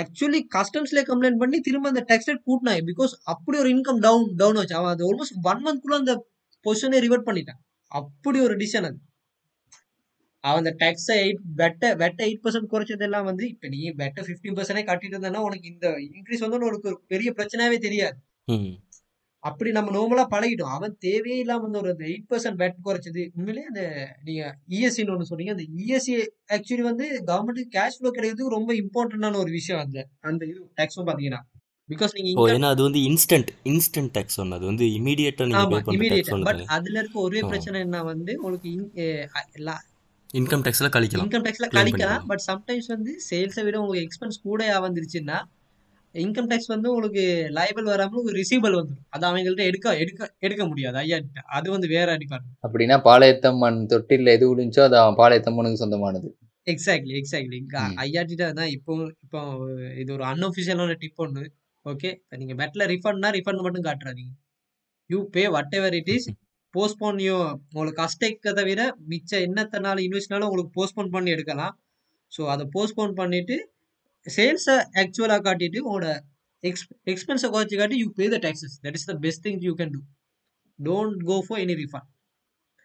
ஆக்சுவலி 0.00 0.40
கஸ்டம்ஸ்ல 0.56 1.00
கம்ப்ளைண்ட் 1.10 1.40
பண்ணி 1.42 1.58
திரும்ப 1.60 1.88
அந்த 1.92 2.02
டேக்ஸ் 2.10 2.28
ரேட் 2.30 2.44
கூட்டினாங்க. 2.50 2.82
பிகாஸ் 2.90 3.12
அப்படி 3.32 3.56
ஒரு 3.62 3.70
இன்கம் 3.76 4.00
டவுன் 4.06 4.26
டவுன் 4.42 4.58
ஆச்சு. 4.60 4.76
அவன் 4.80 4.92
அது 4.94 5.04
ஆல்மோஸ்ட் 5.08 5.38
ஒன் 5.50 5.62
மந்த்குள்ள 5.66 5.96
அந்த 6.02 6.14
பொசிஷனே 6.66 7.00
ரிவர்ட் 7.06 7.28
பண்ணிட்டான். 7.28 7.60
அப்படி 7.92 8.38
ஒரு 8.40 8.54
டிசிஷன் 8.62 8.86
அது. 8.88 8.98
அவன் 10.44 10.60
அந்த 10.62 10.72
டேக்ஸை 10.82 11.16
எயிட் 11.24 11.42
வெட்ட 11.60 11.90
வெட்ட 12.02 12.20
எயிட் 12.26 12.44
பர்சன்ட் 12.44 12.70
குறைச்சதெல்லாம் 12.72 13.26
வந்து 13.30 13.44
இப்போ 13.48 13.66
நீ 13.74 13.80
வெட்ட 14.02 14.20
ஃபிஃப்டீன் 14.28 14.56
பர்சன்டே 14.58 14.84
கட்டிட்டு 14.90 15.16
இருந்தேன்னா 15.16 15.42
உனக்கு 15.48 15.68
இந்த 15.74 15.88
இன்க்ரீஸ் 16.16 16.44
வந்து 16.46 16.68
உனக்கு 16.70 16.90
ஒரு 16.92 16.98
பெரிய 17.12 17.30
பிரச்சனையாவே 17.38 17.78
தெரியாது. 17.86 18.16
அப்படி 19.44 19.70
நம்ம 19.70 19.90
நார்மலா 19.94 20.24
பழகிட்டோம். 20.34 20.74
அவன் 20.76 20.92
தேவையே 20.98 21.38
இல்லாம 21.38 21.62
வந்து 21.62 21.80
ஒரு 21.80 21.92
எயிட் 22.10 22.26
பர்சன்ட் 22.30 22.60
வெட் 22.62 22.76
குறைச்சது. 22.84 23.22
உண்மையிலேயே 23.36 23.68
அந்த 23.70 23.82
நீங்க 24.24 24.42
இஎஸ்சின்னு 24.76 25.14
ஒன்று 25.14 25.30
சொன்னீங்க. 25.30 25.54
அந்த 25.56 25.64
இஎஸ்சி 25.82 26.14
ஆக்சுவலி 26.56 26.84
வந்து 26.90 27.06
கவர்மெண்ட்டுக்கு 27.30 27.74
கேஷ் 27.78 27.98
ஃப்ளோ 27.98 28.12
கிடைக்கிறதுக்கு 28.16 28.56
ரொம்ப 28.58 28.72
இம்பார்ட்டன்டான 28.74 29.40
ஒரு 29.44 29.50
விஷயம் 29.50 29.82
அந்த 29.84 30.06
அந்த 30.30 30.42
இது 30.46 30.60
டேக்ஸும் 30.80 31.08
பாத்தீங்கன்னா 31.10 31.40
பிகாஸ் 31.88 32.12
நீங்க 32.18 32.44
ஏன்னா 32.52 32.68
அது 32.74 32.82
வந்து 32.82 33.00
இன்ஸ்டன்ட் 33.08 33.50
இன்ஸ்டன்ட் 33.70 34.12
டேக்ஸ் 34.16 34.38
ஒன்று 34.42 34.56
அது 34.58 34.66
வந்து 34.66 34.84
இமீடியட்டா 34.98 35.46
ஒன்று 36.34 36.46
பட் 36.50 36.62
அதுல 36.76 36.98
இருக்க 36.98 37.18
ஒரே 37.20 37.40
பிரச்சனை 37.50 37.80
என்ன 37.80 38.02
வந்து 38.02 38.34
உங்களுக்கு 38.42 38.70
இன்கம் 40.40 40.62
டேக்ஸில் 40.66 40.92
கழிக்கலாம். 40.94 41.24
இன்கம் 41.24 41.44
டேக்ஸ்ல 41.46 41.66
கழிக்கலாம். 41.74 42.22
பட் 42.30 42.44
சம்டைம்ஸ் 42.50 42.86
வந்து 42.86 43.14
சேல்ஸை 43.30 43.62
விட 43.66 43.76
உங்களுக்கு 43.80 44.06
எக்ஸ்பென்ஸ் 44.06 44.38
கூட 44.42 44.68
வந்துருச்சுன்னா 44.84 45.38
இன்கம் 46.14 46.48
டேக்ஸ் 46.50 46.70
வந்து 46.72 46.88
உங்களுக்கு 46.92 47.22
லைபிள் 47.58 47.86
வராமல் 47.92 48.18
உங்களுக்கு 48.18 48.40
ரிசீவல் 48.40 48.76
வந்துடும் 48.78 49.06
அது 49.14 49.24
அவங்கள்ட்ட 49.28 49.64
எடுக்க 49.70 49.94
எடுக்க 50.02 50.28
எடுக்க 50.46 50.62
முடியாது. 50.70 50.96
ஐயா 51.02 51.18
அது 51.58 51.66
வந்து 51.74 51.88
வேற 51.94 52.16
டிபார்ட்மெண்ட் 52.22 52.58
அப்படின்னா 52.66 52.96
பாளையத்தம்மன் 53.08 53.78
தொட்டில் 53.92 54.32
எது 54.34 54.46
விழுந்துச்சோ 54.50 54.82
அது 54.88 54.96
அவன் 55.02 55.18
பாளையத்தம்மனுக்கு 55.20 55.82
சொந்தமானது. 55.82 56.28
எக்ஸாக்ட்லி 56.66 57.14
எக்ஸாக்ட்லி 57.20 57.58
ம். 57.62 57.96
ஐஆர்டிட்ட 58.06 58.48
தான் 58.58 58.72
இப்போ 58.76 58.92
இப்போ 59.24 59.40
இது 60.02 60.10
ஒரு 60.16 60.24
அன்அஃபிஷியலான 60.32 60.96
டிப் 61.02 61.22
ஒன்று 61.24 61.44
ஓகே 61.86 62.10
நீங்கள் 62.40 62.58
பெட்டில் 62.60 62.88
ரிஃபண்ட்னா 62.94 63.30
ரிஃபண்ட் 63.38 63.64
மட்டும் 63.66 63.86
காட்டுறாதீங்க. 63.88 64.32
You 65.10 65.18
pay 65.36 65.44
whatever 65.78 65.96
it 66.00 66.12
is 66.16 66.28
postpone 66.74 67.18
you 67.26 67.34
உங்களுக்கு 67.72 68.00
கஷ்டத்தை 68.04 68.52
தவிர 68.60 68.82
மிச்ச 69.12 69.32
என்னத்தனால 69.46 70.04
இன்வெஸ்ட்னாலும் 70.06 70.48
உங்களுக்கு 70.48 70.76
போஸ்ட்போன் 70.78 71.10
பண்ணி 71.16 71.30
எடுக்கலாம். 71.36 71.74
ஸோ 72.32 72.42
அதை 72.52 72.64
போஸ்ட்போன் 72.76 73.18
பண்ணிட்டு 73.18 73.56
சேல்ஸை 74.26 74.76
ஆக்சுவலாக 75.00 75.42
காட்டிட்டு 75.46 75.80
உங்களோட 75.84 76.08
எக்ஸ் 76.62 76.84
எக்ஸ்பென்ஸை 77.12 77.48
குறைச்சி 77.48 77.76
காட்டி 77.76 77.96
you 78.02 78.08
pay 78.18 78.26
the 78.28 78.38
taxes 78.46 78.76
that 78.84 78.96
is 78.98 79.08
the 79.10 79.14
best 79.24 79.44
thing 79.46 79.62
you 79.68 79.72
can 79.80 79.92
do 79.96 80.00
don't 80.78 81.22
go 81.30 81.38
for 81.46 81.60
any 81.60 81.76
refund 81.82 82.08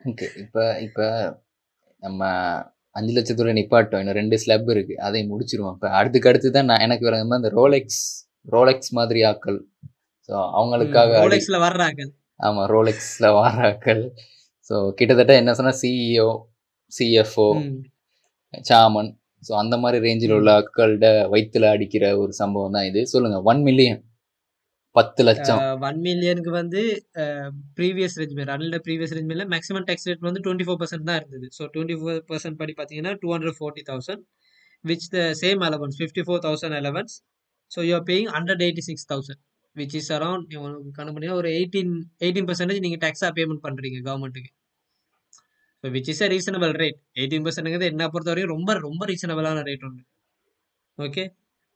okay 0.02 0.28
இப்போ 0.44 0.64
இப்போ 0.80 1.06
நம்ம 2.02 2.24
அஞ்சு 2.96 3.14
லட்சத்தோட 3.16 3.52
நிப்பாட்டோம். 3.58 4.02
இன்னும் 4.02 4.18
ரெண்டு 4.20 4.36
ஸ்லப் 4.44 4.70
இருக்கு. 4.74 4.96
அதை 4.98 5.20
முடிச்சிருவோம். 5.32 5.76
இப்போ 5.78 5.88
அடுத்துக்கு 5.98 6.30
அடுத்து 6.32 6.50
தான் 6.52 6.70
நான் 6.72 6.84
எனக்கு 6.86 7.06
வர 7.08 7.18
இந்த 7.38 7.52
ரோலெக்ஸ் 7.60 8.02
ரோலெக்ஸ் 8.46 8.92
மாதிரி 8.92 9.22
ஆக்கள் 9.24 9.60
ஸோ 10.30 10.34
அவங்களுக்காக 10.58 11.12
ரோலெக்ஸில் 11.24 11.64
வர்றாங்க 11.66 12.02
ஆமாம் 12.40 12.68
ரோலெக்ஸில் 12.74 13.28
வார 13.38 13.56
ஆக்கள் 13.70 14.02
ஸோ 14.70 14.76
கிட்டத்தட்ட 15.00 15.34
என்ன 15.42 15.54
சொன்னால் 15.54 15.80
சிஇஓ 15.82 16.28
சிஎஃப்ஓ 16.92 17.48
சாமன் 18.70 19.12
ஸோ 19.48 19.54
அந்த 19.62 19.76
மாதிரி 19.84 19.98
ரேஞ்சில் 20.08 20.36
உள்ள 20.38 20.52
ஆட்கள்கிட்ட 20.60 21.10
வயிற்றுல 21.34 21.72
அடிக்கிற 21.76 22.06
ஒரு 22.24 22.34
சம்பவம் 22.42 22.76
தான் 22.78 22.88
இது. 22.90 23.02
சொல்லுங்க 23.14 23.40
ஒன் 23.52 23.62
மில்லியன் 23.68 24.00
பத்து 24.96 25.22
லட்சம். 25.28 25.60
ஒன் 25.88 26.00
மில்லியனுக்கு 26.06 26.52
வந்து 26.60 26.82
ப்ரீவியஸ் 27.80 28.16
ரெஜ்மெண்ட் 28.22 28.52
அனில் 28.54 28.78
ப்ரீவியஸ் 28.86 29.14
ரெஜ்மெண்ட்ல 29.18 29.46
மேக்ஸிமம் 29.54 29.86
டேக்ஸ் 29.90 30.08
ரேட் 30.10 30.28
வந்து 30.28 30.42
டுவெண்ட்டி 30.46 30.66
ஃபோர் 30.68 30.80
பர்சன்ட் 30.82 31.08
தான் 31.10 31.20
இருந்தது. 31.22 31.48
ஸோ 31.58 31.64
டுவெண்ட்டி 31.74 31.98
ஃபோர் 32.00 32.22
பர்சன்ட் 32.32 32.60
படி 32.62 32.76
பார்த்தீங்கன்னா 32.80 33.14
two 33.22 33.30
hundred 33.36 33.58
forty 33.60 33.84
thousand 33.92 34.24
which 34.84 35.08
the 35.14 35.20
same 35.42 35.62
allowance 35.68 35.98
fifty 36.00 36.24
four 36.28 36.42
thousand 36.48 36.78
allowance 36.80 37.16
so 37.72 37.80
you are 37.90 38.08
paying 38.10 38.30
hundred 38.36 38.64
eighty 38.66 38.84
six 38.90 39.08
thousand 39.12 39.42
which 39.76 39.96
is 40.00 40.12
around 40.18 40.54
உங்களுக்கு 40.58 40.94
கணக்கு 40.98 41.16
பண்ணீங்கன்னா 41.16 41.40
ஒரு 41.42 41.50
eighteen 41.58 41.94
eighteen 42.26 42.48
percentage 42.50 42.84
நீங்கள் 42.86 43.02
டேக்ஸாக 43.06 43.32
payment 43.38 43.64
பண்ணுறீங்க 43.66 44.00
கவர்மெண்ட்டுக்கு 44.08 44.52
so 45.84 45.88
which 45.96 46.10
is 46.14 46.24
a 46.26 46.30
reasonable 46.34 46.74
rate 46.82 47.00
eighteen 47.20 47.46
பர்சன்ட்ங்கிறது 47.46 47.90
என்ன 47.92 48.06
பொறுத்த 48.14 48.32
வரைக்கும் 48.32 48.54
ரொம்ப 48.56 48.74
ரொம்ப 48.86 49.06
ரீசனபிளான 49.12 49.64
ரேட் 49.68 49.86
ஒன்று 49.88 50.04
okay 51.00 51.24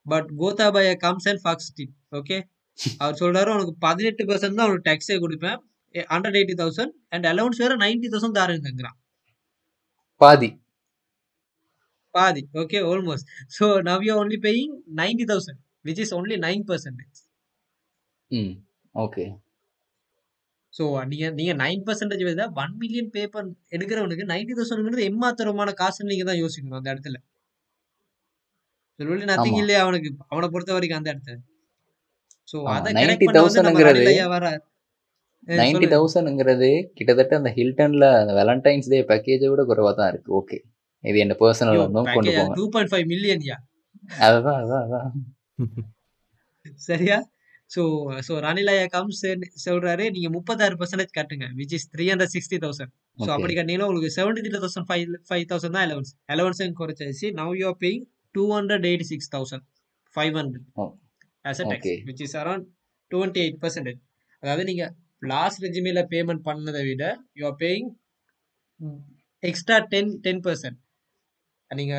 but 0.05 0.29
Gotabaya 0.39 0.93
comes 1.03 1.27
and 1.31 1.41
Fox 1.43 1.69
டிப் 1.77 1.93
ஓகே 2.19 2.37
அவர் 3.01 3.19
சொல்றாரு 3.19 3.49
உனக்கு 3.55 3.73
பதினெட்டு 3.85 4.23
பர்சன்ட் 4.29 4.57
தான் 4.59 4.67
உனக்கு 4.69 4.87
டேக்ஸே 4.87 5.17
கொடுப்பேன். 5.23 5.57
Hundred 5.95 6.37
eighty 6.39 6.55
thousand 6.61 6.93
and 7.13 7.25
allowance 7.31 7.61
வேற 7.63 7.73
நைன்டி 7.83 8.09
தௌசண்ட் 8.13 8.37
தாருங்கிறான். 8.39 8.97
பாதி. 10.21 10.49
பாதி. 12.15 12.41
Okay 12.61 12.79
almost 12.89 13.27
so 13.57 13.65
now 13.89 14.05
you 14.07 14.15
only 14.21 14.39
paying 14.47 14.73
ninety 15.01 15.25
thousand 15.31 15.59
which 15.85 16.01
is 16.05 16.13
only 16.19 16.37
nine 16.45 16.63
percentage 16.69 17.19
hmm. 18.31 18.53
Okay 18.95 19.25
so 20.73 20.83
நீங்க 21.09 21.25
நீங்க 21.37 21.53
நைன் 21.61 21.83
பர்சன்டேஜ் 21.87 22.23
விட 22.25 22.43
ஒன் 22.61 22.73
மில்லியன் 22.81 23.11
பே 23.15 23.23
பண் 23.33 23.49
எடுக்கிறவனுக்கு 23.75 24.25
நைன்டி 24.31 24.53
தௌசண்ட்ங்கிறது 24.57 25.07
எம்மாத்திரமான 25.11 25.69
காசுன்னு 25.81 26.11
நீங்க 26.11 26.25
தான் 26.29 26.41
யோசிக்கணும் 26.41 26.79
அந்த 26.79 26.93
இடத்துல. 26.93 27.17
சொல்லி 28.99 29.25
நத்திங். 29.29 29.59
இல்லையா 29.61 29.79
அவனுக்கு. 29.85 30.09
அவனை 30.31 30.47
பொறுத்த 30.53 30.71
வரைக்கும் 30.75 30.99
அந்த 30.99 31.09
இடத்துல. 31.13 31.37
ஸோ 32.51 32.57
அதை 32.69 32.89
90,000 32.91 33.01
கனெக்ட் 33.01 33.25
பண்ண 33.27 33.41
வந்து 33.41 33.61
நம்ம 33.61 33.73
ங்கிறது 33.73 33.99
ரணில் 33.99 34.11
ஐயா 34.13 34.27
வர 34.33 34.45
நைன்டி 35.47 35.87
தௌசண்ட்ங்கிறது 35.93 36.67
கிட்டத்தட்ட 36.97 37.39
அந்த 37.39 37.51
ஹில்டன்ல 37.57 38.07
அந்த 38.21 38.33
வேலண்டைன்ஸ் 38.39 38.89
டே 38.93 38.99
பேக்கேஜை 39.11 39.49
விட 39.51 39.61
குறைவா 39.69 39.91
தான் 39.99 40.11
இருக்கு. 40.13 40.29
ஓகே 40.39 40.57
இது 41.03 41.17
என்ன 41.23 41.35
பர்சனல் 41.41 41.81
ஒன்றும் 41.85 42.09
கொண்டு 42.15 42.31
போங்க. 42.37 42.55
Two 42.59 42.65
point 42.73 42.91
five 42.91 43.07
million 43.13 43.45
yeah 43.49 43.57
அதுதான் 44.25 44.59
அதான் 44.63 44.83
அதான். 44.85 45.09
சரியா? 46.81 47.17
ஸோ 47.71 47.81
ஸோ 48.27 48.33
ரணிலாயா 48.45 48.85
கம்ஸ் 48.95 49.21
சொல்றாரு 49.65 50.05
நீங்க 50.15 50.29
முப்பத்தாறு 50.35 50.75
பர்சன்டேஜ் 50.81 51.13
கட்டுங்க 51.17 51.45
which 51.59 51.75
is 51.77 51.87
three 51.93 52.05
hundred 52.11 52.33
sixty 52.35 52.57
thousand 52.65 52.91
so. 53.17 53.29
அப்படி 53.35 53.53
கட்டினீங்கன்னா 53.57 53.87
உங்களுக்கு 53.89 54.15
seventy 54.17 54.41
three 54.45 54.51
thousand 54.57 54.87
five 54.89 55.05
five 55.29 55.45
thousand 55.51 55.75
தான் 55.77 55.85
அலவன்ஸ் 55.87 56.11
அலவன்ஸும் 56.33 56.77
குறைச்சாச்சு. 56.81 57.27
Now 57.39 57.53
you 57.61 57.71
paying 57.83 58.03
two 58.35 58.43
hundred 58.55 58.87
eighty 58.89 59.07
six 59.11 59.31
thousand 59.35 59.65
five 60.15 60.33
hundred. 60.39 60.65
As 61.45 61.61
a 61.63 61.67
tax. 61.71 61.91
Which 62.09 62.23
is 62.27 62.35
around 62.41 62.65
twenty 63.11 63.41
eight 63.43 63.59
percentage 63.63 63.99
அதாவது 64.43 64.65
நீங்க 64.69 64.83
last 65.31 65.61
ரெஜிமில 65.65 66.01
payment 66.13 66.43
பண்ணதை 66.49 66.81
விட 66.89 67.03
you 67.39 67.45
are 67.49 67.59
paying 67.63 67.89
extra 69.43 69.77
ten 69.93 70.11
ten 70.25 70.41
percent 70.47 70.79
நீங்க 71.71 71.95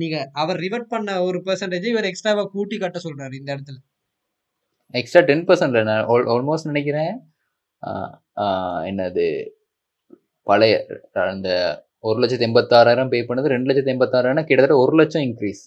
நீங்க 0.00 0.16
அவர் 0.42 0.58
revert 0.64 0.88
பண்ண 0.92 1.10
ஒரு 1.26 1.38
பெர்சன்டேஜ் 1.46 1.86
இவர் 1.90 2.08
எக்ஸ்ட்ராவா 2.08 2.42
கூட்டி 2.54 2.76
கட்ட 2.78 2.98
சொல்றாரு 3.04 3.34
இந்த 3.40 3.50
இடத்துல. 3.54 3.78
எக்ஸ்ட்ரா 4.98 5.22
டென் 5.30 5.44
பர்சன்ட் 5.48 5.76
நான் 5.88 6.06
ஆல்மோஸ்ட் 6.34 6.70
நினைக்கிறேன். 6.70 7.12
என்னது? 8.90 9.26
பழைய 10.50 10.74
அந்த 11.32 11.48
ஒரு 12.08 12.18
லட்சத்தி 12.22 12.46
எண்பத்தாறாயிரம் 12.48 13.10
பே 13.12 13.18
பண்ணது 13.28 13.52
ரெண்டு 13.54 13.68
லட்சத்தி 13.70 13.92
எண்பத்தாறாயிரம் 13.94 14.48
கிட்டத்தட்ட 14.48 14.76
ஒரு 14.84 14.94
லட்சம் 15.00 15.24
இன்க்ரீஸ் 15.28 15.62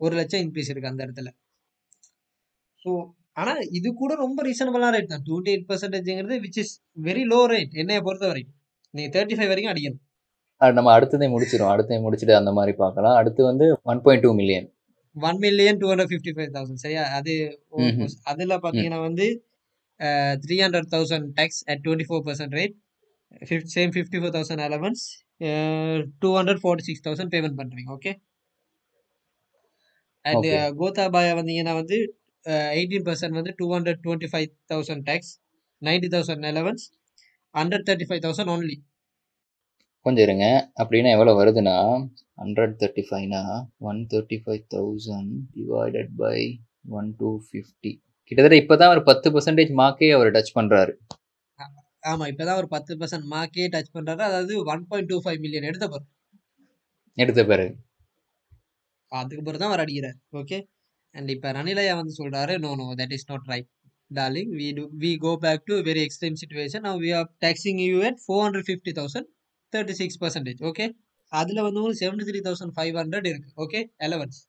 ஒரு 0.00 0.14
லட்சம் 0.18 0.42
இன்க்ரீஸ் 0.44 0.70
இருக்கு 0.72 0.90
அந்த 0.90 1.02
இடத்துல. 1.06 1.30
ஸோ 2.82 2.90
ஆனா 3.40 3.52
இது 3.78 3.88
கூட 4.02 4.12
ரொம்ப 4.24 4.40
ரீசனபிளான 4.46 4.92
ரேட் 4.94 5.12
தான். 5.12 5.24
Twenty 5.28 5.50
eight 5.52 5.66
பர்சன்டேஜ்ங்கிறது 5.70 6.36
which 6.44 6.58
is 6.62 6.74
very 7.08 7.24
low 7.32 7.40
rate 7.52 7.74
என்னைய 7.82 8.00
பொறுத்த 8.06 8.26
வரைக்கும். 8.30 8.56
நீங்க 8.94 9.10
தேர்ட்டி 9.16 9.36
ஃபைவ் 9.38 9.50
வரைக்கும் 9.52 9.72
அடிக்கணும். 9.72 10.02
நம்ம 10.78 10.92
அடுத்ததை 10.96 11.26
முடிச்சிரும். 11.34 11.70
அடுத்ததை 11.74 12.00
முடிச்சுட்டு 12.06 12.34
அந்த 12.40 12.52
மாதிரி 12.58 12.72
பார்க்கலாம். 12.84 13.16
அடுத்து 13.20 13.40
வந்து 13.50 13.66
one 13.92 14.02
point 14.06 14.24
two 14.26 14.32
million 14.40 14.68
one 15.16 15.38
million 15.44 15.78
two 15.80 15.86
hundred 15.90 16.10
fifty 16.10 16.32
five 16.36 16.52
thousand 16.56 16.82
சரியா 16.84 17.02
அது 17.18 17.32
ம்ஹும். 17.80 18.10
அதுல 18.32 18.56
பாத்தீங்கன்னா 18.64 19.00
வந்து 19.06 19.26
three 20.44 20.56
hundred 20.64 20.90
thousand 20.94 21.26
tax 21.38 21.60
at 21.70 21.82
twenty 21.84 22.06
four 22.08 22.22
percent 22.28 22.54
rate 22.58 22.74
same 23.74 23.92
fifty 23.96 24.20
four 24.20 24.34
thousand 24.36 24.62
allowance 24.68 25.02
two 26.22 26.30
hundred 26.38 26.62
forty 26.62 26.86
six 26.88 27.04
thousand 27.06 27.32
payment 27.34 27.58
பண்றீங்க. 27.60 27.90
Okay 27.96 28.12
and. 30.24 30.48
கோத்தாபாயா 30.80 31.34
வந்தீங்கன்னா 31.38 31.74
வந்து 31.80 31.98
eighteen 32.76 33.06
percent 33.08 33.38
வந்து 33.38 33.52
two 33.58 33.66
hundred 33.74 34.00
twenty 34.04 34.30
five 34.32 34.48
thousand 34.72 35.04
tax 35.10 35.32
ninety 35.82 36.08
thousand 36.14 36.46
allowance 36.50 36.84
hundred 37.54 37.86
thirty 37.88 38.06
five 38.08 38.22
thousand 38.26 38.52
only 38.54 38.76
கொஞ்சம் 40.06 40.24
இருங்க. 40.26 40.46
அப்படின்னா 40.80 41.10
எவ்வளோ 41.16 41.32
வருதுன்னா? 41.40 41.76
Hundred 42.38 42.76
thirty 42.80 43.02
ஃபைவ்னா 43.08 43.42
one 43.88 43.98
thirty 44.12 44.38
five 44.42 44.62
thousand 44.74 45.32
divided 45.56 46.12
by 46.22 46.36
one 46.98 47.10
two 47.20 47.30
fifty 47.46 47.92
கிட்டத்தட்ட 48.32 48.56
இப்போ 48.62 48.74
தான் 48.80 48.92
ஒரு 48.94 49.02
பத்து 49.08 49.28
பர்சன்டேஜ் 49.34 49.72
மார்க்கே 49.80 50.10
அவர் 50.16 50.34
டச் 50.36 50.56
பண்ணுறாரு 50.58 50.92
ஆமா 52.02 52.24
இப்பதான் 52.30 52.58
ஒரு 52.60 52.68
பத்து 52.74 52.92
பர்சன்ட் 53.00 53.26
மார்க்கே 53.32 53.64
டச் 53.74 53.94
பண்றாரு. 53.96 54.22
அதாவது 54.28 54.54
one 54.72 54.84
point 54.90 55.10
two 55.10 55.16
five 55.24 55.40
million 55.44 55.66
எடுத்த 55.70 55.86
பிறகு. 55.88 56.06
எடுத்த 57.18 57.40
பிறகு. 57.50 57.72
அதுக்கு 59.12 59.42
பிறகு 59.46 59.60
தான் 59.62 59.70
அவர் 59.70 59.82
அடிக்கிறார். 59.84 60.16
ஓகே 60.40 60.58
அண்ட் 61.14 61.30
இப்போ 61.34 61.48
ரணிலையா 61.58 61.94
வந்து 62.00 62.14
சொல்றாரு 62.20 62.54
no 62.64 62.70
no 62.80 62.86
that 63.00 63.14
is 63.16 63.28
not 63.30 63.48
right 63.52 63.68
darling 64.10 64.52
we 64.60 64.68
to 64.78 64.84
we 65.02 65.10
go 65.24 65.32
back 65.44 65.66
to 65.70 65.76
very 65.88 66.02
extreme 66.06 66.38
situation 66.42 66.84
now 66.88 67.00
we 67.04 67.10
are 67.18 67.28
taxing 67.46 67.80
you 67.86 67.98
at 68.08 68.20
four 68.24 68.42
hundred 68.44 68.68
fifty 68.68 68.94
thousand 69.00 69.28
thirty 69.72 69.96
six 70.00 70.20
percentage 70.22 70.60
okay 70.70 70.86
அதில் 71.32 71.64
வந்து 71.66 71.80
உங்களுக்கு 71.80 72.02
seventy 72.04 72.26
three 72.28 72.40
thousand 72.48 72.74
five 72.76 72.96
hundred 73.00 73.28
இருக்கு 73.32 73.50
okay 73.64 73.80
allowance 74.06 74.40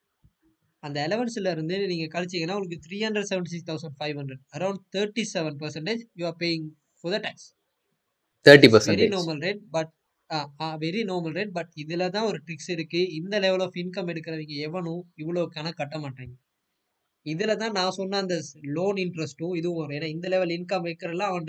அந்த 0.83 0.97
அலவன்ஸ்ல 1.07 1.49
இருந்து 1.55 1.75
நீங்க 1.91 2.05
கழிச்சீங்கன்னா 2.15 2.55
உங்களுக்கு 2.57 2.85
three 2.87 2.99
hundred 3.05 3.29
seventy 3.31 3.51
six 3.53 3.69
thousand 3.71 3.97
five 3.99 4.15
hundred 4.21 4.43
around 4.57 4.83
thirty 4.95 5.25
seven 5.33 5.57
percentage 5.63 6.03
you 6.21 6.25
are 6.31 6.39
paying 6.43 6.67
for 7.01 7.13
the 7.15 7.19
tax 7.27 7.47
thirty 8.45 8.69
very 8.91 9.09
normal 9.15 9.41
rate 9.47 9.63
but 9.75 9.91
very 10.83 11.01
normal 11.09 11.35
rate 11.37 11.53
but 11.57 11.71
இதுல 11.81 12.03
தான் 12.15 12.27
ஒரு 12.29 12.37
ட்ரிக்ஸ் 12.45 12.69
இருக்கு. 12.75 13.01
இந்த 13.17 13.35
லெவல் 13.45 13.63
ஆஃப் 13.65 13.77
இன்கம் 13.81 14.09
எடுக்கிறவங்க 14.11 14.55
எவனும் 14.67 15.01
இவ்வளோ 15.21 15.41
கணக்கு 15.55 15.79
கட்ட 15.81 15.95
மாட்டாங்க. 16.03 16.33
இதுல 17.25 17.55
தான் 17.61 17.75
நான் 17.77 17.95
சொன்ன 17.97 18.19
அந்த 18.23 18.35
லோன் 18.77 18.99
இன்ட்ரெஸ்ட்டும் 19.05 19.55
இதுவும் 19.59 19.79
வரும். 19.81 19.95
ஏன்னா 19.97 20.09
இந்த 20.15 20.27
லெவல் 20.33 20.53
இன்கம் 20.57 20.85
வைக்கிறலாம் 20.87 21.31
அவன் 21.33 21.47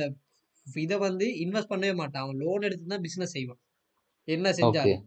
இதை 0.84 0.96
வந்து 1.06 1.26
இன்வெஸ்ட் 1.44 1.72
பண்ணவே 1.72 1.94
மாட்டான். 2.00 2.24
அவன் 2.24 2.40
லோன் 2.44 2.66
எடுத்து 2.68 2.92
தான் 2.92 3.04
பிசினஸ் 3.06 3.34
செய்வான். 3.36 3.60
என்ன 4.28 4.52
செஞ்சாலும். 4.58 5.02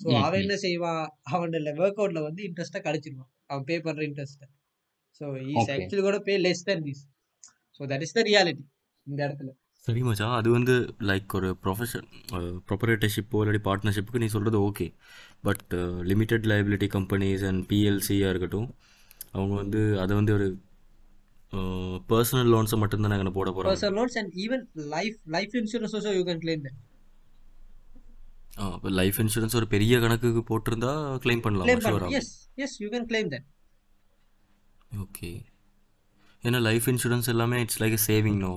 ஸோ 0.00 0.08
அவன். 0.22 0.40
என்ன 0.44 0.54
செய்வான் 0.64 1.02
அவன் 1.34 1.52
ஒர்க் 1.82 2.00
அவுட்ல 2.02 2.22
வந்து 2.28 2.42
இன்ட்ரெஸ்ட்டை 2.48 2.80
கழிச்சிருவான். 2.86 3.30
அவன் 3.50 3.66
பே 3.68 3.76
பண்ற 3.86 4.02
இன்ட்ரெஸ்ட்டை 4.08 4.48
ஸோ 5.20 5.24
இஸ். 5.52 5.68
ஆக்சுவலி 5.74 6.04
கூட 6.08 6.18
pay 6.28 6.34
less 6.46 6.64
than 6.68 6.84
this 6.88 7.02
so 7.80 7.88
that 7.92 8.04
is 8.06 8.16
the 8.18 8.22
reality 8.30 8.64
இந்த 9.06 9.20
இடத்துல. 9.26 9.50
சரி 9.86 10.02
மச்சான். 10.06 10.34
அது 10.38 10.48
வந்து 10.56 10.74
லைக் 11.08 11.32
ஒரு 11.38 11.48
ப்ரொஃபஷன் 11.64 12.06
ப்ரொப்பரேட்டர்ஷிப்போ 12.68 13.40
இல்லாட்டி 13.42 13.62
பார்ட்னர்ஷிப்புக்கு 13.66 14.22
நீ 14.22 14.28
சொல்கிறது 14.34 14.58
okay 14.68 14.86
but 15.46 15.74
limited 16.10 16.46
liability 16.52 16.88
companies 16.96 17.44
and 17.48 17.62
பிஎல்சியாக 17.70 18.32
இருக்கட்டும் 18.32 18.68
அவங்க 19.36 19.54
வந்து 19.62 19.80
அதை 20.02 20.12
வந்து 20.20 20.32
ஒரு 20.38 20.46
பர்சனல் 22.10 22.50
லோன்ஸை 22.54 22.76
மட்டும்தான் 22.82 23.12
நாங்கள் 23.14 23.36
போட 23.38 23.48
போகிறாங்க 23.50 23.74
personal 23.74 23.96
loans 24.00 24.16
and 24.20 24.28
even 24.44 24.60
life 24.96 25.16
life 25.36 25.54
insurance 25.60 25.94
also 25.98 26.12
you 26.18 26.26
can 26.30 26.40
claim 26.44 26.60
that. 26.66 26.76
இப்போ 28.76 28.90
லைஃப் 29.00 29.16
இன்சூரன்ஸ் 29.22 29.56
ஒரு 29.60 29.66
பெரிய 29.72 29.94
கணக்குக்கு 30.02 30.42
போட்டிருந்தா 30.50 30.92
கிளைம் 31.24 31.42
பண்ணலாம்? 31.46 31.82
Sure 31.86 32.04
yes 32.16 32.28
yes 32.62 32.72
you 32.82 32.90
can 32.94 33.04
claim 33.12 33.28
that. 33.34 33.44
Okay 35.04 35.30
ஏன்னா 36.48 36.58
லைஃப் 36.68 36.86
இன்சூரன்ஸ் 36.92 37.28
எல்லாமே 37.32 37.58
இட்ஸ் 37.64 37.80
லைக் 37.82 37.96
சேவிங் 38.08 38.38
நோ 38.44 38.52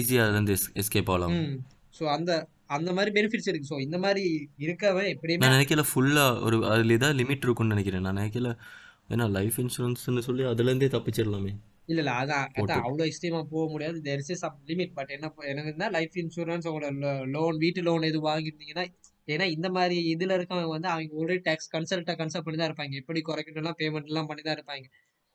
ஈஸியாக 0.00 0.24
அதுலேருந்து 0.26 0.56
எஸ்கேப் 0.82 1.10
ஆகலாம். 1.14 1.36
ஸோ 1.98 2.04
அந்த 2.16 2.30
அந்த 2.76 2.90
மாதிரி 2.96 3.10
பெனிஃபிட்ஸ் 3.18 3.48
இருக்கு. 3.50 3.70
ஸோ 3.72 3.76
இந்த 3.86 3.96
மாதிரி 4.04 4.24
இருக்கவன் 4.66 5.08
எப்படியுமே 5.14 5.42
நான் 5.44 5.56
நினைக்கல 5.56 5.84
ஃபுல்லாக 5.90 6.42
ஒரு 6.46 6.56
அதில் 6.72 6.96
ஏதாவது 6.98 7.18
லிமிட் 7.20 7.46
இருக்கும்னு 7.46 7.74
நினைக்கிறேன். 7.74 8.04
நான் 8.06 8.18
நினைக்கல 8.20 8.50
ஏன்னா 9.14 9.26
லைஃப் 9.38 9.58
இன்சூரன்ஸ்னு 9.64 10.24
சொல்லி 10.28 10.44
அதுலேருந்தே 10.52 10.90
தப்பிச்சிடலாமே. 10.96 11.54
இல்ல 11.88 12.00
இல்ல. 12.02 12.12
அதான். 12.20 12.46
அதான். 12.58 12.82
அவ்வளோ 12.86 13.04
எக்ஸ்ட்ரீமா 13.08 13.40
போக 13.52 13.64
முடியாது. 13.72 13.98
There 14.06 14.22
is 14.24 14.42
some 14.42 14.56
limit 14.70 14.94
but 14.96 15.12
என்ன 15.16 15.30
எனக்கு 15.44 15.70
இருந்தால் 15.70 15.94
லைஃப் 15.96 16.16
இன்சூரன்ஸ் 16.22 16.66
உங்களோட 16.70 16.88
லோன் 17.34 17.58
வீட்டு 17.64 17.82
லோன் 17.88 18.08
எது 18.10 18.20
வாங்கியிருந்தீங்கன்னா 18.28 18.86
ஏன்னா 19.28 19.46
இந்த 19.54 19.68
மாதிரி 19.76 19.96
இதுல 20.12 20.34
இருக்கவங்க 20.38 20.72
வந்து 20.74 20.88
அவங்க 20.90 21.16
ஆல்ரெடி 21.20 21.42
டேக்ஸ் 21.46 21.72
கன்சல்ட்டா 21.72 22.14
கன்சல்ட் 22.18 22.46
பண்ணி 22.46 22.58
தான் 22.58 22.70
இருப்பாங்க. 22.70 22.94
எப்படி 23.00 23.20
குறைக்கணும்லாம் 23.28 23.78
பேமெண்ட் 23.80 24.10
எல்லாம் 24.10 24.28
பண்ணி 24.28 24.42
தான் 24.42 24.56
இருப்பாங்க. 24.58 24.84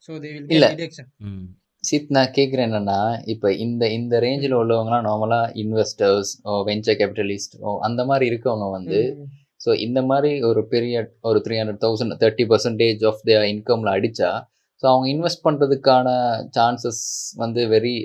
ஸோ 0.09 0.11
தே 0.23 0.29
வில் 0.35 0.47
டிடக்ஷன் 0.73 1.09
சித் 1.83 2.11
நான் 2.15 2.33
கேட்குறேன் 2.35 2.67
என்னன்னா 2.69 2.97
இப்போ 3.33 3.47
இந்த 3.63 3.83
இந்த 3.89 4.15
ரேஞ்சில் 4.25 4.55
உள்ளவங்கலாம் 4.59 5.05
நார்மலாக 5.07 5.53
இன்வெஸ்டர்ஸ் 5.61 6.31
வெஞ்சர் 6.67 6.99
கேபிட்டலிஸ்ட் 6.99 7.55
அந்த 7.87 8.01
மாதிரி 8.05 8.25
இருக்கவங்க 8.31 8.67
வந்து 8.75 8.99
ஸோ 9.61 9.71
இந்த 9.85 9.99
மாதிரி 10.09 10.31
ஒரு 10.49 10.61
பெரிய 10.73 10.95
ஒரு 11.29 11.39
three 11.45 11.55
hundred 11.59 11.83
thousand 11.83 12.15
thirty 12.23 12.45
percentage 12.51 13.03
of 13.11 13.21
the 13.29 13.39
இன்கம்ல 13.53 13.95
அடிச்சா 13.97 14.29
ஸோ 14.81 14.85
அவங்க 14.91 15.07
இன்வெஸ்ட் 15.13 15.45
பண்ணுறதுக்கான 15.47 16.07
சான்சஸ் 16.57 17.03
வந்து 17.43 17.61
வெரி 17.75 17.95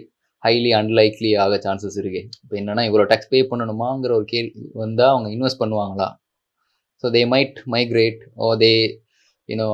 ஹைலி 0.43 0.71
அன்லைக்லி 0.79 1.31
ஆக 1.45 1.55
சான்சஸ் 1.67 1.97
இருக்கு. 2.03 2.21
இப்போ 2.43 2.55
என்னன்னா 2.61 2.83
இவ்வளோ 2.89 3.05
டேக்ஸ் 3.13 3.31
பே 3.33 3.39
பண்ணணுமாங்கிற 3.53 4.13
ஒரு 4.19 4.27
கேள்வி 4.33 4.65
வந்தால் 4.83 5.13
அவங்க 5.15 5.29
இன்வெஸ்ட் 5.37 5.63
பண்ணுவாங்களா? 5.63 6.09
So 7.05 7.09
they 7.17 7.23
might 7.35 7.57
migrate 7.75 8.21
oh 8.45 8.49
they 8.65 8.73
you know 9.49 9.69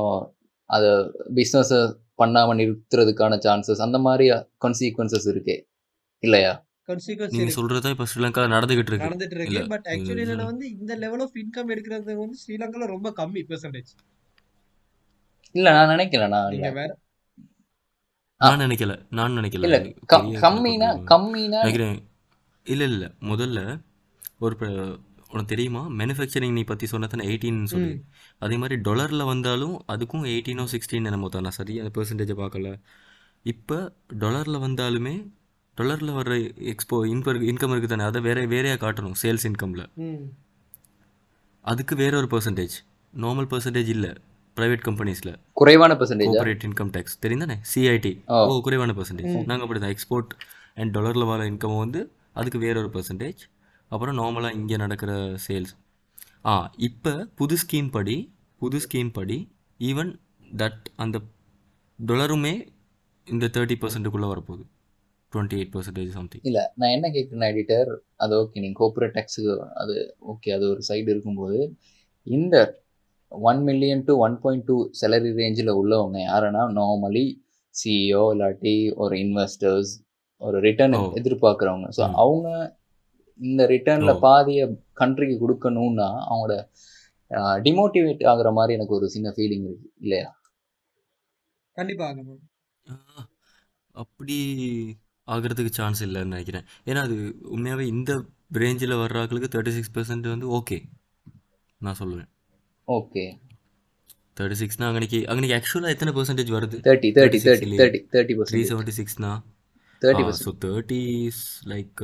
அதை 0.69 0.91
பிஸ்னஸை 1.39 1.81
பண்ணாமல் 2.21 2.57
நிறுத்துறதுக்கான 2.61 3.39
சான்சஸ் 3.45 3.83
அந்த 3.87 3.97
மாதிரி 4.07 4.25
கான்சிக்வன்சஸ் 4.65 5.27
இருக்கு. 5.33 5.55
இல்லையா? 6.23 6.53
கான்சிக்வன்ஸ் 6.89 7.35
நீங்க 7.35 7.53
சொல்றதா 7.59 7.91
இப்ப 7.95 8.07
ஸ்ரீலங்கா 8.11 8.47
நடந்துகிட்டு 8.55 8.91
இருக்கு. 8.91 9.07
நடந்துட்டு 9.07 9.37
இருக்கு. 9.39 9.61
பட் 9.75 9.87
ஆக்சுவலி 9.93 10.25
வந்து 10.51 10.65
இந்த 10.77 10.93
லெவல் 11.03 11.23
ஆஃப் 11.25 11.37
இன்கம் 11.43 11.71
எடுக்கிறது 11.75 12.15
வந்து 12.23 12.39
ஸ்ரீலங்கால 12.43 12.87
ரொம்ப 12.95 13.11
கம்மி 13.21 13.43
பெர்சன்டேஜ் 13.51 13.91
இல்லை 15.55 15.71
நான் 15.77 15.91
நினைக்கல 15.93 16.27
நான் 16.33 16.51
நீங்க 16.53 16.69
வேற 16.79 16.91
நான் 18.41 18.63
நினைக்கல 18.63 18.93
நான் 19.17 19.37
நினைக்கல. 19.37 19.67
இல்ல 19.67 19.77
கம்மினா 20.41 20.87
கம்மினா 21.11 21.59
நினைக்கிறேன். 21.61 21.99
இல்லை 22.67 22.85
இல்லை 22.91 23.07
முதல்ல 23.29 23.59
ஒரு 24.39 24.55
உனக்கு 25.31 25.51
தெரியுமா? 25.51 25.81
மேனுஃபேக்சரிங் 25.99 26.57
நீ 26.57 26.63
பற்றி 26.63 26.85
சொன்னதானே 26.91 27.27
எயிட்டீன்னு 27.29 27.71
சொல்லி. 27.71 27.93
அதே 28.41 28.55
மாதிரி 28.57 28.75
டாலரில் 28.87 29.29
வந்தாலும் 29.29 29.75
அதுக்கும் 29.89 30.25
எயிட்டீனோ 30.31 30.65
சிக்ஸ்டீன் 30.73 31.07
என்னமோ 31.09 31.29
தான். 31.29 31.45
நான் 31.47 31.57
சரி 31.57 31.75
அந்த 31.81 31.91
பெர்சன்டேஜை 31.95 32.35
பார்க்கல. 32.41 32.71
இப்போ 33.45 33.77
டாலரில் 34.19 34.63
வந்தாலுமே 34.65 35.15
டாலரில் 35.77 36.17
வர்ற 36.17 36.33
எக்ஸ்போ 36.71 36.97
இன்கம் 37.11 37.47
இன்கம் 37.51 37.73
இருக்குது 37.73 37.93
தானே 37.93 38.05
அதை 38.09 38.21
வேற 38.21 38.39
வேறையாக 38.51 38.79
காட்டணும் 38.83 39.17
சேல்ஸ் 39.21 39.47
இன்கமில் 39.49 39.85
ம். 40.03 40.21
அதுக்கு 41.65 41.95
வேற 41.95 42.13
ஒரு 42.17 42.29
பெர்சன்டேஜ் 42.33 42.75
நார்மல் 43.13 43.49
பெர்சன்டேஜ் 43.51 43.91
இல்லை. 43.95 44.11
ப்ரைவேட் 44.57 44.83
கம்பெனிஸில் 44.87 45.31
குறைவான 45.57 45.91
பெர்சன்டேஜா 45.99 46.31
கோஆபரேட் 46.31 46.65
இன்கம் 46.67 46.91
டேக்ஸ் 46.95 47.15
தெரியும் 47.23 47.43
தானே 47.43 47.55
சிஐடி 47.71 48.11
ஓ. 48.31 48.59
குறைவான 48.65 48.91
பெர்சன்டேஜ் 48.97 49.31
நாங்கள் 49.49 49.65
அப்படி 49.65 49.79
தான் 49.79 49.93
எக்ஸ்போர்ட் 49.95 50.33
அண்ட் 50.77 50.93
டாலரில் 50.95 51.29
வர 51.29 51.47
இன்கம் 51.51 51.77
வந்து 51.79 52.01
அதுக்கு 52.35 52.59
வேற 52.63 52.75
ஒரு 52.79 52.91
பெர்சன்டேஜ் 52.93 53.41
அப்புறம் 53.91 54.17
நார்மலாக 54.19 54.57
இங்கே 54.59 54.77
நடக்கிற 54.83 55.11
சேல்ஸ் 55.43 55.73
ஆ 56.45 56.53
இப்போ 56.87 57.11
புது 57.39 57.55
ஸ்கீம் 57.61 57.89
படி 57.91 58.17
புது 58.61 58.79
ஸ்கீம் 58.85 59.11
படி 59.13 59.37
ஈவன் 59.79 60.11
தட் 60.55 60.85
அந்த 60.99 61.17
டாலருமே 61.99 62.53
இந்த 63.27 63.45
தேர்ட்டி 63.53 63.75
பர்சன்ட்டுக்குள்ளே 63.81 64.29
வரப்போகுது. 64.31 64.63
டுவெண்ட்டி 65.31 65.57
எயிட் 65.57 65.73
பர்சன்டேஜ் 65.73 66.09
சம்திங் 66.15 66.43
இல்ல 66.43 66.59
நான் 66.77 66.93
என்ன 66.95 67.07
கேட்குறேன் 67.13 67.45
எடிட்டர் 67.49 67.91
அது 68.17 68.33
ஓகே 68.39 68.59
நீங்க 68.59 68.77
கோஆபரேட் 68.79 69.15
டேக்ஸுக்கு 69.15 69.53
அது 69.81 69.95
ஓகே 70.31 70.49
அது 70.53 70.65
ஒரு 70.69 70.81
சைடு 70.89 71.09
இருக்கும்போது 71.09 71.59
இந்த 72.27 72.55
one 73.41 73.63
million 73.63 74.03
to 74.03 74.17
one 74.17 74.39
point 74.39 74.63
two 74.63 74.89
salary 75.01 75.31
ரேஞ்சில் 75.33 75.69
உள்ளவங்க 75.69 76.17
யாருன்னா 76.33 76.61
நார்மலி 76.79 77.25
சிஇஓ 77.75 78.23
இல்லாட்டி 78.33 78.93
ஒரு 78.95 79.15
இன்வெஸ்டர்ஸ் 79.15 79.91
ஒரு 80.37 80.59
ரிட்டர்ன். 80.59 80.93
எதிர்பார்க்குறவங்க. 80.93 81.89
ஸோ. 81.97 82.11
அவங்க 82.13 82.77
இந்த 83.39 83.67
ரிட்டர்ன்ல. 83.67 84.19
பாதிய 84.19 84.75
கண்ட்ரிக்கு 84.95 85.35
கொடுக்கணும்னா 85.43 86.07
அவங்களோட 86.29 86.69
டிமோட்டிவேட் 87.67 88.23
ஆகுற 88.31 88.53
மாதிரி 88.53 88.73
எனக்கு 88.73 88.93
ஒரு 88.93 89.09
சின்ன 89.09 89.33
ஃபீலிங் 89.35 89.65
இருக்கு. 89.69 89.93
இல்லையா? 89.99 90.41
கண்டிப்பா 91.71 92.09
ஆகணும் 92.09 92.41
அப்படி 93.91 94.37
ஆகிறதுக்கு 95.27 95.69
சான்ஸ் 95.69 96.03
இல்லைன்னு 96.03 96.25
நினைக்கிறேன். 96.25 96.63
ஏன்னா 96.85 96.97
அது 96.97 97.35
உண்மையாகவே 97.43 97.87
இந்த 97.87 98.13
ரேஞ்சில் 98.53 98.99
வர்றாங்களுக்கு 99.01 99.49
தேர்ட்டி 99.51 99.79
சிக்ஸ் 99.79 99.95
பர்சன்ட் 99.97 100.27
வந்து 100.27 100.47
ஓகே 100.55 100.81
நான் 101.77 101.95
சொல்லுவேன். 101.99 102.31
ஓகே 102.95 103.25
தேர்ட்டி 104.37 104.57
சிக்ஸ்னா 104.61 104.85
அங்கனைக்கு 104.89 105.19
அங்கனைக்கு 105.31 105.57
ஆக்சுவலாக 105.57 105.93
எத்தனை 105.95 106.11
பெர்சன்டேஜ் 106.15 106.51
வருது? 106.57 106.77
Thirty 106.87 107.09
thirty 107.17 107.39
36 107.39 107.49
thirty 107.49 107.77
thirty 107.81 107.99
thirty 108.13 108.33
three 108.33 108.37
percent 108.39 108.69
seventy 108.71 108.95
சிக்ஸ்னா 108.99 109.31
thirty 110.01 110.23
so 110.45 110.51
thirty 110.65 111.01
like 111.71 112.01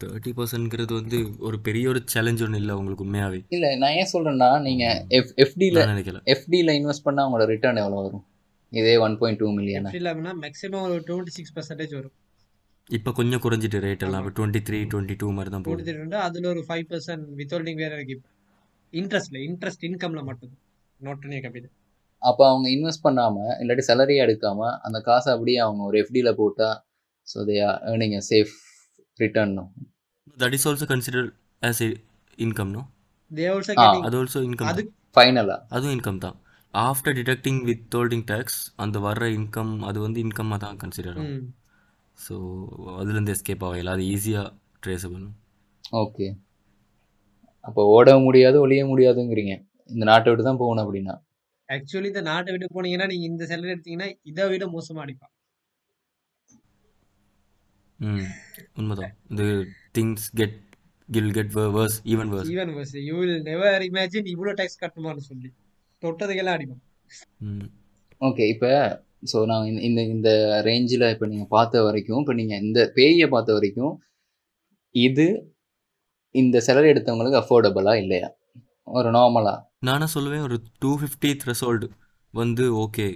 thirty 0.00 0.32
பர்சன்ட்ங்கிறது 0.38 0.92
வந்து 0.98 1.18
ஒரு 1.46 1.56
பெரிய 1.66 1.84
ஒரு 1.92 2.00
சேலஞ்ச் 2.12 2.42
ஒன்றும் 2.46 2.60
இல்லை 2.62 2.74
உங்களுக்கு 2.80 3.04
உண்மையாகவே 3.06 3.40
இல்ல 3.56 3.68
நான் 3.82 3.96
ஏன் 4.00 4.10
சொல்றேன்னா 4.12 4.50
நீங்க 4.66 4.84
எஃப் 5.18 5.32
எஃப்டியில் 5.44 5.78
நான் 5.80 5.92
நினைக்கல. 5.94 6.18
எஃப்டியில் 6.34 6.72
இன்வெஸ்ட் 6.78 7.06
பண்ணால் 7.06 7.24
அவங்களோட 7.24 7.46
ரிட்டர்ன் 7.54 7.80
எவ்வளோ 7.82 8.02
வரும்? 8.04 8.24
இதே 8.72 8.94
ஒன் 9.04 9.16
பாயிண்ட் 9.20 9.40
டூ 9.42 9.48
மில்லியன் 9.58 9.88
இல்லாமனா 10.00 10.32
மேக்ஸிமம் 10.44 10.84
ஒரு 10.88 10.98
டுவெண்ட்டி 11.08 11.34
சிக்ஸ் 11.38 11.54
பர்சன்டேஜ் 11.56 11.94
வரும். 11.98 12.14
இப்போ 12.90 13.10
கொஞ்சம் 13.12 13.42
குறைஞ்சிட்டு 13.44 13.78
ரேட் 13.86 14.04
எல்லாம் 14.06 14.22
இப்போ 14.22 14.34
டுவெண்ட்டி 14.38 14.60
த்ரீ 14.68 14.78
டுவெண்ட்டி 14.92 15.16
டூ 15.22 15.30
மாதிரி 15.38 15.52
தான் 15.54 15.64
போகுது. 15.64 15.94
அதுல 16.26 16.48
ஒரு 16.54 16.62
ஃபைவ் 16.68 16.86
பர்சன்ட் 16.92 17.24
வித்ஹோல்டிங் 17.40 17.80
வேற 17.84 17.92
இருக்கு 17.98 18.16
இன்ட்ரெஸ்ட்ல 18.92 19.38
இன்ட்ரெஸ்ட் 19.48 19.84
இன்கம்ல 19.88 20.20
மட்டும். 20.30 20.52
நோட் 21.00 21.20
பண்ணி 21.22 21.38
கேபிட்டல் 21.44 21.74
அப்போ 22.22 22.42
அவங்க 22.50 22.66
இன்வெஸ்ட் 22.68 23.04
பண்ணாமல் 23.04 23.52
இல்லாட்டி 23.60 23.84
சேலரியை 23.88 24.22
எடுக்காமல் 24.24 24.74
அந்த 24.86 24.98
காசை 25.00 25.28
அப்படியே 25.34 25.58
அவங்க 25.58 25.82
ஒரு 25.84 25.96
எஃப்டியில் 26.02 26.38
போட்டால் 26.40 26.76
so 27.26 27.44
they 27.44 27.56
are 27.68 27.78
earning 27.92 28.16
a 28.18 28.22
safe 28.30 28.52
return 29.18 29.54
that 30.36 30.56
is 30.58 30.66
also 30.70 30.88
consider 30.92 31.28
as 31.62 31.82
income 32.38 32.72
no 32.76 32.82
they 33.30 33.46
also 33.52 33.74
அது 34.06 34.16
ஆல்சோ 34.16 34.42
இன்கம் 34.48 34.70
அது 34.72 34.82
ஃபைனலாக 35.16 35.58
அதுவும் 35.74 35.94
இன்கம் 35.96 36.22
தான். 36.24 36.36
After 36.74 37.16
deducting 37.18 37.60
with 37.68 37.94
holding 37.96 38.26
tax 38.30 38.58
அந்த 38.76 38.96
வர்ற 39.06 39.26
இன்கம் 39.38 39.72
அது 39.88 39.98
வந்து 40.06 40.18
இன்கம்மாக 40.24 40.60
தான் 40.64 40.78
கன்சிடர் 40.82 41.18
ஆகும். 41.20 41.46
ஸோ 42.18 42.34
அதுலேருந்து 43.00 43.34
எஸ்கேப் 43.36 43.64
ஆகல. 43.68 43.92
அது 43.96 44.04
ஈஸியாக 44.14 44.52
ட்ரேஸபிள் 44.82 45.24
ஓகே 46.02 46.26
அப்போ 47.64 47.82
ஓட 47.86 48.18
முடியாது 48.18 48.60
ஒழிய 48.60 48.84
முடியாதுங்கிறீங்க. 48.84 49.54
இந்த 49.90 50.04
நாட்டை 50.04 50.28
விட்டு 50.30 50.44
தான் 50.44 50.56
போகணும் 50.56 50.84
அப்படின்னா. 50.84 51.14
ஆக்சுவலி 51.68 52.06
இந்த 52.06 52.20
நாட்டை 52.20 52.52
விட்டு 52.52 52.68
போனீங்கன்னா 52.76 53.06
நீங்க 53.06 53.26
இந்த 53.26 53.44
சேலரி 53.44 53.74
எடுத்தீங்கன்னா 53.74 54.08
இதை 54.22 54.48
விட 54.48 54.66
மோசமா 54.66 55.02
அடிப்பான். 55.04 55.32
ம் 57.98 58.26
உண்மைதான். 58.74 59.14
இது 59.30 59.46
things 59.98 60.26
get 60.34 60.56
kill 61.08 61.32
get 61.32 61.52
worse 61.76 61.98
even 62.04 62.30
worse 62.32 62.50
even 62.50 62.72
worse 62.74 62.94
you 63.00 63.16
will 63.18 63.42
never 63.42 63.82
imagine 63.82 64.28
இவ்வளோ 64.34 64.52
டேக்ஸ் 64.60 64.80
கட்டணுமான்னு 64.80 65.24
சொல்லி. 65.30 65.50
தொட்டதுக்கெல்லாம் 66.02 66.56
அடிப்பான். 66.56 66.82
ம். 67.40 67.68
ஓகே 68.20 68.44
இப்போ 68.48 68.70
ஸோ 69.32 69.46
நான் 69.46 69.64
இந்த- 69.64 69.82
இந்த 69.82 70.00
இந்த 70.06 70.30
ரேஞ்சில் 70.64 71.10
இப்போ 71.10 71.26
நீங்கள் 71.26 71.48
பார்த்த 71.48 71.82
வரைக்கும் 71.82 72.20
இப்போ 72.20 72.34
நீங்கள் 72.34 72.60
இந்த 72.60 72.80
பேயை 72.94 73.26
பார்த்த 73.28 73.52
வரைக்கும் 73.52 73.94
இது 74.94 75.26
இந்த 76.34 76.62
சேலரி 76.66 76.88
எடுத்தவங்களுக்கு 76.92 77.40
அஃபோர்டபுளா 77.42 77.92
இல்லையா? 78.02 78.28
ஒரு 78.84 79.10
நார்மலா 79.10 79.54
நானே 79.80 80.06
சொல்லுவேன் 80.14 80.40
ஒரு 80.40 80.56
டூ 80.78 80.90
ஃபிஃப்டி 81.00 81.30
த்ரெஷோல்டு 81.42 81.86
வந்து 82.34 82.64
ஓகே 82.84 83.06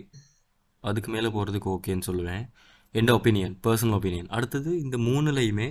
அதுக்கு 0.81 1.11
மேலே 1.13 1.29
போகிறதுக்கு 1.29 1.69
ஓகேன்னு 1.77 2.07
சொல்லுவேன். 2.07 2.45
என் 2.95 3.13
ஒப்பீனியன் 3.17 3.55
பர்சனல் 3.67 3.97
ஒப்பீனியன் 3.99 4.29
அடுத்தது 4.29 4.71
இந்த 4.81 4.97
மூணுலையுமே 4.99 5.69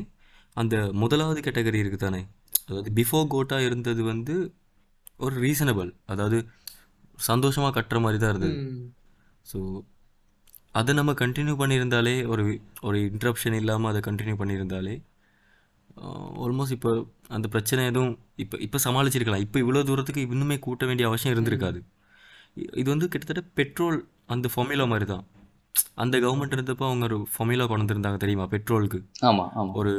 அந்த 0.57 0.75
முதலாவது 0.93 1.39
கேட்டகரி 1.41 1.79
இருக்குது 1.81 2.05
தானே 2.05 2.21
அதாவது 2.67 2.89
பிஃபோர் 2.91 3.27
கோட்டா 3.27 3.59
இருந்தது 3.59 4.03
வந்து 4.03 4.35
ஒரு 5.19 5.35
ரீசனபிள் 5.41 5.91
அதாவது 6.05 6.37
சந்தோஷமாக 7.19 7.73
கட்டுற 7.77 7.99
மாதிரி 7.99 8.19
தான் 8.19 8.31
இருந்தது. 8.33 8.55
ஸோ 9.45 9.59
அதை 10.71 10.93
நம்ம 10.93 11.11
கண்டினியூ 11.11 11.55
பண்ணியிருந்தாலே 11.61 12.27
ஒரு 12.27 12.43
ஒரு 12.81 12.97
இன்ட்ரப்ஷன் 13.09 13.53
இல்லாமல் 13.53 13.89
அதை 13.91 14.01
கண்டினியூ 14.07 14.35
பண்ணியிருந்தாலே 14.41 14.95
ஆல்மோஸ்ட் 16.43 16.75
இப்போ 16.77 16.91
அந்த 17.35 17.47
பிரச்சனை 17.53 17.81
எதுவும் 17.91 18.13
இப்போ 18.43 18.55
இப்போ 18.65 18.77
சமாளிச்சிருக்கலாம். 18.85 19.43
இப்போ 19.45 19.57
இவ்வளோ 19.63 19.83
தூரத்துக்கு 19.89 20.21
இன்னுமே 20.35 20.57
கூட்ட 20.65 20.85
வேண்டிய 20.89 21.07
அவசியம் 21.09 21.33
இருந்திருக்காது. 21.35 21.79
இது 22.81 22.87
வந்து 22.93 23.07
கிட்டத்தட்ட 23.11 23.43
பெட்ரோல் 23.59 23.97
அந்த 24.33 24.47
ஃபார்முலா 24.53 24.85
மாதிரி 24.93 25.07
தான் 25.13 25.25
அந்த 26.03 26.15
கவர்மெண்ட் 26.23 26.55
இருந்தப்போ 26.57 26.85
அவங்க 26.89 27.05
ஒரு 27.09 27.17
ஃபார்முலா 27.33 27.65
கொண்டு 27.69 27.83
வந்திருந்தாங்க 27.83 28.19
தெரியுமா? 28.23 28.45
பெட்ரோலுக்கு 28.53 28.99
ஆமா 29.29 29.45
ஆமா. 29.59 29.71
ஒரு 29.81 29.93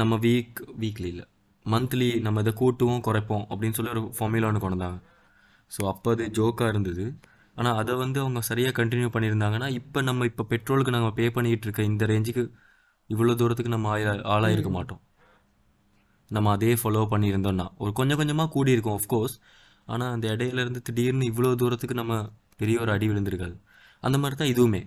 நம்ம 0.00 0.16
வீக் 0.26 0.60
வீக்லி 0.82 1.08
இல்லை. 1.12 1.26
மந்த்லி 1.66 2.08
நம்ம 2.26 2.40
இதை 2.44 2.52
கூட்டுவோம் 2.60 3.02
குறைப்போம் 3.08 3.44
அப்படின்னு 3.52 3.76
சொல்லி 3.78 3.92
ஒரு 3.96 4.02
ஃபார்முலா 4.16 4.48
ஒன்று 4.50 4.62
கொண்டு 4.62 4.76
வந்தாங்க. 4.78 4.98
ஸோ 5.72 5.80
அப்போ 5.92 6.10
அது 6.14 6.24
ஜோக்காக 6.38 6.70
இருந்தது. 6.72 7.04
ஆனால் 7.56 7.76
அதை 7.80 7.94
வந்து 8.04 8.18
அவங்க 8.24 8.40
சரியாக 8.50 8.74
கண்டினியூ 8.80 9.08
பண்ணியிருந்தாங்கன்னா 9.14 9.68
இப்போ 9.80 9.98
நம்ம 10.08 10.26
இப்போ 10.30 10.44
பெட்ரோலுக்கு 10.52 10.94
நாங்கள் 10.96 11.14
பே 11.18 11.26
பண்ணிக்கிட்டு 11.36 11.66
இருக்க 11.68 11.82
இந்த 11.92 12.04
ரேஞ்சுக்கு 12.12 12.44
இவ்வளோ 13.10 13.34
தூரத்துக்கு 13.40 13.74
நம்ம 13.74 13.88
ஆய 13.94 14.12
ஆளாயிருக்க 14.34 14.70
மாட்டோம். 14.78 15.00
நம்ம 16.30 16.50
அதே 16.56 16.72
ஃபாலோ 16.80 17.02
பண்ணியிருந்தோம்னா 17.12 17.66
ஒரு 17.82 17.92
கொஞ்சம் 17.98 18.20
கொஞ்சமாக 18.20 18.52
கூடி 18.56 18.74
இருக்கும் 18.76 18.96
ஆஃப்கோர்ஸ் 18.98 19.34
ஆனால் 19.92 20.12
அந்த 20.14 20.26
இடையில 20.34 20.62
இருந்து 20.64 20.80
திடீர்னு 20.88 21.30
இவ்வளோ 21.32 21.50
தூரத்துக்கு 21.62 21.96
நம்ம 22.00 22.14
பெரிய 22.60 22.76
ஒரு 22.84 22.90
அடி 22.94 23.06
விழுந்திருக்காது. 23.10 23.56
அந்த 24.02 24.16
மாதிரி 24.22 24.36
தான் 24.40 24.52
இதுவுமே. 24.54 24.82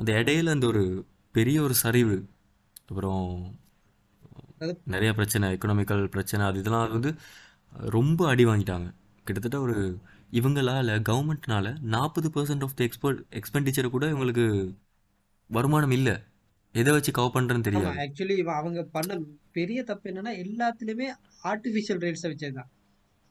அந்த 0.00 0.10
இடையில 0.20 0.54
அந்த 0.56 0.66
ஒரு 0.72 0.82
பெரிய 1.34 1.58
ஒரு 1.66 1.74
சரிவு 1.84 2.16
அப்புறம் 2.88 3.24
நிறைய 4.94 5.10
பிரச்சனை 5.18 5.46
எக்கனாமிக்கல் 5.56 6.04
பிரச்சனை 6.14 6.42
அது 6.48 6.60
இதெல்லாம் 6.62 6.84
அது 6.86 6.94
வந்து 6.98 7.12
ரொம்ப 7.96 8.20
அடி 8.32 8.44
வாங்கிட்டாங்க. 8.50 8.86
கிட்டத்தட்ட 9.26 9.58
ஒரு 9.66 9.76
இவங்களால 10.38 10.96
கவர்மெண்ட்னால 11.08 11.66
நாற்பது 11.94 12.28
பர்சன்ட் 12.36 12.64
ஆஃப் 12.66 12.76
த 12.78 12.82
எக்ஸ்போர்ட் 12.88 13.20
எக்ஸ்பெண்டிச்சரை 13.40 13.90
கூட 13.96 14.06
இவங்களுக்கு 14.12 14.46
வருமானம் 15.50 15.94
இல்லை. 15.98 16.14
எதை 16.76 16.90
வச்சு 16.92 17.10
கவர் 17.12 17.34
பண்ணுறேன்னு 17.34 17.66
தெரியாது. 17.66 17.98
ஆக்சுவலி 18.04 18.36
அவங்க 18.54 18.80
பண்ண 18.96 19.18
பெரிய 19.52 19.82
தப்பு 19.82 20.06
என்னன்னா 20.10 20.32
எல்லாத்துலயுமே 20.44 21.08
ஆர்டிஃபிஷியல் 21.44 22.02
ரேட்ஸை 22.04 22.28
வச்சதுதான் 22.32 22.70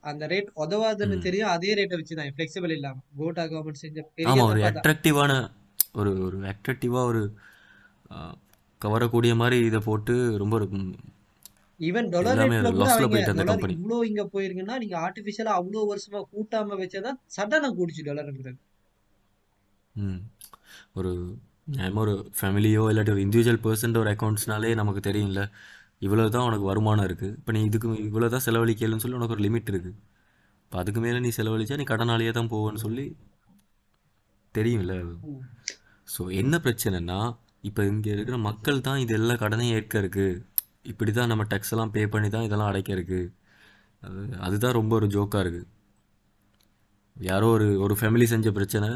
அந்த 0.04 0.26
ரேட் 0.26 0.50
உதவாதுன்னு. 0.64 1.18
தெரியும் 1.18 1.48
அதே 1.48 1.70
ரேட்டை 1.74 1.96
வச்சு 2.00 2.16
தான் 2.16 2.34
ஃபிளெக்சிபிள் 2.36 2.74
இல்லாம. 2.76 2.98
கோட்டா 3.16 3.44
கவர்மெண்ட் 3.44 3.82
செஞ்ச 3.84 4.04
பெரிய 4.14 4.44
ஒரு 4.44 4.62
அட்ராக்டிவான 4.70 5.32
ஒரு 5.92 6.10
ஒரு 6.24 6.38
அட்ராக்டிவாக 6.52 7.10
ஒரு 7.10 7.22
கவரக்கூடிய 8.80 9.34
மாதிரி 9.34 9.58
இதை 9.66 9.80
போட்டு 9.84 10.14
ரொம்ப 10.38 10.56
ஈவன் 11.80 12.08
டாலர் 12.08 12.38
ரேட்ல 12.40 12.70
கூட 12.72 12.90
அவங்க 12.92 13.72
இவ்வளோ 13.72 13.96
இங்க 14.04 14.22
போயிருக்குன்னா 14.32 14.76
நீங்க 14.78 14.96
ஆர்டிஃபிஷியலா 15.06 15.54
அவ்வளோ 15.58 15.82
வருஷமா 15.90 16.20
கூட்டாம 16.32 16.78
வச்சதான் 16.82 17.18
சடனா 17.36 17.68
கூடிச்சு 17.78 18.04
டாலர்ங்கிறது 18.04 18.60
ஒரு 20.94 21.10
நம்ம 21.66 22.00
ஒரு 22.00 22.12
ஃபேமிலியோ 22.38 22.82
இல்லாட்டி 22.90 23.12
ஒரு 23.14 23.22
இண்டிவிஜுவல் 23.24 23.62
பர்சன்ட் 23.64 23.98
ஒரு 24.02 24.10
அக்கௌண்ட்ஸ்னாலே 24.14 24.70
நமக்கு 24.80 25.00
தெரியும்ல. 25.08 25.42
இவ்வளோ 26.06 26.24
தான் 26.34 26.46
உனக்கு 26.48 26.66
வருமானம் 26.70 27.06
இருக்குது 27.08 27.34
இப்போ 27.38 27.52
நீ 27.56 27.60
இதுக்கு 27.68 27.88
இவ்வளோ 28.08 28.28
தான் 28.34 28.44
செலவழிக்கலன்னு 28.46 29.02
சொல்லி 29.04 29.18
உனக்கு 29.18 29.34
ஒரு 29.36 29.44
லிமிட் 29.46 29.70
இருக்குது 29.72 29.96
இப்போ 30.64 30.76
அதுக்கு 30.82 31.00
மேலே 31.04 31.18
நீ 31.24 31.30
செலவழிச்சா 31.38 31.78
நீ 31.80 31.86
கடனாளியே 31.92 32.32
தான் 32.38 32.50
போவேன்னு 32.52 32.82
சொல்லி 32.84 33.06
தெரியும்ல. 34.54 34.92
ஸோ 36.08 36.22
என்ன 36.40 36.54
பிரச்சனைனா 36.66 37.18
இப்போ 37.68 37.82
இங்கே 37.84 38.10
இருக்கிற 38.16 38.36
மக்கள் 38.48 38.84
தான் 38.88 39.00
இது 39.04 39.12
எல்லா 39.14 39.34
கடனையும் 39.42 39.76
ஏற்க 39.78 39.96
இருக்குது 40.02 40.36
இப்படி 40.82 41.12
தான் 41.12 41.30
நம்ம 41.32 41.44
டேக்ஸ் 41.52 41.72
எல்லாம் 41.74 41.92
பே 41.96 42.02
பண்ணி 42.06 42.28
தான் 42.28 42.46
இதெல்லாம் 42.48 42.70
அடைக்க 42.72 42.90
இருக்குது 42.94 43.32
அது 44.02 44.20
அதுதான் 44.46 44.76
ரொம்ப 44.78 44.92
ஒரு 44.94 45.06
ஜோக்காக 45.06 45.42
இருக்குது 45.44 45.66
யாரோ 47.16 47.46
ஒரு 47.56 47.66
ஒரு 47.80 47.94
ஃபேமிலி 48.00 48.26
செஞ்ச 48.34 48.50
பிரச்சனை 48.52 48.88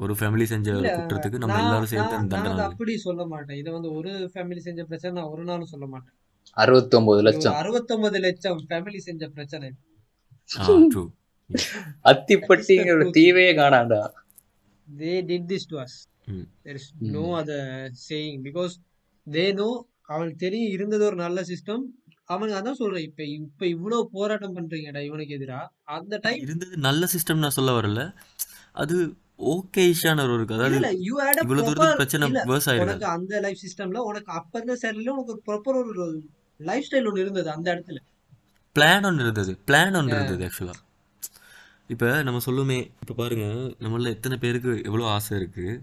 ஒரு 0.00 0.14
ஃபேமிலி 0.14 0.42
செஞ்ச 0.42 0.68
ஒரு 0.74 0.88
குற்றத்துக்கு 0.88 1.38
நம்ம 1.38 1.58
எல்லாரும் 1.60 1.86
சேர்த்து 1.86 2.16
தண்டனை 2.16 2.50
அதை 2.52 2.64
அப்படி 2.64 2.96
சொல்ல 2.96 3.26
மாட்டேன். 3.26 3.56
இதை 3.56 3.72
வந்து 3.72 3.90
ஒரு 3.92 4.10
ஃபேமிலி 4.34 4.58
செஞ்ச 4.58 4.84
பிரச்சனை 4.84 5.12
நான் 5.20 5.30
ஒரு 5.30 5.44
நாளும் 5.44 5.66
சொல்ல 5.66 5.86
மாட்டேன். 5.86 6.14
அறுபத்தொன்பது 6.56 7.22
லட்சம். 7.22 7.54
அறுபத்தொன்பது 7.54 8.18
லட்சம் 8.18 8.60
ஃபேமிலி 8.68 8.96
செஞ்ச 8.96 9.28
பிரச்சனை. 9.28 9.70
அத்திப்பட்டிங்கிற 12.10 12.94
ஒரு 12.96 13.06
தீவையே 13.10 13.52
காணாண்டா 13.56 14.00
they 14.88 15.16
did 15.22 15.48
this 15.48 15.64
to 15.66 15.76
us. 15.76 15.94
ம். 16.26 16.46
There 16.64 16.76
is 16.76 16.86
ம். 17.00 17.10
no 17.10 17.24
other 17.34 17.60
saying 18.08 18.36
because 18.42 18.74
they 19.26 19.48
know 19.52 19.72
அவனுக்கு 20.08 20.36
தெரியும் 20.36 20.72
இருந்தது 20.72 21.04
ஒரு 21.04 21.16
நல்ல 21.16 21.40
சிஸ்டம் 21.42 21.84
அவனுக்கு 22.24 22.58
அதான் 22.60 22.78
சொல்றேன் 22.78 23.02
இப்ப 23.02 23.22
இப்ப 23.36 23.66
இவ்வளவு 23.66 24.10
போராட்டம் 24.10 24.56
பண்றீங்கடா 24.56 25.00
இவனுக்கு 25.00 25.36
எதிரா? 25.38 25.60
அந்த 25.88 26.18
டைம் 26.18 26.40
இருந்தது 26.40 26.76
நல்ல 26.78 27.06
சிஸ்டம் 27.06 27.34
நான் 27.34 27.50
சொல்ல 27.50 27.72
வரல. 27.80 28.02
அது 28.72 28.96
ஓகேஷான 29.38 30.22
ஒரு 30.24 30.34
இருக்கு 30.36 30.54
இல்ல 30.54 30.60
அதாவது 30.60 30.78
இல்ல 30.80 30.90
யூ 31.06 31.14
ஹேட் 31.22 31.38
அ 31.38 31.44
இவ்வளோ 31.46 31.60
ப்ராப்பர் 31.60 31.76
தூரத்துக்கு 31.78 32.00
பிரச்சனை 32.00 32.26
வேர்ஸ் 32.50 32.68
ஆயிருக்காது 32.70 32.94
உனக்கு 32.94 33.08
அந்த 33.16 33.40
லைஃப் 33.44 33.62
சிஸ்டம்ல 33.64 34.02
உனக்கு 34.10 34.30
அப்ப 34.38 34.52
இருந்த 34.58 34.76
சேலரியில 34.82 35.14
உனக்கு 35.16 35.34
ஒரு 35.34 35.42
ப்ராப்பர் 35.48 35.78
ஒரு 35.82 36.06
லைஃப் 36.60 36.86
ஸ்டைல் 36.86 37.08
ஒன்று 37.10 37.24
இருந்தது 37.24 37.50
அந்த 37.54 37.68
இடத்துல. 37.74 37.98
பிளான் 38.76 39.06
ஒன்று 39.08 39.24
இருந்தது. 39.24 39.52
பிளான் 39.68 39.96
ஒன்று. 40.00 40.16
இருந்தது 40.16 40.44
ஆக்சுவலாக 40.48 40.82
இப்போ 41.90 42.08
நம்ம 42.26 42.38
சொல்லுமே 42.46 42.78
இப்போ 43.02 43.14
பாருங்க 43.14 43.44
நம்மள 43.84 44.08
எத்தனை 44.16 44.36
பேருக்கு 44.38 44.72
எவ்வளோ 44.88 45.04
ஆசை 45.12 45.34
இருக்குது 45.40 45.74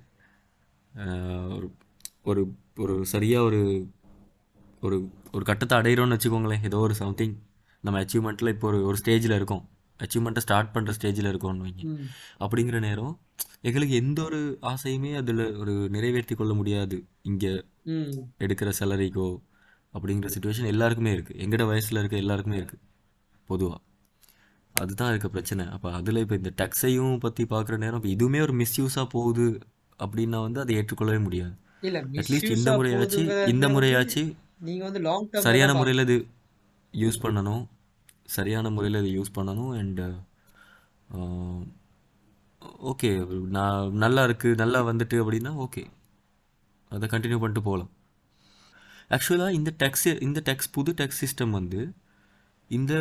ஒரு 1.56 1.68
ஒரு 2.32 2.42
ஒரு 2.84 2.96
சரியாக 3.14 3.48
ஒரு 3.50 3.62
ஒரு 4.84 4.98
ஒரு 5.36 5.44
கட்டத்தை 5.50 5.76
அடையிறோம்னு 5.80 6.16
வச்சுக்கோங்களேன். 6.16 6.66
ஏதோ 6.70 6.80
ஒரு 6.88 6.96
சம்திங் 7.02 7.36
நம்ம 7.84 8.02
அச்சீவ்மெண்ட்டில் 8.02 8.54
இப்போ 8.56 8.68
ஒரு 8.72 8.80
ஒரு 8.90 8.98
ஸ்டேஜில் 9.02 9.38
இருக்கோம். 9.38 9.64
அச்சீவ்மெண்ட்டை 10.00 10.42
ஸ்டார்ட் 10.46 10.72
பண்ணுற 10.76 10.94
ஸ்டேஜில் 10.98 11.30
இருக்கோம்னு 11.32 11.66
வைங்க. 11.66 11.84
அப்படிங்கிற 12.44 12.78
நேரம் 12.88 13.14
எங்களுக்கு 13.68 13.96
எந்த 14.04 14.20
ஒரு 14.28 14.40
ஆசையுமே 14.72 15.12
அதில் 15.22 15.44
ஒரு 15.62 15.74
நிறைவேற்றி 15.96 16.36
கொள்ள 16.40 16.54
முடியாது. 16.60 16.98
இங்கே. 17.30 17.54
எடுக்கிற 18.46 18.70
சேலரிக்கோ 18.80 19.28
அப்படிங்கிற 19.94 20.30
சுச்சுவேஷன் 20.36 20.72
எல்லாருக்குமே 20.74 21.12
இருக்குது 21.16 21.40
எங்கட 21.46 21.64
வயசில் 21.72 22.00
இருக்க 22.02 22.18
எல்லாருக்குமே 22.24 22.58
இருக்குது 22.62 22.84
பொதுவாக 23.50 23.80
அதுதான் 24.76 25.12
இருக்க 25.14 25.28
பிரச்சனை. 25.34 25.64
அப்போ 25.76 25.88
அதில் 25.98 26.22
இப்போ 26.24 26.36
இந்த 26.42 26.52
டெக்ஸையும் 26.62 27.20
பற்றி 27.26 27.44
பார்க்குற 27.52 27.76
நேரம் 27.84 28.00
இப்போ 28.00 28.12
இதுவுமே 28.16 28.40
ஒரு 28.46 28.54
மிஸ்யூஸாக 28.62 29.08
போகுது 29.16 29.48
அப்படின்னா 30.00 30.40
வந்து 30.46 30.62
அதை 30.64 30.76
ஏற்றுக்கொள்ளவே 30.80 31.20
முடியாது. 31.28 31.54
அட்லீஸ்ட் 32.20 32.56
இந்த 32.58 32.72
முறையாச்சு 32.80 33.22
இந்த 33.54 33.68
முறையாச்சு 33.76 34.24
நீங்க 34.68 34.84
வந்து 34.88 35.02
லாங் 35.08 35.28
சரியான 35.48 35.72
முறையில் 35.80 36.04
இது 36.08 36.18
யூஸ் 36.94 37.24
பண்ணணும். 37.24 37.64
சரியான 38.30 38.70
முறையில் 38.70 39.00
இதை 39.00 39.12
யூஸ் 39.16 39.36
பண்ணணும் 39.36 39.74
அண்டு 39.78 40.06
ஓகே 42.84 43.10
நான் 43.50 43.98
நல்லா 43.98 44.22
இருக்குது 44.24 44.60
நல்லா 44.60 44.80
வந்துட்டு 44.84 45.18
அப்படின்னா 45.22 45.52
ஓகே 45.66 45.84
அதை 46.92 47.08
கண்டினியூ 47.08 47.40
பண்ணிட்டு 47.40 47.62
போகலாம் 47.62 47.92
ஆக்சுவலாக 49.12 49.52
இந்த 49.52 49.72
டேக்ஸ் 49.80 50.10
இந்த 50.20 50.40
டேக்ஸ் 50.46 50.72
புது 50.72 50.92
டேக்ஸ் 50.94 51.22
சிஸ்டம் 51.24 51.50
வந்து 51.50 51.82
இந்த 52.70 52.94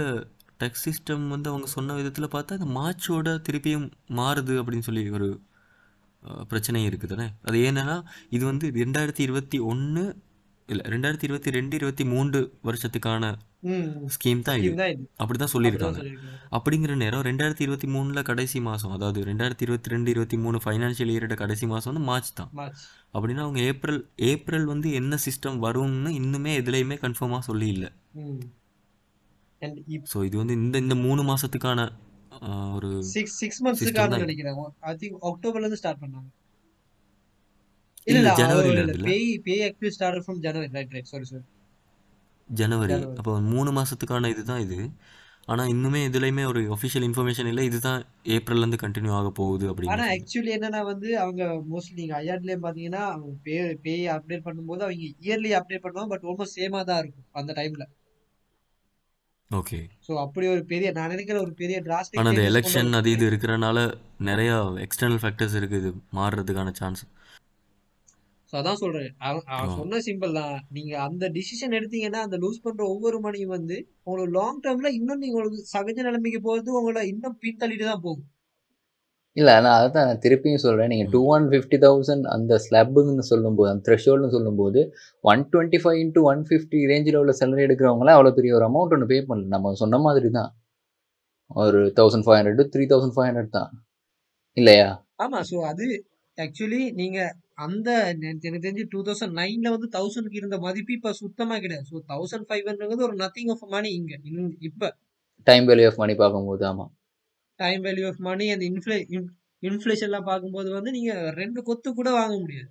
டேக்ஸ் 0.60 0.84
சிஸ்டம் 0.86 1.24
வந்து 1.28 1.50
அவங்க 1.50 1.66
சொன்ன 1.66 1.94
விதத்தில் 1.94 2.34
பார்த்தா 2.34 2.58
இந்த 2.58 2.68
மார்ச்சோட 2.72 3.28
திருப்பியும் 3.46 3.86
மாறுது 4.12 4.54
அப்படின்னு 4.60 4.86
சொல்லி 4.86 5.02
ஒரு 5.10 5.28
பிரச்சனையும் 6.22 6.48
பிரச்சனை 6.48 6.80
இருக்குது 6.88 7.12
தானே? 7.12 7.26
அது 7.42 7.56
ஏன்னா 7.60 7.84
இது 8.30 8.42
வந்து 8.46 8.66
ரெண்டாயிரத்தி 8.76 9.22
இருபத்தி 9.22 9.58
ஒன்று 9.64 10.02
இல்லை 10.68 10.84
ரெண்டாயிரத்தி 10.86 11.24
இருபத்தி 11.24 11.50
ரெண்டு 11.50 11.74
இருபத்தி 11.76 12.04
மூன்று 12.04 12.40
வருஷத்துக்கான 12.64 13.30
ஸ்கீம் 14.14 14.40
தான் 14.46 14.58
இது. 14.60 14.70
அப்படிதான் 15.22 15.52
சொல்லியிருக்காங்க. 15.54 16.00
அப்படிங்கிற 16.56 16.92
நேரம் 17.02 17.24
ரெண்டாயிரத்தி 17.28 17.64
இருபத்தி 17.66 17.88
மூணில் 17.94 18.26
கடைசி 18.30 18.58
மாதம் 18.68 18.94
அதாவது 18.96 19.20
ரெண்டாயிரத்தி 19.28 19.64
இருபத்தி 19.66 19.92
ரெண்டு 19.94 20.08
இருபத்தி 20.14 20.38
மூணு 20.44 20.58
ஃபைனான்ஷியல் 20.64 21.12
இயரோட 21.14 21.36
கடைசி 21.42 21.66
மாதம் 21.72 21.90
வந்து 21.90 22.04
மார்ச் 22.10 22.30
தான். 22.40 22.50
அப்படின்னா 23.14 23.44
அவங்க 23.46 23.60
ஏப்ரல் 23.70 24.00
ஏப்ரல் 24.30 24.66
வந்து 24.72 24.90
என்ன 25.00 25.18
சிஸ்டம் 25.26 25.60
வரும்னு 25.66 26.12
இன்னுமே 26.20 26.54
எதுலேயுமே 26.62 26.98
கன்ஃபார்மாக 27.04 27.48
சொல்லி 27.50 27.68
இல்லை 27.76 27.90
ஸோ 30.12 30.18
இது 30.28 30.36
வந்து 30.42 30.54
இந்த 30.60 30.76
இந்த 30.84 30.94
மூணு 31.06 31.22
மாதத்துக்கான 31.30 31.80
ஒரு 32.76 32.88
சிக்ஸ் 33.14 33.36
சிக்ஸ் 33.40 33.60
மந்த்ஸுக்கான 33.64 34.18
நினைக்கிறேன். 34.22 34.56
ஐ 34.90 34.94
திங்க் 35.02 35.18
அக்டோபர்ல 35.30 35.66
இருந்து 35.66 35.80
ஸ்டார்ட் 35.80 36.02
பண்ணாங்க. 36.04 36.28
இல்ல 38.10 38.18
இல்லை 38.20 38.32
இல்ல 38.70 38.80
இருந்துல 38.82 39.08
pay 39.10 39.18
pay 39.46 39.56
actually 39.66 39.92
start 39.96 40.24
from 40.26 40.40
January 40.46 40.70
right 40.76 40.94
right 40.96 41.10
sorry 41.12 41.26
sorry 41.32 41.44
January. 42.60 42.98
அப்போ 43.20 43.32
மூணு 43.52 43.70
மாதத்துக்கான 43.78 44.30
இதுதான் 44.34 44.62
இது. 44.66 44.78
ஆனால் 45.48 45.70
இன்னுமே 45.72 46.00
இதுலேயுமே 46.08 46.42
ஒரு 46.50 46.60
ஒஃபிஷியல் 46.74 47.06
இன்ஃபர்மேஷன் 47.06 47.48
இல்லை. 47.52 47.62
இதுதான் 47.70 48.00
ஏப்ரல்லேருந்து 48.34 48.82
கண்டினியூ 48.82 49.12
ஆக 49.18 49.30
போகுது 49.38 49.64
ஆனா 49.64 49.72
அப்படிங்கிற 49.72 49.96
சொல்லி 50.02 50.18
ஆக்சுவலி 50.18 50.52
என்னன்னா 50.56 50.82
வந்து 50.90 51.08
அவங்க 51.22 51.42
மோஸ்ட்லி 51.72 51.96
நீங்க 52.00 52.14
ஐஆர்ட்லயே 52.20 52.58
பாத்தீங்கன்னா 52.66 53.02
அவங்க 53.14 53.32
பே 53.46 53.56
பே 53.86 53.94
அப்டேட் 54.16 54.46
பண்ணும்போது 54.46 54.84
அவங்க 54.86 55.08
இயர்லி 55.24 55.50
அப்டேட் 55.58 55.84
பண்ணுவாங்க 55.86 56.12
பட் 56.14 56.26
ஆல்மோஸ்ட் 56.30 56.58
சேமா 56.60 56.82
தான் 56.90 57.02
இருக்கும் 57.02 57.28
அந்த 57.40 57.52
டைம்ல 57.60 57.86
ஓகே 59.50 59.78
சோ 60.06 60.12
அப்படி 60.24 60.46
ஒரு 60.52 60.62
பெரிய 60.70 60.90
நான் 60.98 61.12
நினைக்கிற 61.14 61.38
ஒரு 61.46 61.52
பெரிய 61.62 61.78
டிராஸ்டிக் 61.86 62.20
ஆனால் 62.20 62.32
கொண்டு 62.32 62.48
எலெக்ஷன் 62.50 62.98
அது 62.98 63.10
இது 63.16 63.24
இருக்கிறனால 63.30 63.78
நிறையா 64.28 64.54
எக்ஸ்டர்னல் 64.86 65.20
ஃபேக்டர்ஸ் 65.22 65.56
இருக்குது. 65.60 65.80
இது 65.82 65.90
மாறுறதுக்கான 66.18 66.72
சான்ஸ் 66.80 67.02
ஸோ 67.02 67.21
அதான் 68.52 68.80
சொல்றேன். 68.80 69.10
அவன் 69.26 69.76
சொன்ன 69.78 70.00
சிம்பிள் 70.06 70.32
தான். 70.40 70.56
நீங்க 70.76 70.92
அந்த 71.06 71.24
டிசிஷன் 71.36 71.76
எடுத்தீங்கன்னா 71.78 72.20
அந்த 72.26 72.36
லூஸ் 72.42 72.64
பண்ற 72.64 72.82
ஒவ்வொரு 72.94 73.18
மணியும் 73.26 73.54
வந்து 73.56 73.76
உங்களுக்கு 74.08 74.34
லாங் 74.38 74.60
டேர்ம்ல 74.64 74.90
இன்னும் 74.98 75.22
நீங்க 75.22 75.36
உங்களுக்கு 75.38 75.72
சகஜ 75.74 75.98
நிலைமைக்கு 76.08 76.40
போறது 76.48 76.78
உங்களை 76.80 77.02
இன்னும் 77.12 77.36
பின்தள்ளிட்டு 77.44 77.86
தான் 77.90 78.04
போகும். 78.06 78.28
இல்ல 79.36 79.50
நான் 79.64 79.76
அதான் 79.82 80.06
நான் 80.08 80.20
திருப்பியும் 80.24 80.62
சொல்றேன். 80.64 80.90
நீங்க 80.92 81.04
டூ 81.12 81.20
ஒன் 81.34 81.44
ஃபிஃப்டி 81.52 81.78
தௌசண்ட் 81.84 82.26
அந்த 82.34 82.58
ஸ்லப்புன்னு 82.64 83.24
சொல்லும்போது 83.30 83.70
அந்த 83.72 83.82
த்ரெஷோல்னு 83.86 84.30
சொல்லும்போது 84.34 84.80
one 85.30 85.44
twenty 85.52 85.78
five 85.82 85.98
into 86.02 86.24
one 86.30 86.42
fifty 86.48 86.80
ரேஞ்சில் 86.90 87.18
உள்ள 87.20 87.34
சேலரி 87.40 87.64
எடுக்கிறவங்களாம் 87.68 88.16
அவ்வளோ 88.18 88.32
பெரிய 88.38 88.56
ஒரு 88.58 88.66
அமௌண்ட் 88.70 88.94
ஒன்று 88.96 89.10
பே 89.12 89.20
பண்ணல. 89.30 89.48
நம்ம 89.54 89.72
சொன்ன 89.82 90.00
மாதிரி 90.06 90.30
தான். 90.38 90.50
ஒரு 91.64 91.80
thousand 92.00 92.26
five 92.26 92.38
hundred 92.40 92.72
three 92.74 92.84
thousand 92.92 93.14
five 93.16 93.28
hundred 93.28 93.56
தான். 93.58 93.70
இல்லையா? 94.56 94.90
ஆமா 95.24 95.40
ஸோ 95.50 95.56
அது 95.70 95.86
ஆக்சுவலி 96.38 96.82
நீங்க 97.00 97.18
அந்த 97.62 97.88
எனக்கு 98.42 98.64
தெரிஞ்சு 98.64 98.84
டூ 98.92 99.00
தௌசண்ட் 99.08 99.36
நைன்ல 99.40 99.72
வந்து 99.74 99.88
தௌசண்ட்க்கு 99.96 100.40
இருந்த 100.40 100.58
மதிப்பு 100.66 100.92
இப்ப 100.98 101.12
சுத்தமா 101.22 101.56
கிடையாது. 101.64 101.86
ஸோ 101.92 101.98
தௌசண்ட் 102.12 102.46
ஃபைவ் 102.48 102.68
ஹண்ட்ரட் 102.70 103.06
ஒரு 103.08 103.16
நத்திங் 103.24 103.52
ஆஃப் 103.54 103.66
மணி 103.76 103.90
இங்க. 104.00 104.12
இப்ப. 104.70 104.90
டைம் 105.46 105.66
வேல்யூ 105.70 105.86
ஆஃப் 105.90 106.00
மணி 106.02 106.14
பார்க்கும்போது 106.22 106.64
ஆமா. 106.70 106.86
டைம் 107.60 107.82
வேல்யூ 107.86 108.06
ஆஃப் 108.10 108.22
மணி 108.28 108.46
அந்த 108.54 108.64
இன்ஃப்ளே 108.70 108.98
இன்ஃப்ளேஷன்லாம் 109.62 110.28
பார்க்கும்போது 110.30 110.70
வந்து 110.76 110.90
நீங்க 110.96 111.12
ரெண்டு 111.40 111.60
கொத்து 111.68 111.88
கூட 111.98 112.10
வாங்க 112.18 112.36
முடியாது. 112.44 112.70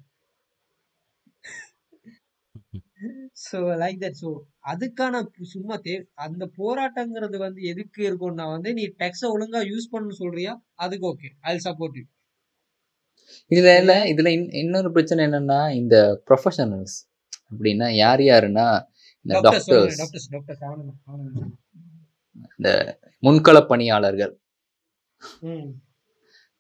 ஸோ 3.46 3.60
லைக் 3.82 4.00
தட் 4.04 4.20
ஸோ 4.22 4.30
அதுக்கான 4.72 5.22
சும்மா 5.54 5.76
தே 5.86 5.94
அந்த 6.26 6.44
போராட்டங்கிறது 6.60 7.38
வந்து 7.46 7.62
எதுக்கு 7.72 8.02
இருக்கும்னா 8.10 8.46
வந்து 8.56 8.70
நீ 8.80 8.84
டெக்ஸை 9.02 9.28
ஒழுங்கா 9.36 9.62
யூஸ் 9.72 9.92
பண்ண 9.94 10.16
சொல்றியா? 10.22 10.54
அதுக்கு 10.86 11.08
ஓகே 11.12 11.30
ஐ 11.44 11.54
சப்போர்ட் 11.68 11.98
யூ 12.00 12.06
இதுல 13.52 13.70
இல்ல 13.82 13.94
இதுல 14.12 14.30
இன்- 14.36 14.54
இன்னொரு 14.62 14.92
பிரச்சனை 14.92 15.22
என்னன்னா 15.28 15.60
இந்த 15.74 15.96
ப்ரொஃபஷனல்ஸ் 16.30 16.98
அப்படின்னா 17.52 17.88
யார் 17.98 18.24
யாருன்னா 18.30 18.68
இந்த 19.26 19.34
டாக்டர்ஸ் 19.48 20.00
இந்த 22.60 22.70
முன்கள 23.24 23.58
பணியாளர்கள். 23.68 24.34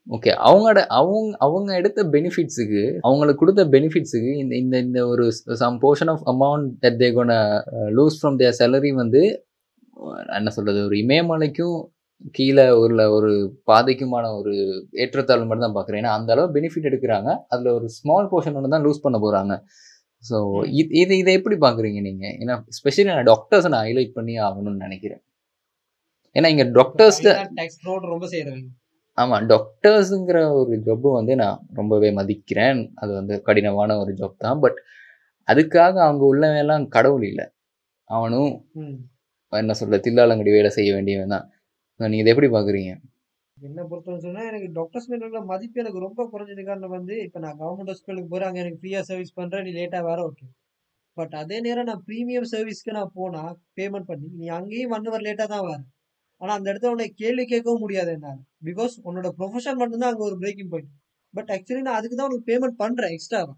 ஓகே 0.08 0.32
அவங்களோட 0.46 0.80
அவங்க 0.92 1.36
அவங்க 1.40 1.70
எடுத்த 1.76 2.02
பெனிஃபிட்ஸுக்கு 2.14 2.82
அவங்களுக்கு 3.02 3.42
கொடுத்த 3.42 3.64
பெனிஃபிட்ஸுக்கு 3.68 4.32
இந்த 4.38 4.54
இந்த 4.56 4.76
இந்த 4.80 5.00
ஒரு 5.08 5.26
some 5.62 5.78
portion 5.84 6.12
of 6.14 6.24
amount 6.28 6.68
that 6.84 7.00
they 7.02 7.10
gonna 7.14 7.34
lose 7.98 8.18
from 8.20 8.40
their 8.40 8.58
salary 8.60 8.92
வந்து 8.96 9.22
என்ன 10.38 10.50
சொல்றது 10.50 10.80
ஒரு 10.86 10.98
இமயமலைக்கும் 10.98 11.78
கீழே 12.38 12.66
உள்ள 12.84 13.02
ஒரு 13.18 13.32
பாதைக்குமான 13.70 14.26
ஒரு 14.40 14.54
ஏற்றத்தாழ்வு 15.04 15.48
மட்டும் 15.50 15.66
தான் 15.68 15.78
பார்க்குறேன். 15.78 16.02
ஏன்னா 16.02 16.14
அந்த 16.18 16.30
அளவு 16.36 16.54
பெனிஃபிட் 16.58 16.90
எடுக்கிறாங்க. 16.90 17.30
அதில் 17.54 17.76
ஒரு 17.78 17.88
ஸ்மால் 17.98 18.30
போர்ஷன் 18.32 18.58
ஒன்று 18.60 18.74
தான் 18.76 18.86
லூஸ் 18.88 19.04
பண்ண 19.06 19.18
போகிறாங்க 19.26 19.56
ஸோ. 20.24 20.38
இது 20.80 20.92
இது 21.04 21.14
இதை 21.22 21.34
எப்படி 21.40 21.56
பார்க்குறீங்க 21.66 22.00
நீங்கள் 22.10 22.36
ஏன்னா 22.42 22.56
ஸ்பெஷலி 22.80 23.10
நான் 23.12 23.30
டாக்டர்ஸை 23.32 23.72
நான் 23.76 23.86
ஹைலைட் 23.88 24.18
பண்ணி 24.18 24.34
ஆகணும்னு 24.48 24.86
நினைக்கிறேன். 24.88 25.22
ஏன்னா 26.36 26.50
இங்கே 26.54 26.66
ஃப்ராட் 27.78 28.06
ரொம்ப 28.14 28.28
செய்யறவங்க 28.34 28.70
ஆமாம் 29.18 29.46
டாக்டர்ஸுங்கிற 29.54 30.40
ஒரு 30.60 30.74
ஜொப்பு 30.86 31.10
வந்து 31.18 31.34
நான் 31.42 31.58
ரொம்பவே 31.80 32.10
மதிக்கிறேன். 32.20 32.80
அது 33.02 33.12
வந்து 33.20 33.34
கடினமான 33.48 33.98
ஒரு 34.04 34.12
ஜாப் 34.20 34.44
தான். 34.46 34.60
பட் 34.66 34.78
அதுக்காக 35.48 35.96
அவங்க 36.08 36.24
உள்ளவெல்லாம் 36.32 36.86
கடவுள் 36.96 37.26
இல்லை. 37.32 37.46
அவனும். 38.10 38.52
என்ன 39.54 39.74
சொல்ல 39.82 39.98
தில்லாலங்கடி 40.06 40.52
வேலை 40.58 40.70
செய்ய 40.78 40.90
வேண்டியவன் 40.98 41.34
தான். 41.36 41.46
நீங்கள் 42.04 42.24
இதை 42.24 42.32
எப்படி 42.34 42.50
பார்க்குறீங்க 42.54 42.92
என்ன 43.58 43.80
பொறுத்தவரை 43.84 44.20
சொன்னா 44.22 44.44
எனக்கு 44.50 44.68
டாக்டர்ஸ் 44.78 45.10
மேல 45.10 45.26
உள்ள 45.26 45.40
மதிப்பு 45.50 45.82
எனக்கு 45.82 46.00
ரொம்ப 46.00 46.22
குறைஞ்சது. 46.32 46.62
காரணம் 46.64 46.94
வந்து 46.98 47.16
இப்ப 47.26 47.40
நான் 47.40 47.58
கவர்மெண்ட் 47.60 47.92
ஹாஸ்பிட்டலுக்கு 47.92 48.32
போறேன் 48.32 48.50
அங்க 48.50 48.60
எனக்கு 48.60 48.80
ஃப்ரீயா 48.82 49.02
சர்வீஸ் 49.10 49.38
பண்றேன் 49.40 49.66
நீ 49.68 49.72
லேட்டா 49.72 50.00
வர 50.08 50.20
ஓகே 50.30 50.46
பட் 51.18 51.34
அதே 51.36 51.58
நேரம் 51.60 51.90
நான் 51.90 52.04
ப்ரீமியம் 52.08 52.48
சர்வீஸ்க்கு 52.52 52.96
நான் 52.98 53.14
போனா 53.16 53.42
பேமெண்ட் 53.78 54.10
பண்ணி 54.12 54.30
நீ 54.40 54.46
அங்கேயும் 54.58 54.94
ஒன் 54.96 55.08
ஹவர் 55.08 55.26
லேட்டா 55.28 55.46
தான் 55.48 55.66
வர. 55.68 55.78
ஆனா 56.42 56.52
அந்த 56.58 56.68
இடத்துல 56.72 56.94
உன்னை 56.96 57.08
கேள்வி 57.22 57.44
கேட்கவும் 57.46 57.84
முடியாது 57.84 58.12
என்னால. 58.12 58.38
பிகாஸ் 58.68 58.94
உன்னோட 59.08 59.30
ப்ரொஃபஷன் 59.40 59.80
மட்டும்தான் 59.82 60.12
அங்க 60.14 60.24
ஒரு 60.30 60.38
பிரேக்கிங் 60.42 60.72
பாயிண்ட் 60.72 60.92
பட் 61.34 61.52
ஆக்சுவலி 61.56 61.84
நான் 61.88 62.00
அதுக்கு 62.00 62.16
தான் 62.16 62.30
உனக்கு 62.30 62.50
பேமெண்ட் 62.50 62.80
பண்றேன் 62.80 63.14
எக்ஸ்ட்ராவா 63.18 63.54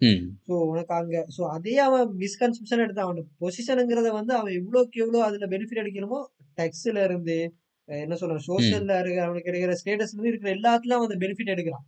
ம். 0.00 0.22
ஸோ 0.46 0.54
உனக்கு 0.70 0.92
அங்க 0.94 1.16
ஸோ 1.36 1.42
அதே 1.56 1.74
அவன் 1.80 2.08
மிஸ்கன்செப்ஷன் 2.20 2.84
எடுத்து 2.84 3.04
அவனோட 3.04 3.24
பொசிஷனுங்கிறத 3.40 4.10
வந்து 4.12 4.32
அவன் 4.38 4.54
எவ்வளோக்கு 4.60 5.02
எவ்வளோ 5.04 5.20
அதுல 5.28 5.46
பெனிஃபிட் 5.46 5.82
எடுக்கணுமோ 5.84 6.20
டெக்ஸ்ல 6.58 7.04
இருந்து 7.08 7.36
என்ன 7.88 8.16
சொல்ற 8.20 8.36
சோஷியல்ல 8.48 8.92
இருக்கிற 9.00 9.24
அவனுக்கு 9.26 9.48
கிடைக்கிற 9.48 9.74
ஸ்டேட்டஸ்ல 9.80 10.16
இருந்து 10.16 10.32
இருக்கிற 10.32 10.50
எல்லாத்துலயும் 10.56 10.98
அவன் 10.98 11.08
அந்த 11.08 11.18
பெனிஃபிட் 11.24 11.54
எடுக்கிறான். 11.54 11.86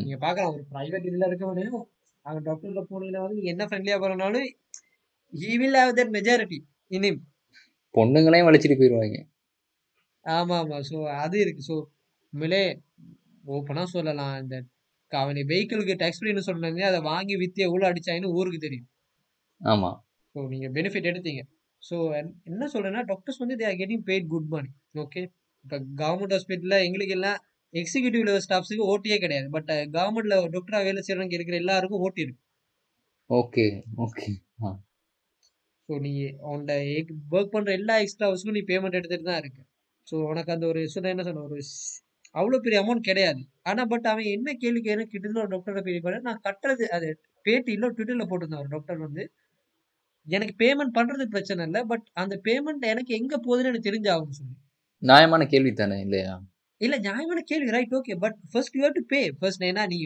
நீங்க 0.00 0.18
பாக்கலாம் 0.24 0.52
ஒரு 0.54 0.64
பிரைவேட் 0.72 1.08
இதுல 1.10 1.28
இருக்கவனையும் 1.30 1.80
அவன் 2.26 2.44
டாக்டர்ல 2.48 2.82
போனீங்கன்னா 2.90 3.22
வந்து 3.24 3.38
நீங்க 3.38 3.50
என்ன 3.54 3.64
ஃப்ரெண்ட்லியா 3.68 3.96
போறனாலும் 4.02 4.46
he 5.32 5.52
will 5.62 5.78
have 5.80 5.96
that 5.98 6.12
majority 6.16 6.58
இனிம் 6.90 7.20
பொண்ணுங்களையும் 7.94 8.48
வலிச்சிட்டு 8.48 8.78
போயிடுவாங்க 8.80 9.18
ஆமா 10.26 10.56
ஆமா. 10.62 10.76
ஸோ 10.90 10.96
அது 11.24 11.36
இருக்கு. 11.40 11.62
ஸோ 11.68 11.74
உண்மையிலே 12.32 12.62
ஓப்பனா 13.46 13.82
சொல்லலாம். 13.94 14.36
இந்த 14.42 14.56
அவனை 15.12 15.42
வெஹிக்கிளுக்கு 15.50 15.94
டேக்ஸ் 16.00 16.20
ஃப்ரீன்னு 16.20 16.46
சொன்னாங்க 16.46 16.82
அதை 16.90 17.00
வாங்கி 17.10 17.34
வித்து 17.42 17.60
எவ்வளோ 17.66 17.84
அடிச்சாங்கன்னு 17.90 18.34
ஊருக்கு 18.38 18.60
தெரியும். 18.66 18.88
ஆமாம் 19.60 19.98
ஸோ 20.34 20.46
நீங்கள் 20.52 20.72
பெனிஃபிட் 20.76 21.10
எடுத்தீங்க. 21.10 21.42
ஸோ 21.84 21.96
என்ன 22.50 22.68
சொல்றேன்னா 22.74 23.02
டாக்டர்ஸ் 23.10 23.42
வந்து 23.42 23.56
they 23.60 23.66
are 23.70 23.80
getting 23.80 24.04
paid 24.10 24.28
good 24.34 24.48
money 24.54 24.70
okay 25.04 25.22
இப்போ 25.64 25.76
கவர்மெண்ட் 26.00 26.34
ஹாஸ்பிட்டலில் 26.36 26.84
எங்களுக்கு 26.86 27.16
எல்லாம் 27.18 27.38
எக்ஸிக்யூட்டிவ் 27.74 28.26
லெவல் 28.28 28.44
ஸ்டாஃப்ஸுக்கு 28.46 28.84
ஓட்டியே 28.92 29.16
கிடையாது. 29.18 29.48
பட் 29.50 29.70
கவர்மெண்ட்ல 29.96 30.36
டாக்டராக 30.56 30.84
வேலை 30.88 31.00
செய்கிறவங்க 31.02 31.36
இருக்கிற 31.38 31.56
எல்லாருக்கும் 31.62 32.02
ஓட்டி 32.06 32.24
இருக்கு. 32.24 32.42
ஓகே 33.30 33.64
ஓகே 34.04 34.26
ஸோ 35.88 35.94
நீ 36.04 36.10
உன்னோட 36.50 36.74
ஒர்க் 37.34 37.54
பண்ணுற 37.54 37.70
எல்லா 37.78 37.94
எக்ஸ்ட்ரா 38.02 38.26
ஹவர்ஸ்க்கும் 38.28 38.56
நீ 38.58 38.62
பேமெண்ட் 38.70 38.98
எடுத்துட்டு 38.98 39.26
தான் 39.30 39.40
இருக்கு. 39.42 39.62
ஸோ 40.06 40.14
உனக்கு 40.30 40.52
அந்த 40.54 40.64
ஒரு 40.72 40.80
சொன்ன 40.94 41.10
என்ன 41.14 41.24
சொன்ன 41.28 41.42
ஒரு 41.48 41.58
அவ்வளோ 42.34 42.58
பெரிய 42.64 42.78
அமௌண்ட் 42.82 43.08
கிடையாது. 43.08 43.40
ஆனால் 43.62 43.88
பட் 43.92 44.06
அவன் 44.12 44.28
என்ன 44.36 44.54
கேள்வி 44.62 44.80
கேட்க 44.86 45.04
கிட்ட 45.04 45.40
ஒரு 45.42 45.52
டாக்டரை 45.54 45.82
பெரிய 45.88 46.20
நான் 46.28 46.44
கட்டுறது 46.48 46.86
அது 46.96 47.08
பேட்டியில் 47.46 47.92
ட்விட்டரில் 47.96 48.28
போட்டிருந்தேன் 48.30 48.62
ஒரு 48.64 48.72
டாக்டர் 48.76 49.00
வந்து 49.06 49.24
எனக்கு 50.26 50.54
பேமெண்ட் 50.64 50.96
பண்ணுறது 50.98 51.24
பிரச்சனை 51.24 51.64
இல்லை 51.64 51.84
பட் 51.84 52.04
அந்த 52.12 52.40
பேமெண்ட் 52.44 52.84
எனக்கு 52.86 53.14
எங்கே 53.14 53.36
போகுதுன்னு 53.46 53.70
எனக்கு 53.70 53.88
தெரிஞ்சாகும் 53.90 54.36
சொல்லி. 54.38 54.54
நியாயமான 54.98 55.46
கேள்வி 55.46 55.72
தானே 55.72 56.00
இல்லையா? 56.00 56.34
இல்ல 56.80 56.98
நியாயமான 56.98 57.40
கேள்வி 57.40 57.70
right 57.70 57.94
okay 57.94 58.14
but 58.18 58.36
first 58.52 58.76
you 58.76 58.88
to 58.88 59.02
pay 59.06 59.20
first 59.40 59.62
ஏன்னா 59.62 59.82
நீ 59.86 59.98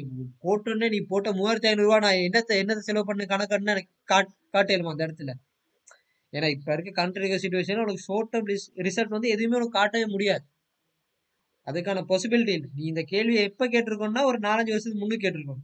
போட்டோன்னே 0.45 0.89
நீ 0.89 0.99
போட்ட 1.13 1.33
மூவாயிரத்தி 1.33 1.69
ஐநூறுரூவா 1.71 1.99
நான் 2.05 2.23
என்னத்தை 2.27 2.57
என்னத்தை 2.63 2.83
செலவு 2.89 3.05
பண்ண 3.05 3.25
கணக்குன்னு 3.25 3.75
எனக்கு 3.75 3.93
காட் 4.05 4.33
காட்டிடுமா 4.53 4.93
அந்த 4.95 5.07
இடத்துல? 5.07 5.33
ஏன்னா 6.33 6.49
இப்போ 6.57 6.73
இருக்க 6.73 6.91
கண்ட்ரி 6.91 7.29
சுச்சுவேஷன் 7.35 7.83
உனக்கு 7.85 8.07
ஷார்ட் 8.09 8.31
டேர்ம் 8.33 8.49
ரிசல்ட் 8.89 9.15
வந்து 9.17 9.29
எதுவுமே 9.29 9.57
உனக்கு 9.57 9.79
காட்டவே 9.79 10.07
முடியாது. 10.07 10.45
அதுக்கான 11.67 12.03
பாசிபிலிட்டி 12.11 12.55
இல்லை. 12.59 12.71
நீ 12.75 12.85
இந்த 12.85 13.03
கேள்வியை 13.03 13.43
எப்போ 13.45 13.67
கேட்டிருக்கோம்னா 13.69 14.25
ஒரு 14.25 14.39
நாலஞ்சு 14.39 14.73
வருஷத்துக்கு 14.75 15.03
முன்னே 15.05 15.19
கேட்டிருக்கோம் 15.25 15.63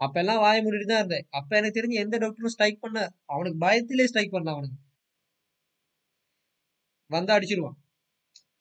அப்பெல்லாம் 0.00 0.42
வாய 0.44 0.58
மூடிட்டு 0.64 0.88
தான் 0.90 1.02
இருந்தேன். 1.02 1.26
அப்ப 1.38 1.50
எனக்கு 1.58 1.78
தெரிஞ்சு 1.78 2.02
எந்த 2.04 2.16
டாக்டரும் 2.22 2.54
ஸ்ட்ரைக் 2.54 2.82
பண்ண 2.84 2.98
அவனுக்கு 3.34 3.58
பயத்திலே 3.66 4.08
ஸ்ட்ரைக் 4.10 4.34
பண்ண 4.36 4.48
அவனுக்கு 4.54 4.78
வந்தா 7.10 7.34
அடிச்சிருவான். 7.38 7.78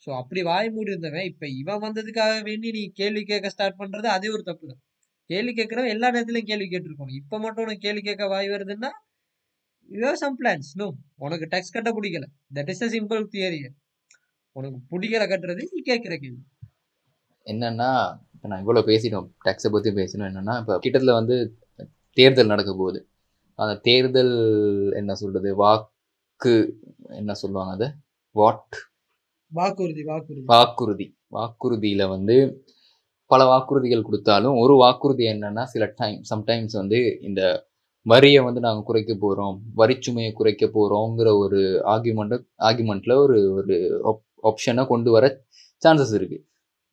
ஸோ 0.03 0.10
அப்படி 0.20 0.41
வாய் 0.49 0.70
மூடி 0.76 0.91
இருந்தவன் 0.94 1.28
இப்ப 1.32 1.45
இவன் 1.61 1.84
வந்ததுக்காக 1.86 2.36
வேண்டி 2.48 2.70
நீ 2.78 2.84
கேள்வி 2.99 3.24
கேட்க 3.24 3.49
ஸ்டார்ட் 3.56 3.80
பண்றது 3.82 4.07
அதே 4.16 4.30
ஒரு 4.36 4.44
தப்பு 4.49 4.66
தான் 4.72 4.82
கேள்வி 5.30 5.52
கேட்கறவன் 5.53 5.94
எல்லா 5.95 6.07
நேரத்துலயும் 6.16 6.49
கேள்வி 6.52 6.68
கேட்டிருக்கணும் 6.70 7.18
இப்ப 7.22 7.40
மட்டும் 7.40 7.66
உனக்கு 7.66 7.86
கேள்வி 7.88 8.02
கேட்க 8.02 8.28
வாய் 8.34 8.49
வருதுன்னா 8.53 8.91
யூ 9.90 10.11
சம் 10.24 10.38
பிளான்ஸ் 10.40 10.72
நோ 10.82 10.88
உனக்கு 11.26 11.45
டெக்ஸ் 11.53 11.76
கட்ட 11.76 11.90
பிடிக்கல. 11.98 12.26
That 12.57 12.72
is 12.74 12.84
a 12.86 12.90
simple 12.95 13.24
theory 13.34 13.60
உனக்கு 14.56 14.80
பிடிக்கல 14.91 15.24
கட்டுறது 15.32 15.64
நீ 15.72 15.80
கேட்கிற 15.90 16.14
கேள்வி. 16.24 16.41
என்னன்னா 17.45 17.91
இப்போ 18.40 18.49
நான் 18.52 18.61
இவ்வளோ 18.64 18.82
பேசிட்டோம். 18.90 19.26
டேக்ஸை 19.45 19.70
பற்றி 19.74 19.90
பேசணும் 19.98 20.28
என்னன்னா 20.30 20.53
இப்போ 20.61 20.74
கிட்டத்தில் 20.84 21.18
வந்து 21.18 21.36
தேர்தல் 22.18 22.52
நடக்க 22.52 22.72
போகுது. 22.82 22.99
அந்த 23.60 23.74
தேர்தல் 23.88 24.32
என்ன 24.99 25.11
சொல்றது? 25.22 25.49
வாக்கு 25.64 26.53
என்ன 27.22 27.32
சொல்லுவாங்க 27.41 27.72
அது? 27.78 27.88
வாட் 28.36 28.78
வாக்குறுதி 29.52 30.03
வாக்குறுதி. 30.11 30.45
வாக்குறுதி. 30.53 31.07
வாக்குறுதியில் 31.38 32.06
வந்து 32.14 32.36
பல 33.32 33.41
வாக்குறுதிகள் 33.52 34.06
கொடுத்தாலும் 34.07 34.56
ஒரு 34.61 34.76
வாக்குறுதி 34.84 35.26
என்னன்னா 35.34 35.66
சில 35.74 35.86
டைம் 35.99 36.22
சம்டைம்ஸ் 36.32 36.76
வந்து 36.82 36.99
இந்த 37.30 37.41
வரியை 38.06 38.41
வந்து 38.48 38.61
நாங்கள் 38.68 38.88
குறைக்க 38.90 39.14
போகிறோம் 39.26 39.57
வரிச்சுமையை 39.82 40.32
குறைக்க 40.40 40.66
போகிறோங்கிற 40.78 41.30
ஒரு 41.44 41.60
ஆர்குமெண்ட் 41.94 42.36
ஆர்குமெண்ட்டில் 42.70 43.16
ஒரு 43.26 43.38
ஒரு 43.60 43.76
ஆப்ஷனை 44.52 44.86
கொண்டு 44.94 45.11
வர 45.18 45.26
சான்சஸ் 45.84 46.16
இருக்குது 46.20 46.44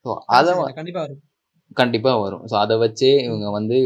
ஸோ 0.07 0.11
அதை 0.39 0.53
கண்டிப்பா 0.81 1.01
வரும். 1.05 1.23
கண்டிப்பாக 1.81 2.19
வரும். 2.25 2.45
ஸோ 2.51 2.55
அதை 2.65 2.75
வச்சே 2.85 3.13
இவங்க 3.27 3.47
வந்து 3.59 3.79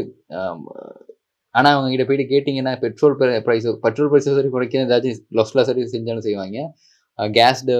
ஆனால் 1.55 1.73
அவங்க 1.75 1.89
கிட்ட 1.93 2.03
போயிட்டு 2.09 2.25
கேட்டிங்கன்னா 2.33 2.73
பெட்ரோல் 2.83 3.15
ப்ரைஸ் 3.47 3.67
பெட்ரோல் 3.85 4.09
ப்ரைஸை 4.11 4.33
சரி 4.37 4.49
குறைக்க 4.55 4.83
ஏதாச்சும் 4.87 5.21
லொஸ்ல 5.39 5.63
சரி 5.69 5.81
செஞ்சாலும் 5.95 6.25
செய்வாங்க. 6.27 6.59
கேஸ்டு 7.19 7.73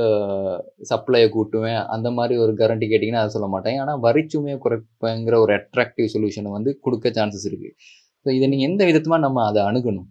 சப்ளையை 0.90 1.28
கூட்டுவேன் 1.36 1.82
அந்த 1.96 2.08
மாதிரி 2.18 2.34
ஒரு 2.44 2.54
கேரண்டி 2.60 2.88
கேட்டிங்கன்னா 2.92 3.22
அதை 3.24 3.32
சொல்ல 3.36 3.48
மாட்டேன். 3.54 3.78
ஆனால் 3.84 4.02
வரிச்சுமையை 4.06 4.58
குறைப்பேங்கிற 4.66 5.38
ஒரு 5.46 5.54
அட்ராக்டிவ் 5.60 6.14
சொல்யூஷனை 6.16 6.52
வந்து 6.58 6.72
கொடுக்க 6.86 7.10
சான்சஸ் 7.18 7.48
இருக்குது 7.52 7.76
ஸோ 8.26 8.30
இதை 8.38 8.48
நீங்கள் 8.54 8.70
எந்த 8.70 8.82
விதமாக 8.90 9.22
நம்ம 9.26 9.46
அதை 9.50 9.62
அணுகணும்? 9.70 10.10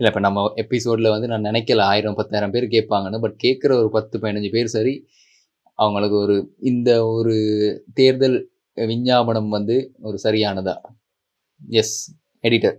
இல்லை 0.00 0.08
இப்போ 0.10 0.22
நம்ம 0.26 0.44
எபிசோடில் 0.62 1.12
வந்து 1.14 1.28
நான் 1.32 1.46
நினைக்கல 1.48 1.82
ஆயிரம் 1.92 2.16
பத்தாயிரம் 2.20 2.52
பேர் 2.54 2.66
கேட்பாங்கன்னு 2.74 3.20
பட் 3.24 3.36
கேட்குற 3.44 3.72
ஒரு 3.82 3.90
பத்து 3.96 4.16
பதினஞ்சு 4.22 4.50
பேர் 4.56 4.70
சரி 4.76 4.94
அவங்களுக்கு 5.78 6.16
ஒரு 6.24 6.36
இந்த 6.70 6.90
ஒரு 7.14 7.34
தேர்தல் 7.98 8.38
விஞ்ஞாபனம் 8.76 9.50
வந்து 9.56 9.76
ஒரு 10.08 10.16
சரியானதா? 10.26 10.74
எஸ் 11.80 11.96
எடிட்டர் 12.44 12.78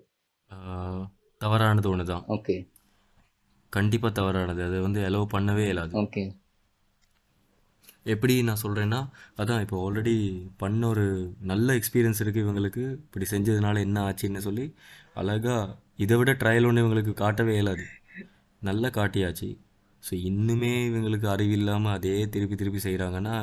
தவறானது 1.41 1.87
ஒன்று 1.91 2.05
தான் 2.13 2.25
ஓகே 2.35 2.55
கண்டிப்பாக 3.73 4.13
தவறானது. 4.19 4.61
அதை 4.67 4.77
வந்து 4.87 4.99
அலோவ் 5.07 5.33
பண்ணவே 5.35 5.63
இயலாது. 5.67 5.93
ஓகே 6.03 6.23
எப்படி 8.13 8.33
நான் 8.47 8.61
சொல்கிறேன்னா 8.63 8.99
அதான் 9.41 9.61
இப்போ 9.63 9.77
ஆல்ரெடி 9.85 10.13
பண்ண 10.61 10.81
ஒரு 10.93 11.05
நல்ல 11.51 11.67
எக்ஸ்பீரியன்ஸ் 11.79 12.21
இருக்குது 12.23 12.43
இவங்களுக்கு. 12.45 12.83
இப்படி 13.05 13.25
செஞ்சதுனால 13.31 13.79
என்ன 13.87 13.97
ஆச்சுன்னு 14.09 14.41
சொல்லி 14.47 14.65
அழகாக 15.21 15.75
இதை 16.03 16.15
விட 16.19 16.31
ட்ரையல் 16.41 16.67
ஒன்று 16.69 16.83
இவங்களுக்கு 16.83 17.13
காட்டவே 17.23 17.53
இயலாது. 17.57 17.85
நல்லா 18.61 18.89
காட்டியாச்சு. 18.99 19.49
ஸோ 20.05 20.13
இன்னுமே 20.29 20.71
இவங்களுக்கு 20.89 21.27
அறிவில்லாமல் 21.33 21.95
அதே 21.97 22.15
திருப்பி 22.33 22.55
திருப்பி 22.57 22.81
செய்கிறாங்கன்னா 22.87 23.35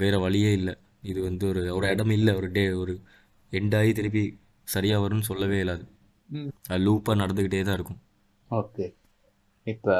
வேறு 0.00 0.18
வழியே 0.24 0.50
இல்லை. 0.58 0.74
இது 1.10 1.20
வந்து 1.28 1.44
ஒரு 1.52 1.62
ஒரு 1.76 1.86
இடம் 1.94 2.12
இல்லை. 2.18 2.32
ஒரு 2.40 2.48
டே 2.56 2.64
ஒரு 2.82 2.94
எண்டாகி 3.52 3.92
திருப்பி 3.98 4.22
சரியாக 4.68 5.02
வரும்னு 5.04 5.28
சொல்லவே. 5.30 5.58
அது 5.70 5.84
லூப்பாக 6.86 7.20
நடந்துக்கிட்டே 7.22 7.62
தான் 7.68 7.78
இருக்கும். 7.78 8.00
ஓகே. 8.50 8.86
இப்போ 9.66 9.94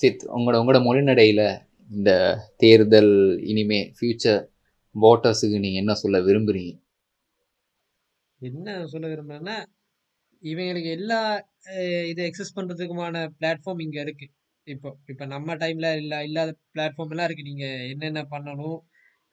சித் 0.00 0.24
உங்களோட 0.36 0.60
உங்களோட 0.62 0.80
மொழிநடையில் 0.88 1.44
இந்த 1.90 2.10
தேர்தல் 2.62 3.12
இனிமே 3.50 3.80
ஃப்யூச்சர் 3.96 4.40
ஓட்டர்ஸுக்கு 4.94 5.58
நீங்கள் 5.64 5.82
என்ன 5.82 5.94
சொல்ல 6.02 6.18
விரும்புகிறீங்க 6.28 6.72
என்ன 8.40 8.68
சொல்ல 8.92 9.06
விரும்புறேன்னா 9.12 9.56
இவங்களுக்கு 10.44 10.90
எல்லா 10.90 11.46
இதை 12.08 12.30
எக்ஸஸ் 12.30 12.56
பண்ணுறதுக்குமான 12.56 13.30
பிளாட்ஃபார்ம் 13.40 13.82
இங்கே 13.82 14.02
இருக்குது 14.02 14.32
இப்போ 14.64 14.98
இப்போ 15.06 15.26
நம்ம 15.26 15.56
டைமில் 15.56 15.96
இல்லை 15.96 16.24
இல்லாத 16.24 16.56
பிளாட்ஃபார்ம் 16.74 17.10
எல்லாம் 17.10 17.26
இருக்குது 17.28 17.42
நீங்கள் 17.42 17.88
என்னென்ன 17.88 18.26
பண்ணணும்? 18.30 18.78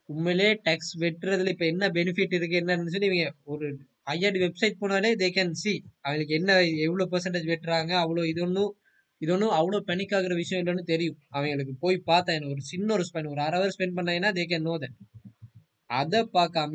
உண்மையிலே 0.04 0.60
டேக்ஸ் 0.64 0.92
வெட்டுறதுல 0.98 1.48
இப்போ 1.48 1.66
என்ன 1.66 1.88
பெனிஃபிட் 1.88 2.34
இருக்குது 2.34 2.60
என்னன்னு 2.62 2.86
சொல்லி 2.86 3.06
இவங்க 3.06 3.34
ஒரு 3.42 3.76
ஐஆர்டி 4.04 4.40
வெப்சைட் 4.40 4.80
போனாலே 4.80 5.14
தே 5.14 5.28
கேன் 5.28 5.50
சி 5.50 5.84
அவங்களுக்கு 6.00 6.34
என்ன 6.34 6.62
எவ்வளோ 6.62 7.08
பெர்சன்டேஜ் 7.10 7.48
வெட்டுறாங்க 7.48 7.92
அவ்வளோ 7.92 8.24
இது 8.24 8.42
ஒன்றும் 8.42 8.76
இது 9.18 9.32
ஒன்றும் 9.32 9.50
அவ்வளோ 9.50 9.80
பெனிக் 9.86 10.34
விஷயம் 10.34 10.66
இல்லைன்னு 10.66 10.82
தெரியும். 10.82 11.18
அவங்களுக்கு 11.28 11.74
போய் 11.80 12.02
பார்த்தா 12.06 12.24
என்ன 12.24 12.48
ஒரு 12.48 12.60
சின்ன 12.60 12.92
ஒரு 12.92 13.04
ஸ்பெண்ட் 13.12 13.28
ஒரு 13.28 13.40
அரை 13.40 13.60
ஹவர் 13.60 13.74
ஸ்பெண்ட் 13.78 13.98
பண்ணாங்கன்னா 13.98 14.32
தே 14.32 14.44
கேன் 14.48 14.60
நோ 14.60 14.78
தட் 14.78 14.96
அதை 15.92 16.20
பார்க்காம 16.36 16.74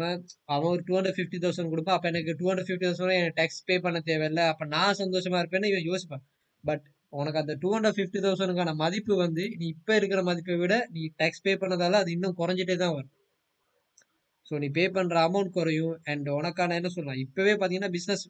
அவன் 0.54 0.70
ஒரு 0.74 0.82
டூ 0.88 0.94
ஹண்ட்ரட் 0.98 1.18
ஃபிஃப்டி 1.18 1.38
தௌசண்ட் 1.44 1.72
கொடுப்பான் 1.74 1.96
அப்போ 1.98 2.08
எனக்கு 2.12 2.34
டூ 2.40 2.46
ஹண்ட்ரட் 2.50 2.68
ஃபிஃப்டி 2.68 2.88
தௌசண்ட் 2.88 3.18
எனக்கு 3.20 3.38
டேக்ஸ் 3.40 3.64
பே 3.70 3.76
பண்ண 3.86 4.00
தேவையில்லை 4.10 4.44
அப்போ 4.52 4.66
நான் 4.76 4.98
சந்தோஷமா 5.02 5.40
இருப்பேன்னு 5.42 5.72
இவன் 5.74 5.88
யோசிப்பான். 5.90 6.24
பட் 6.64 6.84
உனக்கு 7.14 7.40
அந்த 7.42 7.54
டூ 7.62 7.70
ஹண்ட்ரட் 7.76 7.98
ஃபிஃப்டி 7.98 8.22
தௌசண்ட்க்கான 8.26 8.74
மதிப்பு 8.84 9.14
வந்து 9.24 9.44
நீ 9.60 9.66
இப்போ 9.76 9.94
இருக்கிற 10.00 10.22
மதிப்பை 10.30 10.58
விட 10.64 10.76
நீ 10.96 11.04
டேக்ஸ் 11.22 11.44
பே 11.46 11.54
பண்ணதால 11.64 12.00
அது 12.04 12.12
இன்னும் 12.16 12.38
குறைஞ்சிட்டே 12.42 12.76
தான் 12.84 12.96
வரும். 12.98 13.14
ஸோ 14.48 14.56
நீ 14.64 14.68
பே 14.78 14.84
பண்ணுற 14.98 15.18
அமௌண்ட் 15.28 15.54
குறையும் 15.58 15.96
அண்ட் 16.12 16.28
உனக்கான 16.40 16.76
என்ன 16.80 16.90
சொல்லலாம் 16.96 17.22
இப்போவே 17.26 17.54
பார்த்தீங்கன்னா 17.56 17.94
business 17.98 18.26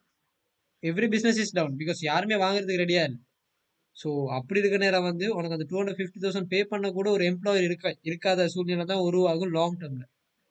every 0.84 1.08
business 1.16 1.40
is 1.44 1.56
down 1.58 1.76
because 1.82 2.02
யாருமே 2.12 2.38
வாங்குறதுக்கு 2.44 2.84
ரெடியாக 2.84 3.08
இல்லை. 3.10 3.20
ஸோ 3.98 4.10
அப்படி 4.38 4.60
இருக்க 4.62 4.78
நேரம் 4.86 5.08
வந்து 5.10 5.26
உனக்கு 5.38 5.58
அந்த 5.58 5.68
two 5.70 5.78
hundred 5.80 6.00
fifty 6.00 6.22
thousand 6.26 6.50
pay 6.54 6.60
பண்ண 6.74 6.88
கூட 6.98 7.08
ஒரு 7.16 7.24
எம்ப்ளாயர் 7.32 7.68
இருக்க 7.70 7.96
இருக்காத 8.10 8.48
சூழ்நிலை 8.56 8.86
தான் 8.92 9.04
உருவாகும் 9.08 9.54
லாங் 9.58 9.80
டேர்மில் 9.82 10.08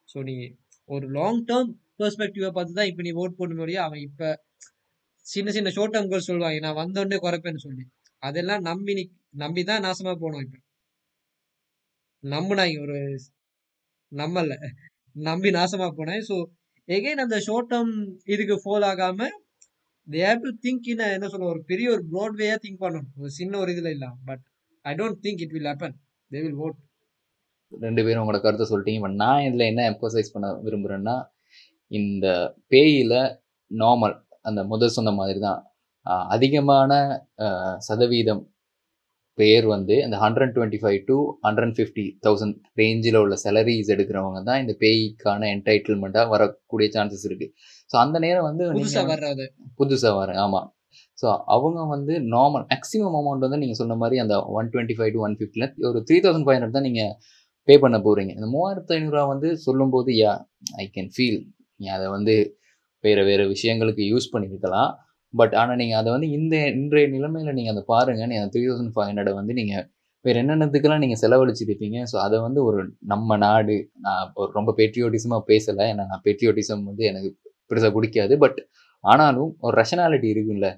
ஸோ 0.08 0.18
நீ 0.28 0.34
ஒரு 0.88 1.06
லாங் 1.16 1.42
டேர்ம் 1.50 1.70
பெர்ஸ்பெக்டிவை 2.00 2.50
பார்த்து 2.56 2.78
தான் 2.78 2.90
இப்போ 2.90 3.02
நீ 3.06 3.12
ஓட் 3.22 3.38
போடணும் 3.38 3.62
முடியும் 3.62 3.84
அவன் 3.86 4.02
இப்போ 4.08 4.28
சின்ன 5.26 5.52
சின்ன 5.56 5.68
ஷோர்ட் 5.76 5.94
டேர்ம் 5.94 6.10
கோல் 6.12 6.28
சொல்லுவாங்க 6.28 6.58
நான் 6.66 6.80
வந்தோடனே 6.82 7.18
குறைப்பேன்னு 7.24 7.64
சொல்லி. 7.66 7.84
அதெல்லாம் 8.22 8.62
நம்பி 8.68 8.92
நீ 8.98 9.04
நம்பி 9.42 9.62
தான் 9.70 9.84
நாசமாக 9.86 10.16
போனோம் 10.22 10.44
இப்போ. 10.46 10.58
நம்பினாங்க 12.24 12.76
ஒரு 12.84 12.98
நம்மல 14.12 14.54
நம்பி 15.16 15.50
நாசமாக 15.58 15.92
போனேன். 15.98 16.22
ஸோ 16.28 16.36
எகைன் 16.88 17.24
அந்த 17.24 17.36
ஷோர்ட் 17.46 17.70
டேர்ம் 17.72 17.92
இதுக்கு 18.34 18.56
ஃபால் 18.64 18.86
ஆகாமல் 18.90 19.34
they 20.08 20.20
have 20.28 20.44
to 20.46 20.50
think 20.64 20.88
in 20.92 21.04
என்ன 21.16 21.28
சொல்ல 21.32 21.46
ஒரு 21.54 21.62
பெரிய 21.70 21.86
ஒரு 21.94 22.02
ப்ராட்வேயாக 22.12 22.58
திங்க் 22.64 22.82
பண்ணணும். 22.84 23.08
ஒரு 23.20 23.30
சின்ன 23.40 23.58
ஒரு 23.62 23.70
இதில் 23.74 23.92
இல்லை 23.96 24.10
but 24.28 24.42
I 24.84 24.92
don't 25.00 25.20
think 25.26 25.42
it 25.46 25.54
will 25.56 25.70
happen 25.72 25.96
they 26.30 26.40
will 26.46 26.58
vote 26.66 26.78
ரெண்டு 27.72 28.00
பேரும் 28.04 28.22
உங்களோட 28.22 28.40
கருத்தை 28.42 28.66
சொல்லிட்டீங்க. 28.66 28.92
நான் 29.22 29.44
இதில் 29.46 29.70
என்ன 29.70 29.84
எம்பசைஸ் 29.90 30.34
பண்ண 30.34 30.48
விரும்புகிறேன்னா 30.64 31.16
இந்த 31.90 32.26
பேயில் 32.72 33.16
நார்மல் 33.70 34.14
அந்த 34.44 34.60
முதல் 34.70 34.96
சொன்ன 34.96 35.12
மாதிரி 35.14 35.40
தான் 35.40 35.60
அதிகமான 36.30 36.92
சதவீதம் 37.86 38.42
பேர் 39.38 39.66
வந்து 39.68 39.94
இந்த 40.04 40.16
hundred 40.22 40.52
twenty 40.54 40.78
five 40.82 41.00
to 41.08 41.16
hundred 41.42 41.74
fifty 41.76 42.04
thousand 42.24 42.56
ரேஞ்சில் 42.80 43.18
உள்ள 43.20 43.34
சேலரிஸ் 43.42 43.90
எடுக்கிறவங்க 43.94 44.40
தான் 44.44 44.60
இந்த 44.62 44.74
பேய்க்கான 44.82 45.48
என்டைட்டில்மெண்ட்டாக 45.54 46.30
வரக்கூடிய 46.32 46.88
சான்சஸ் 46.94 47.26
இருக்குது 47.28 47.52
ஸோ 47.90 47.96
அந்த 48.04 48.18
நேரம் 48.24 48.46
வந்து 48.48 48.64
நீங்க 48.68 48.78
புதுசா 48.78 49.00
வந்து- 49.02 49.12
வர்றது 49.14 49.46
புதுசாக 49.80 50.14
வரேன் 50.20 50.40
ஆமாம் 50.44 50.68
ஸோ 51.18 51.26
அவங்க 51.54 51.84
வந்து 51.92 52.14
நார்மல் 52.32 52.64
மேக்ஸிமம் 52.70 53.16
அமௌண்ட் 53.20 53.44
வந்து 53.46 53.60
நீங்கள் 53.62 53.80
சொன்ன 53.80 53.96
மாதிரி 54.02 54.18
அந்த 54.24 54.36
one 54.56 54.70
twenty 54.72 54.96
five 54.98 55.12
to 55.12 55.22
one 55.26 55.36
ஃபிஃப்டியில் 55.38 55.68
ஒரு 55.90 56.00
த்ரீ 56.08 56.18
தௌசண்ட் 56.24 56.46
ஃபைவ் 56.46 56.58
ஹண்ட்ரட் 56.58 56.78
தான் 56.78 56.88
நீங்கள் 56.88 57.12
பே 57.68 57.74
பண்ண 57.84 57.96
போகிறீங்க 57.98 58.32
இந்த 58.38 58.48
மூவாயிரத்து 58.52 58.94
ஐநூறுரூவா 58.96 59.24
வந்து 59.32 59.48
சொல்லும்போது 59.66 60.10
யா 60.20 60.32
ஐ 60.82 60.86
கேன் 60.96 61.10
ஃபீல் 61.14 61.40
நீ 61.80 61.86
அதை 61.96 62.06
வந்து 62.16 62.34
வேறு 63.04 63.22
வேறு 63.24 63.44
விஷயங்களுக்கு 63.54 64.02
யூஸ் 64.12 64.32
பண்ணியிருக்கலாம் 64.34 64.92
பட் 65.34 65.54
ஆனால் 65.60 65.78
நீங்கள் 65.80 65.98
அதை 66.00 66.10
வந்து 66.16 66.28
இந்த 66.38 66.56
இன்றைய 66.76 67.06
நிலைமையில் 67.14 67.56
நீங்கள் 67.58 67.74
அதை 67.74 67.82
பாருங்கள் 67.92 68.28
நீங்கள் 68.30 68.42
அந்த 68.42 68.52
த்ரீ 68.54 68.64
தௌசண்ட் 68.68 68.94
ஃபைவ் 68.94 69.08
ஹண்ட்ரடை 69.10 69.32
வந்து 69.40 69.54
நீங்கள் 69.60 69.84
வேறு 70.24 70.38
என்னென்னத்துக்கெல்லாம் 70.42 71.02
நீங்கள் 71.04 71.20
செலவழிச்சிருப்பீங்க. 71.22 71.98
ஸோ 72.12 72.16
அதை 72.26 72.36
வந்து 72.46 72.60
ஒரு 72.68 72.80
நம்ம 73.12 73.36
நாடு 73.44 73.76
நான் 74.06 74.30
ஒரு 74.40 74.50
ரொம்ப 74.58 74.70
பேட்ரியோட்டிசமாக 74.78 75.42
பேசலை. 75.50 75.84
ஏன்னா 75.92 76.04
நான் 76.12 76.22
பேட்ரியோட்டிசம் 76.26 76.84
வந்து 76.90 77.04
எனக்கு 77.10 77.28
பெருசாக 77.70 77.92
பிடிக்காது. 77.96 78.34
பட் 78.44 78.58
ஆனாலும் 79.04 79.50
ஒரு 79.66 79.74
ரஷனாலிட்டி 79.82 80.28
இருக்குல்ல 80.34 80.68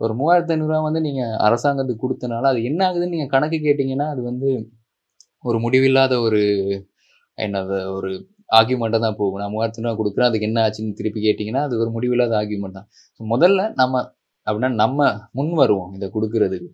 ஒரு 0.00 0.12
மூவாயிரத்து 0.18 0.54
ஐநூறுரூவா 0.54 0.80
வந்து 0.88 1.00
நீங்கள் 1.06 1.32
அரசாங்கத்துக்கு 1.46 2.02
கொடுத்தனால 2.04 2.50
அது 2.52 2.60
என்ன 2.70 2.80
ஆகுதுன்னு 2.88 3.14
நீங்கள் 3.16 3.32
கணக்கு 3.34 3.58
கேட்டிங்கன்னா 3.66 4.06
அது 4.14 4.22
வந்து 4.30 4.50
ஒரு 5.44 5.58
முடிவில்லாத 5.64 6.14
ஒரு 6.26 6.40
என்னது 7.38 7.78
ஒரு 7.96 8.10
ஆர்கியூமெண்ட்டாக 8.58 9.02
தான் 9.06 9.18
போகும். 9.20 9.40
நான் 9.42 9.52
மூவாயிரத்து 9.54 9.82
ரூபா 9.84 9.94
கொடுக்குறேன் 10.00 10.28
அதுக்கு 10.28 10.46
என்ன 10.50 10.58
ஆச்சுன்னு 10.66 10.98
திருப்பி 11.00 11.20
கேட்டிங்கன்னா 11.26 11.62
அது 11.66 11.74
ஒரு 11.82 11.90
முடிவில்லாத 11.96 12.34
ஆர்கியூமெண்ட் 12.40 12.78
தான். 12.78 12.88
ஸோ 13.16 13.20
முதல்ல 13.32 13.62
நம்ம 13.80 13.94
அப்படின்னா 14.46 14.70
நம்ம 14.82 15.08
முன் 15.38 15.52
வருவோம் 15.62 15.90
இதை 15.96 16.06
கொடுக்கறதுக்கு. 16.16 16.68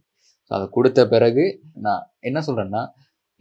ஸோ 0.49 0.53
அதை 0.59 0.67
கொடுத்த 0.77 1.01
பிறகு 1.15 1.45
நான் 1.87 2.03
என்ன 2.29 2.39
சொல்கிறேன்னா 2.49 2.83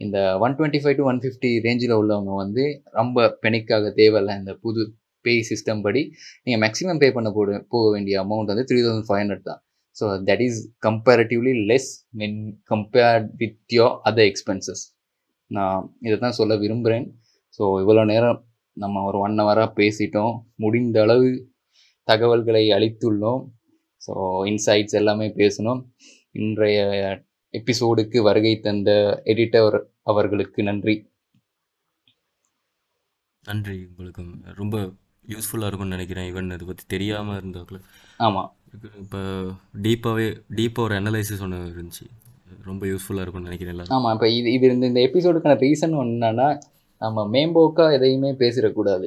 இந்த 0.00 0.18
one 0.44 0.56
twenty 0.58 0.80
five 0.82 0.96
to 1.00 1.04
one 1.10 1.20
fifty 1.24 1.50
ரேஞ்சில் 1.66 1.94
உள்ளவங்க 2.00 2.32
வந்து 2.42 2.62
ரொம்ப 3.00 3.26
பெனிக்காக 3.44 3.92
தேவையில்ல 4.00 4.36
இந்த 4.40 4.52
புது 4.64 4.82
பே 5.24 5.34
சிஸ்டம் 5.50 5.82
படி 5.86 6.02
நீங்கள் 6.46 6.62
மேக்ஸிமம் 6.64 7.00
பே 7.02 7.08
பண்ண 7.16 7.28
போடு 7.36 7.52
போக 7.74 7.84
வேண்டிய 7.94 8.16
அமௌண்ட் 8.24 8.50
வந்து 8.52 8.66
த்ரீ 8.70 8.80
தௌசண்ட் 8.86 9.08
ஃபைவ் 9.08 9.20
ஹண்ட்ரட் 9.22 9.46
தான். 9.50 9.60
So 9.96 10.06
that 10.28 10.42
is 10.48 10.58
comparatively 10.86 11.54
less 11.70 11.90
men 12.22 12.40
compared 12.72 13.28
with 13.42 13.58
your 13.78 13.94
other 14.10 14.28
expenses 14.32 14.82
நான் 15.56 15.86
இதை 16.06 16.16
தான் 16.24 16.38
சொல்ல 16.38 16.54
விரும்புகிறேன் 16.62 17.06
ஸோ 17.56 17.64
இவ்வளோ 17.82 18.04
நேரம் 18.12 18.40
நம்ம 18.76 19.02
ஒரு 19.08 19.18
ஒன் 19.26 19.36
ஹவராக 19.40 19.68
பேசிட்டோம். 19.80 20.34
முடிந்த 20.64 20.98
அளவு 21.06 21.28
தகவல்களை 22.08 22.64
அளித்துள்ளோம். 22.76 23.42
ஸோ 24.06 24.12
இன்சைட்ஸ் 24.50 24.98
எல்லாமே 25.00 25.28
பேசணும் 25.40 25.80
இன்றைய 26.42 26.80
எபிசோடுக்கு 27.54 28.18
வருகை 28.28 28.52
தந்த 28.66 28.90
எடிட்டர் 29.32 29.78
அவர்களுக்கு 30.12 30.60
நன்றி. 30.70 30.96
நன்றி. 33.44 33.76
உங்களுக்கு 33.90 34.22
ரொம்ப 34.62 34.76
யூஸ்ஃபுல்லாக 35.32 35.68
இருக்கும்னு 35.70 35.96
நினைக்கிறேன். 35.96 36.28
ஈவன் 36.30 36.52
இதை 36.56 36.66
பற்றி 36.70 36.84
தெரியாமல் 36.94 37.38
இருந்தவங்கள. 37.40 37.78
ஆமாம் 38.20 38.50
இப்போ 39.02 39.20
டீப்பாகவே 39.84 40.26
டீப்பாக 40.58 40.86
ஒரு 40.88 40.94
அனலைசிஸ் 41.00 41.44
ஒன்று 41.46 41.58
இருந்துச்சு. 41.74 42.06
ரொம்ப 42.70 42.84
யூஸ்ஃபுல்லாக 42.90 43.24
இருக்கும்னு 43.24 43.48
நினைக்கிறேன் 43.48 43.74
எல்லாரும் 43.74 43.94
ஆமாம் 43.96 44.14
இப்போ 44.16 44.28
இது 44.38 44.48
இது 44.56 44.72
இந்த 44.76 44.86
இந்த 44.92 45.00
எபிசோடுக்கான 45.08 45.56
ரீசன் 45.64 45.94
என்னன்னா 46.04 46.48
நம்ம 47.02 47.24
மேம்போக்கா 47.34 47.86
எதையுமே 47.96 48.30
பேசிடக்கூடாது. 48.42 49.06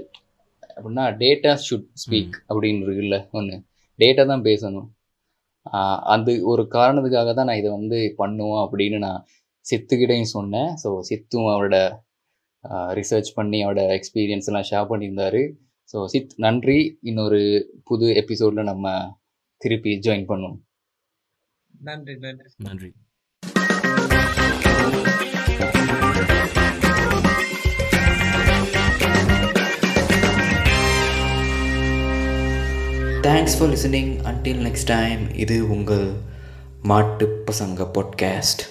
அப்படின்னா 0.76 1.06
டேட்டா 1.22 1.52
ஷுட் 1.66 1.88
ஸ்பீக் 2.02 2.36
அப்படின்னு 2.50 2.84
இருக்குல்ல 2.86 3.18
ஒன்று 3.38 3.56
டேட்டா 4.00 4.24
தான் 4.32 4.46
பேசணும். 4.50 4.88
அது 6.16 6.34
ஒரு 6.52 6.64
காரணத்துக்காக 6.76 7.32
தான் 7.38 7.50
நான் 7.50 7.62
இதை 7.62 7.70
வந்து 7.78 8.00
பண்ணுவோம் 8.22 8.62
அப்படின்னு 8.66 8.98
நான் 9.06 9.24
சித்துக்கிட்டையும் 9.66 10.34
சொன்னேன். 10.38 10.70
ஸோ 10.84 10.90
சித்தும் 11.10 11.50
அவரோட 11.54 11.78
ரிசர்ச் 13.00 13.32
பண்ணி 13.40 13.60
அவரோட 13.66 13.82
எக்ஸ்பீரியன்ஸ் 13.98 14.50
எல்லாம் 14.52 14.68
ஷேர் 14.70 14.90
பண்ணியிருந்தாரு. 14.92 15.42
ஸோ 15.94 15.98
சித் 16.14 16.38
நன்றி. 16.46 16.80
இன்னொரு 17.10 17.42
புது 17.90 18.08
எபிசோடில் 18.22 18.70
நம்ம 18.72 18.96
திருப்பி 19.62 19.92
ஜாயின் 20.08 20.30
பண்ணுவோம். 20.32 20.58
நன்றி 21.90 22.16
நன்றி. 22.26 22.50
நன்றி. 22.68 22.90
Thanks 33.28 33.56
for 33.58 33.70
listening 33.70 34.12
until 34.24 34.60
next 34.66 34.88
time 34.88 35.22
இது 35.36 35.56
உங்கள் 35.70 36.06
மாட்டு 36.82 37.26
பசங்க 37.46 37.88
பாட்காஸ்ட் 37.94 38.62